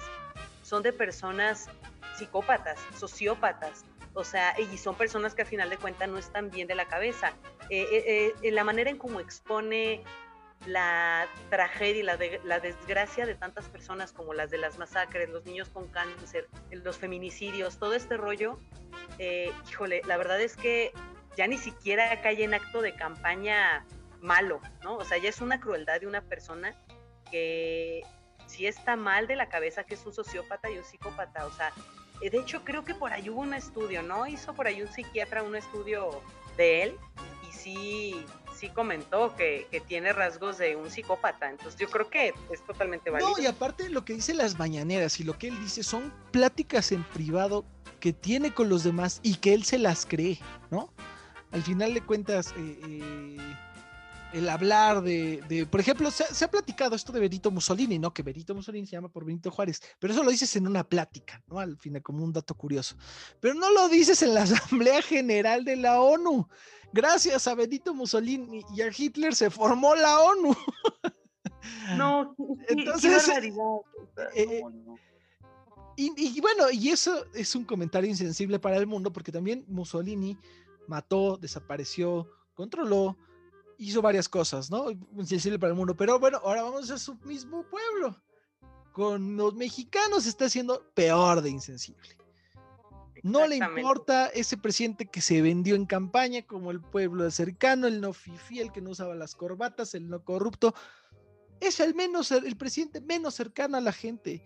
son 0.63 0.83
de 0.83 0.93
personas 0.93 1.69
psicópatas, 2.17 2.81
sociópatas, 2.99 3.85
o 4.15 4.25
sea, 4.25 4.59
y 4.59 4.77
son 4.79 4.97
personas 4.97 5.35
que 5.35 5.43
a 5.43 5.45
final 5.45 5.71
de 5.71 5.77
cuentas 5.77 6.09
no 6.09 6.19
están 6.19 6.51
bien 6.51 6.67
de 6.67 6.75
la 6.75 6.89
cabeza. 6.89 7.35
Eh, 7.71 8.35
eh, 8.43 8.51
la 8.51 8.65
manera 8.65 8.91
en 8.91 8.99
cómo 8.99 9.21
expone 9.21 10.03
la 10.67 11.29
tragedia 11.51 12.01
y 12.01 12.03
la, 12.03 12.17
de, 12.17 12.41
la, 12.45 12.61
desgracia 12.61 13.27
de 13.27 13.35
tantas 13.35 13.69
personas 13.69 14.13
como 14.13 14.35
las 14.35 14.51
de 14.51 14.59
las 14.59 14.79
masacres, 14.79 15.29
los 15.31 15.45
niños 15.45 15.69
con 15.69 15.89
cáncer, 15.89 16.49
los 16.71 16.99
feminicidios, 16.99 17.79
todo 17.79 17.95
este 17.95 18.17
rollo, 18.17 18.59
eh, 19.19 19.53
híjole, 19.71 20.03
la 20.07 20.17
verdad 20.17 20.41
es 20.41 20.57
que 20.57 20.93
ya 21.37 21.47
ni 21.47 21.57
siquiera 21.57 22.21
cae 22.21 22.43
en 22.43 22.55
acto 22.55 22.83
de 22.83 22.95
campaña 22.95 23.87
malo, 24.21 24.61
¿no? 24.83 24.97
O 24.97 25.05
sea, 25.05 25.19
ya 25.19 25.29
es 25.29 25.41
una 25.41 25.61
crueldad 25.61 26.01
de 26.01 26.07
una 26.07 26.23
persona 26.23 26.75
que 27.31 28.03
sí 28.47 28.67
está 28.67 28.97
mal 28.97 29.27
de 29.27 29.37
la 29.37 29.49
cabeza, 29.49 29.85
que 29.85 29.95
es 29.95 30.05
un 30.05 30.13
sociópata 30.13 30.71
y 30.71 30.79
un 30.79 30.85
psicópata, 30.85 31.47
o 31.47 31.51
sea, 31.53 31.73
de 32.21 32.39
hecho 32.39 32.65
creo 32.65 32.85
que 32.85 32.95
por 32.95 33.13
ahí 33.13 33.31
hubo 33.31 33.41
un 33.41 33.55
estudio, 33.55 34.03
¿no? 34.03 34.27
Hizo 34.27 34.55
por 34.55 34.67
ahí 34.67 34.83
un 34.83 34.89
psiquiatra 34.89 35.43
un 35.43 35.57
estudio 35.57 36.23
de 36.57 36.83
él 36.83 36.97
y 37.49 37.53
sí, 37.53 38.25
sí 38.55 38.69
comentó 38.71 39.35
que, 39.37 39.67
que 39.71 39.81
tiene 39.81 40.13
rasgos 40.13 40.59
de 40.59 40.77
un 40.77 40.91
psicópata, 40.91 41.49
entonces 41.49 41.79
yo 41.79 41.89
creo 41.89 42.11
que 42.11 42.35
es 42.51 42.63
totalmente 42.67 43.11
válido. 43.11 43.31
No, 43.31 43.43
y 43.43 43.47
aparte 43.47 43.89
lo 43.89 44.05
que 44.05 44.15
dice 44.15 44.35
las 44.35 44.59
mañaneras 44.59 45.21
y 45.21 45.25
lo 45.25 45.39
que 45.39 45.49
él 45.49 45.59
dice 45.61 45.83
son 45.83 46.13
pláticas 46.33 46.93
en 46.93 47.05
privado 47.05 47.65
que 48.01 48.13
tiene 48.13 48.53
con 48.53 48.69
los 48.69 48.85
demás 48.85 49.21
y 49.23 49.37
que 49.37 49.55
él 49.55 49.65
se 49.65 49.79
las 49.79 50.07
cree, 50.07 50.39
¿no? 50.71 50.93
Al 51.51 51.63
final 51.63 51.95
de 51.95 52.03
cuentas, 52.03 52.53
eh, 52.59 52.79
eh, 52.85 53.37
el 54.33 54.49
hablar 54.49 55.03
de, 55.03 55.43
de 55.49 55.67
por 55.67 55.81
ejemplo, 55.81 56.11
se, 56.11 56.25
se, 56.35 56.45
ha 56.45 56.51
platicado 56.51 56.95
esto 56.95 57.13
de 57.13 57.21
Benito 57.21 57.51
Mussolini, 57.51 57.99
¿no? 57.99 58.13
Que 58.13 58.23
Benito 58.23 58.55
Mussolini 58.55 58.87
se 58.87 58.93
llama 58.93 59.09
por 59.09 59.25
Benito 59.25 59.51
Juárez, 59.51 59.81
pero 59.99 60.13
eso 60.13 60.23
lo 60.23 60.31
dices 60.31 60.55
en 60.57 60.67
una 60.67 60.85
plática, 60.85 61.43
¿no? 61.47 61.59
Al 61.59 61.77
final, 61.79 62.03
como 62.03 62.25
un 62.25 62.33
dato 62.33 62.55
curioso. 62.55 62.97
Pero 63.41 63.55
no 63.55 63.71
lo 63.73 63.89
dices 63.89 64.23
en 64.23 64.35
la 64.35 64.43
Asamblea 64.45 65.03
General 65.03 65.65
de 65.65 65.77
la 65.77 66.01
ONU. 66.01 66.49
Gracias 66.93 67.47
a 67.47 67.55
Benito 67.55 67.95
Mussolini 67.95 68.65
y 68.75 68.83
a 68.83 68.91
Hitler 68.97 69.35
se 69.35 69.51
formó 69.51 69.95
la 69.95 70.21
ONU. 70.21 70.57
No, 71.97 72.35
entonces. 72.69 73.25
Qué 73.25 73.53
eh, 74.35 74.61
no, 74.63 74.71
no. 74.71 74.99
Y, 75.97 76.13
y, 76.17 76.41
bueno, 76.41 76.71
y 76.71 76.91
eso 76.91 77.25
es 77.35 77.57
un 77.57 77.65
comentario 77.65 78.09
insensible 78.09 78.61
para 78.61 78.77
el 78.77 78.87
mundo, 78.87 79.13
porque 79.13 79.33
también 79.33 79.65
Mussolini 79.67 80.39
mató, 80.87 81.37
desapareció, 81.37 82.31
controló, 82.55 83.17
hizo 83.79 84.03
varias 84.03 84.29
cosas, 84.29 84.71
¿no? 84.71 84.91
Insensible 85.17 85.59
para 85.59 85.71
el 85.71 85.77
mundo. 85.77 85.97
Pero 85.97 86.19
bueno, 86.19 86.41
ahora 86.45 86.63
vamos 86.63 86.91
a 86.91 86.99
su 86.99 87.15
mismo 87.25 87.65
pueblo. 87.65 88.21
Con 88.93 89.37
los 89.37 89.55
mexicanos 89.55 90.27
está 90.27 90.47
haciendo 90.47 90.83
peor 90.95 91.41
de 91.41 91.51
insensible. 91.51 92.19
No 93.23 93.47
le 93.47 93.57
importa 93.57 94.27
ese 94.29 94.57
presidente 94.57 95.07
que 95.07 95.21
se 95.21 95.43
vendió 95.43 95.75
en 95.75 95.87
campaña 95.87 96.43
como 96.43 96.71
el 96.71 96.81
pueblo 96.81 97.29
cercano, 97.31 97.87
el 97.87 98.01
no 98.01 98.13
fifi, 98.13 98.61
el 98.61 98.73
que 98.73 98.81
no 98.81 98.91
usaba 98.91 99.15
las 99.15 99.35
corbatas, 99.35 99.95
el 99.95 100.09
no 100.09 100.23
corrupto. 100.23 100.75
Es 101.61 101.81
el 101.81 101.95
menos, 101.95 102.31
el 102.31 102.57
presidente 102.57 103.01
menos 103.01 103.35
cercano 103.35 103.77
a 103.77 103.81
la 103.81 103.93
gente. 103.93 104.45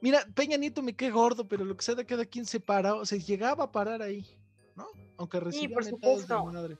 Mira, 0.00 0.24
Peña 0.34 0.56
Nieto 0.56 0.82
me 0.82 0.94
queda 0.94 1.10
gordo, 1.10 1.48
pero 1.48 1.64
lo 1.64 1.76
que 1.76 1.84
sea 1.84 1.94
de 1.94 2.06
cada 2.06 2.24
quien 2.24 2.44
se 2.44 2.60
para, 2.60 2.94
o 2.94 3.06
sea, 3.06 3.18
llegaba 3.18 3.64
a 3.64 3.72
parar 3.72 4.02
ahí, 4.02 4.26
¿no? 4.76 4.86
Aunque 5.16 5.40
recibía 5.40 5.68
sí, 5.68 5.74
por 5.74 5.84
supuesto. 5.84 6.36
de 6.36 6.52
madre. 6.52 6.78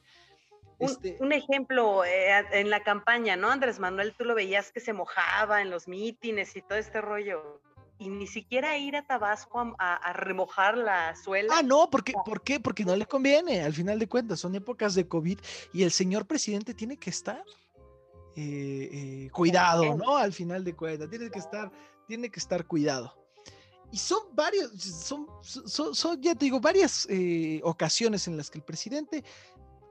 Un, 0.78 0.90
Este- 0.90 1.16
un 1.20 1.32
ejemplo 1.32 2.04
eh, 2.04 2.44
en 2.52 2.68
la 2.70 2.82
campaña, 2.82 3.36
¿no? 3.36 3.50
Andrés 3.50 3.78
Manuel, 3.78 4.14
tú 4.16 4.24
lo 4.24 4.34
veías 4.34 4.72
que 4.72 4.80
se 4.80 4.92
mojaba 4.92 5.62
en 5.62 5.70
los 5.70 5.88
mítines 5.88 6.54
y 6.56 6.62
todo 6.62 6.76
este 6.78 7.00
rollo. 7.00 7.60
Y 7.98 8.10
ni 8.10 8.26
siquiera 8.26 8.76
ir 8.76 8.94
a 8.94 9.06
Tabasco 9.06 9.58
a, 9.58 9.74
a- 9.78 9.96
a 9.96 10.12
remojar 10.12 10.76
la 10.76 11.16
suela. 11.16 11.54
Ah, 11.56 11.62
no, 11.62 11.88
porque, 11.88 12.12
¿por 12.26 12.42
qué? 12.42 12.60
Porque 12.60 12.84
no 12.84 12.94
le 12.94 13.06
conviene, 13.06 13.62
al 13.62 13.72
final 13.72 13.98
de 13.98 14.06
cuentas, 14.06 14.38
son 14.38 14.54
épocas 14.54 14.94
de 14.94 15.08
COVID 15.08 15.38
y 15.72 15.82
el 15.82 15.90
señor 15.90 16.26
presidente 16.26 16.74
tiene 16.74 16.98
que 16.98 17.08
estar 17.08 17.42
eh, 18.36 18.90
eh, 19.26 19.30
cuidado, 19.32 19.94
¿no? 19.96 20.16
Al 20.18 20.32
final 20.34 20.62
de 20.62 20.74
cuentas, 20.76 21.08
tiene 21.08 21.30
que 21.30 21.38
estar, 21.38 21.72
tiene 22.06 22.28
que 22.30 22.38
estar 22.38 22.66
cuidado. 22.66 23.16
Y 23.90 23.96
son 23.98 24.18
varios, 24.34 24.72
son, 24.82 25.26
son, 25.40 25.94
son, 25.94 26.20
ya 26.20 26.34
te 26.34 26.44
digo, 26.44 26.60
varias 26.60 27.06
eh, 27.08 27.60
ocasiones 27.64 28.26
en 28.28 28.36
las 28.36 28.50
que 28.50 28.58
el 28.58 28.64
presidente 28.64 29.24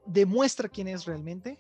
demuestra 0.05 0.69
quién 0.69 0.87
es 0.87 1.05
realmente 1.05 1.59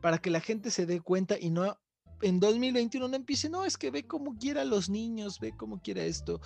para 0.00 0.18
que 0.18 0.30
la 0.30 0.40
gente 0.40 0.70
se 0.70 0.86
dé 0.86 1.00
cuenta 1.00 1.36
y 1.38 1.50
no 1.50 1.78
en 2.20 2.40
2021 2.40 3.08
no 3.08 3.16
empiece, 3.16 3.48
no, 3.48 3.64
es 3.64 3.76
que 3.76 3.90
ve 3.90 4.06
como 4.06 4.36
quiera 4.38 4.64
los 4.64 4.88
niños, 4.88 5.38
ve 5.38 5.52
como 5.56 5.80
quiera 5.80 6.02
esto. 6.02 6.40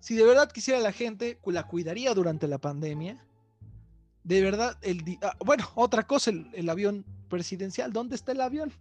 Si 0.00 0.14
de 0.14 0.24
verdad 0.24 0.50
quisiera 0.50 0.80
la 0.80 0.92
gente, 0.92 1.38
la 1.44 1.66
cuidaría 1.66 2.14
durante 2.14 2.48
la 2.48 2.58
pandemia. 2.58 3.22
De 4.24 4.42
verdad, 4.42 4.78
el 4.82 5.02
ah, 5.22 5.36
bueno, 5.44 5.68
otra 5.74 6.06
cosa, 6.06 6.30
el, 6.30 6.48
el 6.54 6.68
avión 6.68 7.04
presidencial, 7.28 7.92
¿dónde 7.92 8.14
está 8.16 8.32
el 8.32 8.40
avión? 8.40 8.72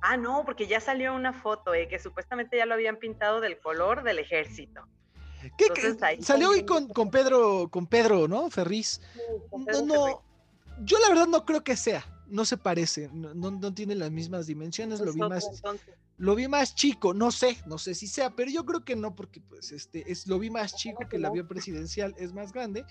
Ah, 0.00 0.16
no, 0.16 0.44
porque 0.44 0.66
ya 0.66 0.80
salió 0.80 1.14
una 1.14 1.32
foto 1.32 1.74
eh, 1.74 1.88
que 1.88 1.98
supuestamente 1.98 2.56
ya 2.56 2.66
lo 2.66 2.74
habían 2.74 2.98
pintado 2.98 3.40
del 3.40 3.58
color 3.58 4.04
del 4.04 4.20
ejército. 4.20 4.86
¿Qué, 5.56 5.64
Entonces, 5.66 5.96
qué- 5.98 6.04
ahí 6.04 6.22
salió 6.22 6.50
hoy 6.50 6.64
con, 6.64 6.88
con 6.88 7.10
Pedro, 7.10 7.68
con 7.70 7.86
Pedro, 7.86 8.26
¿no? 8.28 8.50
Ferriz. 8.50 9.00
No, 9.52 9.64
Pedro 9.64 9.82
no, 9.86 9.94
Ferriz. 10.04 10.16
yo 10.84 10.98
la 10.98 11.08
verdad 11.08 11.26
no 11.28 11.44
creo 11.44 11.62
que 11.64 11.76
sea, 11.76 12.04
no 12.28 12.44
se 12.44 12.56
parece, 12.56 13.08
no, 13.12 13.34
no, 13.34 13.50
no 13.50 13.72
tiene 13.74 13.94
las 13.94 14.10
mismas 14.10 14.46
dimensiones, 14.46 15.00
lo 15.00 15.10
Es 15.10 15.14
vi 15.14 15.22
otro, 15.22 15.34
más, 15.34 15.46
entonces. 15.46 15.94
lo 16.18 16.34
vi 16.34 16.48
más 16.48 16.74
chico, 16.74 17.14
no 17.14 17.30
sé, 17.30 17.56
no 17.66 17.78
sé 17.78 17.94
si 17.94 18.06
sea, 18.08 18.30
pero 18.34 18.50
yo 18.50 18.64
creo 18.64 18.84
que 18.84 18.96
no, 18.96 19.14
porque 19.14 19.40
pues 19.40 19.72
este, 19.72 20.10
es, 20.10 20.26
lo 20.26 20.38
vi 20.38 20.50
más 20.50 20.74
chico 20.76 21.08
que 21.08 21.18
no. 21.18 21.28
avión 21.28 21.46
presidencial, 21.48 22.14
es 22.18 22.32
más 22.32 22.52
grande, 22.52 22.84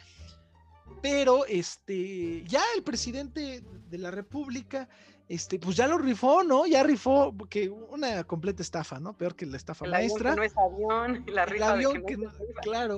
pero 1.02 1.45
este, 1.45 2.44
ya 2.45 2.61
el 2.76 2.84
presidente 2.84 3.61
de 3.90 3.98
la 3.98 4.10
República, 4.11 4.88
este, 5.30 5.60
pues 5.60 5.76
ya 5.76 5.88
lo 5.88 5.98
rifó, 5.98 6.44
¿no? 6.44 6.66
Ya 6.66 6.84
rifó, 6.84 7.34
porque 7.38 7.70
una 7.70 8.24
completa 8.24 8.62
estafa, 8.62 8.99
¿no? 8.99 9.18
Peor 9.18 9.36
que 9.36 9.45
la 9.45 9.58
estafa 9.58 9.86
El 9.86 9.94
avión 9.94 10.18
que 10.18 10.24
maestra. 10.24 10.36
no 10.36 10.44
es 10.44 10.54
avión, 10.58 11.24
la 11.28 11.44
el 11.44 11.49
rifa 11.49 11.66
de 11.66 11.72
avión 11.74 11.94
que 11.94 11.99
no 11.99 12.06
que 12.06 12.18
no- 12.18 12.30
rifa. 12.48 12.62
claro, 12.62 12.98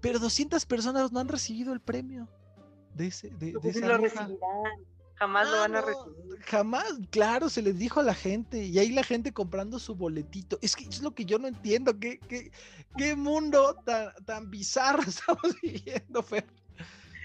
pero 0.00 0.18
200 0.18 0.64
personas 0.66 1.12
no 1.12 1.20
han 1.20 1.28
recibido 1.28 1.72
el 1.72 1.80
premio 1.80 2.28
de 2.94 3.06
ese, 3.06 3.30
de, 3.30 3.46
de 3.52 3.52
Pues 3.60 3.76
esa 3.76 3.86
lo 3.88 3.98
rifa. 3.98 4.20
recibirán. 4.22 4.62
Jamás 5.14 5.50
lo 5.50 5.56
Ah, 5.56 5.60
van 5.60 5.76
a 5.76 5.80
no, 5.82 5.86
recibir. 5.86 6.40
Jamás, 6.46 6.84
claro, 7.10 7.50
se 7.50 7.60
les 7.60 7.78
dijo 7.78 8.00
a 8.00 8.02
la 8.02 8.14
gente 8.14 8.64
y 8.64 8.78
ahí 8.78 8.90
la 8.90 9.02
gente 9.04 9.32
comprando 9.34 9.78
su 9.78 9.94
boletito. 9.94 10.58
Es 10.62 10.74
que 10.74 10.84
es 10.84 11.02
lo 11.02 11.14
que 11.14 11.26
yo 11.26 11.38
no 11.38 11.46
entiendo, 11.46 11.98
qué, 11.98 12.18
qué, 12.26 12.50
qué 12.96 13.14
mundo 13.16 13.76
tan, 13.84 14.14
tan 14.24 14.50
bizarro 14.50 15.02
estamos 15.06 15.54
viviendo, 15.62 16.22
Fer. 16.22 16.46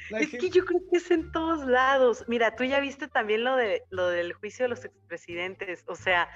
La 0.09 0.19
Es 0.19 0.29
gente- 0.29 0.37
que 0.45 0.49
yo 0.51 0.65
creo 0.65 0.81
que 0.91 0.97
es 0.97 1.09
en 1.11 1.31
todos 1.31 1.65
lados. 1.65 2.25
Mira, 2.27 2.55
tú 2.55 2.63
ya 2.63 2.79
viste 2.79 3.07
también 3.07 3.43
lo 3.43 3.55
de 3.55 3.83
lo 3.89 4.07
del 4.07 4.33
juicio 4.33 4.65
de 4.65 4.69
los 4.69 4.85
expresidentes. 4.85 5.83
O 5.87 5.95
sea, 5.95 6.29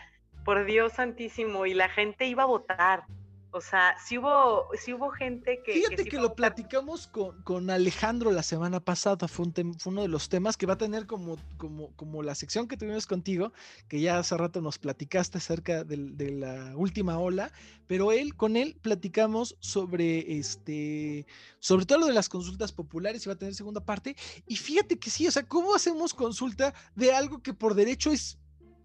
por 0.46 0.66
Dios 0.66 0.94
santísimo, 0.94 1.66
y 1.66 1.74
la 1.74 1.90
gente 1.90 2.26
iba 2.26 2.44
a 2.44 2.48
votar. 2.48 3.04
O 3.52 3.62
sea, 3.62 3.96
sí 4.06 4.20
hubo, 4.20 4.68
sí 4.76 4.94
hubo 4.94 5.10
gente 5.10 5.64
que. 5.66 5.74
Fíjate 5.74 6.04
sí 6.04 6.10
que 6.10 6.18
lo 6.18 6.36
platicamos 6.36 7.08
con, 7.08 7.42
con 7.42 7.72
Alejandro 7.72 8.30
la 8.30 8.44
semana 8.44 8.80
pasada, 8.80 9.28
fue, 9.28 9.48
un 9.48 9.54
tem- 9.54 9.80
fue 9.80 9.92
uno 9.92 10.04
de 10.04 10.08
los 10.08 10.30
temas 10.30 10.56
que 10.56 10.68
va 10.68 10.74
a 10.74 10.78
tener 10.78 11.08
como, 11.08 11.36
como, 11.58 11.92
como 11.96 12.22
la 12.22 12.36
sección 12.36 12.68
que 12.68 12.78
tuvimos 12.78 13.08
contigo, 13.08 13.52
que 13.88 14.00
ya 14.02 14.20
hace 14.20 14.38
rato 14.38 14.62
nos 14.62 14.78
platicaste 14.78 15.40
acerca 15.40 15.84
de 15.84 16.32
la 16.32 16.74
última 16.76 17.18
ola, 17.18 17.52
pero 17.88 18.12
él, 18.12 18.36
con 18.36 18.56
él 18.56 18.78
platicamos 18.82 19.56
sobre 19.60 20.38
este, 20.38 21.26
sobre 21.60 21.88
todo 21.88 21.98
lo 22.00 22.06
de 22.06 22.14
las 22.14 22.30
consultas 22.30 22.72
populares 22.72 23.26
y 23.26 23.30
va 23.30 23.34
a 23.34 23.40
tener 23.40 23.56
segunda 23.56 23.84
parte, 23.84 24.16
y 24.46 24.58
fíjate 24.58 25.00
que 25.00 25.10
sí, 25.10 25.28
o 25.28 25.32
sea, 25.32 25.42
¿cómo 25.48 25.74
hacemos 25.74 26.14
consulta 26.14 26.74
de 26.96 27.14
algo 27.14 27.42
que 27.42 27.56
por 27.56 27.74
derecho 27.74 28.12
es 28.12 28.38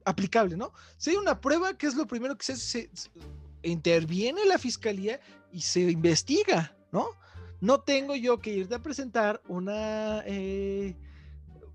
aplicable, 0.06 0.56
¿no? 0.56 0.72
Si 0.96 1.10
hay 1.10 1.16
una 1.16 1.38
prueba, 1.40 1.76
¿qué 1.76 1.86
es 1.86 1.94
lo 1.94 2.06
primero 2.06 2.36
que? 2.38 2.44
Se- 2.46 2.56
se- 2.56 2.90
interviene 3.64 4.44
la 4.46 4.58
fiscalía 4.58 5.20
y 5.52 5.60
se 5.62 5.80
investiga, 5.80 6.76
¿no? 6.92 7.08
No 7.60 7.80
tengo 7.80 8.14
yo 8.14 8.38
que 8.40 8.50
irte 8.50 8.74
a 8.74 8.82
presentar 8.82 9.40
una, 9.48 10.22
eh, 10.26 10.96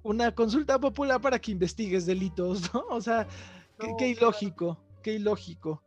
una 0.04 0.34
consulta 0.36 0.80
popular 0.80 1.20
para 1.20 1.40
que 1.40 1.52
investigues 1.52 2.06
delitos, 2.06 2.74
¿no? 2.74 2.84
O 2.90 3.02
sea, 3.02 3.28
qué, 3.80 3.88
No, 3.88 3.98
qué 3.98 4.14
claro. 4.14 4.28
ilógico, 4.28 4.78
qué 5.02 5.14
ilógico. 5.14 5.82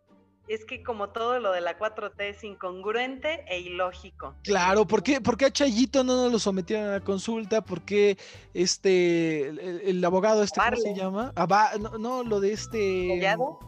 Es 0.49 0.65
que 0.65 0.83
como 0.83 1.11
todo 1.11 1.39
lo 1.39 1.53
de 1.53 1.61
la 1.61 1.79
4T 1.79 2.15
es 2.31 2.43
incongruente 2.43 3.45
e 3.49 3.61
ilógico. 3.61 4.35
Claro, 4.43 4.87
¿por 4.87 5.03
qué, 5.03 5.21
por 5.21 5.37
qué 5.37 5.45
a 5.47 5.51
Chayito 5.53 6.03
no 6.03 6.17
nos 6.25 6.33
lo 6.33 6.39
sometieron 6.41 6.89
a 6.89 6.93
la 6.95 7.01
consulta? 7.01 7.63
¿Por 7.65 7.83
qué 7.83 8.19
este, 8.53 9.49
el, 9.49 9.59
el 9.61 10.05
abogado 10.05 10.43
este, 10.43 10.61
¿cómo 10.61 10.77
se 10.77 10.95
llama? 10.97 11.33
Ah, 11.37 11.47
va- 11.47 11.71
no, 11.81 11.97
no, 11.97 12.23
lo 12.25 12.41
de 12.41 12.53
este... 12.53 13.09
¿Collado? 13.09 13.59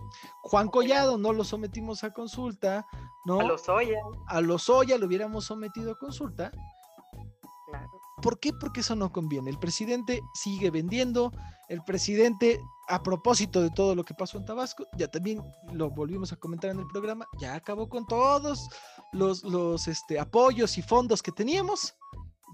Juan 0.43 0.69
Collado 0.69 1.19
no 1.19 1.33
lo 1.33 1.45
sometimos 1.45 2.05
a 2.05 2.13
consulta, 2.13 2.87
¿no? 3.25 3.41
A 3.41 3.45
los 3.45 3.69
Oya, 3.69 3.99
a 4.29 4.41
Lozoya 4.41 4.99
lo 4.99 5.07
hubiéramos 5.07 5.45
sometido 5.45 5.93
a 5.93 5.99
consulta. 5.99 6.51
claro. 7.67 7.89
¿Por 8.23 8.39
qué? 8.41 8.53
Porque 8.53 8.81
eso 8.81 8.97
no 8.97 9.13
conviene. 9.13 9.51
El 9.51 9.59
presidente 9.59 10.23
sigue 10.33 10.71
vendiendo. 10.71 11.31
El 11.69 11.83
presidente, 11.83 12.61
a 12.89 13.03
propósito 13.03 13.61
de 13.61 13.71
todo 13.71 13.95
lo 13.95 14.05
que 14.05 14.15
pasó 14.15 14.39
en 14.39 14.45
Tabasco, 14.45 14.87
ya 14.97 15.09
también 15.09 15.43
lo 15.73 15.91
volvimos 15.91 16.33
a 16.33 16.37
comentar 16.37 16.71
en 16.71 16.79
el 16.79 16.87
programa, 16.87 17.27
ya 17.39 17.55
acabó 17.55 17.89
con 17.89 18.07
todos 18.07 18.69
los, 19.13 19.43
los 19.45 19.89
este, 19.89 20.19
apoyos 20.19 20.79
y 20.79 20.83
fondos 20.83 21.23
que 21.23 21.33
teníamos. 21.33 21.95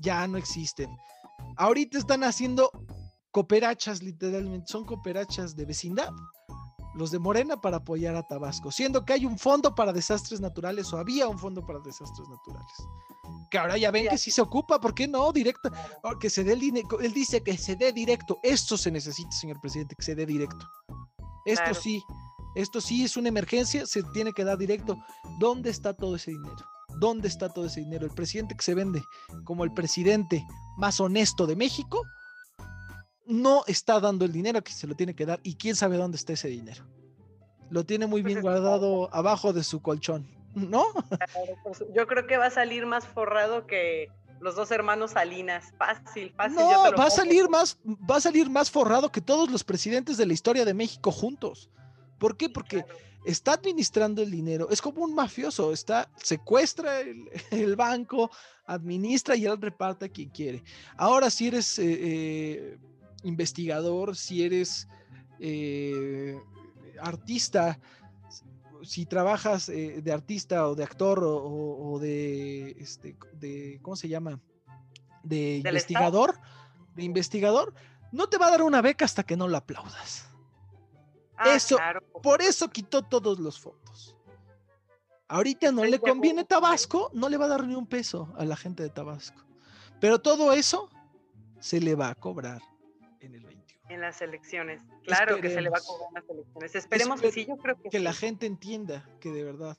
Ya 0.02 0.26
no 0.26 0.38
existen. 0.38 0.90
Ahorita 1.56 1.98
están 1.98 2.24
haciendo 2.24 2.70
cooperachas, 3.30 4.02
literalmente, 4.02 4.66
son 4.66 4.84
cooperachas 4.84 5.54
de 5.54 5.66
vecindad. 5.66 6.10
Los 6.94 7.10
de 7.10 7.18
Morena 7.18 7.60
para 7.60 7.78
apoyar 7.78 8.16
a 8.16 8.22
Tabasco, 8.26 8.72
siendo 8.72 9.04
que 9.04 9.12
hay 9.12 9.24
un 9.26 9.38
fondo 9.38 9.74
para 9.74 9.92
desastres 9.92 10.40
naturales 10.40 10.92
o 10.92 10.98
había 10.98 11.28
un 11.28 11.38
fondo 11.38 11.64
para 11.64 11.78
desastres 11.80 12.28
naturales. 12.28 12.72
Que 13.50 13.58
ahora 13.58 13.76
ya 13.78 13.90
ven 13.90 14.08
que 14.08 14.18
sí 14.18 14.30
se 14.30 14.40
ocupa, 14.40 14.80
¿por 14.80 14.94
qué 14.94 15.06
no? 15.06 15.32
Directo, 15.32 15.70
Oh, 16.02 16.18
que 16.18 16.30
se 16.30 16.42
dé 16.44 16.54
el 16.54 16.60
dinero. 16.60 17.00
Él 17.00 17.12
dice 17.12 17.42
que 17.42 17.56
se 17.56 17.76
dé 17.76 17.92
directo. 17.92 18.38
Esto 18.42 18.76
se 18.76 18.90
necesita, 18.90 19.30
señor 19.32 19.60
presidente, 19.60 19.94
que 19.96 20.02
se 20.02 20.14
dé 20.14 20.26
directo. 20.26 20.68
Esto 21.44 21.62
Claro. 21.64 21.80
sí, 21.80 22.02
esto 22.54 22.80
sí 22.80 23.04
es 23.04 23.16
una 23.16 23.28
emergencia, 23.28 23.86
se 23.86 24.02
tiene 24.12 24.32
que 24.32 24.44
dar 24.44 24.58
directo. 24.58 24.96
¿Dónde 25.38 25.70
está 25.70 25.94
todo 25.94 26.16
ese 26.16 26.32
dinero? 26.32 26.56
¿Dónde 26.98 27.28
está 27.28 27.48
todo 27.48 27.66
ese 27.66 27.80
dinero? 27.80 28.06
El 28.06 28.12
presidente 28.14 28.56
que 28.56 28.62
se 28.64 28.74
vende 28.74 29.02
como 29.44 29.62
el 29.64 29.72
presidente 29.72 30.44
más 30.76 31.00
honesto 31.00 31.46
de 31.46 31.54
México 31.56 32.02
no 33.30 33.64
está 33.66 34.00
dando 34.00 34.24
el 34.24 34.32
dinero 34.32 34.62
que 34.62 34.72
se 34.72 34.86
lo 34.86 34.94
tiene 34.94 35.14
que 35.14 35.24
dar 35.24 35.40
y 35.42 35.54
quién 35.54 35.76
sabe 35.76 35.96
dónde 35.96 36.16
está 36.16 36.32
ese 36.32 36.48
dinero. 36.48 36.84
Lo 37.70 37.84
tiene 37.84 38.06
muy 38.06 38.22
Pues 38.22 38.34
bien 38.34 38.42
guardado 38.42 39.08
abajo 39.14 39.52
de 39.52 39.62
su 39.62 39.80
colchón, 39.80 40.26
¿no? 40.54 40.84
Yo 41.94 42.06
creo 42.06 42.26
que 42.26 42.36
va 42.36 42.46
a 42.46 42.50
salir 42.50 42.84
más 42.86 43.06
forrado 43.06 43.66
que 43.66 44.08
los 44.40 44.56
dos 44.56 44.70
hermanos 44.70 45.12
Salinas. 45.12 45.72
Fácil, 45.78 46.32
fácil. 46.36 46.58
yo 46.58 46.70
No, 46.70 46.84
te 46.84 46.90
lo 46.92 46.96
va 46.96 47.06
a 47.06 47.10
salir 47.10 47.48
más, 47.48 47.78
va 47.86 48.16
a 48.16 48.20
salir 48.20 48.50
más 48.50 48.70
forrado 48.70 49.12
que 49.12 49.20
todos 49.20 49.50
los 49.50 49.62
presidentes 49.62 50.16
de 50.16 50.26
la 50.26 50.32
historia 50.32 50.64
de 50.64 50.74
México 50.74 51.12
juntos. 51.12 51.70
¿Por 52.18 52.36
qué? 52.36 52.48
Porque 52.48 52.82
Claro. 52.82 52.98
está 53.24 53.52
administrando 53.52 54.22
el 54.22 54.30
dinero. 54.30 54.68
Es 54.70 54.80
como 54.80 55.04
un 55.04 55.14
mafioso, 55.14 55.72
está, 55.72 56.08
secuestra 56.22 57.00
el, 57.00 57.28
el 57.50 57.76
banco, 57.76 58.30
administra 58.66 59.36
y 59.36 59.44
él 59.44 59.60
reparte 59.60 60.06
a 60.06 60.08
quien 60.08 60.30
quiere. 60.30 60.62
Ahora, 60.96 61.28
si 61.30 61.48
eres 61.48 61.78
eh, 61.78 61.84
eh, 61.86 62.78
investigador, 63.22 64.16
si 64.16 64.44
eres 64.44 64.88
eh, 65.38 66.38
artista, 67.00 67.78
si 68.82 69.06
trabajas 69.06 69.68
eh, 69.68 70.00
de 70.02 70.12
artista 70.12 70.68
o 70.68 70.74
de 70.74 70.84
actor 70.84 71.22
o, 71.24 71.36
o- 71.36 71.92
o 71.94 71.98
de, 71.98 72.70
este, 72.78 73.16
de, 73.34 73.78
¿cómo 73.82 73.96
se 73.96 74.08
llama? 74.08 74.40
De 75.22 75.56
investigador, 75.68 76.38
de 76.94 77.02
investigador, 77.04 77.74
no 78.12 78.28
te 78.28 78.38
va 78.38 78.46
a 78.46 78.50
dar 78.50 78.62
una 78.62 78.80
beca 78.82 79.04
hasta 79.04 79.22
que 79.22 79.36
no 79.36 79.48
lo 79.48 79.56
aplaudas. 79.56 80.26
Ah, 81.36 81.54
eso- 81.54 81.76
claro, 81.76 82.00
Por 82.22 82.42
eso 82.42 82.68
quitó 82.70 83.02
todos 83.02 83.38
los 83.38 83.58
fondos. 83.58 84.16
Ahorita 85.28 85.70
no 85.72 85.84
le 85.84 85.98
conviene. 86.00 86.44
Tabasco, 86.44 87.10
no 87.14 87.28
le 87.28 87.36
va 87.36 87.44
a 87.44 87.48
dar 87.48 87.66
ni 87.66 87.74
un 87.74 87.86
peso 87.86 88.32
a 88.36 88.44
la 88.44 88.56
gente 88.56 88.82
de 88.82 88.90
Tabasco. 88.90 89.40
Pero 90.00 90.18
todo 90.20 90.52
eso 90.52 90.90
se 91.60 91.80
le 91.80 91.94
va 91.94 92.08
a 92.10 92.14
cobrar 92.14 92.60
en 93.20 93.34
el 93.34 93.44
21. 93.44 93.80
en 93.90 94.00
las 94.00 94.20
elecciones. 94.22 94.80
Claro 95.04 95.40
que 95.40 95.50
se 95.50 95.60
le 95.60 95.68
va 95.70 95.76
a 95.76 95.80
Esperemos. 95.80 95.86
cobrar 95.86 96.08
en 96.08 96.14
las 96.14 96.30
elecciones. 96.30 96.74
Esperemos 96.74 97.20
que 97.20 97.32
sí, 97.32 97.46
yo 97.46 97.56
creo 97.56 97.76
que, 97.76 97.90
Que 97.90 97.98
sí. 97.98 98.04
la 98.04 98.12
gente 98.12 98.46
entienda 98.46 99.08
que 99.20 99.30
de 99.30 99.44
verdad. 99.44 99.76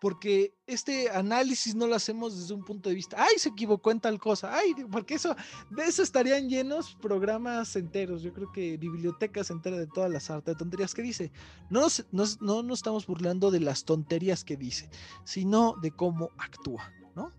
porque 0.00 0.52
este 0.66 1.10
análisis 1.10 1.76
no 1.76 1.86
lo 1.86 1.94
hacemos 1.94 2.36
desde 2.36 2.54
un 2.54 2.64
punto 2.64 2.88
de 2.88 2.96
vista, 2.96 3.16
ay, 3.20 3.38
se 3.38 3.50
equivocó 3.50 3.92
en 3.92 4.00
tal 4.00 4.18
cosa, 4.18 4.52
ay, 4.52 4.74
porque 4.90 5.14
eso, 5.14 5.36
de 5.70 5.84
eso 5.84 6.02
estarían 6.02 6.48
llenos 6.48 6.96
programas 6.96 7.76
enteros, 7.76 8.20
yo 8.22 8.32
creo 8.32 8.50
que 8.50 8.76
bibliotecas 8.78 9.50
enteras 9.50 9.78
de 9.78 9.86
todas 9.86 10.10
las 10.10 10.28
artes 10.28 10.54
de 10.54 10.58
tonterías 10.58 10.92
que 10.92 11.02
dice. 11.02 11.30
No 11.70 11.82
nos, 12.10 12.40
no 12.42 12.62
nos 12.64 12.78
estamos 12.80 13.06
burlando 13.06 13.52
de 13.52 13.60
las 13.60 13.84
tonterías 13.84 14.42
que 14.42 14.56
dice, 14.56 14.90
sino 15.24 15.76
de 15.80 15.92
cómo 15.92 16.30
actúa, 16.36 16.90
¿no? 17.14 17.32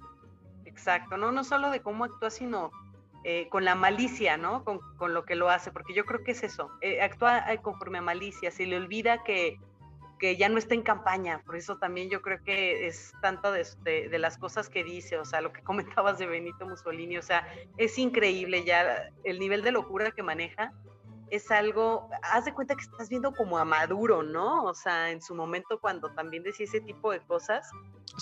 Exacto, 0.63 1.17
no, 1.17 1.33
no 1.33 1.43
solo 1.43 1.69
de 1.69 1.81
cómo 1.81 2.05
actúa, 2.05 2.29
sino 2.29 2.71
eh, 3.23 3.47
con 3.49 3.65
la 3.65 3.75
malicia, 3.75 4.37
¿no? 4.37 4.63
Con, 4.63 4.79
con, 4.97 5.13
lo 5.13 5.25
que 5.25 5.35
lo 5.35 5.49
hace, 5.49 5.71
porque 5.71 5.93
yo 5.93 6.05
creo 6.05 6.23
que 6.23 6.31
es 6.31 6.43
eso, 6.43 6.71
eh, 6.81 7.01
actúa 7.01 7.51
eh, 7.51 7.59
conforme 7.61 7.99
a 7.99 8.01
malicia, 8.01 8.51
se 8.51 8.65
le 8.65 8.77
olvida 8.77 9.23
que 9.23 9.59
que 10.23 10.37
ya 10.37 10.47
no 10.47 10.57
está 10.57 10.73
en 10.73 10.83
campaña, 10.83 11.41
por 11.45 11.57
eso 11.57 11.77
también 11.79 12.09
yo 12.09 12.21
creo 12.21 12.41
que 12.45 12.87
es 12.87 13.11
tanto 13.21 13.51
de, 13.51 13.65
de, 13.83 14.19
las 14.19 14.37
cosas 14.37 14.69
que 14.69 14.81
dice, 14.81 15.17
o 15.17 15.25
sea, 15.25 15.41
lo 15.41 15.51
que 15.51 15.61
comentabas 15.63 16.17
de 16.17 16.27
Benito 16.27 16.65
Mussolini, 16.65 17.17
o 17.17 17.21
sea, 17.21 17.45
es 17.75 17.97
increíble 17.97 18.63
ya 18.63 19.09
el 19.25 19.37
nivel 19.37 19.63
de 19.63 19.73
locura 19.73 20.11
que 20.11 20.23
maneja, 20.23 20.71
es 21.35 21.49
algo, 21.49 22.09
haz 22.21 22.45
de 22.45 22.53
cuenta 22.53 22.75
que 22.75 22.83
estás 22.83 23.09
viendo 23.09 23.33
como 23.33 23.57
a 23.57 23.65
Maduro, 23.65 24.21
¿no? 24.21 24.65
O 24.65 24.73
sea, 24.73 25.09
en 25.09 25.21
su 25.21 25.33
momento 25.33 25.79
cuando 25.79 26.13
también 26.13 26.43
decía 26.43 26.65
ese 26.65 26.81
tipo 26.81 27.11
de 27.11 27.21
cosas, 27.21 27.67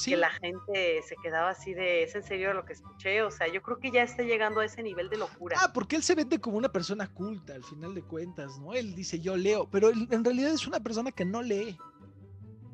que 0.05 0.15
la 0.15 0.29
gente 0.29 1.01
se 1.05 1.15
quedaba 1.21 1.49
así 1.49 1.73
de, 1.73 2.03
¿es 2.03 2.15
en 2.15 2.23
serio 2.23 2.53
lo 2.53 2.63
que 2.63 2.73
escuché? 2.73 3.21
O 3.23 3.29
sea, 3.29 3.47
yo 3.47 3.61
creo 3.61 3.79
que 3.79 3.91
ya 3.91 4.03
está 4.03 4.23
llegando 4.23 4.61
a 4.61 4.65
ese 4.65 4.81
nivel 4.81 5.09
de 5.09 5.17
locura. 5.17 5.57
Ah, 5.59 5.71
porque 5.73 5.97
él 5.97 6.03
se 6.03 6.15
vende 6.15 6.39
como 6.39 6.57
una 6.57 6.69
persona 6.69 7.07
culta, 7.07 7.53
al 7.53 7.65
final 7.65 7.93
de 7.93 8.03
cuentas, 8.03 8.57
¿no? 8.59 8.73
Él 8.73 8.95
dice, 8.95 9.19
yo 9.19 9.35
leo, 9.35 9.67
pero 9.69 9.89
en 9.89 10.23
realidad 10.23 10.51
es 10.51 10.65
una 10.65 10.79
persona 10.79 11.11
que 11.11 11.25
no 11.25 11.41
lee 11.41 11.77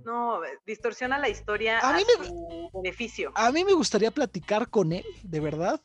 no, 0.06 0.40
distorsiona 0.66 1.20
la 1.20 1.28
historia 1.28 1.80
a, 1.80 2.00
su 2.00 2.70
beneficio. 2.74 3.34
A 3.36 3.52
mí 3.52 3.66
me 3.66 3.74
gustaría 3.74 4.10
platicar 4.10 4.70
con 4.70 4.94
él, 4.94 5.04
de 5.22 5.42
verdad, 5.42 5.82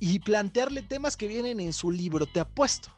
y 0.00 0.18
plantearle 0.20 0.80
temas 0.80 1.14
que 1.14 1.28
vienen 1.28 1.60
en 1.60 1.74
su 1.74 1.90
libro, 1.90 2.24
te 2.24 2.40
apuesto. 2.40 2.93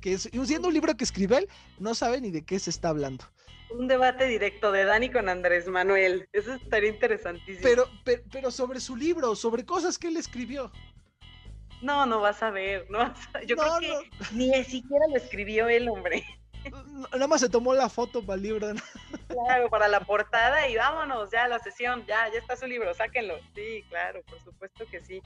Que 0.00 0.12
es, 0.12 0.30
siendo 0.44 0.68
un 0.68 0.74
libro 0.74 0.96
que 0.96 1.04
escribe 1.04 1.38
él, 1.38 1.48
no 1.78 1.94
sabe 1.94 2.20
ni 2.20 2.30
de 2.30 2.44
qué 2.44 2.58
se 2.58 2.70
está 2.70 2.88
hablando. 2.88 3.24
Un 3.70 3.88
debate 3.88 4.26
directo 4.26 4.70
de 4.70 4.84
Dani 4.84 5.10
con 5.10 5.28
Andrés 5.28 5.66
Manuel. 5.66 6.28
Eso 6.32 6.54
estaría 6.54 6.90
interesantísimo. 6.90 7.60
Pero, 7.62 7.88
pero, 8.30 8.50
sobre 8.50 8.80
su 8.80 8.96
libro, 8.96 9.34
sobre 9.34 9.64
cosas 9.64 9.98
que 9.98 10.08
él 10.08 10.16
escribió. 10.16 10.70
No, 11.80 12.06
no 12.06 12.20
vas 12.20 12.42
a 12.42 12.50
ver. 12.50 12.86
No 12.90 13.12
Yo 13.46 13.56
creo 13.56 13.78
que 13.80 14.10
ni 14.32 14.52
siquiera 14.64 15.06
lo 15.08 15.16
escribió 15.16 15.68
él, 15.68 15.88
hombre. 15.88 16.22
Nada 17.12 17.26
más 17.26 17.40
se 17.40 17.48
tomó 17.48 17.74
la 17.74 17.88
foto 17.88 18.24
para 18.24 18.36
el 18.36 18.42
libro. 18.42 18.68
Claro, 19.28 19.68
para 19.68 19.88
la 19.88 20.00
portada 20.00 20.68
y 20.68 20.76
vámonos, 20.76 21.30
ya 21.30 21.48
la 21.48 21.58
sesión, 21.58 22.04
ya, 22.06 22.30
ya 22.32 22.38
está 22.38 22.56
su 22.56 22.66
libro, 22.66 22.94
sáquenlo. 22.94 23.38
Sí, 23.54 23.84
claro, 23.88 24.22
por 24.28 24.40
supuesto 24.40 24.84
que 24.86 25.00
sí. 25.00 25.22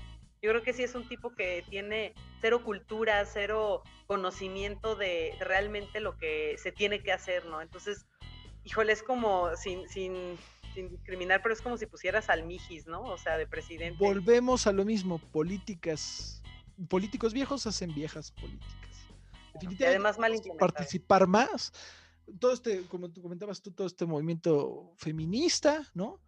Yo 0.46 0.52
creo 0.52 0.62
que 0.62 0.72
sí 0.72 0.84
es 0.84 0.94
un 0.94 1.08
tipo 1.08 1.34
que 1.34 1.64
tiene 1.68 2.14
cero 2.40 2.62
cultura, 2.62 3.24
cero 3.24 3.82
conocimiento 4.06 4.94
de 4.94 5.34
realmente 5.40 5.98
lo 5.98 6.16
que 6.16 6.54
se 6.56 6.70
tiene 6.70 7.02
que 7.02 7.10
hacer, 7.10 7.46
¿no? 7.46 7.60
Entonces, 7.60 8.06
híjole, 8.62 8.92
es 8.92 9.02
como 9.02 9.56
sin, 9.56 9.88
sin, 9.88 10.38
sin 10.72 10.88
discriminar, 10.88 11.42
pero 11.42 11.52
es 11.52 11.60
como 11.60 11.76
si 11.76 11.86
pusieras 11.86 12.30
al 12.30 12.44
Mijis, 12.44 12.86
¿no? 12.86 13.02
O 13.02 13.18
sea, 13.18 13.36
de 13.36 13.48
presidente. 13.48 13.98
Volvemos 13.98 14.68
a 14.68 14.72
lo 14.72 14.84
mismo, 14.84 15.18
políticas, 15.18 16.40
políticos 16.88 17.32
viejos 17.32 17.66
hacen 17.66 17.92
viejas 17.92 18.30
políticas 18.30 18.86
además 19.80 20.16
mal 20.16 20.32
participar 20.58 21.26
más. 21.26 21.72
Todo 22.38 22.52
este, 22.52 22.82
como 22.86 23.10
tú 23.10 23.20
comentabas 23.20 23.60
tú, 23.60 23.72
todo 23.72 23.88
este 23.88 24.06
movimiento 24.06 24.92
feminista, 24.96 25.84
¿no? 25.92 26.20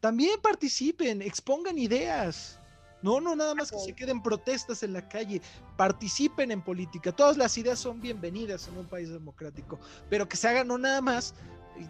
También 0.00 0.40
participen, 0.40 1.20
expongan 1.20 1.76
ideas. 1.76 2.58
No, 3.02 3.20
no, 3.20 3.36
nada 3.36 3.54
más 3.54 3.70
que 3.70 3.78
se 3.78 3.92
queden 3.92 4.22
protestas 4.22 4.82
en 4.82 4.92
la 4.92 5.08
calle, 5.08 5.40
participen 5.76 6.50
en 6.50 6.62
política. 6.62 7.12
Todas 7.12 7.36
las 7.36 7.56
ideas 7.58 7.78
son 7.78 8.00
bienvenidas 8.00 8.68
en 8.68 8.78
un 8.78 8.86
país 8.86 9.10
democrático, 9.10 9.78
pero 10.08 10.28
que 10.28 10.36
se 10.36 10.48
hagan 10.48 10.68
no 10.68 10.78
nada 10.78 11.00
más 11.00 11.34
eh, 11.76 11.88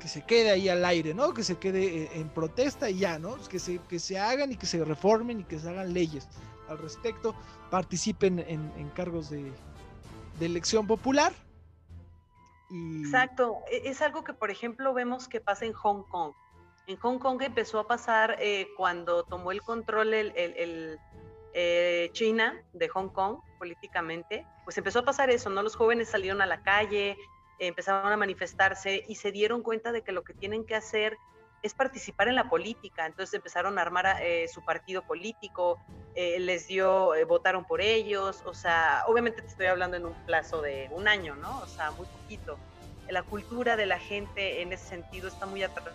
que 0.00 0.08
se 0.08 0.22
quede 0.22 0.50
ahí 0.50 0.68
al 0.68 0.84
aire, 0.84 1.12
¿no? 1.12 1.34
Que 1.34 1.42
se 1.42 1.56
quede 1.56 2.04
eh, 2.04 2.10
en 2.14 2.28
protesta 2.28 2.88
y 2.88 2.98
ya, 3.00 3.18
¿no? 3.18 3.36
Que 3.48 3.58
se, 3.58 3.78
que 3.88 3.98
se 3.98 4.18
hagan 4.18 4.52
y 4.52 4.56
que 4.56 4.66
se 4.66 4.84
reformen 4.84 5.40
y 5.40 5.44
que 5.44 5.58
se 5.58 5.68
hagan 5.68 5.92
leyes 5.92 6.28
al 6.68 6.78
respecto, 6.78 7.34
participen 7.70 8.38
en 8.38 8.88
cargos 8.94 9.28
de, 9.28 9.52
de 10.38 10.46
elección 10.46 10.86
popular. 10.86 11.32
Exacto, 12.70 13.58
e, 13.70 13.88
es 13.88 14.00
algo 14.02 14.24
que 14.24 14.32
por 14.32 14.50
ejemplo 14.50 14.92
vemos 14.94 15.28
que 15.28 15.40
pasa 15.40 15.64
en 15.64 15.72
Hong 15.72 16.02
Kong. 16.04 16.32
En 16.86 16.96
Hong 16.98 17.18
Kong 17.18 17.40
empezó 17.42 17.78
a 17.78 17.86
pasar 17.86 18.36
eh, 18.40 18.68
cuando 18.76 19.24
tomó 19.24 19.52
el 19.52 19.62
control 19.62 20.12
el, 20.12 20.98
eh, 21.54 22.10
China 22.12 22.62
de 22.72 22.88
Hong 22.88 23.08
Kong 23.08 23.38
políticamente, 23.58 24.46
pues 24.64 24.76
empezó 24.76 24.98
a 24.98 25.04
pasar 25.04 25.30
eso, 25.30 25.48
¿no? 25.50 25.62
Los 25.62 25.76
jóvenes 25.76 26.10
salieron 26.10 26.42
a 26.42 26.46
la 26.46 26.62
calle, 26.62 27.16
empezaron 27.58 28.12
a 28.12 28.16
manifestarse 28.16 29.04
y 29.08 29.14
se 29.14 29.32
dieron 29.32 29.62
cuenta 29.62 29.92
de 29.92 30.02
que 30.02 30.12
lo 30.12 30.24
que 30.24 30.34
tienen 30.34 30.64
que 30.64 30.74
hacer 30.74 31.16
es 31.64 31.72
participar 31.72 32.28
en 32.28 32.34
la 32.34 32.50
política. 32.50 33.06
Entonces 33.06 33.34
empezaron 33.34 33.78
a 33.78 33.82
armar 33.82 34.18
eh, 34.20 34.46
su 34.48 34.62
partido 34.62 35.02
político, 35.02 35.80
eh, 36.14 36.38
les 36.38 36.66
dio, 36.66 37.14
eh, 37.14 37.24
votaron 37.24 37.64
por 37.64 37.80
ellos, 37.80 38.42
o 38.44 38.52
sea, 38.52 39.04
obviamente 39.08 39.40
te 39.40 39.48
estoy 39.48 39.66
hablando 39.66 39.96
en 39.96 40.04
un 40.04 40.14
plazo 40.26 40.60
de 40.60 40.88
un 40.92 41.08
año, 41.08 41.34
¿no? 41.36 41.60
O 41.60 41.66
sea, 41.66 41.90
muy 41.92 42.06
poquito. 42.06 42.58
La 43.08 43.22
cultura 43.22 43.76
de 43.76 43.86
la 43.86 43.98
gente 43.98 44.60
en 44.60 44.72
ese 44.74 44.86
sentido 44.86 45.28
está 45.28 45.46
muy 45.46 45.62
atrasada 45.62 45.94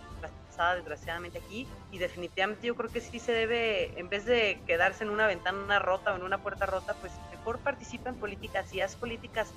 desgraciadamente 0.74 1.38
aquí 1.38 1.66
y 1.90 1.98
definitivamente 1.98 2.66
yo 2.66 2.76
creo 2.76 2.90
que 2.90 3.00
sí 3.00 3.18
se 3.18 3.32
debe, 3.32 3.98
en 3.98 4.08
vez 4.08 4.24
de 4.24 4.60
quedarse 4.66 5.04
en 5.04 5.10
una 5.10 5.26
ventana 5.26 5.78
rota 5.78 6.12
o 6.12 6.16
en 6.16 6.22
una 6.22 6.42
puerta 6.42 6.66
rota, 6.66 6.94
pues 6.94 7.12
mejor 7.30 7.58
participa 7.58 8.10
en 8.10 8.16
políticas 8.16 8.72
y 8.72 8.80
haz 8.80 8.96
políticas 8.96 9.48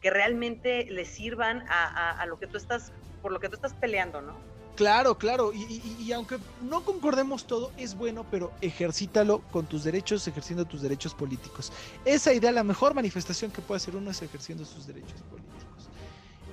que 0.00 0.10
realmente 0.10 0.86
le 0.90 1.04
sirvan 1.04 1.64
a 1.68 2.24
lo 2.26 2.38
que 2.38 2.46
tú 2.46 2.56
estás, 2.56 2.92
por 3.20 3.32
lo 3.32 3.40
que 3.40 3.48
tú 3.48 3.56
estás 3.56 3.74
peleando, 3.74 4.22
¿no? 4.22 4.34
Claro, 4.76 5.18
claro, 5.18 5.52
y, 5.52 6.10
aunque 6.12 6.38
no 6.62 6.82
concordemos 6.84 7.46
todo, 7.46 7.70
es 7.76 7.94
bueno, 7.94 8.24
pero 8.30 8.50
ejercítalo 8.62 9.40
con 9.50 9.66
tus 9.66 9.84
derechos, 9.84 10.26
ejerciendo 10.26 10.64
tus 10.64 10.80
derechos 10.80 11.14
políticos. 11.14 11.70
Esa 12.06 12.32
idea, 12.32 12.50
la 12.50 12.64
mejor 12.64 12.94
manifestación 12.94 13.50
que 13.50 13.60
puede 13.60 13.76
hacer 13.76 13.94
uno 13.94 14.10
es 14.10 14.22
ejerciendo 14.22 14.64
sus 14.64 14.86
derechos 14.86 15.20
políticos. 15.22 15.90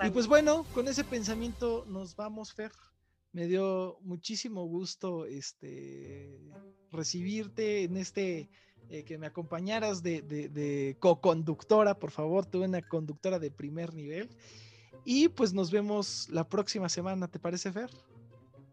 Y 0.04 0.10
pues 0.10 0.28
bueno, 0.28 0.66
con 0.74 0.90
ese 0.90 1.06
pensamiento 1.06 1.86
nos 1.88 2.18
vamos, 2.18 2.54
Fer. 2.54 2.72
Me 3.38 3.46
dio 3.46 4.00
muchísimo 4.02 4.66
gusto 4.66 5.28
este, 5.28 6.40
recibirte 6.92 7.84
en 7.84 7.96
este, 7.98 8.50
eh, 8.90 9.04
que 9.04 9.20
me 9.20 9.28
acompañaras 9.28 10.02
de, 10.02 10.24
de 10.24 10.98
co-conductora, 10.98 11.94
por 12.00 12.10
favor, 12.10 12.48
tuve 12.48 12.66
una 12.66 12.82
conductora 12.82 13.38
de 13.38 13.52
primer 13.52 13.94
nivel. 13.94 14.28
Y 15.06 15.30
pues 15.30 15.54
nos 15.54 15.70
vemos 15.70 16.28
la 16.32 16.50
próxima 16.50 16.90
semana, 16.90 17.28
¿te 17.28 17.38
parece, 17.38 17.72
Fer? 17.72 17.92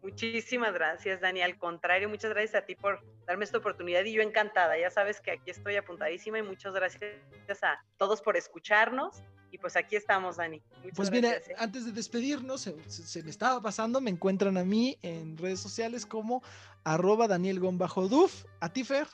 Muchísimas 0.01 0.73
gracias, 0.73 1.21
Dani. 1.21 1.41
Al 1.41 1.59
contrario, 1.59 2.09
muchas 2.09 2.31
gracias 2.31 2.55
a 2.55 2.65
ti 2.65 2.73
por 2.73 3.05
darme 3.27 3.45
esta 3.45 3.59
oportunidad 3.59 4.03
y 4.03 4.13
yo 4.13 4.23
encantada. 4.23 4.79
Ya 4.79 4.89
sabes 4.89 5.21
que 5.21 5.29
aquí 5.29 5.51
estoy 5.51 5.75
apuntadísima 5.75 6.39
y 6.39 6.41
muchas 6.41 6.73
gracias 6.73 7.13
a 7.61 7.85
todos 7.97 8.19
por 8.19 8.35
escucharnos. 8.35 9.21
Y 9.51 9.57
pues 9.57 9.75
aquí 9.75 9.95
estamos, 9.95 10.37
Dani. 10.37 10.61
pues 10.95 11.11
mira, 11.11 11.31
¿eh? 11.31 11.55
antes 11.57 11.85
de 11.85 11.91
despedirnos, 11.91 12.61
se, 12.61 13.23
me 13.23 13.29
estaba 13.29 13.61
pasando, 13.61 14.01
me 14.01 14.09
encuentran 14.09 14.57
a 14.57 14.63
mí 14.63 14.97
en 15.01 15.37
redes 15.37 15.59
sociales 15.59 16.05
como 16.05 16.43
arroba 16.83 17.27
Daniel 17.27 17.59
Duf. 17.59 18.45
¿A 18.59 18.69
ti, 18.69 18.83
Fer? 18.83 19.07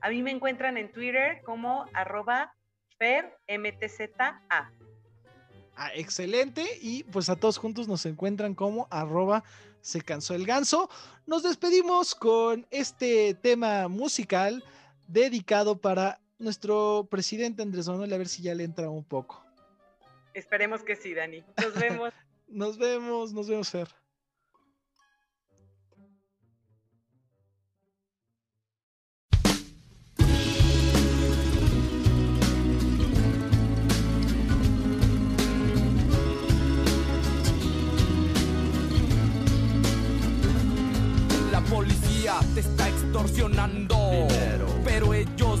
A 0.00 0.10
mí 0.10 0.22
me 0.22 0.30
encuentran 0.30 0.76
en 0.76 0.90
Twitter 0.92 1.42
como 1.44 1.86
arroba 1.92 2.54
FerMTZA. 2.98 4.42
Ah, 5.76 5.90
excelente. 5.94 6.64
Y 6.80 7.04
pues 7.04 7.28
a 7.28 7.36
todos 7.36 7.58
juntos 7.58 7.88
nos 7.88 8.06
encuentran 8.06 8.54
como 8.54 8.86
arroba 8.90 9.44
se 9.80 10.00
cansó 10.00 10.34
el 10.34 10.46
ganso. 10.46 10.88
Nos 11.26 11.42
despedimos 11.42 12.14
con 12.14 12.66
este 12.70 13.34
tema 13.34 13.86
musical 13.88 14.64
dedicado 15.08 15.76
para 15.76 16.20
nuestro 16.38 17.06
presidente 17.10 17.62
Andrés 17.62 17.88
Manuel, 17.88 18.12
a 18.12 18.18
ver 18.18 18.28
si 18.28 18.42
ya 18.42 18.54
le 18.54 18.64
entra 18.64 18.90
un 18.90 19.04
poco. 19.04 19.44
Esperemos 20.32 20.82
que 20.82 20.96
sí, 20.96 21.14
Dani. 21.14 21.44
Nos 21.62 21.74
vemos. 21.80 22.12
nos 22.48 22.78
vemos, 22.78 23.32
nos 23.32 23.48
vemos, 23.48 23.70
Fer. 23.70 23.88
te 42.54 42.60
está 42.60 42.88
extorsionando. 42.88 43.96
Pero 44.84 45.14
ellos 45.14 45.60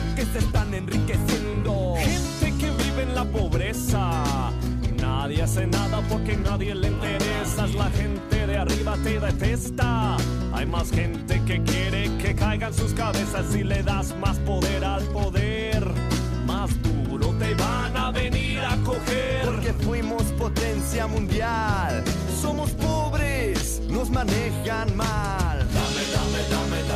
se 0.31 0.39
están 0.39 0.73
enriqueciendo. 0.73 1.95
Gente 1.97 2.57
que 2.57 2.71
vive 2.71 3.03
en 3.03 3.15
la 3.15 3.25
pobreza. 3.25 4.51
Nadie 4.99 5.41
hace 5.41 5.67
nada 5.67 6.01
porque 6.09 6.37
nadie 6.37 6.73
le 6.75 6.87
interesa. 6.87 7.67
La 7.67 7.89
gente 7.91 8.47
de 8.47 8.57
arriba 8.57 8.95
te 9.03 9.19
detesta. 9.19 10.17
Hay 10.53 10.65
más 10.65 10.91
gente 10.91 11.41
que 11.45 11.61
quiere 11.63 12.17
que 12.17 12.35
caigan 12.35 12.73
sus 12.73 12.93
cabezas 12.93 13.45
si 13.51 13.63
le 13.63 13.83
das 13.83 14.15
más 14.17 14.37
poder 14.39 14.85
al 14.85 15.03
poder. 15.05 15.85
Más 16.45 16.69
duro 16.81 17.33
te 17.39 17.53
van 17.55 17.97
a 17.97 18.11
venir 18.11 18.59
a 18.59 18.75
coger. 18.83 19.45
Porque 19.45 19.73
fuimos 19.73 20.23
potencia 20.37 21.07
mundial. 21.07 22.03
Somos 22.41 22.71
pobres, 22.71 23.81
nos 23.89 24.09
manejan 24.09 24.95
mal. 24.95 25.59
Dame, 25.59 26.03
dame, 26.13 26.39
dame, 26.49 26.83
dame. 26.87 26.90